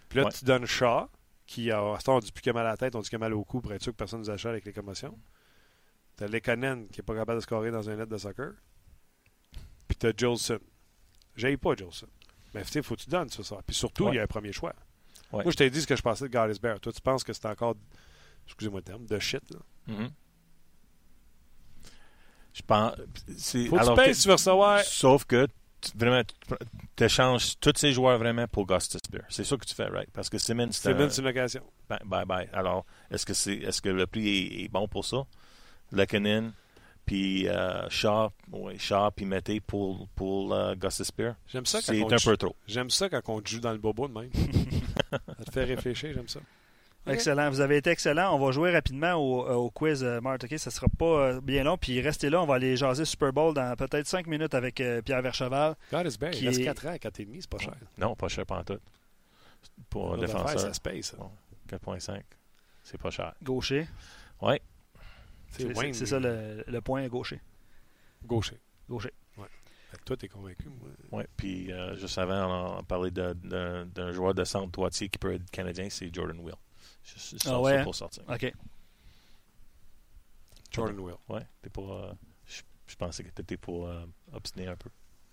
Puis 0.09 0.19
là, 0.19 0.25
Ouais. 0.25 0.31
tu 0.31 0.43
donnes 0.43 0.65
Shaw, 0.65 1.07
qui, 1.51 1.69
a, 1.71 1.79
à 1.93 1.99
ce 1.99 2.05
temps, 2.05 2.15
on 2.15 2.19
dit 2.19 2.31
plus 2.31 2.41
que 2.41 2.49
mal 2.51 2.65
à 2.65 2.69
la 2.69 2.77
tête, 2.77 2.95
on 2.95 3.01
dit 3.01 3.09
que 3.09 3.17
mal 3.17 3.33
au 3.33 3.43
cou 3.43 3.59
pour 3.61 3.73
être 3.73 3.81
sûr 3.83 3.91
que 3.91 3.97
personne 3.97 4.19
nous 4.21 4.29
achète 4.29 4.49
avec 4.51 4.63
les 4.65 4.71
commotions. 4.73 5.17
T'as 6.15 6.27
Lekonen, 6.27 6.87
qui 6.89 6.99
est 7.01 7.03
pas 7.03 7.15
capable 7.15 7.39
de 7.39 7.43
scorer 7.43 7.71
dans 7.71 7.89
un 7.89 7.95
net 7.95 8.07
de 8.09 8.17
soccer. 8.17 8.53
Puis 9.87 9.97
t'as 9.97 10.11
Jolson. 10.15 10.59
J'aille 11.35 11.57
pas 11.57 11.75
Jolson. 11.75 12.07
Mais 12.53 12.63
tu 12.63 12.69
sais, 12.71 12.81
faut 12.81 12.95
que 12.95 13.01
tu 13.01 13.09
donnes 13.09 13.29
ce 13.29 13.43
soir. 13.43 13.61
Puis 13.65 13.75
surtout, 13.75 14.05
Ouais. 14.05 14.11
il 14.13 14.15
y 14.15 14.19
a 14.19 14.23
un 14.23 14.27
premier 14.27 14.51
choix. 14.53 14.73
Ouais. 15.31 15.43
Moi, 15.43 15.51
je 15.51 15.57
t'ai 15.57 15.69
dit 15.69 15.81
ce 15.81 15.87
que 15.87 15.95
je 15.95 16.01
pensais 16.01 16.27
de 16.27 16.59
Bear. 16.59 16.79
Toi, 16.79 16.91
tu 16.91 17.01
penses 17.01 17.23
que 17.23 17.31
c'est 17.33 17.45
encore, 17.45 17.75
excusez-moi 18.45 18.79
le 18.79 18.83
terme, 18.83 19.05
de 19.05 19.19
shit. 19.19 19.43
Là? 19.51 19.59
Mhm. 19.87 20.11
Je 22.53 22.61
pense. 22.63 22.95
Faut 22.95 23.75
que 23.75 23.81
alors 23.81 23.95
tu 23.97 24.03
payes 24.03 24.13
que- 24.13 24.21
tu 24.21 24.27
veux 24.27 24.33
recevoir. 24.33 24.79
Sauf 24.81 25.25
que 25.25 25.47
vraiment, 25.95 26.21
tu 26.95 27.03
échanges 27.03 27.59
tous 27.59 27.73
ces 27.75 27.91
joueurs 27.93 28.17
vraiment 28.17 28.47
pour 28.47 28.65
Gustus 28.65 29.01
Bear. 29.09 29.23
C'est 29.29 29.43
ça 29.43 29.57
que 29.57 29.65
tu 29.65 29.73
fais, 29.75 29.85
right? 29.87 30.09
Parce 30.13 30.29
que 30.29 30.37
Simmons, 30.37 30.71
c'est 30.71 30.89
un- 30.93 31.09
une 31.09 31.27
occasion. 31.27 31.63
Bye, 31.89 31.99
bye, 32.05 32.25
bye. 32.25 32.49
Alors, 32.53 32.85
est-ce 33.09 33.25
que, 33.25 33.33
c'est, 33.33 33.55
est-ce 33.55 33.81
que 33.81 33.89
le 33.89 34.05
prix 34.07 34.27
est, 34.27 34.63
est 34.63 34.67
bon 34.69 34.87
pour 34.87 35.05
ça? 35.05 35.25
Lekkonen, 35.91 36.53
puis 37.05 37.47
euh, 37.47 37.89
Shaw, 37.89 38.29
ouais, 38.51 38.77
Shaw, 38.77 39.11
puis 39.15 39.25
Mété 39.25 39.59
pour, 39.59 40.07
pour 40.15 40.55
Gustus 40.75 41.11
Bear. 41.11 41.35
J'aime 41.47 41.65
ça 41.65 41.79
quand 41.79 41.85
C'est 41.93 42.01
un 42.13 42.17
peu 42.31 42.37
trop. 42.37 42.55
J'aime 42.67 42.89
ça 42.89 43.09
quand 43.09 43.21
on 43.27 43.41
joue 43.43 43.59
dans 43.59 43.71
le 43.73 43.77
bobo 43.77 44.07
de 44.07 44.13
même. 44.13 44.29
ça 45.11 45.45
te 45.45 45.51
fait 45.51 45.63
réfléchir, 45.65 46.11
j'aime 46.13 46.27
ça. 46.27 46.39
Excellent. 47.07 47.49
Vous 47.49 47.61
avez 47.61 47.77
été 47.77 47.89
excellent. 47.89 48.35
On 48.35 48.39
va 48.45 48.51
jouer 48.51 48.71
rapidement 48.71 49.13
au, 49.15 49.47
euh, 49.47 49.53
au 49.53 49.69
quiz, 49.71 50.03
euh, 50.03 50.21
Marthe. 50.21 50.43
OK? 50.43 50.57
Ça 50.59 50.69
sera 50.71 50.87
pas 50.87 51.05
euh, 51.05 51.41
bien 51.41 51.63
long. 51.63 51.77
Puis 51.77 51.99
restez 52.01 52.29
là. 52.29 52.41
On 52.41 52.45
va 52.45 52.55
aller 52.55 52.77
jaser 52.77 53.05
Super 53.05 53.33
Bowl 53.33 53.53
dans 53.53 53.75
peut-être 53.75 54.05
5 54.07 54.27
minutes 54.27 54.53
avec 54.53 54.75
Pierre 55.05 55.21
Vercheval. 55.21 55.75
God 55.91 56.05
is 56.07 56.17
Qui 56.31 56.43
il 56.43 56.47
reste 56.47 56.59
est- 56.59 56.63
4 56.65 56.85
ans, 56.87 56.95
4,5, 56.97 57.37
c'est 57.41 57.49
pas 57.49 57.57
cher. 57.57 57.73
Non, 57.97 58.15
pas 58.15 58.27
cher 58.27 58.45
pas 58.45 58.63
tout. 58.63 58.79
Pour 59.89 60.13
un 60.13 60.17
défenseur, 60.17 60.59
ça 60.59 60.73
se 60.73 60.79
paye, 60.81 61.01
ça. 61.03 61.17
Bon. 61.17 61.31
4.5. 61.67 62.21
C'est 62.83 62.99
pas 62.99 63.09
cher. 63.11 63.33
Gaucher. 63.43 63.87
Ouais. 64.41 64.61
C'est 65.51 65.63
C'est 65.67 65.77
Wayne, 65.77 65.93
c'est 65.93 66.05
ça 66.05 66.19
le, 66.19 66.63
le 66.67 66.81
point 66.81 67.07
gaucher. 67.07 67.39
Gaucher. 68.25 68.57
Gaucher. 68.89 69.11
Fait 69.91 69.97
que 69.97 70.03
toi, 70.05 70.15
t'es 70.15 70.29
convaincu, 70.29 70.69
moi. 70.69 70.89
Ouais. 71.19 71.27
Puis 71.35 71.69
euh, 71.71 71.95
juste 71.97 72.17
avant, 72.17 72.77
on 72.79 72.83
parlait 72.83 73.11
de- 73.11 73.33
d'un 73.43 73.85
d'un 73.87 74.11
joueur 74.13 74.33
de 74.33 74.45
centre 74.45 74.71
droitier 74.71 75.09
qui 75.09 75.17
peut 75.19 75.33
être 75.33 75.51
canadien, 75.51 75.87
c'est 75.89 76.13
Jordan 76.13 76.39
Will. 76.39 76.55
Je, 77.03 77.37
je 77.37 77.49
Ah 77.49 77.59
ouais, 77.61 77.73
ça 77.73 77.79
hein? 77.79 77.83
pour 77.83 77.95
sortir. 77.95 78.23
OK. 78.29 78.53
Jordan 80.71 80.99
Will. 80.99 81.15
Ouais, 81.29 81.45
t'es 81.61 81.69
pour. 81.69 81.93
euh, 81.93 82.11
je, 82.45 82.61
je 82.87 82.95
pensais 82.95 83.23
que 83.23 83.29
t'étais 83.29 83.57
pour 83.57 83.87
euh, 83.87 84.05
obstiner 84.33 84.67
un 84.67 84.75
peu. 84.75 84.89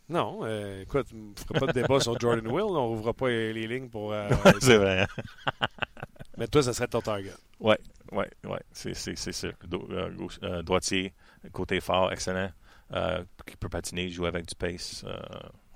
Non, 0.08 0.40
euh, 0.42 0.82
écoute, 0.82 1.06
on 1.12 1.16
ne 1.16 1.34
fera 1.36 1.60
pas 1.60 1.66
de 1.66 1.72
débat 1.80 2.00
sur 2.00 2.18
Jordan 2.18 2.46
Will. 2.52 2.62
On 2.64 2.90
n'ouvrira 2.90 3.12
pas 3.12 3.28
les, 3.28 3.52
les 3.52 3.66
lignes 3.68 3.88
pour. 3.88 4.12
euh, 4.12 4.28
c'est 4.60 4.78
vrai. 4.78 5.02
hein? 5.02 5.22
mais 6.38 6.48
toi, 6.48 6.62
ça 6.62 6.72
serait 6.72 6.88
ton 6.88 7.00
target. 7.00 7.34
Ouais, 7.60 7.78
ouais, 8.12 8.30
ouais, 8.44 8.60
c'est, 8.72 8.94
c'est, 8.94 9.16
c'est 9.16 9.32
sûr. 9.32 9.52
Do- 9.64 9.86
euh, 9.90 10.10
gauche- 10.10 10.38
euh, 10.42 10.62
droitier, 10.62 11.12
côté 11.52 11.80
fort, 11.80 12.10
excellent. 12.12 12.50
Euh, 12.92 13.22
qui 13.46 13.56
peut 13.56 13.68
patiner, 13.68 14.08
jouer 14.08 14.28
avec 14.28 14.46
du 14.46 14.54
pace. 14.54 15.04
Euh, 15.06 15.20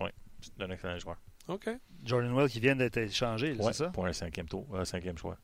ouais, 0.01 0.13
c'est 0.41 0.63
un 0.65 0.71
excellent 0.71 0.99
joueur. 0.99 1.19
OK. 1.49 1.69
Jordan 2.05 2.33
Will 2.33 2.49
qui 2.49 2.59
vient 2.59 2.75
d'être 2.75 2.97
échangé, 2.97 3.53
Ouais, 3.53 3.73
c'est 3.73 3.85
ça? 3.85 3.91
pour 3.91 4.07
un 4.07 4.13
cinquième 4.15 4.49
tour, 4.49 4.67
cinquième 4.85 5.19
choix. 5.19 5.37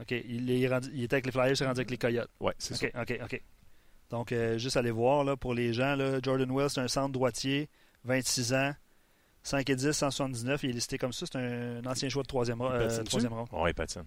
OK. 0.00 0.10
Il, 0.10 0.50
est 0.50 0.68
rendu- 0.68 0.90
il 0.92 1.04
était 1.04 1.14
avec 1.16 1.26
les 1.26 1.32
Flyers, 1.32 1.54
il 1.58 1.62
est 1.62 1.66
rendu 1.66 1.80
avec 1.80 1.90
les 1.90 1.98
Coyotes. 1.98 2.30
Ouais, 2.40 2.52
c'est 2.58 2.74
OK, 2.74 2.92
OK, 3.00 3.20
OK. 3.24 3.42
Donc, 4.10 4.32
euh, 4.32 4.58
juste 4.58 4.76
aller 4.76 4.90
voir 4.90 5.24
là, 5.24 5.36
pour 5.36 5.54
les 5.54 5.72
gens. 5.72 5.94
Là, 5.96 6.18
Jordan 6.22 6.50
Will, 6.50 6.68
c'est 6.70 6.80
un 6.80 6.88
centre 6.88 7.12
droitier, 7.12 7.68
26 8.04 8.52
ans, 8.54 8.72
5 9.42 9.68
et 9.70 9.76
10, 9.76 9.92
179. 9.92 10.62
Il 10.64 10.70
est 10.70 10.72
listé 10.74 10.98
comme 10.98 11.12
ça. 11.12 11.26
C'est 11.26 11.36
un, 11.38 11.78
un 11.82 11.86
ancien 11.86 12.08
choix 12.08 12.22
de 12.22 12.28
troisième, 12.28 12.60
euh, 12.60 12.78
patine-tu? 12.86 13.04
troisième 13.04 13.32
ronde. 13.32 13.48
ça. 13.50 13.56
Ouais, 13.56 13.70
il 13.70 13.74
patine. 13.74 14.04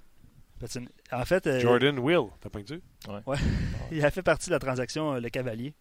Patine. 0.59 0.89
En 1.11 1.23
fait, 1.25 1.45
euh, 1.47 1.59
Jordan 1.59 1.99
Will, 1.99 2.27
t'as 2.41 2.49
pas 2.49 2.61
tu 2.63 2.81
il 3.91 4.03
a 4.05 4.11
fait 4.11 4.23
partie 4.23 4.49
de 4.49 4.53
la 4.55 4.59
transaction 4.59 5.13
euh, 5.13 5.19
Le 5.19 5.29
Cavalier 5.29 5.73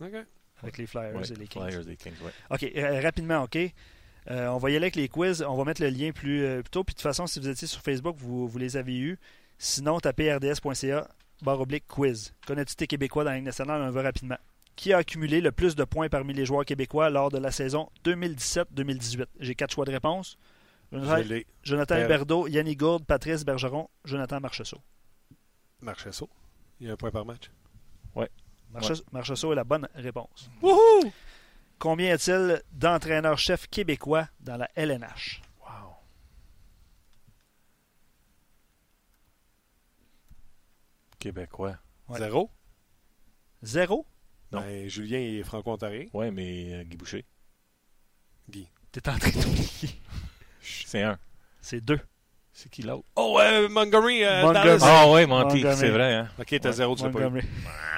OK. 0.00 0.14
avec 0.62 0.78
les 0.78 0.86
Flyers 0.86 1.14
Ouais, 1.16 1.22
et 1.30 1.34
les 1.34 1.46
Kings. 1.46 1.62
Flyers 1.62 1.88
et 1.88 1.96
Kings, 1.96 2.14
ouais. 2.22 2.32
OK, 2.50 2.62
euh, 2.76 3.00
rapidement, 3.00 3.42
OK. 3.42 3.58
Euh, 4.30 4.48
on 4.48 4.58
va 4.58 4.70
y 4.70 4.76
aller 4.76 4.84
avec 4.84 4.96
les 4.96 5.08
quiz. 5.08 5.42
On 5.42 5.56
va 5.56 5.64
mettre 5.64 5.82
le 5.82 5.88
lien 5.88 6.12
plus, 6.12 6.44
euh, 6.44 6.62
plus 6.62 6.70
tôt. 6.70 6.84
Puis 6.84 6.94
de 6.94 6.98
toute 6.98 7.02
façon, 7.02 7.26
si 7.26 7.40
vous 7.40 7.48
étiez 7.48 7.66
sur 7.66 7.80
Facebook, 7.82 8.16
vous, 8.18 8.46
vous 8.46 8.58
les 8.58 8.76
avez 8.76 8.96
eus. 8.96 9.18
Sinon, 9.58 9.98
tapez 10.00 10.32
rds.ca 10.34 11.08
barre 11.42 11.60
oblique 11.60 11.86
quiz. 11.88 12.32
Connais-tu 12.46 12.74
tes 12.76 12.86
Québécois 12.86 13.24
dans 13.24 13.30
la 13.30 13.36
Ligue 13.36 13.46
nationale? 13.46 13.80
On 13.82 13.90
va 13.90 14.02
rapidement. 14.02 14.36
Qui 14.76 14.92
a 14.92 14.98
accumulé 14.98 15.40
le 15.40 15.52
plus 15.52 15.74
de 15.74 15.84
points 15.84 16.08
parmi 16.08 16.32
les 16.32 16.46
joueurs 16.46 16.64
québécois 16.64 17.10
lors 17.10 17.30
de 17.30 17.38
la 17.38 17.50
saison 17.50 17.88
2017-2018? 18.04 19.24
J'ai 19.40 19.54
quatre 19.54 19.72
choix 19.74 19.84
de 19.84 19.90
réponse. 19.90 20.38
Jonathan. 20.92 21.12
Jonathan 21.62 21.94
Huberdeau, 22.04 22.46
Yannick 22.48 22.78
Gourde, 22.78 23.04
Patrice 23.04 23.44
Bergeron, 23.44 23.88
Jonathan 24.04 24.40
Marchessault. 24.40 24.80
Marchesso. 25.82 26.28
Il 26.80 26.86
y 26.86 26.90
a 26.90 26.94
un 26.94 26.96
point 26.96 27.10
par 27.10 27.24
match. 27.24 27.50
Marches- 28.72 29.02
Marchessault 29.12 29.52
est 29.52 29.56
la 29.56 29.64
bonne 29.64 29.88
réponse. 29.96 30.48
Wouhou! 30.62 31.12
Combien 31.80 32.08
y 32.08 32.10
a-t-il 32.10 32.62
d'entraîneurs-chefs 32.72 33.66
québécois 33.68 34.28
dans 34.40 34.58
la 34.58 34.70
LNH? 34.74 35.40
Wow. 35.62 35.94
Québécois. 41.18 41.78
Ouais. 42.06 42.18
Zéro? 42.18 42.50
Zéro? 43.62 44.06
Non. 44.52 44.60
Ben, 44.60 44.88
Julien 44.88 45.20
est 45.20 45.42
franco-ontarien. 45.42 46.04
Ouais, 46.12 46.30
mais 46.30 46.74
euh, 46.74 46.84
Guy 46.84 46.98
Boucher. 46.98 47.24
Guy. 48.50 48.68
T'es 48.92 49.08
en 49.08 49.16
train 49.18 49.30
d'oublier. 49.30 50.00
C'est 50.60 51.02
un. 51.02 51.18
C'est 51.62 51.80
deux. 51.80 52.00
C'est 52.62 52.68
qui 52.68 52.82
l'autre? 52.82 53.06
Oh, 53.16 53.38
euh, 53.40 53.70
Montgomery, 53.70 54.22
euh, 54.22 54.42
Montgomery. 54.42 54.78
Ah 54.82 55.10
ouais, 55.10 55.24
Monty, 55.24 55.54
Montgomery. 55.56 55.76
c'est 55.78 55.88
vrai, 55.88 56.14
hein? 56.14 56.28
OK, 56.38 56.46
t'as 56.60 56.68
Ouais. 56.68 56.74
zéro, 56.74 56.94
tu 56.94 57.04
l'as 57.04 57.08
pas. 57.08 57.18
Montgomery. 57.20 57.46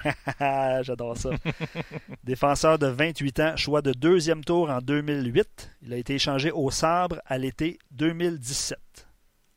J'adore 0.84 1.16
ça. 1.16 1.30
Défenseur 2.22 2.78
de 2.78 2.86
28 2.86 3.40
ans, 3.40 3.56
choix 3.56 3.82
de 3.82 3.90
deuxième 3.90 4.44
tour 4.44 4.70
en 4.70 4.78
2008. 4.78 5.70
Il 5.82 5.92
a 5.92 5.96
été 5.96 6.14
échangé 6.14 6.52
au 6.52 6.70
Sabre 6.70 7.20
à 7.26 7.38
l'été 7.38 7.80
2017. 7.90 8.78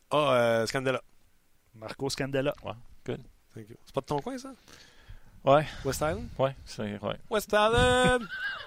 Ah, 0.10 0.34
euh, 0.34 0.66
Scandella. 0.66 1.02
Marco 1.76 2.10
Scandella. 2.10 2.56
Thank 2.64 3.70
you. 3.70 3.76
C'est 3.86 3.94
pas 3.94 4.02
de 4.02 4.08
ton 4.08 4.18
coin, 4.18 4.40
ça? 4.40 4.54
Ouais, 5.44 5.68
West 5.86 6.02
Island? 6.02 6.28
ouais, 6.40 6.56
c'est 6.66 6.82
ouais. 6.82 7.16
West 7.30 7.54
Island! 7.54 8.24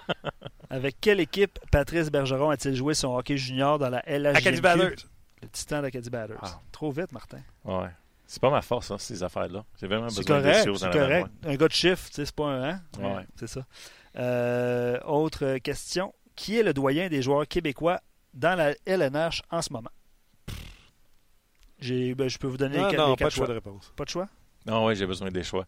Avec 0.69 0.95
quelle 1.01 1.19
équipe 1.19 1.59
Patrice 1.69 2.09
Bergeron 2.09 2.49
a-t-il 2.49 2.75
joué 2.77 2.93
son 2.93 3.17
hockey 3.17 3.35
junior 3.35 3.77
dans 3.77 3.89
la? 3.89 3.97
Acadie 4.29 4.61
Batters. 4.61 5.05
Le 5.41 5.47
Titan 5.49 5.81
d'Acadie 5.81 6.09
Batters. 6.09 6.41
Wow. 6.41 6.49
Trop 6.71 6.91
vite, 6.91 7.11
Martin. 7.11 7.39
Ouais. 7.63 7.89
C'est 8.25 8.41
pas 8.41 8.49
ma 8.51 8.61
force, 8.61 8.91
hein, 8.91 8.97
ces 8.99 9.23
affaires-là. 9.23 9.63
J'ai 9.79 9.87
vraiment 9.87 10.05
besoin 10.05 10.21
de 10.23 10.27
correct, 10.43 10.65
choses 10.65 10.79
c'est 10.81 10.85
dans 10.85 10.91
correct. 10.91 11.27
Un 11.43 11.55
gars 11.55 11.67
de 11.67 11.73
chiffre, 11.73 12.07
tu 12.09 12.13
sais, 12.15 12.25
c'est 12.25 12.35
pas 12.35 12.45
un... 12.47 12.69
Hein? 12.69 12.81
Ouais. 12.99 13.25
C'est 13.37 13.47
ça. 13.47 13.65
Euh, 14.17 14.99
autre 15.05 15.57
question. 15.57 16.13
Qui 16.35 16.57
est 16.59 16.63
le 16.63 16.73
doyen 16.73 17.09
des 17.09 17.21
joueurs 17.21 17.47
québécois 17.47 17.99
dans 18.33 18.55
la 18.57 18.73
LNH 18.85 19.41
en 19.49 19.61
ce 19.61 19.73
moment? 19.73 19.89
J'ai, 21.79 22.13
ben, 22.13 22.29
je 22.29 22.37
peux 22.37 22.47
vous 22.47 22.57
donner 22.57 22.77
Non, 22.77 22.89
les, 22.89 22.97
non, 22.97 23.05
les 23.07 23.11
pas 23.13 23.17
quatre 23.17 23.29
de 23.29 23.35
choix 23.35 23.47
de 23.47 23.53
réponse. 23.53 23.93
Pas 23.95 24.03
de 24.05 24.09
choix? 24.09 24.27
Non, 24.65 24.85
ouais, 24.85 24.95
j'ai 24.95 25.05
besoin 25.05 25.29
des 25.31 25.43
choix. 25.43 25.65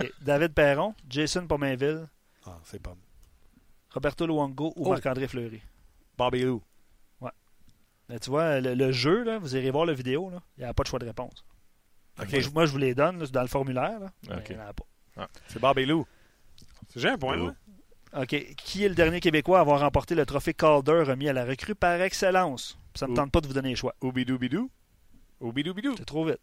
OK. 0.00 0.12
David 0.20 0.52
Perron, 0.52 0.94
Jason 1.08 1.46
Pomainville, 1.46 2.08
Ah, 2.46 2.58
c'est 2.64 2.82
pas. 2.82 2.94
Roberto 3.92 4.26
Luongo 4.26 4.72
ou 4.76 4.86
Oh. 4.86 4.90
Marc-André 4.90 5.28
Fleury? 5.28 5.62
Bobby 6.18 6.42
Lou. 6.42 6.60
Tu 8.20 8.30
vois, 8.30 8.60
le, 8.60 8.74
le 8.74 8.92
jeu, 8.92 9.22
là, 9.24 9.38
vous 9.38 9.56
irez 9.56 9.70
voir 9.70 9.86
la 9.86 9.92
vidéo, 9.94 10.30
là, 10.30 10.40
il 10.56 10.64
n'y 10.64 10.66
a 10.68 10.74
pas 10.74 10.82
de 10.82 10.88
choix 10.88 10.98
de 10.98 11.06
réponse. 11.06 11.44
Moi, 12.18 12.26
je, 12.40 12.48
moi, 12.50 12.66
je 12.66 12.70
vous 12.72 12.78
les 12.78 12.94
donne 12.94 13.18
là, 13.18 13.26
c'est 13.26 13.32
dans 13.32 13.42
le 13.42 13.48
formulaire. 13.48 13.98
Là, 13.98 14.12
mais 14.28 14.36
OK. 14.36 14.46
il 14.50 14.56
n'y 14.56 14.62
en 14.62 14.66
a 14.66 14.72
pas. 14.72 15.28
C'est 15.48 15.58
Bobby 15.60 15.84
Lou. 15.86 16.06
J'ai 16.94 17.08
un 17.08 17.18
point, 17.18 17.36
Lou. 17.36 17.44
moi. 17.44 17.54
OK. 18.22 18.54
Qui 18.56 18.84
est 18.84 18.88
le 18.88 18.94
dernier 18.94 19.18
Québécois 19.20 19.58
à 19.58 19.60
avoir 19.62 19.80
remporté 19.80 20.14
le 20.14 20.24
trophée 20.24 20.54
Calder 20.54 21.02
remis 21.04 21.28
à 21.28 21.32
la 21.32 21.44
recrue 21.44 21.74
par 21.74 22.00
excellence? 22.00 22.78
Ça 22.94 23.06
ne 23.06 23.10
me 23.12 23.16
tente 23.16 23.32
pas 23.32 23.40
de 23.40 23.48
vous 23.48 23.52
donner 23.54 23.70
les 23.70 23.74
choix. 23.76 23.94
Oubidou 24.00 24.38
Bidou. 24.38 24.70
Oubidou 25.40 25.74
Bidou. 25.74 25.94
C'est 25.98 26.04
trop 26.04 26.24
vite. 26.24 26.38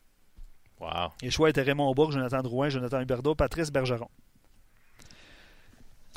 Wow. 0.81 1.11
Les 1.21 1.31
choix 1.31 1.49
étaient 1.49 1.61
Raymond 1.61 1.93
Bourg, 1.93 2.11
Jonathan 2.11 2.41
Drouin, 2.41 2.67
Jonathan 2.67 2.99
Huberdeau, 2.99 3.35
Patrice 3.35 3.71
Bergeron. 3.71 4.09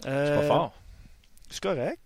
C'est 0.02 0.08
Euh, 0.08 0.40
pas 0.40 0.46
fort. 0.48 0.74
C'est 1.50 1.62
correct. 1.62 2.00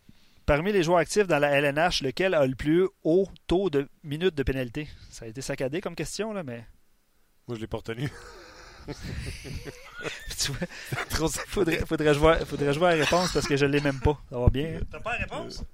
Parmi 0.49 0.73
les 0.73 0.83
joueurs 0.83 1.01
actifs 1.01 1.27
dans 1.27 1.39
la 1.39 1.51
LNH, 1.61 2.01
lequel 2.01 2.33
a 2.33 2.47
le 2.47 2.55
plus 2.55 2.89
haut 3.05 3.29
taux 3.47 3.69
de 3.69 3.87
minutes 4.03 4.35
de 4.35 4.43
pénalité? 4.43 4.89
Ça 5.11 5.27
a 5.27 5.29
été 5.29 5.43
saccadé 5.43 5.83
comme 5.83 5.95
question, 5.95 6.33
là, 6.33 6.43
mais 6.43 6.65
Moi, 7.47 7.57
je 7.57 7.61
l'ai 7.61 7.67
pas 7.67 7.77
retenu. 7.77 8.09
tu 10.39 10.53
vois, 10.53 10.67
Trop 11.11 11.29
faudrait, 11.29 11.81
je 12.15 12.19
voir 12.19 12.39
la 12.93 12.97
réponse 12.97 13.31
parce 13.35 13.47
que 13.47 13.59
je 13.59 13.67
l'ai 13.67 13.83
même 13.83 14.01
pas. 14.01 14.19
Ça 14.31 14.39
va 14.39 14.49
bien. 14.49 14.79
hein? 14.79 14.87
T'as 14.91 15.01
pas 15.01 15.13
la 15.13 15.19
réponse? 15.19 15.65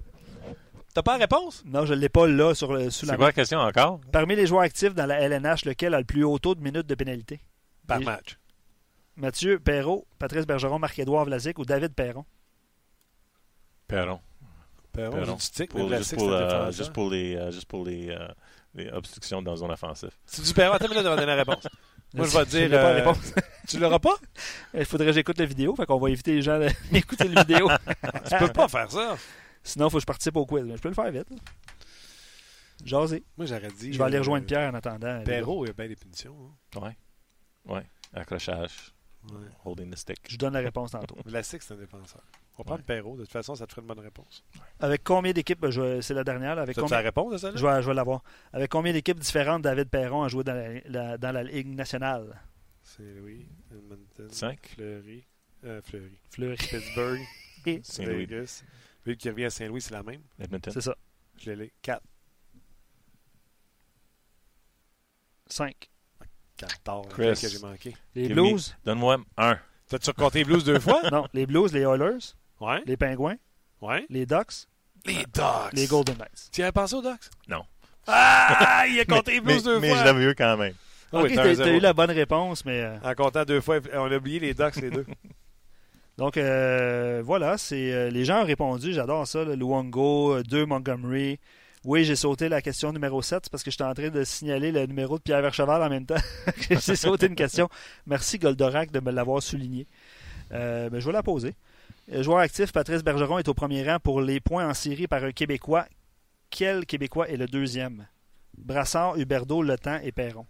T'as 0.93 1.03
pas 1.03 1.13
la 1.13 1.17
réponse? 1.19 1.63
Non, 1.65 1.85
je 1.85 1.93
l'ai 1.93 2.09
pas 2.09 2.27
là 2.27 2.53
sur 2.53 2.73
le, 2.73 2.89
sous 2.89 3.05
la 3.05 3.13
C'est 3.13 3.13
main. 3.13 3.17
quoi 3.17 3.25
la 3.27 3.31
question 3.31 3.59
encore? 3.59 4.01
Parmi 4.11 4.35
les 4.35 4.45
joueurs 4.45 4.63
actifs 4.63 4.93
dans 4.93 5.05
la 5.05 5.21
LNH, 5.21 5.63
lequel 5.63 5.93
a 5.93 5.99
le 5.99 6.05
plus 6.05 6.25
haut 6.25 6.37
taux 6.37 6.53
de 6.55 6.61
minutes 6.61 6.87
de 6.87 6.95
pénalité? 6.95 7.39
Par 7.87 7.99
Les- 7.99 8.05
match. 8.05 8.37
Mathieu 9.15 9.57
Perrault, 9.57 10.05
Patrice 10.19 10.45
Bergeron, 10.45 10.79
Marc-Édouard 10.79 11.23
Vlasic 11.23 11.57
ou 11.59 11.63
David 11.63 11.93
Perron? 11.93 12.25
Perron. 13.87 14.19
Perron, 14.95 15.11
Perron. 15.11 15.25
j'ai 15.25 15.33
dit 15.35 15.51
tic, 15.51 15.69
Pour- 15.71 15.79
même 15.81 15.89
la 15.91 15.97
juste, 15.99 16.09
six, 16.11 16.15
pour, 16.15 16.25
c'était 16.29 16.35
euh, 16.35 16.47
défenseur. 16.47 16.71
juste 16.71 16.93
pour 16.93 17.09
les, 17.09 17.35
euh, 17.35 17.51
juste 17.51 17.65
pour 17.67 17.85
les, 17.85 18.09
euh, 18.09 18.27
les 18.73 18.89
obstructions 18.91 19.41
dans 19.41 19.51
la 19.51 19.57
zone 19.57 19.71
offensive. 19.71 20.11
C'est 20.25 20.43
du 20.43 20.53
Perron. 20.53 20.73
Attends 20.73 20.85
une 20.85 20.91
minute 20.91 21.05
avant 21.05 21.15
de 21.15 21.21
donner 21.21 21.31
la 21.35 21.43
réponse. 21.43 21.67
Moi, 22.13 22.25
je 22.27 22.37
vais 22.37 22.45
te 22.45 22.49
dire, 22.49 22.69
pas 22.69 22.75
la 22.75 22.89
euh, 22.89 22.95
réponse. 22.95 23.33
Tu 23.67 23.79
l'auras 23.79 23.99
pas? 23.99 24.15
Il 24.75 24.85
faudrait 24.85 25.07
que 25.07 25.13
j'écoute 25.13 25.37
la 25.39 25.45
vidéo, 25.45 25.75
fait 25.75 25.85
qu'on 25.87 25.97
va 25.99 26.09
éviter 26.09 26.33
les 26.35 26.41
gens 26.43 26.59
d'écouter 26.91 27.27
la 27.29 27.41
vidéo. 27.43 27.67
Tu 28.29 28.37
peux 28.37 28.53
pas 28.53 28.67
faire 28.67 28.91
ça. 28.91 29.17
Sinon, 29.63 29.87
il 29.87 29.91
faut 29.91 29.97
que 29.97 30.01
je 30.01 30.05
participe 30.05 30.35
au 30.37 30.45
quiz. 30.45 30.63
Mais 30.65 30.77
je 30.77 30.81
peux 30.81 30.89
le 30.89 30.93
faire 30.95 31.11
vite. 31.11 31.29
là. 31.31 31.37
Jaser. 32.83 33.23
Moi, 33.37 33.45
j'aurais 33.47 33.71
dit. 33.71 33.93
Je 33.93 33.97
vais 33.97 34.03
aller 34.03 34.17
euh, 34.17 34.19
rejoindre 34.19 34.45
Pierre 34.45 34.69
en 34.71 34.75
attendant. 34.75 35.23
Perrault, 35.23 35.65
il 35.65 35.69
y 35.69 35.71
a 35.71 35.73
bien 35.73 35.87
des 35.87 35.95
punitions. 35.95 36.35
hein. 36.75 36.79
Ouais. 36.81 36.97
Ouais. 37.73 37.85
Accrochage. 38.13 38.93
Ouais. 39.31 39.47
Holding 39.63 39.89
the 39.91 39.97
stick. 39.97 40.19
Je 40.29 40.37
donne 40.37 40.53
la 40.53 40.59
réponse 40.59 40.91
tantôt. 40.91 41.17
Vlasic, 41.25 41.63
c'est 41.63 41.73
un 41.73 41.77
défenseur. 41.77 42.21
On 42.57 42.61
va 42.61 42.63
prendre 42.63 42.83
Perrault. 42.83 43.17
De 43.17 43.23
toute 43.23 43.31
façon, 43.31 43.53
ça 43.55 43.65
te 43.67 43.71
ferait 43.73 43.81
une 43.81 43.87
bonne 43.87 43.99
réponse. 43.99 44.43
Avec 44.79 45.03
combien 45.03 45.33
d'équipes, 45.33 45.59
ben, 45.59 45.71
je- 45.71 45.99
c'est 46.01 46.13
la 46.13 46.23
dernière, 46.23 46.55
là, 46.55 46.61
avec 46.61 46.73
Tu 46.75 46.79
as 46.79 46.83
combien, 46.83 46.97
la 46.97 47.03
réponse 47.03 47.33
de 47.33 47.37
ça? 47.37 47.51
je 47.53 47.65
vais, 47.65 47.81
je 47.81 47.87
vais 47.87 47.93
l'avoir. 47.93 48.23
Avec 48.53 48.71
combien 48.71 48.93
d'équipes 48.93 49.19
différentes 49.19 49.61
David 49.61 49.89
Perron 49.89 50.23
a 50.23 50.29
joué 50.29 50.43
dans 50.45 50.53
la, 50.53 50.79
la- 50.85 51.17
dans 51.17 51.31
la 51.33 51.43
Ligue 51.43 51.67
nationale? 51.75 52.41
C'est 52.83 53.03
Louis, 53.15 53.45
Edmonton, 53.71 54.29
Cinq. 54.31 54.59
Fleury, 54.75 55.25
euh, 55.65 55.81
Fleury, 55.83 56.17
Fleury. 56.29 56.55
Pittsburgh, 56.55 57.19
Saint-Louis. 57.83 58.25
Vegas. 58.25 58.63
Lui 59.05 59.17
qui 59.17 59.29
revient 59.29 59.45
à 59.45 59.49
Saint-Louis, 59.49 59.81
c'est 59.81 59.93
la 59.93 60.03
même. 60.03 60.21
Edmonton. 60.39 60.71
C'est 60.73 60.81
ça. 60.81 60.95
Je 61.37 61.51
l'ai. 61.51 61.73
4. 61.81 62.01
5. 65.47 65.89
14. 66.57 67.07
Chris. 67.09 67.33
que 67.41 67.49
j'ai 67.49 67.59
manqué. 67.59 67.95
Les 68.15 68.23
Give 68.27 68.33
Blues? 68.33 68.75
Donne-moi 68.85 69.17
un. 69.37 69.59
T'as-tu 69.87 70.13
compté 70.13 70.39
les 70.39 70.45
Blues 70.45 70.63
deux 70.63 70.79
fois? 70.79 71.01
non, 71.11 71.27
les 71.33 71.45
Blues, 71.45 71.71
les 71.73 71.81
Oilers, 71.81 72.33
Ouais. 72.61 72.81
les 72.85 72.97
Pingouins, 72.97 73.35
Ouais. 73.81 74.05
les 74.09 74.25
Ducks, 74.25 74.67
Les 75.05 75.25
Ducks. 75.33 75.73
les 75.73 75.87
Golden 75.87 76.15
Knights. 76.17 76.49
Tu 76.51 76.61
y 76.61 76.63
avais 76.63 76.71
pensé 76.71 76.95
aux 76.95 77.01
Ducks? 77.01 77.29
Non. 77.47 77.63
Ah! 78.07 78.85
Il 78.89 78.99
a 78.99 79.05
compté 79.15 79.33
les 79.33 79.41
mais, 79.41 79.53
Blues 79.53 79.63
deux 79.63 79.79
mais 79.79 79.89
fois. 79.89 79.97
je 79.99 80.03
l'avais 80.03 80.23
eu 80.23 80.35
quand 80.35 80.57
même. 80.57 80.73
Ok, 81.11 81.27
oui, 81.29 81.35
t'as 81.35 81.67
eu 81.73 81.79
la 81.79 81.93
bonne 81.93 82.11
réponse, 82.11 82.65
mais... 82.65 82.81
euh, 82.81 82.97
En 83.03 83.13
comptant 83.13 83.45
deux 83.45 83.61
fois, 83.61 83.79
on 83.93 84.11
a 84.11 84.17
oublié 84.17 84.39
les 84.39 84.53
Ducks, 84.53 84.75
les 84.77 84.89
deux. 84.89 85.05
Donc 86.17 86.37
euh, 86.37 87.21
voilà, 87.25 87.57
c'est 87.57 87.91
euh, 87.91 88.09
les 88.09 88.23
gens 88.23 88.41
ont 88.41 88.45
répondu, 88.45 88.93
j'adore 88.93 89.27
ça, 89.27 89.43
le 89.43 89.55
Luongo, 89.55 90.41
2 90.43 90.65
Montgomery. 90.65 91.39
Oui, 91.83 92.03
j'ai 92.05 92.15
sauté 92.15 92.47
la 92.49 92.61
question 92.61 92.91
numéro 92.93 93.21
7 93.21 93.41
c'est 93.43 93.51
parce 93.51 93.63
que 93.63 93.69
j'étais 93.69 93.83
en 93.83 93.93
train 93.93 94.09
de 94.09 94.23
signaler 94.23 94.71
le 94.71 94.85
numéro 94.85 95.17
de 95.17 95.23
Pierre 95.23 95.41
Vercheval 95.41 95.83
en 95.83 95.89
même 95.89 96.05
temps. 96.05 96.15
j'ai 96.69 96.95
sauté 96.95 97.27
une 97.27 97.35
question. 97.35 97.69
Merci 98.07 98.39
Goldorak 98.39 98.91
de 98.91 98.99
me 99.01 99.11
l'avoir 99.11 99.43
souligné. 99.43 99.87
Euh, 100.53 100.89
ben, 100.89 100.99
je 100.99 101.05
vais 101.05 101.11
la 101.13 101.21
poser. 101.21 101.53
Euh, 102.11 102.21
Joueur 102.23 102.39
actif, 102.39 102.71
Patrice 102.71 103.03
Bergeron 103.03 103.39
est 103.39 103.47
au 103.47 103.53
premier 103.53 103.89
rang 103.89 103.99
pour 103.99 104.21
les 104.21 104.39
points 104.39 104.67
en 104.69 104.73
série 104.73 105.07
par 105.07 105.23
un 105.23 105.31
Québécois. 105.31 105.87
Quel 106.49 106.85
Québécois 106.85 107.29
est 107.29 107.37
le 107.37 107.47
deuxième? 107.47 108.07
Brassard, 108.57 109.17
Huberdeau, 109.17 109.61
Le 109.63 109.77
Temps 109.77 109.99
et 110.01 110.11
Perron. 110.11 110.45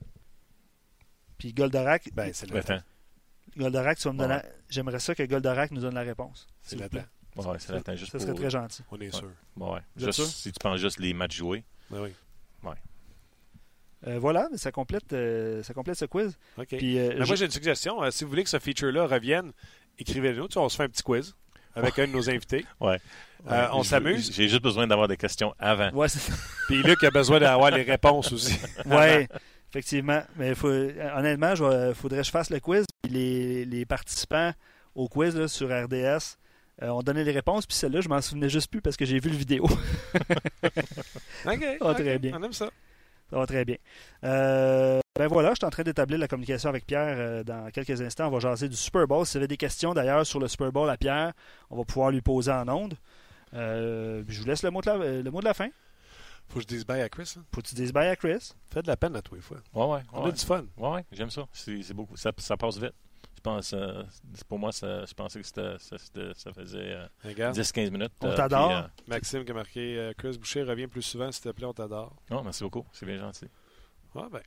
Puis 1.38 1.54
Goldorak, 1.54 2.10
Ben, 2.14 2.32
c'est 2.34 2.50
le 2.50 2.64
temps. 2.64 2.80
Goldorak, 3.58 3.98
tu 3.98 4.04
vas 4.08 4.14
me 4.14 4.20
donner 4.20 4.34
Ouais. 4.36 4.42
la- 4.44 4.50
j'aimerais 4.70 5.00
ça 5.00 5.16
que 5.16 5.24
Goldorak 5.24 5.72
nous 5.72 5.82
donne 5.82 5.96
la 5.96 6.02
réponse. 6.02 6.46
C'est 6.62 6.70
s'il 6.72 6.80
le 6.80 6.84
vous 6.86 6.90
plaît. 6.90 7.02
temps. 7.36 7.52
Ouais, 7.52 7.58
c'est 7.60 7.74
la 7.74 7.82
temps 7.82 7.96
juste 7.96 8.12
Ça 8.12 8.18
pour... 8.18 8.28
serait 8.28 8.36
très 8.38 8.50
gentil. 8.50 8.84
On 8.92 9.00
est 9.00 9.12
sûr. 9.14 9.32
Bon, 9.56 9.74
ouais. 9.74 9.82
Juste, 9.98 10.14
sûr? 10.14 10.26
si 10.26 10.52
tu 10.52 10.60
penses 10.62 10.80
juste 10.80 11.00
les 11.00 11.14
matchs 11.14 11.38
joués. 11.38 11.64
Ben 11.90 12.02
oui. 12.02 12.14
Euh, 14.08 14.20
voilà, 14.20 14.48
ça 14.56 14.72
complète, 14.72 15.14
euh, 15.14 15.64
ça 15.64 15.74
complète 15.74 15.98
ce 15.98 16.06
quiz. 16.06 16.38
OK. 16.60 16.68
Puis, 16.78 17.00
euh, 17.00 17.16
Mais 17.18 17.26
moi, 17.26 17.36
j'ai 17.36 17.46
une 17.46 17.52
suggestion. 17.52 18.04
Euh, 18.04 18.12
si 18.12 18.24
vous 18.24 18.30
voulez 18.30 18.44
que 18.44 18.50
ce 18.52 18.60
feature-là 18.60 19.08
revienne, 19.08 19.52
écrivez-le-nous. 19.98 20.48
Tu 20.48 20.54
sais, 20.54 20.60
On 20.60 20.70
se 20.70 20.76
fait 20.76 20.84
un 20.84 20.90
petit 20.90 21.02
quiz 21.02 21.36
avec 21.76 22.00
un 22.00 22.08
de 22.08 22.12
nos 22.12 22.30
invités. 22.30 22.66
Ouais. 22.80 23.00
Euh, 23.52 23.68
on 23.74 23.84
s'amuse. 23.84 24.32
J'ai 24.34 24.48
juste 24.48 24.64
besoin 24.64 24.88
d'avoir 24.88 25.08
des 25.08 25.18
questions 25.18 25.54
avant. 25.60 25.92
Ouais, 25.92 26.08
c'est 26.10 26.20
ça. 26.20 26.34
Puis 26.68 26.82
Luc 26.82 27.04
a 27.04 27.12
besoin 27.12 27.40
d'avoir 27.40 27.72
les 27.72 27.84
réponses 27.84 28.32
aussi. 28.32 28.58
Ouais, 28.86 29.28
effectivement. 29.70 30.22
Mais 30.38 30.56
faut, 30.56 30.70
honnêtement, 30.70 31.52
il 31.52 31.94
faudrait 31.94 32.20
que 32.20 32.26
je 32.26 32.32
fasse 32.32 32.50
le 32.50 32.60
quiz. 32.60 32.86
Puis 33.04 33.12
les, 33.12 33.66
les 33.66 33.86
participants 33.86 34.52
au 34.96 35.08
quiz 35.08 35.36
là, 35.36 35.48
sur 35.48 35.68
RDS 35.68 36.38
euh, 36.82 36.90
ont 36.90 37.04
donné 37.04 37.24
les 37.24 37.32
réponses. 37.32 37.66
Puis 37.66 37.78
celle-là, 37.78 38.02
je 38.02 38.10
m'en 38.10 38.22
souvenais 38.22 38.50
juste 38.50 38.72
plus 38.72 38.82
parce 38.82 38.98
que 38.98 39.06
j'ai 39.06 39.20
vu 39.20 39.30
le 39.30 39.38
vidéo. 39.38 39.66
OK. 41.46 41.66
Ah, 41.82 41.90
OK. 41.92 41.96
très 41.98 42.18
bien. 42.18 42.32
On 42.40 42.44
aime 42.44 42.54
ça. 42.54 42.70
Ça 43.36 43.40
va 43.40 43.48
très 43.48 43.66
bien. 43.66 43.76
Euh, 44.24 45.02
ben 45.20 45.28
voilà, 45.28 45.50
je 45.50 45.56
suis 45.56 45.66
en 45.66 45.70
train 45.70 45.84
d'établir 45.84 46.18
la 46.18 46.30
communication 46.30 46.70
avec 46.70 46.86
Pierre 46.88 47.18
euh, 47.20 47.44
dans 47.44 47.70
quelques 47.70 48.00
instants. 48.02 48.28
On 48.28 48.32
va 48.32 48.40
jaser 48.40 48.70
du 48.70 48.78
Super 48.78 49.06
Bowl. 49.10 49.26
Si 49.26 49.34
vous 49.34 49.40
avez 49.40 49.50
des 49.50 49.58
questions 49.58 49.94
d'ailleurs 49.94 50.26
sur 50.26 50.40
le 50.40 50.48
Super 50.48 50.72
Bowl 50.72 50.90
à 50.90 50.96
Pierre, 50.96 51.34
on 51.70 51.76
va 51.76 51.84
pouvoir 51.84 52.12
lui 52.12 52.22
poser 52.22 52.54
en 52.54 52.66
ondes. 52.70 52.94
Euh, 53.54 54.24
je 54.30 54.40
vous 54.40 54.48
laisse 54.48 54.64
le 54.64 54.72
mot 54.72 54.80
de 54.80 54.90
la, 54.90 54.98
le 55.22 55.30
mot 55.32 55.42
de 55.42 55.46
la 55.46 55.54
fin. 55.54 55.68
Faut 56.48 56.60
que 56.60 56.62
je 56.62 56.68
dise 56.68 56.86
bye 56.86 57.02
à 57.02 57.10
Chris. 57.10 57.34
hein. 57.38 57.44
Faut 57.54 57.60
que 57.60 57.68
tu 57.68 57.76
dises 57.76 57.92
bye 57.92 58.08
à 58.08 58.16
Chris. 58.16 58.54
Fais 58.72 58.82
de 58.82 58.88
la 58.88 58.96
peine 58.96 59.18
à 59.18 59.22
tous 59.22 59.36
les 59.36 59.42
fois. 59.42 59.58
Ouais, 59.74 59.86
ouais. 59.86 60.02
On 60.14 60.24
ouais. 60.24 60.30
a 60.30 60.32
du 60.32 60.40
fun. 60.46 60.64
Ouais, 60.78 60.90
ouais, 60.92 61.06
j'aime 61.12 61.30
ça. 61.30 61.46
C'est 61.52 61.84
c'est 61.84 61.94
beaucoup. 61.94 62.16
Ça, 62.16 62.32
ça 62.38 62.56
passe 62.56 62.78
vite. 62.78 62.94
Pense, 63.46 63.74
euh, 63.74 64.02
pour 64.50 64.58
moi, 64.58 64.72
ça, 64.72 65.06
je 65.06 65.14
pensais 65.14 65.40
que 65.40 65.46
c'était- 65.46 65.78
ça, 65.78 65.98
c'était- 66.00 66.32
ça 66.36 66.52
faisait 66.52 66.80
euh, 66.80 67.06
Regarde. 67.24 67.54
10-15 67.56 67.92
minutes. 67.92 68.12
On 68.22 68.30
euh, 68.30 68.36
t'adore. 68.36 68.70
puis, 68.70 68.78
euh, 68.78 69.08
Maxime 69.08 69.46
qui 69.46 69.52
a 69.52 69.54
marqué 69.54 69.98
euh, 70.00 70.14
Chris 70.18 70.36
Boucher, 70.40 70.64
reviens 70.64 70.88
plus 70.88 71.04
souvent, 71.04 71.32
s'il 71.32 71.44
te 71.44 71.50
plaît, 71.50 71.68
on 71.68 71.74
t'adore. 71.74 72.16
non, 72.32 72.44
merci 72.44 72.64
beaucoup. 72.64 72.84
C'est 72.92 73.06
bien 73.06 73.20
gentil. 73.20 73.46
Ouais, 74.16 74.24
ben. 74.32 74.42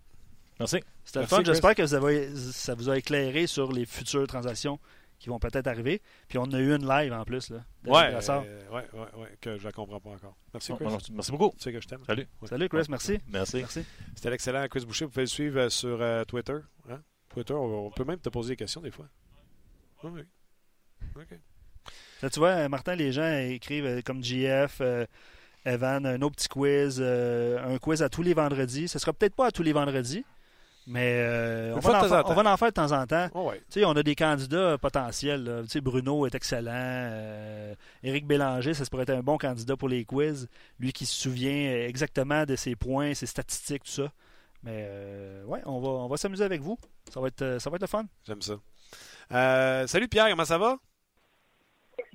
Merci. 0.59 0.80
C'était 1.05 1.20
le 1.20 1.26
fun. 1.26 1.36
Chris. 1.36 1.44
J'espère 1.46 1.74
que 1.76 1.82
vous 1.82 1.94
avez- 1.94 2.34
ça 2.34 2.74
vous 2.74 2.88
a 2.90 2.99
éclairé 2.99 3.46
sur 3.46 3.70
les 3.70 3.86
futures 3.86 4.26
transactions 4.26 4.80
qui 5.20 5.28
vont 5.28 5.38
peut-être 5.38 5.68
arriver. 5.68 6.03
Puis 6.28 6.38
on 6.38 6.46
a 6.53 6.59
eu 6.59 6.74
une 6.74 6.88
live 6.88 7.12
en 7.12 7.24
plus. 7.24 7.51
Là, 7.51 7.59
Ouais, 7.86 8.12
euh, 8.14 8.70
ouais, 8.72 8.88
ouais, 8.92 9.01
ouais, 9.16 9.38
que 9.40 9.59
je 9.59 9.64
la 9.64 9.70
comprends 9.70 10.01
pas 10.01 10.11
encore. 10.11 10.36
Merci, 10.53 10.72
Chris. 10.74 10.84
non, 10.86 10.99
merci 11.12 11.30
beaucoup. 11.30 11.53
Tu 11.57 11.62
sais 11.62 11.72
que 11.72 11.80
je 11.80 11.86
t'aime. 11.86 12.03
Salut. 12.05 12.26
Ouais. 12.42 12.49
Salut 12.49 12.68
Chris, 12.68 12.86
merci. 12.88 13.20
Merci. 13.28 13.59
Merci. 13.59 13.84
C'était 14.16 14.30
l'excellent 14.30 14.66
Chris 14.68 14.84
Boucher. 14.84 15.05
Vous 15.05 15.12
pouvez 15.12 15.22
le 15.22 15.28
suivre 15.28 15.61
euh, 15.61 15.68
sur 15.68 16.03
euh, 16.03 16.24
Twitter. 16.24 16.59
Hein? 16.90 17.01
Twitter, 17.43 17.55
on, 17.55 17.86
on 17.86 17.91
peut 17.91 18.05
même 18.05 18.18
te 18.18 18.28
poser 18.28 18.51
des 18.51 18.57
questions 18.57 18.80
des 18.80 18.91
fois. 18.91 19.07
Oui, 20.05 20.11
oui. 20.14 20.22
OK. 21.16 21.39
Là, 22.22 22.30
tu 22.30 22.39
vois, 22.41 22.49
euh, 22.51 22.68
Martin, 22.68 22.95
les 22.95 23.12
gens 23.12 23.32
écrivent 23.39 23.86
euh, 23.86 24.01
comme 24.05 24.22
GF, 24.22 24.78
euh, 24.80 25.07
Evan, 25.64 26.05
un 26.07 26.20
autre 26.22 26.36
petit 26.36 26.49
quiz, 26.49 26.99
euh, 27.01 27.74
un 27.74 27.78
quiz 27.78 28.03
à 28.03 28.09
tous 28.09 28.22
les 28.22 28.34
vendredis. 28.34 28.89
Ce 28.89 28.99
sera 28.99 29.12
peut-être 29.12 29.34
pas 29.34 29.47
à 29.47 29.51
tous 29.53 29.62
les 29.62 29.72
vendredis, 29.72 30.24
mais 30.86 31.18
euh, 31.20 31.74
on, 31.76 31.78
va 31.80 31.91
en 32.01 32.09
fa- 32.09 32.24
on 32.26 32.34
va 32.34 32.57
faire 32.57 32.68
de 32.68 32.74
temps 32.74 32.93
en 32.93 33.07
temps. 33.07 33.28
Oh, 33.34 33.49
ouais. 33.51 33.59
Tu 33.70 33.80
sais, 33.80 33.84
on 33.84 33.93
a 33.93 34.03
des 34.03 34.14
candidats 34.14 34.78
potentiels. 34.78 35.45
là. 35.45 35.62
Tu 35.62 35.68
sais, 35.68 35.80
Bruno 35.80 36.26
est 36.26 36.34
excellent. 36.34 37.74
Éric 38.03 38.26
Bélanger, 38.26 38.74
ça 38.74 38.84
se 38.84 38.91
pourrait 38.91 39.03
être 39.05 39.11
un 39.11 39.22
bon 39.22 39.39
candidat 39.39 39.76
pour 39.76 39.89
les 39.89 40.05
quiz. 40.05 40.49
Lui 40.80 40.93
qui 40.93 41.07
se 41.07 41.14
souvient 41.14 41.72
exactement 41.86 42.45
de 42.47 42.57
ses 42.57 42.74
points, 42.76 43.14
ses 43.14 43.26
statistiques, 43.26 43.84
tout 43.84 43.91
ça. 43.91 44.12
Mais 44.63 44.87
euh, 44.89 45.45
ouais, 45.45 45.61
on 45.65 45.81
va, 45.81 45.89
on 45.89 46.09
va 46.09 46.17
s'amuser 46.17 46.45
avec 46.45 46.61
vous. 46.61 46.79
Ça 47.13 47.21
va 47.21 47.29
être, 47.29 47.43
euh, 47.43 47.59
ça 47.59 47.71
va 47.71 47.77
être 47.77 47.83
le 47.83 47.89
fun. 47.89 48.05
J'aime 48.27 48.43
ça. 48.43 48.55
Euh, 49.33 49.87
salut 49.87 50.09
Pierre, 50.09 50.29
comment 50.31 50.45
ça 50.45 50.59
va? 50.59 50.77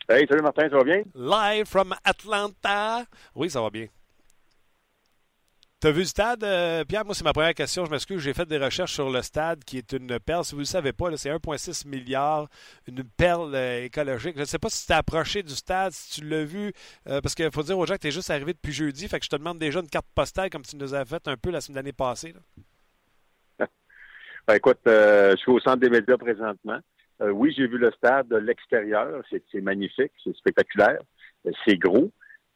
Hey, 0.10 0.28
salut 0.28 0.41
Martin, 0.41 0.70
ça 0.70 0.78
va 0.78 0.84
bien? 0.84 1.04
Live 1.16 1.66
from 1.66 1.96
Atlanta. 2.04 3.06
Oui, 3.36 3.50
ça 3.50 3.62
va 3.62 3.70
bien. 3.70 3.88
T'as 5.84 5.91
vu 5.91 5.99
le 5.99 6.05
stade, 6.05 6.45
euh, 6.45 6.86
Pierre? 6.86 7.03
Moi, 7.03 7.13
c'est 7.13 7.25
ma 7.25 7.34
première 7.34 7.53
question. 7.53 7.84
Je 7.84 7.91
m'excuse, 7.91 8.21
j'ai 8.21 8.34
fait 8.34 8.45
des 8.45 8.57
recherches 8.57 8.93
sur 8.93 9.09
le 9.09 9.21
stade 9.21 9.65
qui 9.65 9.77
est 9.77 9.91
une 9.91 10.17
perle. 10.17 10.45
Si 10.45 10.51
vous 10.51 10.59
ne 10.59 10.61
le 10.61 10.67
savez 10.67 10.93
pas, 10.93 11.13
c'est 11.17 11.29
1,6 11.29 11.89
milliard, 11.89 12.47
une 12.88 13.03
perle 13.03 13.53
euh, 13.53 13.84
écologique. 13.84 14.36
Je 14.38 14.39
ne 14.39 14.45
sais 14.45 14.59
pas 14.59 14.69
si 14.69 14.84
tu 14.84 14.88
t'es 14.88 14.93
approché 14.93 15.43
du 15.43 15.53
stade, 15.53 15.91
si 15.91 16.21
tu 16.21 16.25
l'as 16.25 16.45
vu, 16.45 16.71
euh, 17.09 17.19
parce 17.19 17.36
qu'il 17.36 17.51
faut 17.51 17.63
dire 17.63 17.77
aux 17.77 17.86
gens 17.86 17.95
que 17.95 17.99
tu 17.99 18.07
es 18.07 18.11
juste 18.11 18.29
arrivé 18.29 18.53
depuis 18.53 18.71
jeudi. 18.71 19.09
Fait 19.09 19.19
que 19.19 19.25
je 19.25 19.29
te 19.29 19.36
demande 19.36 19.59
déjà 19.59 19.81
une 19.81 19.89
carte 19.89 20.07
postale 20.15 20.49
comme 20.49 20.61
tu 20.61 20.77
nous 20.77 20.95
as 20.95 21.03
fait 21.03 21.27
un 21.27 21.36
peu 21.36 21.51
la 21.51 21.59
semaine 21.59 21.75
d'année 21.75 21.91
passée. 21.91 22.34
Ben, 24.47 24.55
écoute, 24.55 24.79
je 24.86 25.36
suis 25.36 25.51
au 25.51 25.59
centre 25.59 25.79
des 25.79 25.89
médias 25.89 26.17
présentement. 26.17 26.79
Oui, 27.19 27.53
j'ai 27.57 27.67
vu 27.67 27.77
le 27.77 27.91
stade 27.91 28.29
de 28.29 28.38
l'extérieur. 28.38 29.21
C'est 29.29 29.61
magnifique, 29.61 30.13
c'est 30.23 30.34
spectaculaire, 30.38 30.99
c'est 31.65 31.77
gros. 31.77 32.09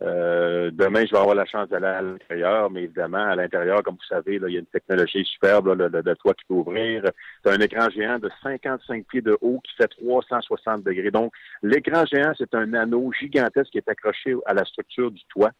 Euh, 0.03 0.69
demain, 0.71 1.05
je 1.05 1.11
vais 1.11 1.17
avoir 1.17 1.35
la 1.35 1.45
chance 1.45 1.69
d'aller 1.69 1.87
à 1.87 2.01
l'intérieur, 2.01 2.69
mais 2.69 2.83
évidemment, 2.83 3.25
à 3.25 3.35
l'intérieur, 3.35 3.81
comme 3.81 3.95
vous 3.95 4.07
savez, 4.07 4.37
là, 4.37 4.47
il 4.47 4.53
y 4.53 4.57
a 4.57 4.59
une 4.59 4.67
technologie 4.67 5.25
superbe, 5.25 5.67
là, 5.67 5.87
le, 5.89 6.15
toit 6.15 6.35
qui 6.35 6.45
peut 6.47 6.53
ouvrir. 6.53 7.03
As 7.45 7.49
un 7.49 7.59
écran 7.59 7.89
géant 7.89 8.19
de 8.19 8.29
55 8.43 9.05
pieds 9.07 9.21
de 9.21 9.35
haut 9.41 9.59
qui 9.63 9.73
fait 9.75 9.87
360 9.87 10.83
degrés. 10.83 11.09
Donc, 11.09 11.33
l'écran 11.63 12.05
géant, 12.05 12.33
c'est 12.37 12.53
un 12.53 12.73
anneau 12.73 13.11
gigantesque 13.11 13.71
qui 13.71 13.79
est 13.79 13.89
accroché 13.89 14.35
à 14.45 14.53
la 14.53 14.65
structure 14.65 15.09
du 15.09 15.21
toit. 15.29 15.51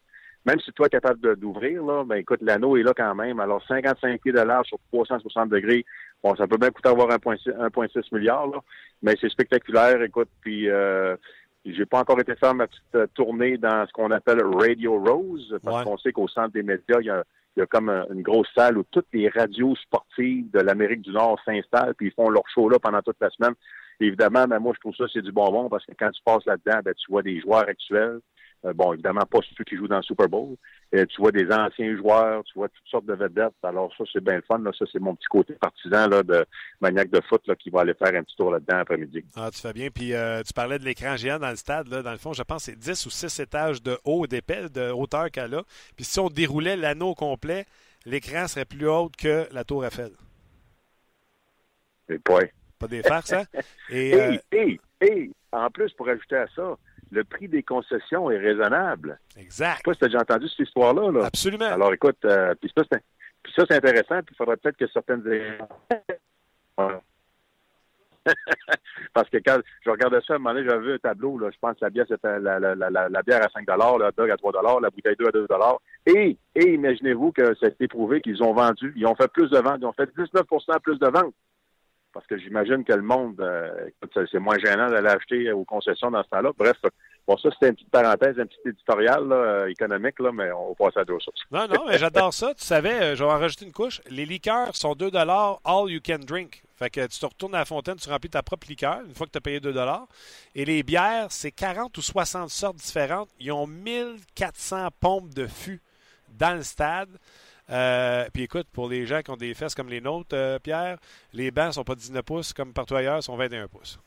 Même 0.46 0.60
si 0.60 0.68
le 0.68 0.74
toit 0.74 0.86
est 0.86 0.92
capable 0.92 1.36
d'ouvrir, 1.36 1.84
là, 1.84 2.06
ben 2.06 2.18
écoute, 2.18 2.40
l'anneau 2.42 2.78
est 2.78 2.84
là 2.84 2.94
quand 2.96 3.16
même. 3.16 3.40
Alors, 3.40 3.62
55 3.68 4.22
pieds 4.22 4.32
de 4.32 4.40
large 4.40 4.68
sur 4.68 4.78
360 4.94 5.50
degrés, 5.50 5.84
bon, 6.24 6.36
ça 6.36 6.48
peut 6.48 6.58
bien 6.58 6.70
coûter 6.70 6.90
avoir 6.90 7.10
1,6 7.10 8.16
milliard, 8.16 8.48
là, 8.48 8.60
mais 9.02 9.16
c'est 9.20 9.30
spectaculaire, 9.30 10.02
écoute, 10.04 10.30
puis 10.42 10.70
euh, 10.70 11.18
j'ai 11.74 11.86
pas 11.86 12.00
encore 12.00 12.20
été 12.20 12.36
faire 12.36 12.54
ma 12.54 12.68
petite 12.68 12.84
euh, 12.96 13.08
tournée 13.14 13.58
dans 13.58 13.86
ce 13.88 13.92
qu'on 13.92 14.12
appelle 14.12 14.42
Radio 14.44 15.00
Rose, 15.04 15.58
parce 15.64 15.78
Ouais. 15.80 15.84
qu'on 15.84 15.98
sait 15.98 16.12
qu'au 16.12 16.28
centre 16.28 16.52
des 16.54 16.64
médias, 16.64 17.00
il 17.02 17.06
y 17.08 17.10
a, 17.10 17.24
il 17.56 17.60
y 17.62 17.64
a 17.64 17.66
comme 17.66 17.90
un- 17.90 18.06
une 18.14 18.22
grosse 18.22 18.48
salle 18.56 18.78
où 18.78 18.84
toutes 18.92 19.08
les 19.14 19.30
radios 19.30 19.76
sportives 19.78 20.50
de 20.52 20.60
l'Amérique 20.60 21.02
du 21.02 21.12
Nord 21.12 21.40
s'installent, 21.44 21.96
puis 21.96 22.08
ils 22.08 22.14
font 22.14 22.30
leur 22.30 22.48
show 22.54 22.70
là 22.70 22.78
pendant 22.80 23.02
toute 23.02 23.18
la 23.20 23.30
semaine. 23.32 23.54
Évidemment, 24.00 24.46
ben, 24.46 24.60
moi, 24.60 24.74
je 24.76 24.80
trouve 24.80 24.96
ça, 24.96 25.06
c'est 25.12 25.24
du 25.24 25.32
bonbon, 25.32 25.68
parce 25.70 25.84
que 25.86 25.92
quand 25.98 26.12
tu 26.12 26.22
passes 26.24 26.46
là-dedans, 26.46 26.80
ben, 26.86 26.94
tu 26.94 27.12
vois 27.12 27.24
des 27.24 27.40
joueurs 27.42 27.68
actuels. 27.68 28.20
Euh, 28.66 28.74
bon, 28.74 28.94
évidemment, 28.94 29.22
pas 29.22 29.40
ceux 29.56 29.64
qui 29.64 29.76
jouent 29.76 29.88
dans 29.88 29.98
le 29.98 30.04
Super 30.04 30.28
Bowl. 30.28 30.56
Euh, 30.96 31.06
tu 31.06 31.22
vois 31.22 31.32
des 31.32 31.52
anciens 31.52 31.96
joueurs, 31.96 32.44
tu 32.46 32.54
vois 32.56 32.70
toutes 32.70 32.88
sortes 32.88 33.06
de 33.06 33.14
vedettes. 33.14 33.54
Alors 33.62 33.94
ça, 33.98 34.04
c'est 34.12 34.24
bien 34.24 34.36
le 34.36 34.42
fun. 34.42 34.58
Là. 34.60 34.72
Ça, 34.78 34.86
c'est 34.92 35.00
mon 35.00 35.16
petit 35.16 35.28
côté 35.28 35.54
partisan 35.54 36.08
là, 36.08 36.24
de 36.24 36.46
maniaque 36.82 37.12
de 37.12 37.22
foot 37.22 37.42
là, 37.46 37.56
qui 37.56 37.70
va 37.70 37.82
aller 37.82 37.94
faire 37.94 38.14
un 38.16 38.24
petit 38.24 38.36
tour 38.36 38.52
là-dedans 38.52 38.78
après-midi. 38.80 39.24
Ah, 39.36 39.50
tu 39.54 39.62
fais 39.62 39.74
bien. 39.74 39.90
Puis 39.90 40.14
euh, 40.14 40.42
tu 40.44 40.54
parlais 40.54 40.80
de 40.80 40.86
l'écran 40.86 41.16
géant 41.18 41.40
dans 41.40 41.50
le 41.50 41.56
stade. 41.56 41.88
Là. 41.90 42.02
Dans 42.02 42.12
le 42.12 42.18
fond, 42.18 42.34
je 42.34 42.44
pense 42.44 42.66
que 42.66 42.72
c'est 42.72 42.80
10 42.80 43.06
ou 43.06 43.10
6 43.10 43.40
étages 43.40 43.84
de 43.84 43.98
haut 44.06 44.26
d'épais, 44.26 44.70
de 44.70 44.90
hauteur 44.90 45.30
qu'elle 45.30 45.54
a. 45.54 45.64
Puis 45.96 46.06
si 46.06 46.20
on 46.20 46.30
déroulait 46.30 46.78
l'anneau 46.78 47.14
complet, 47.14 47.66
l'écran 48.06 48.48
serait 48.48 48.66
plus 48.66 48.88
haut 48.88 49.12
que 49.18 49.48
la 49.52 49.64
tour 49.64 49.86
Eiffel. 49.86 50.12
Et 52.10 52.18
puis, 52.18 52.34
Pas 52.80 52.88
des 52.88 53.04
farces, 53.04 53.34
hein? 53.34 53.44
Et, 53.90 54.14
euh, 54.14 54.38
et, 55.02 55.32
en 55.52 55.70
plus, 55.70 55.92
pour 55.94 56.10
ajouter 56.10 56.38
à 56.38 56.48
ça, 56.56 56.78
le 57.12 57.24
prix 57.24 57.48
des 57.48 57.64
concessions 57.64 58.30
est 58.30 58.38
raisonnable. 58.38 59.20
Je 59.36 59.42
exact. 59.42 59.78
sais 59.78 59.84
pas 59.84 59.94
si 59.94 60.00
tu 60.00 60.06
as 60.06 60.08
déjà 60.08 60.20
entendu 60.20 60.48
cette 60.50 60.68
histoire-là. 60.68 61.12
Là. 61.12 61.26
Absolument. 61.26 61.66
Alors, 61.66 61.94
écoute, 61.94 62.18
euh, 62.26 62.54
puis 62.56 62.72
ça, 62.76 62.84
c'est 63.70 63.76
intéressant, 63.76 64.22
puis 64.24 64.34
il 64.34 64.38
faudrait 64.38 64.58
peut-être 64.58 64.78
que 64.78 64.88
certaines... 64.88 65.24
Parce 69.14 69.30
que 69.30 69.38
quand 69.38 69.58
je 69.86 69.90
regardais 69.90 70.20
ça, 70.26 70.34
à 70.34 70.36
un 70.36 70.40
moment 70.40 70.54
donné, 70.54 70.68
j'avais 70.68 70.86
vu 70.86 70.94
un 70.94 70.98
tableau, 70.98 71.40
là, 71.40 71.50
je 71.52 71.58
pense 71.60 71.76
que 71.76 71.86
la 71.86 71.90
bière, 71.90 72.06
c'était 72.08 72.40
la, 72.40 72.60
la, 72.60 72.76
la, 72.76 73.24
bière 73.24 73.42
à 73.42 73.50
5 73.50 73.66
le 73.68 74.12
dog 74.16 74.30
à 74.30 74.38
3 74.38 74.82
la 74.82 74.90
bouteille 74.90 75.16
2 75.18 75.28
à 75.28 75.32
2 75.32 75.48
Et, 76.08 76.38
et 76.56 76.74
imaginez-vous 76.74 77.32
que 77.32 77.56
ça 77.56 77.68
a 77.68 77.70
été 77.70 77.88
prouvé 77.88 78.22
qu'ils 78.22 78.44
ont 78.44 78.54
vendu, 78.54 78.94
ils 78.96 79.06
ont 79.06 79.16
fait 79.16 79.32
plus 79.32 79.50
de 79.50 79.58
ventes, 79.58 79.80
ils 79.82 79.86
ont 79.86 79.94
fait 79.94 80.10
19% 80.16 80.80
plus 80.82 81.00
de 81.00 81.08
ventes. 81.08 81.34
Parce 82.18 82.26
que 82.26 82.38
j'imagine 82.40 82.84
que 82.84 82.94
le 82.94 83.04
monde, 83.04 83.40
euh, 83.42 83.70
c'est- 84.32 84.40
moins 84.40 84.58
gênant 84.58 84.90
d'aller 84.90 85.10
acheter 85.10 85.52
aux 85.52 85.64
concessions 85.66 86.10
dans 86.10 86.24
ce 86.24 86.30
temps-là. 86.30 86.50
Bref, 86.58 86.76
bon, 87.28 87.38
ça, 87.38 87.50
c'était 87.52 87.68
une 87.70 87.76
petite 87.76 87.92
parenthèse, 87.92 88.40
un 88.40 88.48
petit 88.48 88.58
éditorial 88.66 89.32
euh, 89.32 89.68
économique, 89.70 90.20
là, 90.20 90.32
mais 90.34 90.52
on 90.52 90.70
va 90.70 90.86
passer 90.88 91.00
à 91.02 91.06
d'autres 91.06 91.26
choses. 91.26 91.40
Non, 91.52 91.68
non, 91.68 91.86
mais 91.88 92.00
j'adore 92.00 92.34
ça. 92.34 92.56
Tu 92.56 92.64
savais, 92.66 92.94
euh, 92.96 93.16
je 93.16 93.24
vais 93.24 93.30
en 93.30 93.38
rajouter 93.38 93.66
une 93.66 93.72
couche. 93.72 94.02
Les 94.10 94.26
liqueurs 94.26 94.76
sont 94.76 94.96
2 94.96 95.12
all 95.64 95.92
you 95.92 96.00
can 96.04 96.18
drink. 96.26 96.64
Fait 96.74 96.90
que 96.90 97.06
tu 97.06 97.20
te 97.20 97.26
retournes 97.28 97.54
à 97.54 97.60
la 97.60 97.66
fontaine, 97.66 97.98
tu 97.98 98.10
remplis 98.10 98.32
ta 98.32 98.42
propre 98.42 98.66
liqueur 98.68 99.02
une 99.08 99.14
fois 99.14 99.28
que 99.28 99.32
tu 99.34 99.38
as 99.38 99.42
payé 99.42 99.60
2 99.60 99.76
Et 100.56 100.66
les 100.66 100.82
bières, 100.82 101.28
c'est 101.30 101.52
40 101.52 101.96
ou 102.00 102.02
60 102.02 102.50
sortes 102.50 102.78
différentes. 102.78 103.30
Ils 103.40 103.52
ont 103.52 103.68
1400 103.68 104.88
pompes 105.00 105.34
de 105.36 105.46
fût 105.46 105.82
dans 106.40 106.56
le 106.56 106.64
stade. 106.64 107.10
Euh, 107.70 108.26
puis 108.34 108.44
écoute, 108.44 108.68
pour 108.72 108.88
les 108.88 109.06
gens 109.06 109.22
qui 109.22 109.32
ont 109.32 109.38
des 109.38 109.54
fesses 109.54 109.76
comme 109.76 109.90
les 109.90 110.02
nôtres, 110.02 110.30
euh, 110.34 110.58
Pierre, 110.60 110.98
les 111.34 111.52
bancs 111.52 111.74
sont 111.74 111.84
pas 111.84 111.96
19 111.96 112.24
pouces 112.24 112.54
comme 112.54 112.74
partout 112.74 112.96
ailleurs, 112.96 113.22
sont 113.22 113.36
21 113.36 113.68
pouces. 113.68 114.00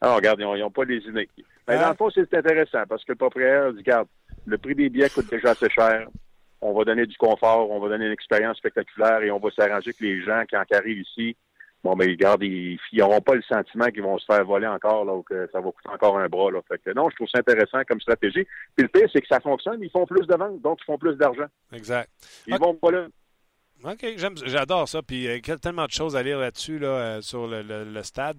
Alors, 0.00 0.16
regarde, 0.16 0.40
ils 0.40 0.60
n'ont 0.60 0.70
pas 0.70 0.84
lésiné. 0.84 1.28
Mais 1.66 1.74
Hein? 1.76 1.80
dans 1.80 1.88
le 1.90 1.94
fond, 1.94 2.10
c'est 2.10 2.32
intéressant 2.34 2.84
parce 2.88 3.04
que 3.04 3.12
le 3.12 3.16
propriétaire 3.16 3.72
dit, 3.72 3.78
regarde, 3.78 4.08
le 4.46 4.58
prix 4.58 4.74
des 4.74 4.88
billets 4.90 5.08
coûte 5.08 5.30
déjà 5.30 5.50
assez 5.50 5.70
cher. 5.70 6.08
On 6.60 6.72
va 6.72 6.84
donner 6.84 7.06
du 7.06 7.16
confort, 7.16 7.70
on 7.70 7.80
va 7.80 7.88
donner 7.88 8.06
une 8.06 8.12
expérience 8.12 8.56
spectaculaire 8.58 9.22
et 9.22 9.30
on 9.30 9.38
va 9.38 9.50
s'arranger 9.50 9.92
que 9.92 10.02
les 10.04 10.22
gens, 10.22 10.42
quand 10.50 10.62
ils 10.70 10.76
arrivent 10.76 11.00
ici, 11.00 11.36
bon, 11.84 11.94
ils 12.00 12.16
gardent, 12.16 12.42
ils 12.42 12.78
n'auront 12.94 13.20
pas 13.20 13.34
le 13.34 13.42
sentiment 13.42 13.86
qu'ils 13.86 14.02
vont 14.02 14.18
se 14.18 14.24
faire 14.24 14.44
voler 14.44 14.66
encore, 14.66 15.04
là, 15.04 15.12
ou 15.12 15.22
que 15.22 15.48
ça 15.52 15.60
va 15.60 15.70
coûter 15.70 15.90
encore 15.90 16.18
un 16.18 16.28
bras, 16.28 16.50
là. 16.50 16.60
Fait 16.66 16.78
que 16.78 16.90
non, 16.94 17.10
je 17.10 17.16
trouve 17.16 17.28
ça 17.28 17.38
intéressant 17.38 17.82
comme 17.86 18.00
stratégie. 18.00 18.46
Puis 18.74 18.86
le 18.86 18.88
pire, 18.88 19.08
c'est 19.12 19.20
que 19.20 19.28
ça 19.28 19.40
fonctionne, 19.40 19.82
ils 19.82 19.90
font 19.90 20.06
plus 20.06 20.26
de 20.26 20.34
ventes, 20.34 20.60
donc 20.62 20.78
ils 20.80 20.86
font 20.86 20.98
plus 20.98 21.16
d'argent. 21.16 21.46
Exact. 21.72 22.10
Ils 22.46 22.58
vont 22.58 22.74
pas 22.74 22.90
là. 22.90 23.06
OK, 23.84 24.06
j'adore 24.16 24.88
ça. 24.88 25.02
Puis 25.02 25.28
euh, 25.28 25.40
quel- 25.42 25.58
tellement 25.60 25.84
de 25.84 25.90
choses 25.90 26.16
à 26.16 26.22
lire 26.22 26.38
là-dessus 26.38 26.78
là, 26.78 26.88
euh, 26.88 27.20
sur 27.20 27.46
le, 27.46 28.02
stade. 28.02 28.38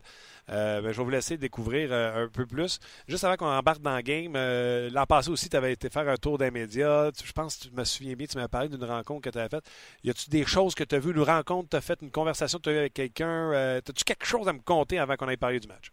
Euh, 0.49 0.81
ben, 0.81 0.91
je 0.91 0.97
vais 0.97 1.03
vous 1.03 1.09
laisser 1.09 1.37
découvrir 1.37 1.89
euh, 1.91 2.25
un 2.25 2.27
peu 2.29 2.45
plus. 2.47 2.79
Juste 3.07 3.23
avant 3.23 3.35
qu'on 3.35 3.45
embarque 3.47 3.81
dans 3.81 3.95
le 3.95 4.01
game, 4.01 4.33
euh, 4.35 4.89
l'an 4.91 5.05
passé 5.05 5.29
aussi, 5.29 5.47
tu 5.49 5.55
avais 5.55 5.73
été 5.73 5.89
faire 5.89 6.07
un 6.09 6.17
tour 6.17 6.37
des 6.39 6.49
médias. 6.49 7.11
Je 7.23 7.31
pense 7.31 7.57
que 7.57 7.67
tu 7.67 7.71
me 7.75 7.83
souviens 7.83 8.15
bien, 8.15 8.25
tu 8.27 8.37
m'as 8.37 8.47
parlé 8.47 8.69
d'une 8.69 8.83
rencontre 8.83 9.21
que 9.21 9.29
tu 9.29 9.37
avais 9.37 9.49
faite. 9.49 9.65
Y 10.03 10.09
a-tu 10.09 10.29
des 10.29 10.45
choses 10.45 10.73
que 10.73 10.83
tu 10.83 10.95
as 10.95 10.99
vues, 10.99 11.11
une 11.11 11.21
rencontre, 11.21 11.69
tu 11.69 11.77
as 11.77 11.81
fait, 11.81 11.99
une 12.01 12.11
conversation 12.11 12.57
que 12.57 12.63
tu 12.63 12.69
as 12.69 12.73
eue 12.73 12.77
avec 12.77 12.93
quelqu'un? 12.93 13.51
As-tu 13.51 14.03
quelque 14.03 14.25
chose 14.25 14.47
à 14.47 14.53
me 14.53 14.59
conter 14.59 14.97
avant 14.99 15.15
qu'on 15.15 15.27
aille 15.27 15.37
parler 15.37 15.59
du 15.59 15.67
match? 15.67 15.91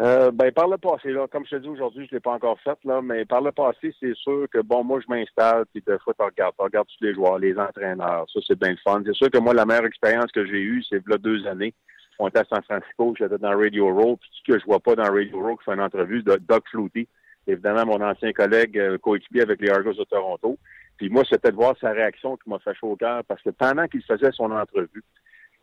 Euh, 0.00 0.32
ben, 0.32 0.50
par 0.50 0.66
le 0.66 0.76
passé, 0.76 1.12
là, 1.12 1.28
comme 1.28 1.44
je 1.46 1.50
te 1.50 1.62
dis 1.62 1.68
aujourd'hui, 1.68 2.06
je 2.10 2.16
l'ai 2.16 2.20
pas 2.20 2.32
encore 2.32 2.58
fait, 2.60 2.76
là, 2.84 3.00
mais 3.00 3.24
par 3.24 3.40
le 3.40 3.52
passé, 3.52 3.94
c'est 4.00 4.14
sûr 4.16 4.46
que, 4.52 4.58
bon, 4.58 4.82
moi, 4.82 4.98
je 5.00 5.06
m'installe, 5.08 5.66
puis 5.72 5.84
des 5.86 5.98
fois, 6.00 6.14
tu 6.18 6.24
regardes, 6.24 6.54
tu 6.56 6.64
regardes 6.64 6.88
tous 6.88 7.04
les 7.04 7.14
joueurs, 7.14 7.38
les 7.38 7.56
entraîneurs, 7.56 8.26
ça, 8.32 8.40
c'est 8.44 8.58
bien 8.58 8.72
le 8.72 8.76
fun. 8.78 9.02
C'est 9.06 9.14
sûr 9.14 9.30
que 9.30 9.38
moi, 9.38 9.54
la 9.54 9.64
meilleure 9.64 9.86
expérience 9.86 10.32
que 10.32 10.44
j'ai 10.46 10.60
eue, 10.60 10.82
c'est 10.88 11.06
là 11.06 11.16
deux 11.16 11.46
années. 11.46 11.74
On 12.18 12.26
était 12.28 12.40
à 12.40 12.44
San 12.44 12.62
Francisco, 12.62 13.14
j'étais 13.16 13.38
dans 13.38 13.56
Radio 13.56 13.92
Row, 13.94 14.16
puis 14.16 14.28
ce 14.32 14.52
que 14.52 14.58
je 14.58 14.64
vois 14.64 14.80
pas 14.80 14.96
dans 14.96 15.12
Radio 15.12 15.40
Row, 15.40 15.56
qui 15.56 15.64
fait 15.64 15.74
une 15.74 15.80
entrevue 15.80 16.24
de 16.24 16.36
Doug 16.36 16.62
Flutie, 16.70 17.08
évidemment, 17.46 17.86
mon 17.86 18.04
ancien 18.04 18.32
collègue, 18.32 18.76
euh, 18.76 18.98
coéquipier 18.98 19.42
avec 19.42 19.60
les 19.60 19.70
Argos 19.70 19.94
de 19.94 20.04
Toronto. 20.04 20.58
Puis 20.96 21.08
moi, 21.08 21.22
c'était 21.28 21.50
de 21.50 21.56
voir 21.56 21.76
sa 21.80 21.90
réaction 21.90 22.36
qui 22.36 22.50
m'a 22.50 22.58
fait 22.58 22.74
chaud 22.74 22.92
au 22.92 22.96
cœur, 22.96 23.22
parce 23.28 23.42
que 23.42 23.50
pendant 23.50 23.86
qu'il 23.86 24.02
faisait 24.02 24.32
son 24.32 24.50
entrevue, 24.50 25.04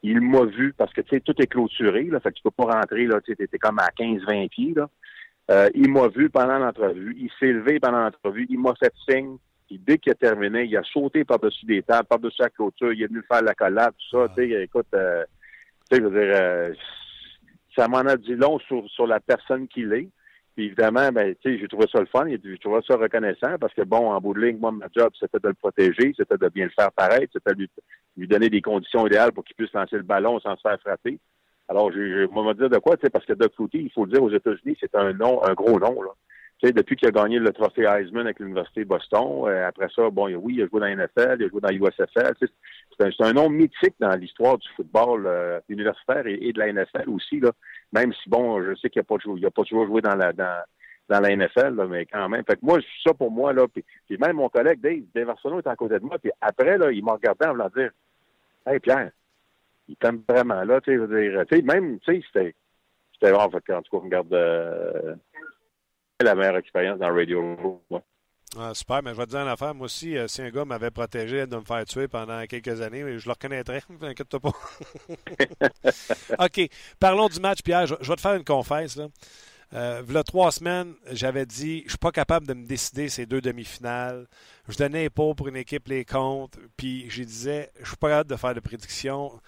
il 0.04 0.22
m'a 0.22 0.45
vu 0.45 0.74
parce 0.74 0.93
que 0.93 1.02
tu 1.02 1.10
sais, 1.10 1.20
tout 1.22 1.36
est 1.39 1.47
clôturé, 1.47 2.04
là, 2.04 2.20
fait 2.20 2.30
que 2.30 2.36
tu 2.36 2.43
peux 2.43 2.52
pas 2.52 2.66
rentrer, 2.66 3.06
là, 3.06 3.20
tu 3.22 3.36
sais, 3.36 3.60
comme 3.60 3.80
à 3.80 3.89
15-20 3.97 4.49
pieds, 4.49 4.74
là. 4.76 4.89
Euh, 5.49 5.70
il 5.74 5.91
m'a 5.91 6.08
vu 6.08 6.30
pendant 6.30 6.60
l'entrevue, 6.60 7.16
il 7.20 7.30
s'est 7.39 7.52
levé 7.52 7.80
pendant 7.80 7.99
l'entrevue, 8.04 8.47
il 8.49 8.60
m'a 8.60 8.74
fait 8.76 8.93
signe, 9.10 9.38
puis 9.68 9.80
dès 9.80 9.97
qu'il 9.97 10.12
a 10.12 10.16
terminé, 10.16 10.64
il 10.64 10.78
a 10.78 10.84
sauté 10.84 11.26
par-dessus 11.26 11.66
des 11.66 11.82
tables, 11.82 12.08
par-dessus 12.08 12.41
la 12.41 12.49
clôture, 12.49 12.93
il 12.93 13.04
est 13.04 13.08
venu 13.08 13.22
faire 13.30 13.41
la 13.41 13.54
collade, 13.54 13.93
tout 13.97 14.18
ça, 14.18 14.28
tu 14.36 14.49
sais, 14.49 14.64
écoute, 14.64 14.88
euh, 14.93 15.24
tu 15.89 15.95
sais, 15.95 16.02
je 16.02 16.08
veux 16.08 16.20
dire, 16.20 16.34
euh, 16.36 16.74
ça 17.76 17.88
m'en 17.88 17.99
a 17.99 18.16
dit 18.18 18.36
long 18.36 18.60
sur, 18.60 18.88
sur 18.89 19.08
la 19.08 19.20
personne 19.20 19.68
qu'il 19.68 19.91
est. 19.93 20.10
Puis 20.56 20.66
évidemment, 20.66 21.12
ben, 21.12 21.34
tu 21.36 21.52
sais, 21.54 21.60
j'ai 21.60 21.68
trouvé 21.68 21.86
ça 21.91 21.99
le 21.99 22.08
fun, 22.08 22.28
j'ai 22.28 22.58
trouvé 22.58 22.82
ça 22.86 22.97
reconnaissant 22.97 23.58
parce 23.60 23.74
que 23.74 23.84
bon, 23.84 24.12
en 24.12 24.20
bout 24.20 24.34
de 24.34 24.41
ligne, 24.41 24.58
moi, 24.58 24.72
ma 24.72 24.88
job, 24.93 25.12
c'était 25.18 25.39
de 25.39 25.47
le 25.47 25.54
protéger, 25.54 26.14
c'était 26.18 26.38
de 26.38 26.49
bien 26.49 26.66
le 26.66 26.72
faire 26.72 26.91
paraître, 26.91 27.32
c'était 27.32 27.56
de 27.56 27.68
lui, 28.18 28.28
donner 28.28 28.49
des 28.49 28.62
conditions 28.62 29.08
idéales 29.08 29.32
pour 29.32 29.45
qu'il 29.45 29.56
puisse 29.56 29.72
lancer 29.74 29.95
le 29.95 30.04
ballon 30.04 30.39
sans 30.41 30.56
se 30.58 30.62
faire 30.62 30.80
frapper. 30.82 31.20
Alors, 31.70 31.89
je 31.91 31.99
vais 31.99 32.28
me 32.28 32.54
dire 32.54 32.70
de 32.70 32.78
quoi, 32.80 32.97
tu 32.97 33.04
sais, 33.04 33.10
parce 33.10 33.26
que 33.26 33.34
Doug 33.34 33.52
Flutie, 33.56 33.84
il 33.84 33.91
faut 33.91 34.04
le 34.06 34.12
dire 34.12 34.22
aux 34.22 34.30
États-Unis, 34.30 34.76
c'est 34.80 34.93
un 34.93 35.14
nom, 35.14 35.41
un 35.43 35.54
gros 35.54 35.80
nom, 35.80 36.02
là. 36.02 36.12
Depuis 36.64 36.95
qu'il 36.95 37.07
a 37.07 37.12
gagné 37.12 37.39
le 37.39 37.51
trophée 37.51 37.86
Heisman 37.86 38.26
avec 38.28 38.39
l'Université 38.39 38.86
Boston, 38.86 39.45
euh, 39.47 39.68
après 39.68 39.88
ça, 39.95 40.09
bon, 40.12 40.32
oui, 40.36 40.55
il 40.57 40.62
a 40.62 40.68
joué 40.68 40.80
dans 40.80 40.86
la 40.86 40.95
NFL, 40.95 41.38
il 41.39 41.45
a 41.45 41.49
joué 41.49 41.59
dans 41.59 41.70
l'USFL. 41.70 42.34
C'est 42.39 43.26
un, 43.26 43.34
nom 43.34 43.49
mythique 43.49 43.95
dans 43.99 44.16
l'histoire 44.16 44.59
du 44.59 44.68
football 44.76 45.26
euh, 45.26 45.59
universitaire 45.70 46.28
et, 46.28 46.53
de 46.53 46.59
la 46.59 46.72
NFL 46.72 47.09
aussi, 47.09 47.39
là. 47.39 47.51
Même 47.91 48.14
si, 48.14 48.30
bon, 48.30 48.62
je 48.62 48.76
sais 48.76 48.91
qu'il 48.91 48.99
n'a 48.99 49.03
pas, 49.05 49.16
pas 49.16 49.64
toujours 49.64 49.88
joué 49.88 50.01
dans 50.01 50.16
la, 50.16 50.34
dans, 50.34 50.62
dans 51.09 51.20
la 51.20 51.36
NFL, 51.36 51.76
là, 51.76 51.88
mais 51.88 52.05
quand 52.05 52.30
même. 52.30 52.43
Fait 52.45 52.55
que 52.55 52.66
moi, 52.66 52.80
ça 53.03 53.14
pour 53.14 53.32
moi, 53.32 53.53
là, 53.53 53.68
puis, 53.68 53.84
même 54.18 54.36
mon 54.36 54.49
collègue 54.49 54.80
Dave, 54.80 55.01
Dave 55.14 55.30
Arsenault 55.30 55.59
est 55.59 55.68
à 55.68 55.76
côté 55.76 55.99
de 55.99 56.05
moi, 56.05 56.20
puis 56.20 56.32
après, 56.39 56.78
là, 56.78 56.91
il 56.91 57.03
m'a 57.03 57.14
regardé 57.14 57.47
en 57.47 57.51
voulant 57.51 57.70
dire 57.76 57.91
Hey 58.66 58.80
Pierre, 58.80 59.12
il 59.88 59.95
t'aime 59.95 60.22
vraiment 60.28 60.64
là, 60.64 60.80
tu 60.80 60.91
sais, 60.91 60.97
je 60.97 61.01
veux 61.01 61.22
dire, 61.22 61.43
tu 61.47 61.55
sais, 61.55 61.62
même, 61.64 61.99
tu 61.99 62.14
sais, 62.14 62.22
c'était 62.28 62.55
c'était 63.14 63.34
vraiment, 63.34 63.49
fait 63.51 63.74
en 63.74 63.82
tout 63.82 63.97
cas, 63.97 64.03
regarde 64.03 64.34
euh, 64.34 65.16
la 66.24 66.36
meilleure 66.36 66.57
expérience 66.57 66.99
dans 66.99 67.13
Radio 67.13 67.55
Row, 67.55 67.84
ouais. 67.89 68.01
Ah, 68.57 68.74
super, 68.74 69.01
mais 69.01 69.11
je 69.11 69.15
vais 69.15 69.26
te 69.26 69.30
dire 69.30 69.39
une 69.39 69.47
affaire. 69.47 69.74
Moi 69.74 69.86
aussi, 69.86 70.17
euh, 70.17 70.28
si 70.28 70.41
un 70.41 70.49
gars 70.49 70.65
m'avait 70.65 70.91
protégé 70.91 71.47
de 71.47 71.55
me 71.55 71.63
faire 71.63 71.86
tuer 71.86 72.09
pendant 72.09 72.45
quelques 72.47 72.82
années, 72.82 73.17
je 73.17 73.26
le 73.26 73.32
reconnaîtrais, 73.32 73.82
t'inquiète-toi 73.99 74.39
pas. 74.41 74.51
OK, 76.45 76.69
parlons 76.99 77.30
du 77.30 77.39
match, 77.39 77.61
Pierre. 77.63 77.88
Je, 77.88 77.95
je 78.01 78.09
vais 78.09 78.15
te 78.15 78.22
faire 78.22 78.34
une 78.34 78.43
confesse. 78.43 78.97
Là. 78.97 79.07
Euh, 79.74 80.24
trois 80.24 80.51
semaines, 80.51 80.95
j'avais 81.11 81.45
dit 81.45 81.84
je 81.86 81.91
suis 81.91 81.97
pas 81.97 82.11
capable 82.11 82.45
de 82.45 82.53
me 82.53 82.65
décider 82.65 83.07
ces 83.07 83.26
deux 83.26 83.39
demi-finales. 83.39 84.28
Je 84.67 84.76
donnais 84.78 85.03
les 85.03 85.09
pots 85.09 85.34
pour 85.34 85.47
une 85.47 85.55
équipe, 85.55 85.88
les 85.88 86.03
comptes, 86.03 86.57
puis 86.76 87.09
je 87.09 87.24
disais 87.24 87.72
je 87.80 87.88
suis 87.88 87.97
pas 87.97 88.09
capable 88.09 88.30
de 88.30 88.36
faire 88.36 88.53
de 88.53 88.59
prédictions. 88.59 89.39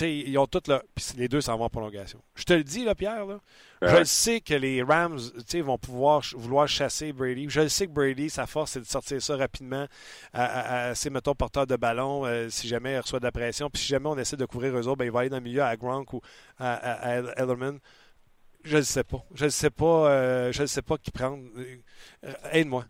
Ils 0.00 0.38
ont 0.38 0.46
toutes 0.46 0.68
là. 0.68 0.82
Puis 0.94 1.06
les 1.16 1.28
deux 1.28 1.40
s'en 1.40 1.56
vont 1.56 1.64
en 1.64 1.70
prolongation. 1.70 2.20
Je 2.34 2.44
te 2.44 2.52
le 2.52 2.64
dis, 2.64 2.84
là, 2.84 2.94
Pierre, 2.94 3.26
là, 3.26 3.40
je 3.82 4.04
sais 4.04 4.40
que 4.40 4.54
les 4.54 4.82
Rams 4.82 5.18
vont 5.62 5.78
pouvoir 5.78 6.22
vouloir 6.34 6.68
chasser 6.68 7.12
Brady. 7.12 7.46
Je 7.48 7.60
le 7.60 7.68
sais 7.68 7.86
que 7.86 7.92
Brady, 7.92 8.30
sa 8.30 8.46
force, 8.46 8.72
c'est 8.72 8.80
de 8.80 8.84
sortir 8.84 9.20
ça 9.20 9.36
rapidement 9.36 9.86
à, 10.32 10.94
ses, 10.94 11.10
mettons, 11.10 11.34
porteurs 11.34 11.66
de 11.66 11.76
ballon 11.76 12.24
euh, 12.24 12.48
si 12.48 12.68
jamais 12.68 12.92
il 12.92 12.98
reçoit 12.98 13.18
de 13.18 13.24
la 13.24 13.32
pression. 13.32 13.68
Puis 13.70 13.82
si 13.82 13.88
jamais 13.88 14.08
on 14.08 14.18
essaie 14.18 14.36
de 14.36 14.46
couvrir 14.46 14.74
eux 14.76 14.86
autres, 14.86 14.98
ben, 14.98 15.04
il 15.04 15.10
va 15.10 15.20
aller 15.20 15.28
dans 15.28 15.36
le 15.36 15.42
milieu 15.42 15.62
à 15.62 15.76
Gronk 15.76 16.12
ou 16.12 16.20
à, 16.58 16.74
à, 16.74 17.16
Ellerman. 17.36 17.78
Je 18.64 18.76
ne 18.76 18.82
sais 18.82 19.04
pas. 19.04 19.24
Je 19.34 19.46
ne 19.46 19.50
sais 19.50 19.70
pas. 19.70 20.10
Euh, 20.10 20.52
je 20.52 20.62
ne 20.62 20.66
sais 20.66 20.82
pas 20.82 20.96
qui 20.96 21.10
prendre. 21.10 21.42
Euh, 22.24 22.32
aide-moi. 22.52 22.84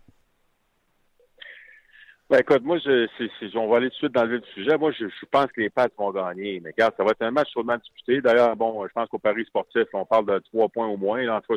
Ben, 2.32 2.38
écoute, 2.38 2.62
moi, 2.62 2.78
je, 2.78 3.58
on 3.58 3.68
va 3.68 3.76
aller 3.76 3.88
tout 3.88 3.96
de 3.96 3.98
suite 3.98 4.12
dans 4.12 4.24
le 4.24 4.36
vif 4.38 4.40
du 4.40 4.52
sujet. 4.52 4.78
Moi, 4.78 4.90
je, 4.92 5.04
pense 5.30 5.52
que 5.52 5.60
les 5.60 5.68
Pats 5.68 5.88
vont 5.98 6.12
gagner. 6.12 6.60
Mais 6.60 6.70
regarde, 6.70 6.94
ça 6.96 7.04
va 7.04 7.10
être 7.10 7.20
un 7.20 7.30
match 7.30 7.52
chaudement 7.52 7.76
disputé. 7.76 8.22
D'ailleurs, 8.22 8.56
bon, 8.56 8.86
je 8.86 8.92
pense 8.94 9.06
qu'au 9.10 9.18
Paris 9.18 9.44
sportif, 9.44 9.82
on 9.92 10.06
parle 10.06 10.24
de 10.24 10.38
trois 10.50 10.70
points 10.70 10.86
au 10.86 10.96
moins. 10.96 11.22
Là, 11.24 11.42
en 11.46 11.56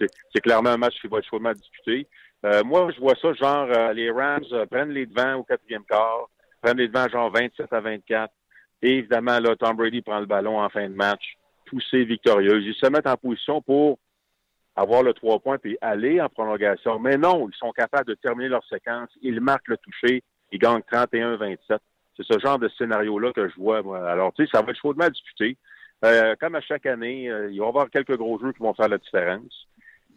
c'est 0.00 0.40
clairement 0.40 0.70
un 0.70 0.78
match 0.78 1.00
qui 1.00 1.06
va 1.06 1.18
être 1.18 1.28
chaudement 1.30 1.52
disputé. 1.52 2.08
Euh, 2.44 2.64
moi, 2.64 2.90
je 2.92 3.00
vois 3.00 3.14
ça, 3.22 3.34
genre, 3.34 3.68
euh, 3.70 3.92
les 3.92 4.10
Rams 4.10 4.42
euh, 4.50 4.66
prennent 4.66 4.90
les 4.90 5.06
devants 5.06 5.36
au 5.36 5.44
quatrième 5.44 5.84
quart, 5.84 6.28
prennent 6.60 6.78
les 6.78 6.88
devants 6.88 7.08
genre 7.08 7.30
27 7.30 7.72
à 7.72 7.78
24. 7.78 8.34
Et 8.82 8.98
évidemment, 8.98 9.38
là, 9.38 9.54
Tom 9.54 9.76
Brady 9.76 10.02
prend 10.02 10.18
le 10.18 10.26
ballon 10.26 10.58
en 10.58 10.68
fin 10.70 10.88
de 10.88 10.94
match, 10.94 11.36
poussé 11.66 12.04
victorieux. 12.04 12.60
Ils 12.62 12.74
se 12.74 12.90
mettent 12.90 13.06
en 13.06 13.16
position 13.16 13.62
pour 13.62 14.00
avoir 14.76 15.02
le 15.02 15.14
trois 15.14 15.38
points 15.40 15.58
puis 15.58 15.78
aller 15.80 16.20
en 16.20 16.28
prolongation. 16.28 16.98
Mais 16.98 17.16
non, 17.16 17.48
ils 17.48 17.56
sont 17.56 17.72
capables 17.72 18.06
de 18.06 18.14
terminer 18.14 18.50
leur 18.50 18.64
séquence. 18.66 19.08
Ils 19.22 19.40
marquent 19.40 19.68
le 19.68 19.78
toucher. 19.78 20.22
Ils 20.52 20.58
gagnent 20.58 20.82
31-27. 20.92 21.78
C'est 22.16 22.26
ce 22.26 22.38
genre 22.38 22.58
de 22.58 22.68
scénario-là 22.68 23.32
que 23.32 23.48
je 23.48 23.56
vois. 23.56 23.82
Moi. 23.82 24.08
Alors, 24.08 24.32
tu 24.32 24.44
sais, 24.44 24.50
ça 24.52 24.62
va 24.62 24.70
être 24.70 24.80
chaudement 24.80 25.08
disputé. 25.08 25.56
Euh, 26.04 26.34
comme 26.38 26.54
à 26.54 26.60
chaque 26.60 26.86
année, 26.86 27.30
euh, 27.30 27.50
il 27.50 27.58
va 27.58 27.66
y 27.66 27.68
avoir 27.68 27.90
quelques 27.90 28.16
gros 28.16 28.38
jeux 28.38 28.52
qui 28.52 28.60
vont 28.60 28.74
faire 28.74 28.88
la 28.88 28.98
différence. 28.98 29.66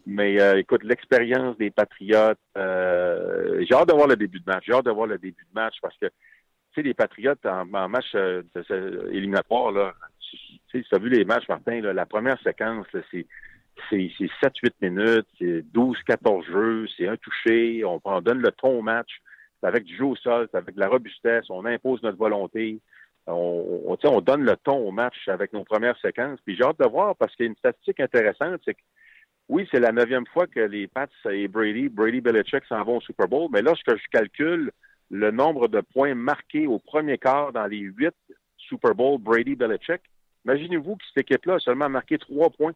Mais 0.06 0.40
euh, 0.40 0.58
écoute, 0.58 0.82
l'expérience 0.82 1.56
des 1.58 1.70
Patriotes, 1.70 2.38
j'ai 2.54 3.74
hâte 3.74 3.88
de 3.88 3.94
voir 3.94 4.08
le 4.08 4.16
début 4.16 4.40
de 4.40 4.50
match. 4.50 4.64
J'ai 4.66 4.72
hâte 4.72 4.86
de 4.86 4.90
voir 4.90 5.06
le 5.06 5.18
début 5.18 5.42
de 5.42 5.54
match 5.54 5.76
parce 5.80 5.96
que, 5.98 6.06
tu 6.06 6.12
sais, 6.74 6.82
les 6.82 6.94
Patriotes 6.94 7.44
en, 7.46 7.64
match 7.66 8.14
éliminatoire, 9.10 9.72
là, 9.72 9.94
tu 10.70 10.84
as 10.92 10.98
vu 10.98 11.08
les 11.08 11.24
matchs, 11.24 11.48
Martin, 11.48 11.80
la 11.80 12.06
première 12.06 12.40
séquence, 12.42 12.86
c'est 13.10 13.26
c'est 13.88 14.10
7-8 14.42 14.72
minutes, 14.82 15.26
c'est 15.38 15.62
12-14 15.72 16.44
jeux, 16.46 16.86
c'est 16.96 17.08
un 17.08 17.16
touché, 17.16 17.84
on, 17.84 18.00
on, 18.04 18.20
donne 18.20 18.40
le 18.40 18.52
ton 18.52 18.78
au 18.78 18.82
match, 18.82 19.20
c'est 19.60 19.66
avec 19.66 19.84
du 19.84 19.96
jeu 19.96 20.04
au 20.04 20.16
sol, 20.16 20.48
c'est 20.50 20.58
avec 20.58 20.74
de 20.74 20.80
la 20.80 20.88
robustesse, 20.88 21.44
on 21.50 21.64
impose 21.64 22.02
notre 22.02 22.18
volonté, 22.18 22.80
on, 23.26 23.82
on, 23.86 23.96
on 24.08 24.20
donne 24.20 24.44
le 24.44 24.56
ton 24.56 24.76
au 24.76 24.90
match 24.90 25.28
avec 25.28 25.52
nos 25.52 25.64
premières 25.64 25.98
séquences. 26.00 26.40
Puis 26.44 26.56
j'ai 26.56 26.64
hâte 26.64 26.78
de 26.78 26.88
voir 26.88 27.16
parce 27.16 27.34
qu'il 27.34 27.46
y 27.46 27.48
a 27.48 27.50
une 27.50 27.56
statistique 27.56 28.00
intéressante, 28.00 28.60
c'est 28.64 28.74
que 28.74 28.80
oui, 29.48 29.66
c'est 29.72 29.80
la 29.80 29.90
neuvième 29.90 30.26
fois 30.26 30.46
que 30.46 30.60
les 30.60 30.86
Pats 30.86 31.08
et 31.28 31.48
Brady, 31.48 31.88
Brady 31.88 32.20
Belichick 32.20 32.64
s'en 32.68 32.84
vont 32.84 32.98
au 32.98 33.00
Super 33.00 33.26
Bowl, 33.26 33.48
mais 33.52 33.62
lorsque 33.62 33.90
je 33.90 34.08
calcule 34.12 34.70
le 35.10 35.32
nombre 35.32 35.66
de 35.66 35.80
points 35.80 36.14
marqués 36.14 36.68
au 36.68 36.78
premier 36.78 37.18
quart 37.18 37.52
dans 37.52 37.66
les 37.66 37.78
huit 37.78 38.14
Super 38.56 38.94
Bowl 38.94 39.18
Brady 39.20 39.56
Belichick, 39.56 40.02
imaginez-vous 40.44 40.94
que 40.94 41.04
cette 41.08 41.24
équipe-là 41.24 41.54
a 41.54 41.58
seulement 41.58 41.88
marqué 41.88 42.16
trois 42.16 42.50
points. 42.50 42.74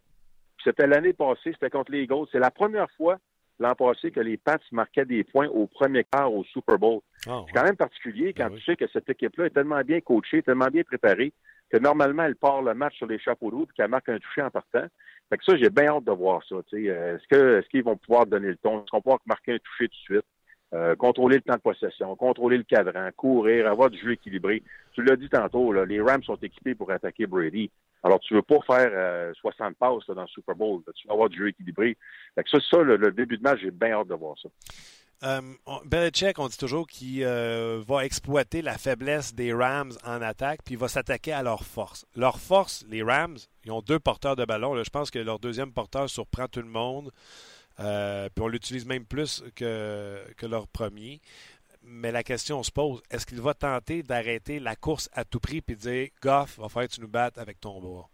C'était 0.65 0.87
l'année 0.87 1.13
passée, 1.13 1.53
c'était 1.53 1.71
contre 1.71 1.93
les 1.93 2.03
Eagles. 2.03 2.27
C'est 2.33 2.39
la 2.39 2.51
première 2.51 2.91
fois 2.93 3.19
l'an 3.61 3.75
passé 3.75 4.11
que 4.11 4.21
les 4.21 4.37
Pats 4.37 4.59
marquaient 4.73 5.05
des 5.05 5.23
points 5.25 5.49
au 5.49 5.67
premier 5.67 6.05
quart 6.05 6.33
au 6.33 6.43
Super 6.45 6.79
Bowl. 6.79 7.01
Ah, 7.27 7.43
c'est 7.47 7.53
quand 7.53 7.65
même 7.65 7.77
particulier 7.77 8.33
quand 8.33 8.49
ben 8.49 8.57
tu 8.57 8.65
sais 8.65 8.77
que 8.77 8.87
cette 8.89 9.09
équipe-là 9.09 9.47
est 9.47 9.51
tellement 9.51 9.81
bien 9.83 10.01
coachée, 10.01 10.43
tellement 10.43 10.67
bien 10.67 10.83
préparée, 10.83 11.33
que 11.71 11.79
normalement, 11.79 12.25
elle 12.25 12.37
part 12.37 12.63
le 12.63 12.75
match 12.75 12.97
sur 12.97 13.07
les 13.07 13.19
chapeaux 13.19 13.51
d'eau 13.51 13.63
et 13.63 13.75
qu'elle 13.75 13.91
marque 13.91 14.09
un 14.09 14.19
toucher 14.19 14.43
en 14.43 14.51
partant. 14.51 14.87
Fait 15.31 15.39
que 15.39 15.45
ça, 15.45 15.57
j'ai 15.57 15.71
bien 15.71 15.87
hâte 15.87 16.05
de 16.05 16.13
voir 16.13 16.43
ça. 16.49 16.57
Euh, 16.57 17.17
est-ce 17.17 17.27
que 17.29 17.59
est-ce 17.59 17.69
qu'ils 17.69 17.85
vont 17.85 17.97
pouvoir 17.97 18.27
donner 18.27 18.49
le 18.49 18.57
ton? 18.57 18.81
Est-ce 18.81 18.91
qu'on 18.91 18.99
va 18.99 19.03
pouvoir 19.03 19.21
marquer 19.27 19.55
un 19.55 19.59
toucher 19.59 19.89
tout 19.89 20.13
de 20.13 20.15
suite? 20.17 20.27
Euh, 20.73 20.97
contrôler 20.97 21.37
le 21.37 21.43
temps 21.43 21.55
de 21.55 21.61
possession, 21.61 22.17
contrôler 22.17 22.57
le 22.57 22.65
cadran, 22.65 23.09
courir, 23.17 23.69
avoir 23.69 23.91
du 23.91 23.99
jeu 23.99 24.13
équilibré. 24.13 24.61
Tu 24.93 25.05
l'as 25.05 25.15
dit 25.15 25.29
tantôt, 25.29 25.73
là, 25.73 25.85
les 25.85 26.01
Rams 26.01 26.25
sont 26.25 26.37
équipés 26.37 26.75
pour 26.75 26.91
attaquer 26.91 27.27
Brady. 27.27 27.71
Alors, 28.05 28.21
tu 28.21 28.35
veux 28.35 28.43
pas 28.43 28.61
faire 28.67 29.35
60 29.37 29.61
euh, 29.67 29.71
passes 29.79 30.07
dans 30.15 30.21
le 30.21 30.29
Super 30.29 30.55
Bowl. 30.55 30.83
Tu 30.95 31.09
veux 31.09 31.13
avoir 31.15 31.31
du 31.31 31.39
jeu 31.39 31.49
équilibré. 31.49 31.97
Fait 32.35 32.45
que 32.45 32.51
ça, 32.51 32.59
ça 32.71 32.83
le, 32.83 32.99
début 33.13 33.39
de 33.39 33.43
match, 33.43 33.61
j'ai 33.63 33.71
bien 33.71 33.93
hâte 33.93 34.09
de 34.09 34.15
voir 34.15 34.37
ça. 34.39 34.51
Euh, 35.23 35.41
Belichick, 35.87 36.39
on 36.39 36.49
dit 36.49 36.59
toujours 36.59 36.87
qu'il 36.87 37.25
euh, 37.25 37.83
va 37.87 38.05
exploiter 38.05 38.61
la 38.61 38.77
faiblesse 38.77 39.35
des 39.35 39.55
Rams 39.55 39.93
en 40.05 40.21
attaque, 40.21 40.61
puis 40.63 40.75
il 40.75 40.79
va 40.79 40.89
s'attaquer 40.89 41.33
à 41.33 41.43
leur 41.43 41.65
force. 41.65 42.05
Leur 42.15 42.39
force, 42.39 42.85
les 42.91 43.03
Rams, 43.03 43.39
ils 43.65 43.73
ont 43.73 43.81
deux 43.81 43.99
porteurs 43.99 44.37
de 44.37 44.45
ballon. 44.45 44.83
je 44.83 44.91
pense 44.91 45.11
que 45.11 45.19
leur 45.19 45.39
deuxième 45.39 45.73
porteur 45.73 46.11
surprend 46.11 46.47
tout 46.47 46.61
le 46.61 46.69
monde. 46.69 47.11
Euh, 47.81 48.29
puis 48.35 48.45
on 48.45 48.49
l'utilise 48.49 48.85
même 48.85 49.07
plus 49.07 49.43
que 49.57 50.47
leur 50.47 50.69
premier. 50.69 51.23
Mais 51.87 52.13
la 52.13 52.23
question 52.23 52.63
se 52.63 52.73
pose, 52.73 53.03
est-ce 53.11 53.27
qu'il 53.27 53.41
va 53.41 53.55
tenter 53.55 54.03
d'arrêter 54.03 54.59
la 54.59 54.75
course 54.75 55.11
à 55.13 55.25
tout 55.25 55.41
prix 55.41 55.63
et 55.69 55.75
dire 55.75 56.09
Goff, 56.23 56.59
va 56.59 56.69
faire 56.69 56.89
que 56.89 56.95
tu 56.95 57.01
nous 57.01 57.09
battes 57.09 57.39
avec 57.39 57.61
ton 57.61 57.81
bras? 57.81 58.09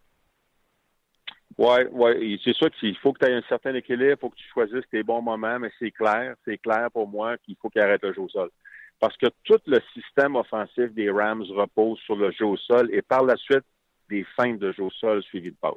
Oui, 1.58 1.84
ouais. 1.92 2.38
c'est 2.42 2.54
sûr 2.54 2.70
qu'il 2.72 2.96
faut 2.98 3.12
que 3.12 3.24
tu 3.24 3.30
aies 3.30 3.34
un 3.34 3.42
certain 3.48 3.74
équilibre, 3.74 4.12
il 4.12 4.16
faut 4.18 4.30
que 4.30 4.36
tu 4.36 4.48
choisisses 4.52 4.88
tes 4.90 5.02
bons 5.02 5.22
moments, 5.22 5.58
mais 5.58 5.70
c'est 5.78 5.90
clair, 5.90 6.34
c'est 6.44 6.58
clair 6.58 6.88
pour 6.92 7.06
moi 7.06 7.36
qu'il 7.38 7.56
faut 7.60 7.68
qu'il 7.68 7.82
arrête 7.82 8.02
le 8.02 8.12
jeu 8.12 8.22
au 8.22 8.28
sol. 8.28 8.50
Parce 8.98 9.16
que 9.16 9.26
tout 9.44 9.60
le 9.66 9.78
système 9.94 10.36
offensif 10.36 10.92
des 10.92 11.10
Rams 11.10 11.44
repose 11.50 11.98
sur 12.00 12.16
le 12.16 12.30
jeu 12.32 12.46
au 12.46 12.56
sol 12.56 12.88
et 12.92 13.02
par 13.02 13.24
la 13.24 13.36
suite 13.36 13.64
des 14.08 14.24
feintes 14.36 14.58
de 14.58 14.72
jeu 14.72 14.84
au 14.84 14.90
sol 14.90 15.22
suivies 15.22 15.52
de 15.52 15.56
passes. 15.56 15.74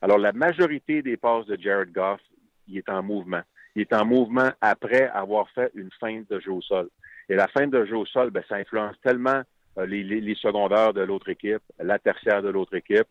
Alors, 0.00 0.18
la 0.18 0.32
majorité 0.32 1.02
des 1.02 1.16
passes 1.16 1.46
de 1.46 1.56
Jared 1.60 1.92
Goff 1.92 2.20
il 2.68 2.78
est 2.78 2.88
en 2.88 3.02
mouvement. 3.02 3.42
Il 3.74 3.82
est 3.82 3.92
en 3.92 4.04
mouvement 4.04 4.50
après 4.60 5.08
avoir 5.08 5.48
fait 5.50 5.70
une 5.74 5.90
feinte 6.00 6.28
de 6.30 6.40
jeu 6.40 6.52
au 6.52 6.62
sol. 6.62 6.88
Et 7.32 7.34
la 7.34 7.48
feinte 7.48 7.70
de 7.70 7.86
jeu 7.86 7.96
au 7.96 8.04
sol, 8.04 8.28
ben, 8.28 8.44
ça 8.46 8.56
influence 8.56 8.94
tellement 9.02 9.40
euh, 9.78 9.86
les, 9.86 10.34
secondaires 10.34 10.92
de 10.92 11.00
l'autre 11.00 11.30
équipe, 11.30 11.62
la 11.78 11.98
tertiaire 11.98 12.42
de 12.42 12.50
l'autre 12.50 12.74
équipe. 12.74 13.06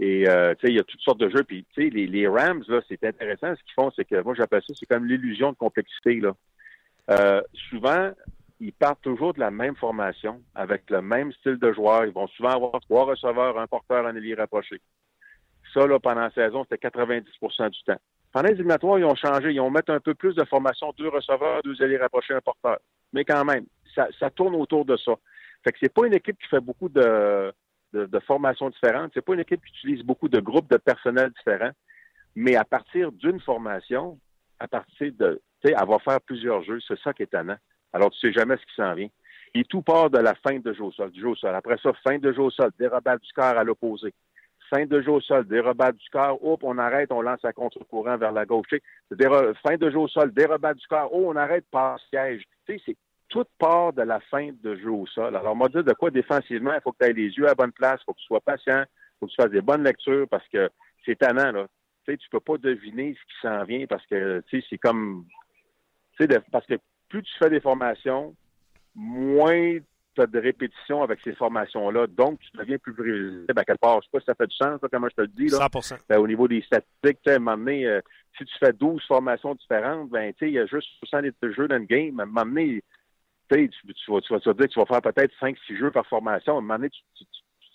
Et 0.00 0.28
euh, 0.28 0.54
il 0.64 0.74
y 0.74 0.80
a 0.80 0.82
toutes 0.82 1.00
sortes 1.02 1.20
de 1.20 1.28
jeux. 1.28 1.44
Puis 1.44 1.64
tu 1.72 1.84
sais, 1.84 1.88
les, 1.88 2.08
les, 2.08 2.26
Rams, 2.26 2.64
là, 2.66 2.80
c'est 2.88 3.04
intéressant. 3.04 3.54
Ce 3.54 3.62
qu'ils 3.62 3.74
font, 3.74 3.92
c'est 3.94 4.04
que 4.04 4.20
moi 4.22 4.34
j'appelle 4.34 4.62
ça, 4.66 4.74
c'est 4.76 4.86
comme 4.86 5.06
l'illusion 5.06 5.52
de 5.52 5.56
complexité. 5.56 6.18
Là. 6.18 6.34
Euh, 7.10 7.42
souvent, 7.70 8.10
ils 8.58 8.72
partent 8.72 9.02
toujours 9.02 9.34
de 9.34 9.40
la 9.40 9.52
même 9.52 9.76
formation, 9.76 10.42
avec 10.56 10.90
le 10.90 11.00
même 11.00 11.32
style 11.34 11.58
de 11.58 11.72
joueur. 11.72 12.06
Ils 12.06 12.12
vont 12.12 12.26
souvent 12.26 12.50
avoir 12.50 12.80
trois 12.80 13.04
receveurs, 13.04 13.56
un 13.56 13.68
porteur, 13.68 14.04
un 14.04 14.16
ailier 14.16 14.34
rapproché. 14.34 14.80
Ça, 15.72 15.86
là, 15.86 16.00
pendant 16.00 16.22
la 16.22 16.32
saison, 16.32 16.66
c'était 16.68 16.88
90% 16.88 17.70
du 17.70 17.82
temps. 17.84 18.00
Pendant 18.32 18.48
les 18.48 18.54
éliminatoires, 18.54 18.98
ils 18.98 19.04
ont 19.04 19.14
changé. 19.14 19.52
Ils 19.52 19.60
ont 19.60 19.70
mis 19.70 19.80
un 19.88 20.00
peu 20.00 20.14
plus 20.14 20.34
de 20.34 20.44
formation, 20.44 20.92
deux 20.96 21.08
receveurs, 21.08 21.62
deux 21.62 21.80
alliés 21.82 21.98
rapprochés, 21.98 22.34
un 22.34 22.40
porteur. 22.40 22.78
Mais 23.12 23.24
quand 23.24 23.44
même, 23.44 23.66
ça, 23.94 24.08
ça 24.18 24.30
tourne 24.30 24.54
autour 24.54 24.84
de 24.84 24.96
ça. 24.96 25.12
Fait 25.64 25.72
que 25.72 25.78
c'est 25.82 25.92
pas 25.92 26.06
une 26.06 26.14
équipe 26.14 26.38
qui 26.38 26.48
fait 26.48 26.60
beaucoup 26.60 26.88
de, 26.88 27.52
de, 27.92 28.06
de 28.06 28.18
formations 28.20 28.70
différentes. 28.70 29.10
C'est 29.14 29.24
pas 29.24 29.34
une 29.34 29.40
équipe 29.40 29.60
qui 29.64 29.72
utilise 29.78 30.04
beaucoup 30.04 30.28
de 30.28 30.40
groupes 30.40 30.70
de 30.70 30.76
personnel 30.76 31.30
différents. 31.36 31.72
Mais 32.36 32.54
à 32.54 32.64
partir 32.64 33.10
d'une 33.10 33.40
formation, 33.40 34.18
à 34.60 34.68
partir 34.68 35.12
de, 35.18 35.42
tu 35.62 35.68
sais, 35.68 35.74
elle 35.76 36.00
faire 36.00 36.20
plusieurs 36.20 36.62
jeux. 36.62 36.78
C'est 36.86 36.98
ça 37.00 37.12
qui 37.12 37.22
est 37.22 37.26
étonnant. 37.26 37.56
Alors, 37.92 38.10
tu 38.10 38.20
sais 38.20 38.32
jamais 38.32 38.56
ce 38.56 38.62
qui 38.62 38.74
s'en 38.76 38.94
vient. 38.94 39.08
Et 39.52 39.64
tout 39.64 39.82
part 39.82 40.10
de 40.10 40.18
la 40.18 40.34
fin 40.36 40.60
de 40.60 40.72
jeu 40.72 40.84
au 40.84 40.92
sol, 40.92 41.10
du 41.10 41.20
jeu 41.20 41.28
au 41.28 41.34
sol. 41.34 41.52
Après 41.54 41.76
ça, 41.82 41.92
fin 42.04 42.18
de 42.18 42.32
jeu 42.32 42.42
au 42.42 42.50
sol, 42.50 42.70
dérobade 42.78 43.20
du 43.20 43.32
corps 43.32 43.58
à 43.58 43.64
l'opposé 43.64 44.14
fin 44.70 44.86
de 44.86 45.02
jeu 45.02 45.10
au 45.10 45.20
sol, 45.20 45.46
dérobade 45.46 45.96
du 45.96 46.08
corps, 46.10 46.42
hop, 46.42 46.60
on 46.62 46.78
arrête, 46.78 47.12
on 47.12 47.20
lance 47.20 47.44
à 47.44 47.52
contre-courant 47.52 48.16
vers 48.16 48.32
la 48.32 48.46
gauche. 48.46 48.68
Fin 48.70 49.76
de 49.76 49.90
jeu 49.90 49.98
au 49.98 50.08
sol, 50.08 50.32
dérobade 50.32 50.76
du 50.76 50.86
corps, 50.86 51.10
oh, 51.12 51.24
on 51.26 51.36
arrête, 51.36 51.66
par 51.70 51.98
siège. 52.08 52.44
Tu 52.66 52.78
sais, 52.78 52.82
c'est 52.86 52.96
toute 53.28 53.48
part 53.58 53.92
de 53.92 54.02
la 54.02 54.20
fin 54.20 54.50
de 54.62 54.76
jeu 54.76 54.90
au 54.90 55.06
sol. 55.06 55.36
Alors, 55.36 55.54
m'a 55.54 55.68
dit 55.68 55.82
de 55.82 55.92
quoi 55.92 56.10
défensivement, 56.10 56.72
il 56.74 56.80
faut 56.82 56.92
que 56.92 57.04
tu 57.04 57.10
aies 57.10 57.12
les 57.12 57.30
yeux 57.30 57.44
à 57.44 57.48
la 57.48 57.54
bonne 57.54 57.72
place, 57.72 58.00
il 58.00 58.04
faut 58.04 58.14
que 58.14 58.20
tu 58.20 58.26
sois 58.26 58.40
patient, 58.40 58.82
il 58.82 59.18
faut 59.20 59.26
que 59.26 59.30
tu 59.32 59.42
fasses 59.42 59.50
des 59.50 59.60
bonnes 59.60 59.84
lectures 59.84 60.26
parce 60.28 60.46
que 60.48 60.70
c'est 61.04 61.18
tannant, 61.18 61.52
là. 61.52 61.66
Tu 62.06 62.12
sais, 62.12 62.18
tu 62.18 62.28
peux 62.30 62.40
pas 62.40 62.56
deviner 62.56 63.14
ce 63.14 63.20
qui 63.20 63.40
s'en 63.42 63.64
vient 63.64 63.86
parce 63.86 64.04
que, 64.06 64.42
tu 64.48 64.60
sais, 64.60 64.66
c'est 64.70 64.78
comme, 64.78 65.26
tu 66.18 66.26
sais, 66.26 66.40
parce 66.50 66.66
que 66.66 66.74
plus 67.08 67.22
tu 67.22 67.32
fais 67.38 67.50
des 67.50 67.60
formations, 67.60 68.34
moins 68.94 69.78
tu 70.14 70.22
as 70.22 70.26
de 70.26 70.38
répétitions 70.38 71.02
avec 71.02 71.20
ces 71.22 71.34
formations-là, 71.34 72.06
donc 72.08 72.40
tu 72.40 72.56
deviens 72.56 72.78
plus 72.78 72.94
prévisible 72.94 73.54
à 73.56 73.64
quelque 73.64 73.80
part. 73.80 74.00
Je 74.02 74.06
sais 74.06 74.10
pas 74.12 74.20
si 74.20 74.26
ça 74.26 74.34
fait 74.34 74.46
du 74.46 74.56
sens, 74.56 74.80
comment 74.90 75.08
je 75.08 75.14
te 75.14 75.20
le 75.22 75.28
dis. 75.28 75.48
Là. 75.48 75.68
100% 75.68 75.98
ben, 76.08 76.18
Au 76.18 76.26
niveau 76.26 76.48
des 76.48 76.62
statistiques, 76.62 77.26
à 77.26 77.34
un 77.34 77.38
moment 77.38 77.56
donné, 77.56 77.86
euh, 77.86 78.00
si 78.36 78.44
tu 78.44 78.54
fais 78.58 78.72
12 78.72 79.02
formations 79.06 79.54
différentes, 79.54 80.10
ben, 80.10 80.32
il 80.40 80.50
y 80.50 80.58
a 80.58 80.66
juste 80.66 80.88
60 81.06 81.26
de 81.42 81.52
jeux 81.52 81.68
dans 81.68 81.78
le 81.78 81.84
game. 81.84 82.18
À 82.18 82.24
un 82.24 82.26
moment 82.26 82.44
donné, 82.44 82.82
tu, 83.50 83.68
tu, 83.68 84.10
vas, 84.10 84.20
tu, 84.20 84.32
vas, 84.32 84.40
te 84.40 84.50
dire 84.50 84.66
que 84.66 84.72
tu 84.72 84.80
vas 84.80 84.86
faire 84.86 85.02
peut-être 85.02 85.32
5-6 85.40 85.78
jeux 85.78 85.90
par 85.90 86.06
formation. 86.06 86.54
À 86.54 86.58
un 86.58 86.60
moment 86.60 86.76
donné, 86.76 86.90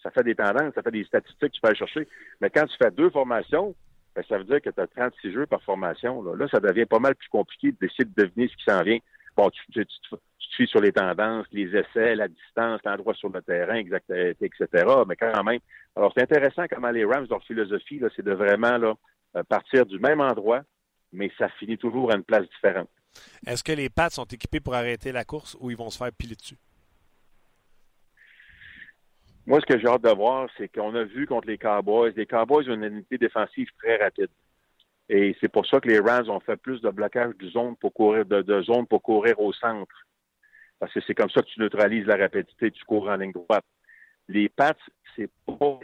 ça 0.04 0.12
fait 0.12 0.24
des 0.24 0.36
tendances, 0.36 0.74
ça 0.74 0.82
fait 0.82 0.92
des 0.92 1.04
statistiques 1.06 1.40
que 1.40 1.56
tu 1.56 1.62
peux 1.62 1.68
aller 1.68 1.78
chercher. 1.78 2.08
Mais 2.42 2.50
quand 2.50 2.66
tu 2.66 2.76
fais 2.78 2.92
deux 2.92 3.10
formations, 3.10 3.76
ben, 4.16 4.24
ça 4.30 4.38
veut 4.38 4.46
dire 4.46 4.62
que 4.62 4.70
tu 4.70 4.80
as 4.80 4.88
36 4.88 5.34
jeux 5.34 5.46
par 5.46 5.62
formation. 5.64 6.22
Là. 6.24 6.36
là, 6.36 6.48
ça 6.50 6.60
devient 6.60 6.86
pas 6.86 7.00
mal 7.00 7.16
plus 7.16 7.30
compliqué 7.30 7.74
d'essayer 7.74 8.06
de 8.06 8.24
deviner 8.24 8.48
ce 8.48 8.56
qui 8.56 8.64
s'en 8.64 8.84
vient. 8.84 9.00
Bon, 9.36 9.50
tu, 9.50 9.62
tu, 9.72 9.86
tu, 9.86 10.18
suis 10.40 10.68
sur 10.68 10.80
les 10.80 10.92
tendances, 10.92 11.46
les 11.52 11.76
essais, 11.76 12.16
la 12.16 12.28
distance, 12.28 12.80
l'endroit 12.86 13.14
sur 13.14 13.30
le 13.30 13.42
terrain, 13.42 13.76
exact, 13.76 14.10
etc. 14.10 14.68
Mais 15.08 15.16
quand 15.16 15.44
même, 15.44 15.60
alors 15.96 16.14
c'est 16.16 16.24
intéressant 16.24 16.66
comment 16.70 16.92
les 16.92 17.06
Rams, 17.06 17.28
leur 17.30 17.44
philosophie, 17.44 18.00
là, 18.00 18.08
c'est 18.16 18.26
de 18.26 18.34
vraiment 18.34 18.78
là, 18.78 18.94
euh, 19.36 19.44
partir 19.44 19.86
du 19.86 20.00
même 20.00 20.22
endroit, 20.22 20.62
mais 21.12 21.32
ça 21.38 21.50
finit 21.60 21.78
toujours 21.78 22.12
à 22.12 22.16
une 22.16 22.24
place 22.24 22.48
différente. 22.48 22.90
Est-ce 23.46 23.64
que 23.64 23.72
les 23.72 23.90
Pats 23.90 24.10
sont 24.10 24.26
équipés 24.26 24.60
pour 24.60 24.76
arrêter 24.76 25.12
la 25.12 25.26
course 25.26 25.58
ou 25.60 25.72
ils 25.72 25.78
vont 25.78 25.90
se 25.90 25.98
faire 25.98 26.12
piler 26.12 26.36
dessus? 26.36 26.58
Moi, 29.46 29.60
ce 29.62 29.66
que 29.66 29.80
j'ai 29.80 29.88
hâte 29.88 30.02
de 30.02 30.10
voir, 30.10 30.50
c'est 30.58 30.68
qu'on 30.70 30.96
a 30.96 31.04
vu 31.04 31.28
contre 31.28 31.48
les 31.48 31.58
Cowboys, 31.58 32.14
les 32.16 32.26
Cowboys 32.26 32.68
ont 32.70 32.74
une 32.74 32.84
unité 32.84 33.18
défensive 33.18 33.68
très 33.78 33.98
rapide. 33.98 34.30
Et 35.10 35.36
c'est 35.40 35.52
pour 35.52 35.66
ça 35.68 35.80
que 35.80 35.88
les 35.88 36.00
Rams 36.00 36.30
ont 36.30 36.40
fait 36.40 36.58
plus 36.58 36.82
de 36.82 36.90
blocage 36.90 37.36
de 37.38 37.50
zone 37.50 37.76
pour 37.76 37.94
courir, 37.94 38.26
de, 38.26 38.62
zone 38.64 38.88
pour 38.88 39.02
courir 39.04 39.40
au 39.40 39.54
centre. 39.54 39.96
Parce 40.80 40.92
que 40.94 41.00
c'est 41.06 41.14
comme 41.14 41.30
ça 41.30 41.42
que 41.42 41.48
tu 41.48 41.60
neutralises 41.60 42.06
la 42.06 42.18
rapidité, 42.18 42.72
tu 42.72 42.84
cours 42.86 43.08
en 43.08 43.16
ligne 43.16 43.32
droite. 43.32 43.66
Les 44.28 44.50
Pats, 44.50 44.74
c'est 45.16 45.30
pas 45.46 45.80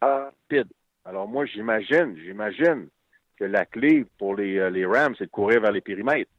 rapide. 0.00 0.68
Alors 1.04 1.28
moi, 1.28 1.46
j'imagine, 1.46 2.16
j'imagine 2.16 2.88
que 3.36 3.44
la 3.44 3.64
clé 3.64 4.04
pour 4.18 4.34
les, 4.34 4.58
euh, 4.58 4.70
les 4.70 4.84
Rams, 4.84 5.14
c'est 5.16 5.26
de 5.26 5.30
courir 5.30 5.60
vers 5.60 5.72
les 5.72 5.80
périmètres. 5.80 6.30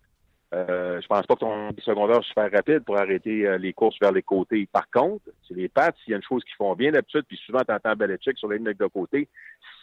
Euh, 0.53 1.01
je 1.01 1.07
pense 1.07 1.25
pas 1.25 1.35
que 1.35 1.41
ton 1.41 1.71
secondaire 1.79 2.23
super 2.23 2.49
rapide 2.49 2.79
pour 2.85 2.97
arrêter 2.97 3.45
euh, 3.45 3.57
les 3.57 3.73
courses 3.73 3.97
vers 3.99 4.13
les 4.13 4.23
côtés. 4.23 4.65
Par 4.71 4.89
contre, 4.89 5.25
c'est 5.45 5.53
les 5.53 5.67
Pats, 5.67 5.91
il 6.07 6.11
y 6.11 6.13
a 6.13 6.17
une 6.17 6.23
chose 6.23 6.43
qu'ils 6.45 6.55
font 6.55 6.73
bien 6.73 6.91
d'habitude, 6.91 7.25
puis 7.27 7.37
souvent 7.45 7.63
tu 7.67 7.73
entends 7.73 7.95
Belichick 7.95 8.37
sur 8.37 8.47
les 8.47 8.57
lignes 8.57 8.73
de 8.73 8.87
côté, 8.87 9.27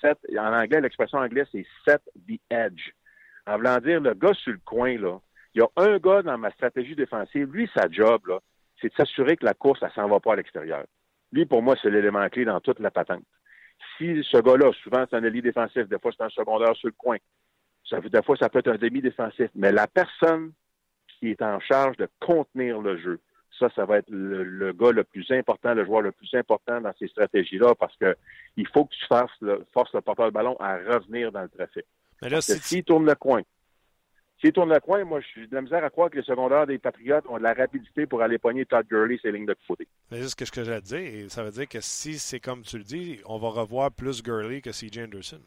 set, 0.00 0.18
en 0.38 0.54
anglais, 0.54 0.80
l'expression 0.80 1.18
anglaise, 1.18 1.46
c'est 1.52 1.66
set 1.86 2.00
the 2.26 2.40
edge. 2.50 2.92
En 3.46 3.56
voulant 3.56 3.76
dire, 3.78 4.00
le 4.00 4.14
gars 4.14 4.32
sur 4.32 4.52
le 4.52 4.60
coin, 4.64 4.96
là, 4.98 5.18
il 5.54 5.60
y 5.60 5.62
a 5.62 5.68
un 5.76 5.98
gars 5.98 6.22
dans 6.22 6.38
ma 6.38 6.50
stratégie 6.52 6.96
défensive, 6.96 7.52
lui, 7.52 7.70
sa 7.76 7.90
job, 7.90 8.26
là, 8.26 8.40
c'est 8.80 8.88
de 8.88 8.94
s'assurer 8.94 9.36
que 9.36 9.44
la 9.44 9.54
course, 9.54 9.80
ça 9.80 9.90
s'en 9.94 10.08
va 10.08 10.18
pas 10.18 10.32
à 10.32 10.36
l'extérieur. 10.36 10.84
Lui, 11.30 11.44
pour 11.44 11.62
moi, 11.62 11.74
c'est 11.82 11.90
l'élément 11.90 12.26
clé 12.30 12.46
dans 12.46 12.60
toute 12.60 12.80
la 12.80 12.90
patente. 12.90 13.24
Si 13.98 14.24
ce 14.24 14.38
gars-là, 14.38 14.72
souvent, 14.82 15.04
c'est 15.08 15.16
un 15.16 15.24
allié 15.24 15.42
défensif, 15.42 15.88
des 15.88 15.98
fois, 15.98 16.10
c'est 16.16 16.24
un 16.24 16.30
secondaire 16.30 16.74
sur 16.74 16.88
le 16.88 16.94
coin, 16.96 17.18
ça, 17.88 18.00
des 18.00 18.22
fois, 18.22 18.36
ça 18.36 18.48
peut 18.48 18.60
être 18.60 18.68
un 18.68 18.78
demi-défensif. 18.78 19.50
Mais 19.54 19.72
la 19.72 19.86
personne 19.86 20.52
qui 21.18 21.30
est 21.30 21.42
en 21.42 21.60
charge 21.60 21.96
de 21.96 22.08
contenir 22.20 22.80
le 22.80 22.98
jeu, 22.98 23.20
ça, 23.58 23.68
ça 23.76 23.84
va 23.84 23.98
être 23.98 24.10
le, 24.10 24.72
gars 24.72 24.90
le 24.90 25.04
plus 25.04 25.30
important, 25.30 25.74
le 25.74 25.84
joueur 25.84 26.02
le 26.02 26.12
plus 26.12 26.32
important 26.34 26.80
dans 26.80 26.92
ces 26.98 27.08
stratégies-là, 27.08 27.74
parce 27.74 27.96
que 27.96 28.16
il 28.56 28.66
faut 28.68 28.84
que 28.84 28.94
tu 28.94 29.06
fasses 29.06 29.30
le, 29.40 29.64
forces 29.72 29.92
le 29.94 30.00
porteur 30.00 30.26
de 30.26 30.32
ballon 30.32 30.56
à 30.58 30.76
revenir 30.76 31.30
dans 31.30 31.42
le 31.42 31.48
trafic. 31.48 31.84
Mais 32.22 32.28
là, 32.28 32.40
s'il 32.40 32.82
tourne 32.82 33.06
le 33.06 33.14
coin, 33.14 33.42
s'il 34.40 34.52
tourne 34.52 34.72
le 34.72 34.80
coin, 34.80 35.04
moi, 35.04 35.20
je 35.20 35.26
suis 35.26 35.48
de 35.48 35.54
la 35.54 35.62
misère 35.62 35.84
à 35.84 35.90
croire 35.90 36.10
que 36.10 36.16
les 36.16 36.24
secondaires 36.24 36.66
des 36.66 36.78
Patriotes 36.78 37.24
ont 37.28 37.38
de 37.38 37.42
la 37.42 37.54
rapidité 37.54 38.06
pour 38.06 38.22
aller 38.22 38.38
pogner 38.38 38.66
Todd 38.66 38.86
Gurley 38.86 39.18
ses 39.22 39.32
lignes 39.32 39.46
de 39.46 39.56
côté. 39.66 39.86
C'est 40.10 40.28
ce 40.28 40.52
que, 40.52 40.64
j'ai 40.64 40.72
à 40.72 40.80
dire. 40.80 41.30
Ça 41.30 41.44
veut 41.44 41.50
dire 41.50 41.68
que 41.68 41.80
si 41.80 42.18
c'est 42.18 42.40
comme 42.40 42.62
tu 42.62 42.78
le 42.78 42.84
dis, 42.84 43.20
on 43.26 43.38
va 43.38 43.48
revoir 43.48 43.90
plus 43.92 44.22
Gurley 44.22 44.60
que 44.60 44.70
CJ 44.70 44.98
Anderson. 45.04 45.40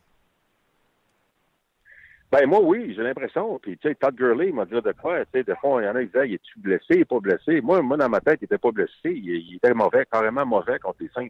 Ben 2.32 2.46
moi 2.46 2.60
oui, 2.62 2.94
j'ai 2.94 3.04
l'impression. 3.04 3.58
Puis 3.60 3.78
tu 3.78 3.88
sais, 3.88 3.96
Todd 3.96 4.16
Gurley 4.16 4.52
m'a 4.52 4.66
dit 4.66 4.74
de 4.74 4.94
quoi. 5.02 5.24
Tu 5.26 5.32
sais, 5.34 5.44
des 5.44 5.56
fois, 5.56 5.82
il 5.82 5.86
y 5.86 5.90
en 5.90 5.96
a 5.96 6.02
qui 6.02 6.08
disaient, 6.08 6.28
il 6.28 6.34
est-tu 6.34 6.60
blessé, 6.60 7.06
pas 7.06 7.20
blessé? 7.20 7.62
Moi, 7.62 7.82
moi, 7.82 7.96
dans 7.96 8.10
ma 8.10 8.20
tête, 8.20 8.40
il 8.42 8.44
n'était 8.44 8.58
pas 8.58 8.72
blessé. 8.72 8.92
Il, 9.06 9.56
était 9.56 9.74
mauvais, 9.74 10.06
carrément 10.12 10.46
mauvais 10.46 10.78
contre 10.80 10.98
les 11.02 11.10
Saints. 11.10 11.28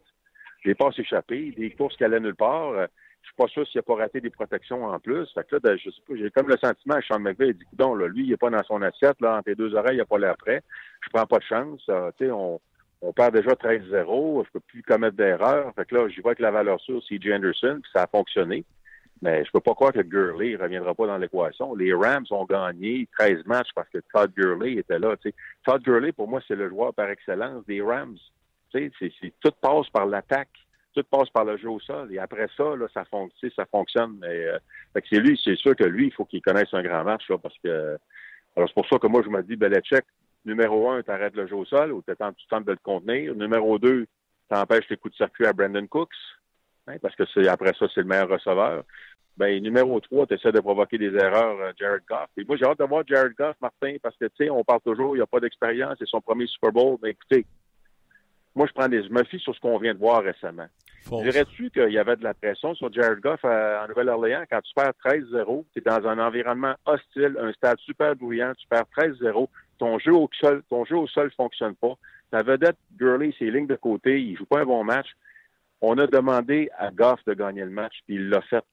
Je 0.63 0.69
l'ai 0.69 0.75
pas 0.75 0.91
s'échapper. 0.91 1.51
Des 1.51 1.69
courses 1.71 1.95
qui 1.97 2.03
allaient 2.03 2.19
nulle 2.19 2.35
part. 2.35 2.69
Euh, 2.69 2.87
je 3.21 3.27
suis 3.27 3.35
pas 3.35 3.47
sûr 3.47 3.67
s'il 3.67 3.79
n'a 3.79 3.83
pas 3.83 3.95
raté 3.95 4.21
des 4.21 4.29
protections 4.29 4.85
en 4.85 4.99
plus. 4.99 5.31
Fait 5.33 5.45
que 5.47 5.55
là, 5.55 5.59
ben, 5.61 5.77
je 5.77 5.89
sais 5.89 6.01
pas, 6.07 6.15
j'ai 6.15 6.31
comme 6.31 6.47
le 6.47 6.57
sentiment, 6.57 6.95
Sean 7.07 7.19
McVay, 7.19 7.49
il 7.49 7.57
dit, 7.57 7.65
non, 7.77 7.93
là, 7.93 8.07
lui, 8.07 8.23
il 8.23 8.29
n'est 8.29 8.37
pas 8.37 8.49
dans 8.49 8.63
son 8.63 8.81
assiette, 8.81 9.19
là, 9.19 9.37
entre 9.37 9.49
les 9.49 9.55
deux 9.55 9.75
oreilles, 9.75 9.95
il 9.95 9.99
n'a 9.99 10.05
pas 10.05 10.17
l'air 10.17 10.37
prêt. 10.37 10.63
Je 11.01 11.09
prends 11.09 11.25
pas 11.25 11.39
de 11.39 11.43
chance. 11.43 11.81
Euh, 11.89 12.09
tu 12.17 12.25
sais, 12.25 12.31
on, 12.31 12.59
on 13.01 13.13
perd 13.13 13.35
déjà 13.35 13.51
13-0. 13.51 14.45
Je 14.45 14.51
peux 14.51 14.59
plus 14.61 14.81
commettre 14.81 15.15
d'erreur. 15.15 15.73
Fait 15.75 15.85
que 15.85 15.95
là, 15.95 16.07
j'y 16.07 16.21
vois 16.21 16.33
que 16.33 16.41
la 16.41 16.51
valeur 16.51 16.79
sûre, 16.79 17.03
c'est 17.07 17.21
J. 17.21 17.33
Anderson, 17.33 17.79
puis 17.81 17.91
ça 17.93 18.03
a 18.03 18.07
fonctionné. 18.07 18.65
Mais 19.21 19.43
je 19.43 19.51
peux 19.51 19.59
pas 19.59 19.73
croire 19.73 19.93
que 19.93 20.01
Gurley 20.01 20.53
ne 20.53 20.57
reviendra 20.57 20.93
pas 20.93 21.07
dans 21.07 21.17
l'équation. 21.17 21.73
Les 21.73 21.93
Rams 21.93 22.25
ont 22.29 22.45
gagné 22.45 23.07
13 23.17 23.45
matchs 23.45 23.69
parce 23.73 23.89
que 23.89 23.99
Todd 24.13 24.31
Gurley 24.35 24.73
était 24.73 24.99
là. 24.99 25.15
Todd 25.65 25.81
Gurley, 25.81 26.11
pour 26.11 26.27
moi, 26.27 26.39
c'est 26.47 26.55
le 26.55 26.69
joueur 26.69 26.93
par 26.93 27.09
excellence 27.09 27.65
des 27.65 27.81
Rams. 27.81 28.17
C'est, 28.71 28.91
c'est, 28.99 29.33
tout 29.39 29.53
passe 29.59 29.89
par 29.89 30.05
l'attaque, 30.05 30.51
tout 30.93 31.03
passe 31.09 31.29
par 31.29 31.45
le 31.45 31.57
jeu 31.57 31.69
au 31.69 31.79
sol. 31.79 32.13
Et 32.13 32.19
après 32.19 32.47
ça, 32.55 32.75
là, 32.75 32.87
ça, 32.93 33.05
fonctionne. 33.05 34.17
Mais, 34.21 34.45
euh, 34.45 34.59
c'est 35.09 35.19
lui, 35.19 35.39
c'est 35.43 35.55
sûr 35.55 35.75
que 35.75 35.85
lui, 35.85 36.07
il 36.07 36.13
faut 36.13 36.25
qu'il 36.25 36.41
connaisse 36.41 36.73
un 36.73 36.83
grand 36.83 37.03
match 37.03 37.27
là, 37.29 37.37
parce 37.37 37.57
que. 37.63 37.97
Alors 38.55 38.67
c'est 38.69 38.75
pour 38.75 38.87
ça 38.87 38.97
que 38.97 39.07
moi, 39.07 39.21
je 39.23 39.29
me 39.29 39.41
dis, 39.43 39.55
Belichick, 39.55 40.03
numéro 40.45 40.89
un, 40.89 41.03
tu 41.03 41.11
arrêtes 41.11 41.35
le 41.35 41.47
jeu 41.47 41.55
au 41.55 41.65
sol 41.65 41.91
ou 41.91 42.03
tu 42.07 42.15
tentes 42.15 42.65
de 42.65 42.71
le 42.71 42.79
contenir. 42.81 43.35
Numéro 43.35 43.77
deux, 43.77 44.07
tu 44.49 44.57
empêches 44.57 44.89
les 44.89 44.97
coups 44.97 45.13
de 45.13 45.17
circuit 45.17 45.45
à 45.45 45.53
Brandon 45.53 45.85
Cooks. 45.87 46.09
Hein, 46.87 46.97
parce 47.01 47.15
que 47.15 47.23
c'est 47.33 47.47
après 47.47 47.73
ça, 47.77 47.85
c'est 47.93 48.01
le 48.01 48.07
meilleur 48.07 48.29
receveur. 48.29 48.83
Ben, 49.37 49.61
numéro 49.61 49.99
3, 49.99 50.25
tu 50.25 50.33
essaies 50.33 50.51
de 50.51 50.59
provoquer 50.59 50.97
des 50.97 51.13
erreurs, 51.13 51.59
euh, 51.59 51.71
Jared 51.77 52.01
Goff. 52.09 52.27
Et 52.37 52.43
moi, 52.43 52.57
j'ai 52.57 52.65
hâte 52.65 52.79
de 52.79 52.85
voir 52.85 53.03
Jared 53.05 53.33
Goff, 53.37 53.55
Martin, 53.61 53.95
parce 54.01 54.17
que, 54.17 54.25
tu 54.25 54.45
sais, 54.45 54.49
on 54.49 54.63
parle 54.63 54.81
toujours, 54.81 55.15
il 55.15 55.19
n'y 55.19 55.23
a 55.23 55.27
pas 55.27 55.39
d'expérience, 55.39 55.95
c'est 55.99 56.07
son 56.07 56.21
premier 56.21 56.47
Super 56.47 56.71
Bowl. 56.71 56.97
Mais 57.03 57.11
écoutez, 57.11 57.45
moi, 58.55 58.65
je 58.65 58.73
prends 58.73 58.89
des, 58.89 59.03
je 59.03 59.09
me 59.09 59.23
fie 59.25 59.37
sur 59.39 59.53
ce 59.53 59.59
qu'on 59.59 59.77
vient 59.77 59.93
de 59.93 59.99
voir 59.99 60.23
récemment. 60.23 60.65
Dirais-tu 61.11 61.69
qu'il 61.69 61.91
y 61.91 61.99
avait 61.99 62.15
de 62.15 62.23
la 62.23 62.33
pression 62.33 62.73
sur 62.73 62.91
Jared 62.91 63.19
Goff 63.19 63.39
euh, 63.45 63.83
en 63.83 63.87
Nouvelle-Orléans 63.87 64.43
quand 64.49 64.59
tu 64.61 64.73
perds 64.73 64.93
13-0, 65.05 65.65
tu 65.71 65.79
es 65.79 65.81
dans 65.81 66.05
un 66.07 66.19
environnement 66.19 66.73
hostile, 66.85 67.37
un 67.39 67.53
stade 67.53 67.77
super 67.79 68.15
bruyant, 68.15 68.53
tu 68.57 68.67
perds 68.67 68.85
13-0, 68.97 69.47
ton 69.77 69.99
jeu 69.99 70.13
au 70.13 70.27
sol, 70.41 70.63
ton 70.69 70.83
jeu 70.83 70.97
au 70.97 71.07
sol 71.07 71.31
fonctionne 71.37 71.75
pas. 71.75 71.93
Ta 72.31 72.41
vedette, 72.41 72.77
Gurley, 72.97 73.33
ses 73.37 73.51
lignes 73.51 73.67
de 73.67 73.75
côté, 73.75 74.19
il 74.19 74.35
joue 74.35 74.45
pas 74.45 74.61
un 74.61 74.65
bon 74.65 74.83
match. 74.83 75.07
On 75.81 75.97
a 75.97 76.07
demandé 76.07 76.69
à 76.77 76.91
Goff 76.91 77.19
de 77.25 77.33
gagner 77.33 77.63
le 77.63 77.69
match, 77.69 77.93
puis 78.05 78.15
il 78.15 78.29
l'a 78.29 78.41
fait. 78.41 78.65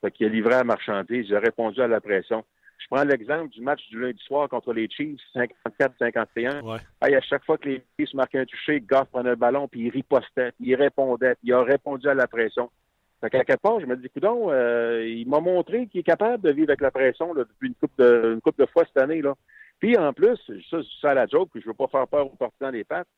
Fait 0.00 0.10
qu'il 0.10 0.26
a 0.26 0.28
livré 0.30 0.54
à 0.54 0.64
marchandise, 0.64 1.26
il 1.28 1.34
a 1.34 1.40
répondu 1.40 1.80
à 1.80 1.88
la 1.88 2.00
pression. 2.00 2.44
Je 2.78 2.86
prends 2.90 3.04
l'exemple 3.04 3.50
du 3.50 3.60
match 3.60 3.86
du 3.90 4.00
lundi 4.00 4.22
soir 4.24 4.48
contre 4.48 4.72
les 4.72 4.88
Chiefs, 4.88 5.20
54-51. 5.34 6.62
Ouais. 6.62 7.14
à 7.14 7.20
chaque 7.20 7.44
fois 7.44 7.58
que 7.58 7.68
les 7.68 7.84
Chiefs 7.98 8.14
marquaient 8.14 8.40
un 8.40 8.46
toucher, 8.46 8.80
Goff 8.80 9.08
prenait 9.10 9.30
le 9.30 9.36
ballon, 9.36 9.68
puis 9.68 9.82
il 9.82 9.90
ripostait, 9.90 10.52
puis 10.52 10.70
il 10.70 10.74
répondait, 10.74 11.34
puis 11.34 11.48
il 11.48 11.52
a 11.52 11.62
répondu 11.62 12.08
à 12.08 12.14
la 12.14 12.26
pression. 12.26 12.70
Fait 13.20 13.28
qu'à 13.28 13.44
quelque 13.44 13.60
part, 13.60 13.80
je 13.80 13.86
me 13.86 13.96
dis, 13.96 14.08
coudon, 14.08 14.50
euh, 14.50 15.06
il 15.06 15.28
m'a 15.28 15.40
montré 15.40 15.86
qu'il 15.88 16.00
est 16.00 16.04
capable 16.04 16.42
de 16.42 16.52
vivre 16.52 16.70
avec 16.70 16.80
la 16.80 16.90
pression 16.90 17.34
là, 17.34 17.44
depuis 17.44 17.68
une 17.68 17.74
coupe 17.74 17.92
de, 17.98 18.32
une 18.32 18.40
coupe 18.40 18.58
de 18.58 18.66
fois 18.66 18.84
cette 18.86 19.02
année. 19.02 19.20
Là. 19.20 19.34
Puis 19.78 19.96
en 19.98 20.12
plus, 20.14 20.38
ça, 20.70 20.78
c'est 21.00 21.14
la 21.14 21.26
joke, 21.26 21.50
puis 21.52 21.60
je 21.60 21.68
veux 21.68 21.74
pas 21.74 21.88
faire 21.88 22.08
peur 22.08 22.26
aux 22.26 22.36
partisans 22.36 22.72
des 22.72 22.84
pattes. 22.84 23.08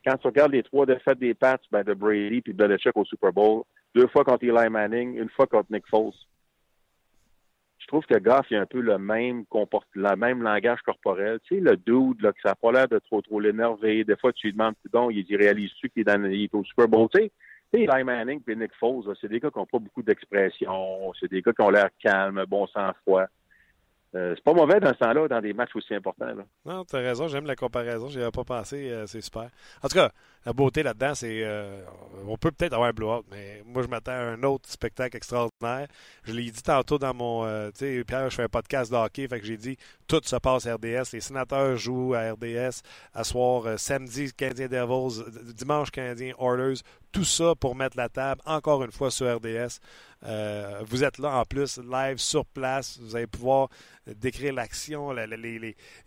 Quand 0.00 0.16
tu 0.16 0.26
regardes 0.26 0.52
les 0.52 0.62
trois 0.62 0.86
défaites 0.86 1.18
des 1.18 1.34
Pats, 1.34 1.58
ben, 1.70 1.82
de 1.82 1.94
Brady 1.94 2.40
puis 2.40 2.52
Belichick 2.52 2.96
au 2.96 3.04
Super 3.04 3.32
Bowl, 3.32 3.62
deux 3.94 4.06
fois 4.06 4.24
contre 4.24 4.44
Eli 4.44 4.70
Manning, 4.70 5.18
une 5.18 5.28
fois 5.28 5.46
contre 5.46 5.70
Nick 5.70 5.86
Foles. 5.88 6.14
Je 7.78 7.86
trouve 7.88 8.06
que 8.06 8.18
Goff 8.18 8.46
a 8.52 8.60
un 8.60 8.66
peu 8.66 8.80
le 8.80 8.96
même 8.96 9.44
comport 9.46 9.84
le 9.94 10.14
même 10.14 10.42
langage 10.42 10.80
corporel. 10.82 11.40
Tu 11.44 11.56
sais, 11.56 11.60
le 11.60 11.76
dude, 11.76 12.22
là, 12.22 12.32
que 12.32 12.40
ça 12.40 12.50
n'a 12.50 12.54
pas 12.54 12.72
l'air 12.72 12.88
de 12.88 12.98
trop 13.00 13.20
trop 13.20 13.40
l'énerver. 13.40 14.04
Des 14.04 14.16
fois, 14.16 14.32
tu 14.32 14.46
lui 14.46 14.52
demandes, 14.52 14.74
donc, 14.92 15.12
il 15.12 15.36
réalise-tu 15.36 15.90
qu'il 15.90 16.08
est, 16.08 16.32
il 16.32 16.44
est 16.44 16.54
au 16.54 16.64
Super 16.64 16.86
Bowl? 16.86 17.08
Tu 17.12 17.22
sais, 17.22 17.30
Eli 17.72 18.04
Manning 18.04 18.40
et 18.46 18.56
Nick 18.56 18.72
Foles, 18.78 19.14
c'est 19.20 19.28
des 19.28 19.40
gars 19.40 19.50
qui 19.50 19.58
n'ont 19.58 19.66
pas 19.66 19.78
beaucoup 19.78 20.02
d'expression. 20.02 21.12
C'est 21.18 21.30
des 21.30 21.42
gars 21.42 21.52
qui 21.52 21.62
ont 21.62 21.70
l'air 21.70 21.90
calmes, 21.98 22.44
bon 22.48 22.66
sang-froid. 22.68 23.26
Euh, 24.14 24.34
c'est 24.36 24.44
pas 24.44 24.52
mauvais 24.52 24.78
dans 24.78 24.92
ce 24.92 24.98
temps-là, 24.98 25.26
dans 25.26 25.40
des 25.40 25.54
matchs 25.54 25.74
aussi 25.74 25.94
importants. 25.94 26.26
Non, 26.66 26.84
tu 26.84 26.96
as 26.96 26.98
raison, 26.98 27.28
j'aime 27.28 27.46
la 27.46 27.56
comparaison, 27.56 28.08
j'y 28.08 28.20
avais 28.20 28.30
pas 28.30 28.44
pensé, 28.44 28.90
euh, 28.90 29.06
c'est 29.06 29.22
super. 29.22 29.48
En 29.82 29.88
tout 29.88 29.94
cas, 29.94 30.10
la 30.44 30.52
beauté 30.52 30.82
là-dedans, 30.82 31.14
c'est. 31.14 31.42
Euh, 31.42 31.82
on 32.26 32.36
peut 32.36 32.50
peut-être 32.50 32.74
avoir 32.74 32.90
un 32.90 32.92
blowout, 32.92 33.24
mais 33.30 33.62
moi, 33.64 33.82
je 33.82 33.88
m'attends 33.88 34.12
à 34.12 34.16
un 34.16 34.42
autre 34.42 34.68
spectacle 34.68 35.16
extraordinaire. 35.16 35.86
Je 36.24 36.32
l'ai 36.32 36.50
dit 36.50 36.62
tantôt 36.62 36.98
dans 36.98 37.14
mon. 37.14 37.44
tu 37.70 37.78
sais, 37.78 38.04
Pierre, 38.04 38.28
je 38.28 38.36
fais 38.36 38.42
un 38.42 38.48
podcast 38.48 38.92
de 38.92 38.96
hockey, 38.96 39.28
fait 39.28 39.40
que 39.40 39.46
j'ai 39.46 39.56
dit 39.56 39.78
tout 40.12 40.20
se 40.24 40.36
passe 40.36 40.66
à 40.66 40.74
RDS. 40.74 41.14
Les 41.14 41.22
sénateurs 41.22 41.78
jouent 41.78 42.12
à 42.12 42.32
RDS 42.32 42.82
à 43.14 43.24
soir, 43.24 43.78
samedi, 43.78 44.30
Canadien 44.34 44.68
Devils, 44.68 45.24
dimanche, 45.54 45.90
Canadien 45.90 46.34
Oilers. 46.38 46.82
Tout 47.12 47.24
ça 47.24 47.54
pour 47.54 47.74
mettre 47.74 47.96
la 47.96 48.10
table, 48.10 48.42
encore 48.44 48.84
une 48.84 48.92
fois, 48.92 49.10
sur 49.10 49.34
RDS. 49.34 49.80
vous 50.84 51.02
êtes 51.02 51.16
là 51.16 51.38
en 51.38 51.44
plus, 51.46 51.78
live 51.78 52.18
sur 52.18 52.44
place. 52.44 52.98
Vous 53.00 53.16
allez 53.16 53.26
pouvoir 53.26 53.70
décrire 54.06 54.52
l'action, 54.52 55.14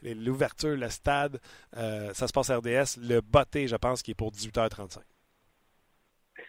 l'ouverture, 0.04 0.78
le 0.78 0.90
stade. 0.90 1.40
Euh, 1.76 2.14
ça 2.14 2.28
se 2.28 2.34
passe 2.34 2.52
à 2.52 2.58
RDS. 2.58 3.00
Le 3.02 3.22
botté, 3.22 3.68
je 3.68 3.76
pense, 3.76 4.04
qui 4.04 4.12
est 4.12 4.16
pour 4.16 4.32
18h35. 4.32 5.00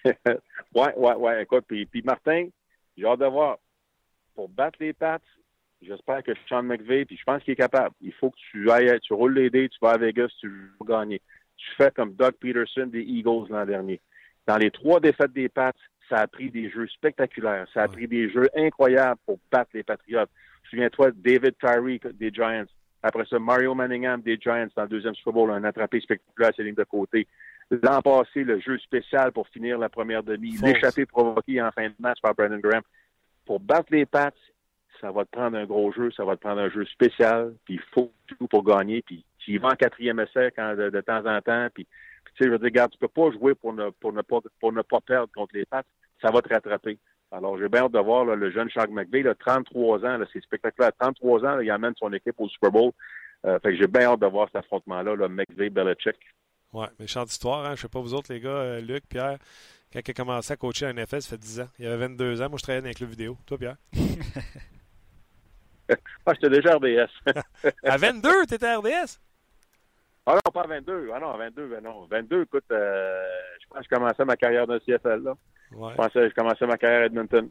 ouais, 0.74 0.94
ouais, 0.94 1.14
ouais. 1.14 1.42
Écoute, 1.42 1.64
puis, 1.66 1.86
puis 1.86 2.02
Martin, 2.02 2.48
j'ai 2.98 3.06
hâte 3.06 3.20
de 3.20 3.26
voir. 3.26 3.56
Pour 4.34 4.50
battre 4.50 4.76
les 4.78 4.92
pattes, 4.92 5.22
j'espère 5.82 6.22
que 6.22 6.32
Sean 6.48 6.62
McVay, 6.62 7.04
puis 7.04 7.16
je 7.16 7.24
pense 7.24 7.42
qu'il 7.42 7.52
est 7.52 7.56
capable. 7.56 7.94
Il 8.00 8.12
faut 8.12 8.30
que 8.30 8.36
tu 8.50 8.70
ailles, 8.70 8.98
tu 9.00 9.12
roules 9.12 9.34
les 9.34 9.50
dés, 9.50 9.68
tu 9.68 9.78
vas 9.80 9.92
à 9.92 9.98
Vegas, 9.98 10.28
tu 10.40 10.48
veux 10.48 10.86
gagner. 10.86 11.20
Tu 11.56 11.66
fais 11.76 11.90
comme 11.90 12.14
Doug 12.14 12.32
Peterson 12.32 12.86
des 12.86 13.02
Eagles 13.02 13.48
l'an 13.50 13.64
dernier. 13.64 14.00
Dans 14.46 14.56
les 14.56 14.70
trois 14.70 15.00
défaites 15.00 15.32
des 15.32 15.48
Pats, 15.48 15.72
ça 16.08 16.18
a 16.18 16.26
pris 16.26 16.50
des 16.50 16.70
jeux 16.70 16.86
spectaculaires. 16.88 17.66
Ça 17.74 17.82
a 17.82 17.88
pris 17.88 18.06
des 18.06 18.30
jeux 18.30 18.48
incroyables 18.54 19.20
pour 19.26 19.38
battre 19.50 19.70
les 19.74 19.82
Patriotes. 19.82 20.30
Souviens-toi, 20.70 21.10
David 21.14 21.54
Tyree 21.58 22.00
des 22.14 22.30
Giants. 22.30 22.66
Après 23.02 23.24
ça, 23.26 23.38
Mario 23.38 23.74
Manningham 23.74 24.20
des 24.20 24.36
Giants 24.36 24.68
dans 24.76 24.82
le 24.82 24.88
deuxième 24.88 25.14
Super 25.14 25.32
Bowl, 25.32 25.50
un 25.50 25.64
attrapé 25.64 26.00
spectaculaire 26.00 26.50
à 26.50 26.52
ses 26.52 26.62
lignes 26.62 26.74
de 26.74 26.84
côté. 26.84 27.26
L'an 27.70 28.00
passé, 28.00 28.44
le 28.44 28.60
jeu 28.60 28.78
spécial 28.78 29.32
pour 29.32 29.48
finir 29.48 29.78
la 29.78 29.88
première 29.88 30.22
demi, 30.22 30.56
l'échappée 30.62 31.06
provoquée 31.06 31.60
en 31.60 31.70
fin 31.72 31.88
de 31.88 31.94
match 31.98 32.18
par 32.20 32.34
Brandon 32.34 32.58
Graham. 32.58 32.82
Pour 33.44 33.60
battre 33.60 33.88
les 33.90 34.06
Pats, 34.06 34.30
ça 35.01 35.10
va 35.10 35.24
te 35.24 35.31
prendre 35.31 35.56
un 35.56 35.66
gros 35.66 35.93
jeu, 35.93 36.10
ça 36.10 36.24
va 36.24 36.36
te 36.36 36.40
prendre 36.40 36.60
un 36.60 36.70
jeu 36.70 36.85
spécial, 36.86 37.55
puis 37.64 37.74
il 37.74 37.82
faut 37.93 38.12
tout 38.27 38.47
pour 38.48 38.64
gagner, 38.64 39.02
puis 39.02 39.24
tu 39.39 39.52
y 39.52 39.59
vas 39.59 39.68
en 39.68 39.77
quatrième 39.77 40.20
essai 40.20 40.52
quand, 40.55 40.74
de, 40.77 40.90
de, 40.90 41.01
temps 41.01 41.24
en 41.27 41.40
temps, 41.40 41.68
puis 41.73 41.85
tu 41.85 42.44
sais, 42.44 42.44
je 42.44 42.51
veux 42.51 42.59
dire, 42.59 42.66
regarde, 42.66 42.93
tu 42.93 42.98
peux 42.98 43.09
pas 43.09 43.31
jouer 43.31 43.55
pour 43.55 43.73
ne, 43.73 43.90
pour 43.90 44.12
ne, 44.12 44.23
pas, 44.23 44.40
pour 44.60 44.73
ne 44.73 44.82
pas 44.82 45.01
perdre 45.01 45.32
contre 45.35 45.55
les 45.55 45.64
Pats, 45.64 45.85
ça 46.20 46.31
va 46.31 46.43
te 46.43 46.52
rattraper. 46.52 46.98
Alors, 47.32 47.59
j'ai 47.59 47.68
bien 47.68 47.85
hâte 47.85 47.93
de 47.93 47.98
voir 47.98 48.24
là, 48.24 48.36
le 48.36 48.51
jeune 48.51 48.70
Charles 48.70 48.90
McVay, 48.90 49.23
là, 49.23 49.35
33 49.35 50.05
ans, 50.05 50.18
c'est 50.32 50.43
spectaculaire. 50.43 50.93
33 50.98 51.40
ans, 51.40 51.56
là, 51.56 51.62
il 51.62 51.70
amène 51.70 51.94
son 51.97 52.12
équipe 52.12 52.36
au 52.39 52.48
Super 52.48 52.70
Bowl. 52.70 52.93
Euh, 53.44 53.59
fait 53.60 53.70
que 53.70 53.77
j'ai 53.77 53.86
bien 53.86 54.02
hâte 54.02 54.20
de 54.20 54.27
voir 54.27 54.48
cet 54.48 54.56
affrontement-là, 54.56 55.16
là, 55.16 55.28
McVay-Belichick. 55.28 56.16
Ouais, 56.73 56.86
méchante 56.98 57.31
histoire, 57.31 57.64
hein? 57.64 57.74
Je 57.74 57.82
sais 57.82 57.89
pas 57.89 58.01
vous 58.01 58.14
autres, 58.14 58.32
les 58.32 58.40
gars, 58.40 58.48
euh, 58.48 58.81
Luc, 58.81 59.05
Pierre, 59.09 59.39
quand 59.93 60.01
il 60.06 60.10
a 60.10 60.14
commencé 60.14 60.52
à 60.52 60.56
coacher 60.56 60.86
à 60.86 60.93
NFL, 60.93 61.23
ça 61.23 61.31
fait 61.31 61.39
10 61.39 61.60
ans. 61.60 61.68
Il 61.78 61.86
avait 61.86 62.09
22 62.09 62.43
ans. 62.43 62.48
Moi, 62.48 62.59
je 62.59 62.62
travaillais 62.62 62.82
dans 62.82 62.89
les 62.89 62.94
clubs 62.94 63.10
vidéo. 63.10 63.36
Toi, 63.47 63.59
Pierre? 63.59 63.77
ah, 66.26 66.32
j'étais 66.34 66.50
déjà 66.50 66.76
RDS. 66.76 67.10
à 67.84 67.96
22, 67.96 68.46
t'étais 68.46 68.74
RDS? 68.74 69.18
Ah 70.26 70.34
non, 70.34 70.52
pas 70.52 70.62
à 70.62 70.66
22. 70.66 71.10
Ah 71.14 71.20
non, 71.20 71.30
à 71.30 71.36
22, 71.36 71.68
ben 71.68 71.82
non. 71.82 72.06
22, 72.10 72.42
écoute, 72.42 72.64
euh, 72.72 73.24
je 73.60 73.66
pense 73.68 73.78
que 73.78 73.84
je 73.84 73.94
commençais 73.94 74.24
ma 74.24 74.36
carrière 74.36 74.66
dans 74.66 74.74
le 74.74 74.80
CFL, 74.80 75.22
là. 75.22 75.34
Ouais. 75.72 75.90
Je 75.92 75.96
pensais 75.96 76.20
que 76.20 76.28
je 76.28 76.34
commençais 76.34 76.66
ma 76.66 76.76
carrière 76.76 77.02
à 77.02 77.06
Edmonton. 77.06 77.48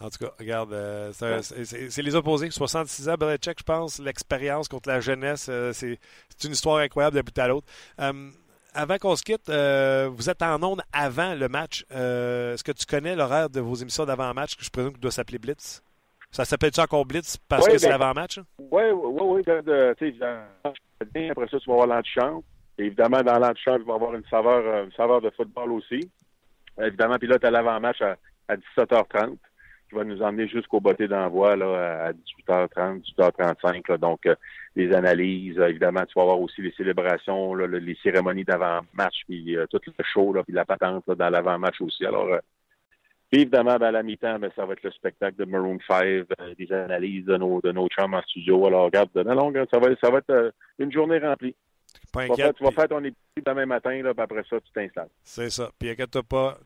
En 0.00 0.10
tout 0.10 0.18
cas, 0.24 0.32
regarde, 0.38 0.72
euh, 0.72 1.10
c'est 1.12 2.02
les 2.02 2.14
opposés. 2.14 2.50
66 2.50 3.08
ans, 3.08 3.14
Belichick, 3.18 3.58
je 3.58 3.64
pense, 3.64 3.98
l'expérience 3.98 4.68
contre 4.68 4.88
la 4.88 5.00
jeunesse, 5.00 5.48
euh, 5.50 5.72
c'est 5.72 5.98
une 6.44 6.52
histoire 6.52 6.78
incroyable 6.78 7.16
d'un 7.16 7.22
bout 7.22 7.38
à 7.38 7.48
l'autre. 7.48 7.66
Euh, 8.00 8.30
avant 8.74 8.96
qu'on 8.98 9.16
se 9.16 9.24
quitte, 9.24 9.48
vous 9.48 10.30
êtes 10.30 10.42
en 10.42 10.62
onde 10.62 10.82
avant 10.92 11.34
le 11.34 11.48
match. 11.48 11.84
Est-ce 11.90 12.62
que 12.62 12.70
tu 12.70 12.86
connais 12.86 13.16
l'horaire 13.16 13.50
de 13.50 13.60
vos 13.60 13.74
émissions 13.74 14.04
d'avant-match, 14.04 14.56
que 14.56 14.64
je 14.64 14.70
présume 14.70 14.92
qu'il 14.92 15.00
doit 15.00 15.10
s'appeler 15.10 15.38
Blitz? 15.38 15.82
Ça 16.30 16.44
s'appelle-tu 16.44 16.80
encore 16.80 17.06
Blitz 17.06 17.36
parce 17.48 17.66
que 17.66 17.78
c'est 17.78 17.88
ben, 17.88 17.98
l'avant-match? 17.98 18.40
Oui, 18.58 18.82
oui, 18.92 19.42
oui. 19.46 20.20
Après 21.30 21.48
ça, 21.48 21.58
tu 21.58 21.66
vas 21.66 21.72
avoir 21.72 21.86
l'antichambre. 21.86 22.42
Évidemment, 22.76 23.22
dans 23.22 23.38
l'antichambre, 23.38 23.80
il 23.80 23.86
va 23.86 23.92
y 23.92 23.96
avoir 23.96 24.14
une 24.14 24.24
saveur, 24.30 24.84
une 24.84 24.92
saveur 24.92 25.20
de 25.20 25.30
football 25.30 25.72
aussi. 25.72 26.10
Évidemment, 26.80 27.16
puis 27.18 27.26
là, 27.26 27.38
tu 27.38 27.46
as 27.46 27.50
l'avant-match 27.50 28.00
à, 28.02 28.16
à 28.48 28.56
17h30 28.56 29.36
qui 29.88 29.94
va 29.94 30.04
nous 30.04 30.22
emmener 30.22 30.46
jusqu'au 30.48 30.80
botté 30.80 31.08
d'envoi 31.08 31.52
à 31.52 32.12
18h30, 32.12 33.02
18h35. 33.18 33.82
Là, 33.88 33.96
donc, 33.96 34.26
euh, 34.26 34.34
les 34.76 34.92
analyses, 34.92 35.58
évidemment, 35.58 36.04
tu 36.04 36.12
vas 36.14 36.22
avoir 36.22 36.40
aussi 36.40 36.60
les 36.60 36.72
célébrations, 36.72 37.54
là, 37.54 37.66
les 37.66 37.96
cérémonies 38.02 38.44
d'avant-match, 38.44 39.22
puis 39.26 39.56
euh, 39.56 39.66
tout 39.70 39.80
le 39.86 40.04
show, 40.04 40.32
là, 40.32 40.42
puis 40.44 40.52
la 40.52 40.64
patente 40.64 41.04
là, 41.06 41.14
dans 41.14 41.30
l'avant-match 41.30 41.80
aussi. 41.80 42.04
Alors, 42.04 42.28
euh, 43.34 43.38
évidemment, 43.38 43.76
ben, 43.76 43.86
à 43.86 43.90
la 43.92 44.02
mi-temps, 44.02 44.38
ben, 44.38 44.50
ça 44.56 44.64
va 44.64 44.72
être 44.74 44.82
le 44.82 44.90
spectacle 44.90 45.36
de 45.36 45.44
Maroon 45.44 45.78
5, 45.86 46.26
des 46.58 46.72
analyses 46.72 47.24
de 47.26 47.36
nos, 47.36 47.60
de 47.60 47.72
nos 47.72 47.88
chums 47.88 48.14
en 48.14 48.22
studio. 48.22 48.66
Alors, 48.66 48.86
regarde, 48.86 49.10
non, 49.14 49.50
non, 49.50 49.66
ça 49.70 49.78
va, 49.78 49.88
ça 50.02 50.10
va 50.10 50.18
être 50.18 50.52
une 50.78 50.92
journée 50.92 51.18
remplie. 51.18 51.54
Pas 52.12 52.24
tu, 52.24 52.28
vas 52.28 52.36
faire, 52.36 52.54
tu 52.54 52.64
vas 52.64 52.70
faire 52.70 52.88
ton 52.88 52.98
épisode 52.98 53.44
demain 53.44 53.66
matin, 53.66 54.02
là, 54.02 54.14
puis 54.14 54.22
après 54.22 54.44
ça, 54.48 54.60
tu 54.60 54.72
t'installes. 54.72 55.08
C'est 55.22 55.50
ça. 55.50 55.70
Puis 55.78 55.90
inquiète-toi 55.90 56.22
pas, 56.22 56.58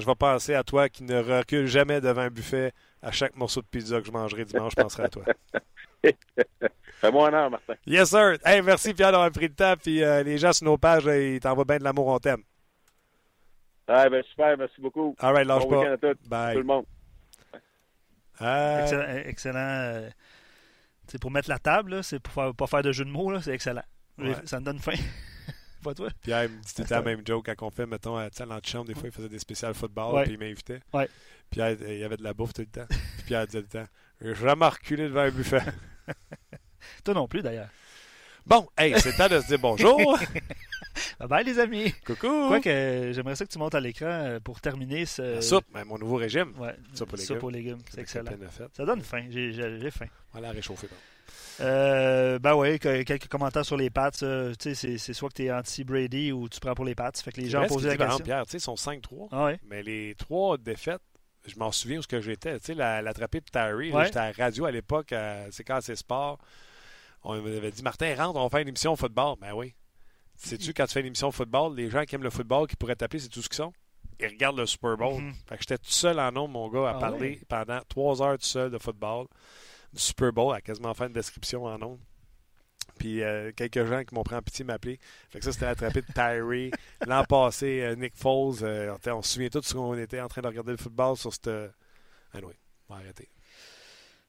je 0.00 0.06
vais 0.06 0.14
penser 0.14 0.54
à 0.54 0.62
toi 0.62 0.88
qui 0.88 1.04
ne 1.04 1.18
recule 1.18 1.66
jamais 1.66 2.00
devant 2.00 2.22
un 2.22 2.30
buffet. 2.30 2.72
À 3.02 3.12
chaque 3.12 3.36
morceau 3.36 3.60
de 3.60 3.66
pizza 3.66 4.00
que 4.00 4.06
je 4.06 4.12
mangerai 4.12 4.44
dimanche, 4.44 4.72
je 4.76 4.82
penserai 4.82 5.04
à 5.04 5.08
toi. 5.08 5.24
Fais-moi 7.00 7.28
honneur, 7.28 7.50
Martin. 7.50 7.74
Yes, 7.86 8.10
sir. 8.10 8.36
Hey, 8.44 8.62
merci, 8.62 8.94
Pierre, 8.94 9.12
d'avoir 9.12 9.30
pris 9.30 9.48
le 9.48 9.54
temps. 9.54 9.74
Puis 9.80 10.02
euh, 10.02 10.22
les 10.22 10.38
gens 10.38 10.52
sur 10.52 10.64
nos 10.64 10.78
pages, 10.78 11.04
ils 11.04 11.40
t'envoient 11.40 11.64
bien 11.64 11.78
de 11.78 11.84
l'amour, 11.84 12.08
on 12.08 12.18
t'aime. 12.18 12.42
Ah, 13.88 14.08
ben 14.08 14.22
super, 14.24 14.56
merci 14.58 14.80
beaucoup. 14.80 15.14
All 15.18 15.32
right, 15.32 15.46
lâche 15.46 15.62
bon 15.62 15.82
pas. 15.82 15.92
À 15.92 15.96
tout, 15.96 16.18
Bye. 16.28 16.54
tout 16.54 16.60
le 16.60 16.66
monde. 16.66 16.84
Euh... 18.42 18.82
Excellent. 18.82 19.16
excellent 19.24 19.58
euh, 19.58 20.10
pour 21.20 21.30
mettre 21.30 21.48
la 21.48 21.58
table, 21.58 22.02
c'est 22.02 22.18
pour 22.18 22.44
ne 22.44 22.52
pas 22.52 22.66
faire 22.66 22.82
de 22.82 22.92
jeu 22.92 23.04
de 23.04 23.10
mots, 23.10 23.40
c'est 23.40 23.52
excellent. 23.52 23.84
Ouais. 24.18 24.34
Ça 24.44 24.60
me 24.60 24.64
donne 24.64 24.78
faim. 24.78 24.92
pas 25.82 25.94
toi? 25.94 26.08
Pierre 26.22 26.44
il 26.44 26.50
me 26.50 26.62
dit 26.62 26.74
tout 26.74 26.82
le 26.82 26.88
temps 26.88 26.96
la 26.96 27.02
même 27.02 27.22
joke 27.24 27.46
quand 27.46 27.66
on 27.66 27.70
fait, 27.70 27.86
mettons, 27.86 28.16
à 28.16 28.28
l'antichambre, 28.46 28.86
des 28.86 28.94
fois, 28.94 29.04
il 29.04 29.12
faisait 29.12 29.28
des 29.28 29.38
spéciales 29.38 29.74
football, 29.74 30.14
ouais. 30.14 30.24
puis 30.24 30.32
il 30.32 30.38
m'invitait. 30.38 30.80
Ouais. 30.92 31.08
Pierre, 31.50 31.76
il 31.80 31.98
y 31.98 32.04
avait 32.04 32.16
de 32.16 32.24
la 32.24 32.34
bouffe 32.34 32.52
tout 32.52 32.62
le 32.62 32.66
temps. 32.66 32.86
Puis 32.88 33.26
Pierre 33.26 33.46
disait 33.46 33.62
tout 33.62 33.68
le 33.74 33.84
temps 33.84 33.90
Je 34.20 34.34
jamais 34.34 34.66
reculé 34.66 35.04
devant 35.04 35.20
un 35.20 35.30
buffet. 35.30 35.62
toi 37.04 37.14
non 37.14 37.28
plus, 37.28 37.42
d'ailleurs. 37.42 37.68
Bon, 38.44 38.68
hey, 38.76 38.98
c'est 39.00 39.16
temps 39.16 39.28
de 39.28 39.40
se 39.40 39.46
dire 39.46 39.58
bonjour. 39.58 40.18
bye 41.20 41.28
bye, 41.28 41.44
les 41.44 41.58
amis. 41.58 41.92
Coucou. 42.04 42.52
J'aimerais 42.62 43.36
ça 43.36 43.44
que 43.44 43.50
tu 43.50 43.58
montes 43.58 43.74
à 43.74 43.80
l'écran 43.80 44.38
pour 44.42 44.60
terminer 44.60 45.06
ce. 45.06 45.22
La 45.36 45.42
soupe, 45.42 45.64
ben, 45.72 45.84
mon 45.84 45.98
nouveau 45.98 46.16
régime. 46.16 46.52
Ouais, 46.58 46.74
soupe 46.94 47.12
aux 47.12 47.16
légumes. 47.16 47.26
Soupe 47.26 47.44
aux 47.44 47.50
légumes, 47.50 47.78
c'est 47.90 48.00
excellent. 48.00 48.32
Ça 48.72 48.84
donne 48.84 49.02
faim, 49.02 49.26
j'ai 49.30 49.90
faim. 49.90 50.06
Voilà, 50.32 50.50
réchauffer. 50.50 50.86
Bon. 50.88 50.96
Euh, 51.60 52.38
ben 52.38 52.54
oui, 52.54 52.78
quelques 52.78 53.28
commentaires 53.28 53.64
sur 53.64 53.76
les 53.76 53.90
Pats. 53.90 54.10
Euh, 54.22 54.52
c'est 54.58 54.98
soit 54.98 55.28
que 55.30 55.34
tu 55.34 55.44
es 55.46 55.52
anti-Brady 55.52 56.30
ou 56.32 56.48
tu 56.48 56.60
prends 56.60 56.74
pour 56.74 56.84
les 56.84 56.94
Pats. 56.94 57.10
Fait 57.14 57.32
que 57.32 57.40
les 57.40 57.48
gens 57.48 57.66
posent 57.66 57.86
la 57.86 57.96
question. 57.96 58.24
Pierre, 58.24 58.44
ils 58.52 58.60
sont 58.60 58.74
5-3. 58.74 59.28
Ah 59.32 59.44
ouais. 59.46 59.58
Mais 59.68 59.82
les 59.82 60.14
trois 60.16 60.58
défaites, 60.58 61.00
je 61.46 61.56
m'en 61.58 61.72
souviens 61.72 61.98
où 61.98 62.02
ce 62.02 62.08
que 62.08 62.20
j'étais. 62.20 62.58
Tu 62.58 62.66
sais, 62.66 62.74
l'attrapé 62.74 63.40
de 63.40 63.46
Terry, 63.46 63.92
Ouais. 63.92 64.04
j'étais 64.06 64.18
à 64.18 64.32
la 64.36 64.44
radio 64.44 64.66
à 64.66 64.70
l'époque, 64.70 65.14
c'est 65.50 65.64
quand 65.64 65.80
c'est 65.80 65.96
sport. 65.96 66.38
On 67.24 67.40
m'avait 67.40 67.70
dit, 67.72 67.82
Martin, 67.82 68.14
rentre, 68.16 68.38
on 68.38 68.44
va 68.44 68.50
faire 68.50 68.60
une 68.60 68.68
émission 68.68 68.92
de 68.92 68.98
football. 68.98 69.36
Ben 69.40 69.52
oui. 69.52 69.74
Sais-tu, 70.36 70.72
quand 70.74 70.86
tu 70.86 70.92
fais 70.92 71.00
une 71.00 71.06
émission 71.06 71.28
de 71.28 71.34
football, 71.34 71.74
les 71.76 71.88
gens 71.90 72.04
qui 72.04 72.14
aiment 72.14 72.22
le 72.22 72.30
football, 72.30 72.66
qui 72.66 72.76
pourraient 72.76 72.96
t'appeler, 72.96 73.20
c'est 73.20 73.28
tout 73.28 73.42
ce 73.42 73.48
qu'ils 73.48 73.56
sont. 73.56 73.72
Ils 74.20 74.28
regardent 74.28 74.58
le 74.58 74.66
Super 74.66 74.96
Bowl. 74.96 75.20
Mhm. 75.22 75.34
Fait 75.48 75.56
que 75.56 75.62
j'étais 75.62 75.78
tout 75.78 75.90
seul 75.90 76.18
en 76.20 76.32
nombre, 76.32 76.50
mon 76.50 76.68
gars, 76.68 76.90
à 76.90 76.96
Ah 76.96 76.98
parler 77.00 77.40
pendant 77.48 77.80
trois 77.88 78.22
heures 78.22 78.38
tout 78.38 78.44
seul 78.46 78.70
de 78.70 78.78
football, 78.78 79.26
du 79.92 80.00
Super 80.00 80.32
Bowl, 80.32 80.54
à 80.54 80.60
quasiment 80.60 80.94
faire 80.94 81.06
une 81.08 81.12
description 81.12 81.64
en 81.64 81.78
nombre. 81.78 82.00
Puis 82.98 83.22
euh, 83.22 83.52
quelques 83.54 83.84
gens 83.84 84.04
qui 84.04 84.14
m'ont 84.14 84.22
pris 84.22 84.36
en 84.36 84.40
pitié 84.42 84.64
m'appeler. 84.64 84.98
Fait 85.28 85.38
que 85.38 85.44
ça, 85.44 85.52
c'était 85.52 85.66
l'attrapé 85.66 86.00
de 86.00 86.06
Tyree. 86.14 86.70
L'an 87.06 87.24
passé, 87.24 87.82
euh, 87.82 87.94
Nick 87.94 88.14
Foles. 88.16 88.62
euh, 88.62 88.96
on 89.08 89.20
se 89.22 89.34
souvient 89.34 89.48
tous 89.50 89.62
ce 89.62 89.74
qu'on 89.74 89.98
était 89.98 90.20
en 90.20 90.28
train 90.28 90.40
de 90.40 90.46
regarder 90.46 90.70
le 90.70 90.78
football 90.78 91.16
sur 91.16 91.32
cette. 91.32 91.48
Ah 91.48 92.38
oui, 92.42 92.54
on 92.88 92.94
va 92.94 93.00
arrêter. 93.00 93.28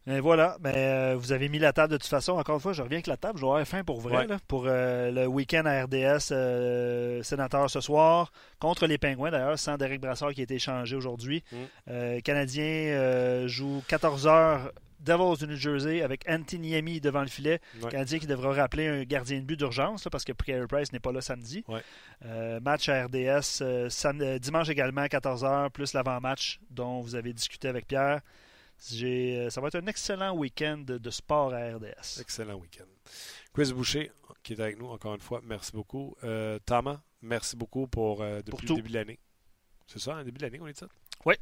Et 0.08 0.20
voilà, 0.20 0.58
ben, 0.60 0.74
euh, 0.76 1.16
vous 1.18 1.32
avez 1.32 1.50
mis 1.50 1.60
la 1.60 1.74
table 1.74 1.92
de 1.92 1.98
toute 1.98 2.08
façon. 2.08 2.34
Encore 2.34 2.56
une 2.56 2.62
fois, 2.62 2.74
je 2.74 2.82
reviens 2.82 2.98
avec 2.98 3.08
la 3.08 3.18
table. 3.18 3.38
Je 3.38 3.44
vais 3.44 3.48
avoir 3.48 3.68
faim 3.68 3.84
pour 3.84 4.00
vrai. 4.00 4.18
Ouais. 4.18 4.28
là, 4.28 4.38
pour 4.48 4.66
euh, 4.66 5.12
le 5.12 5.28
week-end 5.28 5.64
à 5.66 5.84
RDS 5.84 6.32
euh, 6.32 7.22
sénateur 7.24 7.70
ce 7.70 7.82
soir. 7.82 8.32
Contre 8.60 8.88
les 8.88 8.98
Pingouins, 8.98 9.32
d'ailleurs, 9.32 9.60
sans 9.60 9.78
Derek 9.78 10.00
Brassard 10.00 10.34
qui 10.34 10.42
a 10.42 10.44
été 10.44 10.56
échangé 10.56 10.96
aujourd'hui. 10.96 11.44
Mm. 11.52 12.22
Canadien 12.22 13.48
joue 13.48 13.84
14 13.88 14.28
heures 14.28 14.72
Devils 15.00 15.38
du 15.40 15.48
New 15.48 15.56
Jersey 15.56 16.02
avec 16.02 16.28
Antiniemi 16.28 17.00
devant 17.00 17.22
le 17.22 17.28
filet. 17.28 17.60
Ouais. 17.82 17.92
Canadien 17.92 18.20
qui 18.20 18.28
devra 18.28 18.54
rappeler 18.54 18.88
un 18.88 19.04
gardien 19.04 19.40
de 19.40 19.46
but 19.46 19.58
d'urgence 19.58 20.08
parce 20.12 20.24
que 20.26 20.32
Carey 20.32 20.66
Price 20.68 20.92
n'est 20.92 21.00
pas 21.00 21.12
là 21.12 21.22
samedi. 21.22 21.64
Ouais. 21.68 21.82
Euh, 22.26 22.60
match 22.60 22.90
à 22.90 23.06
RDS 23.06 23.62
euh, 23.62 24.40
dimanche 24.40 24.70
également 24.70 25.02
à 25.02 25.08
14h, 25.08 25.70
plus 25.70 25.94
l'avant-match 25.94 26.60
dont 26.72 27.02
vous 27.02 27.16
avez 27.16 27.34
discuté 27.34 27.68
avec 27.68 27.88
Pierre. 27.88 28.22
Euh, 28.94 29.50
ça 29.50 29.62
va 29.62 29.68
être 29.68 29.76
un 29.76 29.88
excellent 29.88 30.36
week-end 30.36 30.84
de, 30.88 31.10
sport 31.10 31.54
à 31.54 31.76
RDS. 31.76 32.20
Excellent 32.20 32.56
week-end. 32.56 32.86
Chris 33.54 33.74
Boucher, 33.74 34.12
qui 34.44 34.54
est 34.54 34.60
avec 34.60 34.78
nous 34.78 34.88
encore 34.88 35.16
une 35.16 35.22
fois, 35.22 35.42
merci 35.44 35.72
beaucoup. 35.72 36.16
Euh, 36.24 36.60
Thomas, 36.66 37.02
merci 37.22 37.56
beaucoup 37.56 37.88
pour 37.88 38.22
euh, 38.22 38.42
depuis 38.42 38.68
Pour 38.68 38.76
le 38.76 38.82
début 38.82 38.90
de 38.90 38.94
l'année. 38.94 39.20
C'est 39.88 40.00
ça, 40.00 40.16
un 40.16 40.24
début 40.24 40.38
de 40.38 40.44
l'année 40.44 40.60
qu'on 40.60 40.68
est 40.68 40.78
ça? 40.78 40.88
Oui. 41.26 41.36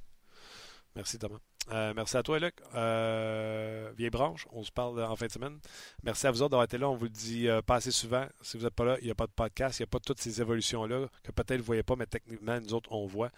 Merci 0.95 1.19
Thomas. 1.19 1.39
Euh, 1.71 1.93
merci 1.95 2.15
à 2.17 2.23
toi, 2.23 2.39
Luc. 2.39 2.55
Euh, 2.75 3.91
vieille 3.97 4.09
branche, 4.09 4.47
on 4.51 4.63
se 4.63 4.71
parle 4.71 5.01
en 5.03 5.15
fin 5.15 5.25
de 5.25 5.31
semaine. 5.31 5.57
Merci 6.03 6.27
à 6.27 6.31
vous 6.31 6.41
autres 6.41 6.51
d'avoir 6.51 6.65
été 6.65 6.77
là. 6.77 6.89
On 6.89 6.95
vous 6.95 7.05
le 7.05 7.09
dit 7.09 7.47
euh, 7.47 7.61
pas 7.61 7.75
assez 7.75 7.91
souvent. 7.91 8.25
Si 8.41 8.57
vous 8.57 8.63
n'êtes 8.63 8.73
pas 8.73 8.85
là, 8.85 8.97
il 9.01 9.05
n'y 9.05 9.11
a 9.11 9.15
pas 9.15 9.27
de 9.27 9.31
podcast, 9.31 9.79
il 9.79 9.83
n'y 9.83 9.85
a 9.85 9.87
pas 9.87 9.99
toutes 9.99 10.21
ces 10.21 10.41
évolutions-là 10.41 11.07
que 11.23 11.31
peut-être 11.31 11.57
vous 11.57 11.63
ne 11.63 11.65
voyez 11.65 11.83
pas, 11.83 11.95
mais 11.95 12.05
techniquement, 12.05 12.59
nous 12.59 12.73
autres, 12.73 12.91
on 12.91 13.05
voit. 13.05 13.31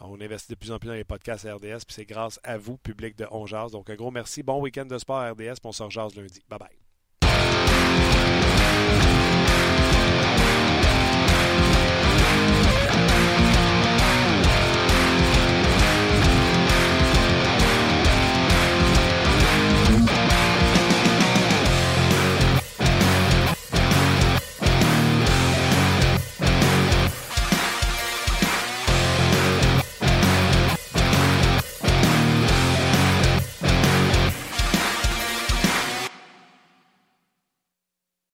On 0.00 0.20
investit 0.20 0.52
de 0.52 0.56
plus 0.56 0.72
en 0.72 0.78
plus 0.78 0.88
dans 0.88 0.94
les 0.94 1.04
podcasts 1.04 1.46
à 1.46 1.54
RDS, 1.54 1.84
puis 1.86 1.94
c'est 1.94 2.04
grâce 2.04 2.38
à 2.42 2.58
vous, 2.58 2.76
public 2.76 3.16
de 3.16 3.26
On. 3.30 3.44
Donc, 3.68 3.90
un 3.90 3.94
gros 3.94 4.10
merci. 4.10 4.42
Bon 4.42 4.60
week-end 4.60 4.86
de 4.86 4.98
sport 4.98 5.18
à 5.18 5.30
RDS, 5.30 5.54
puis 5.54 5.64
on 5.64 5.72
se 5.72 5.82
rejase 5.82 6.14
lundi. 6.16 6.42
Bye 6.48 6.58
bye. 6.58 6.83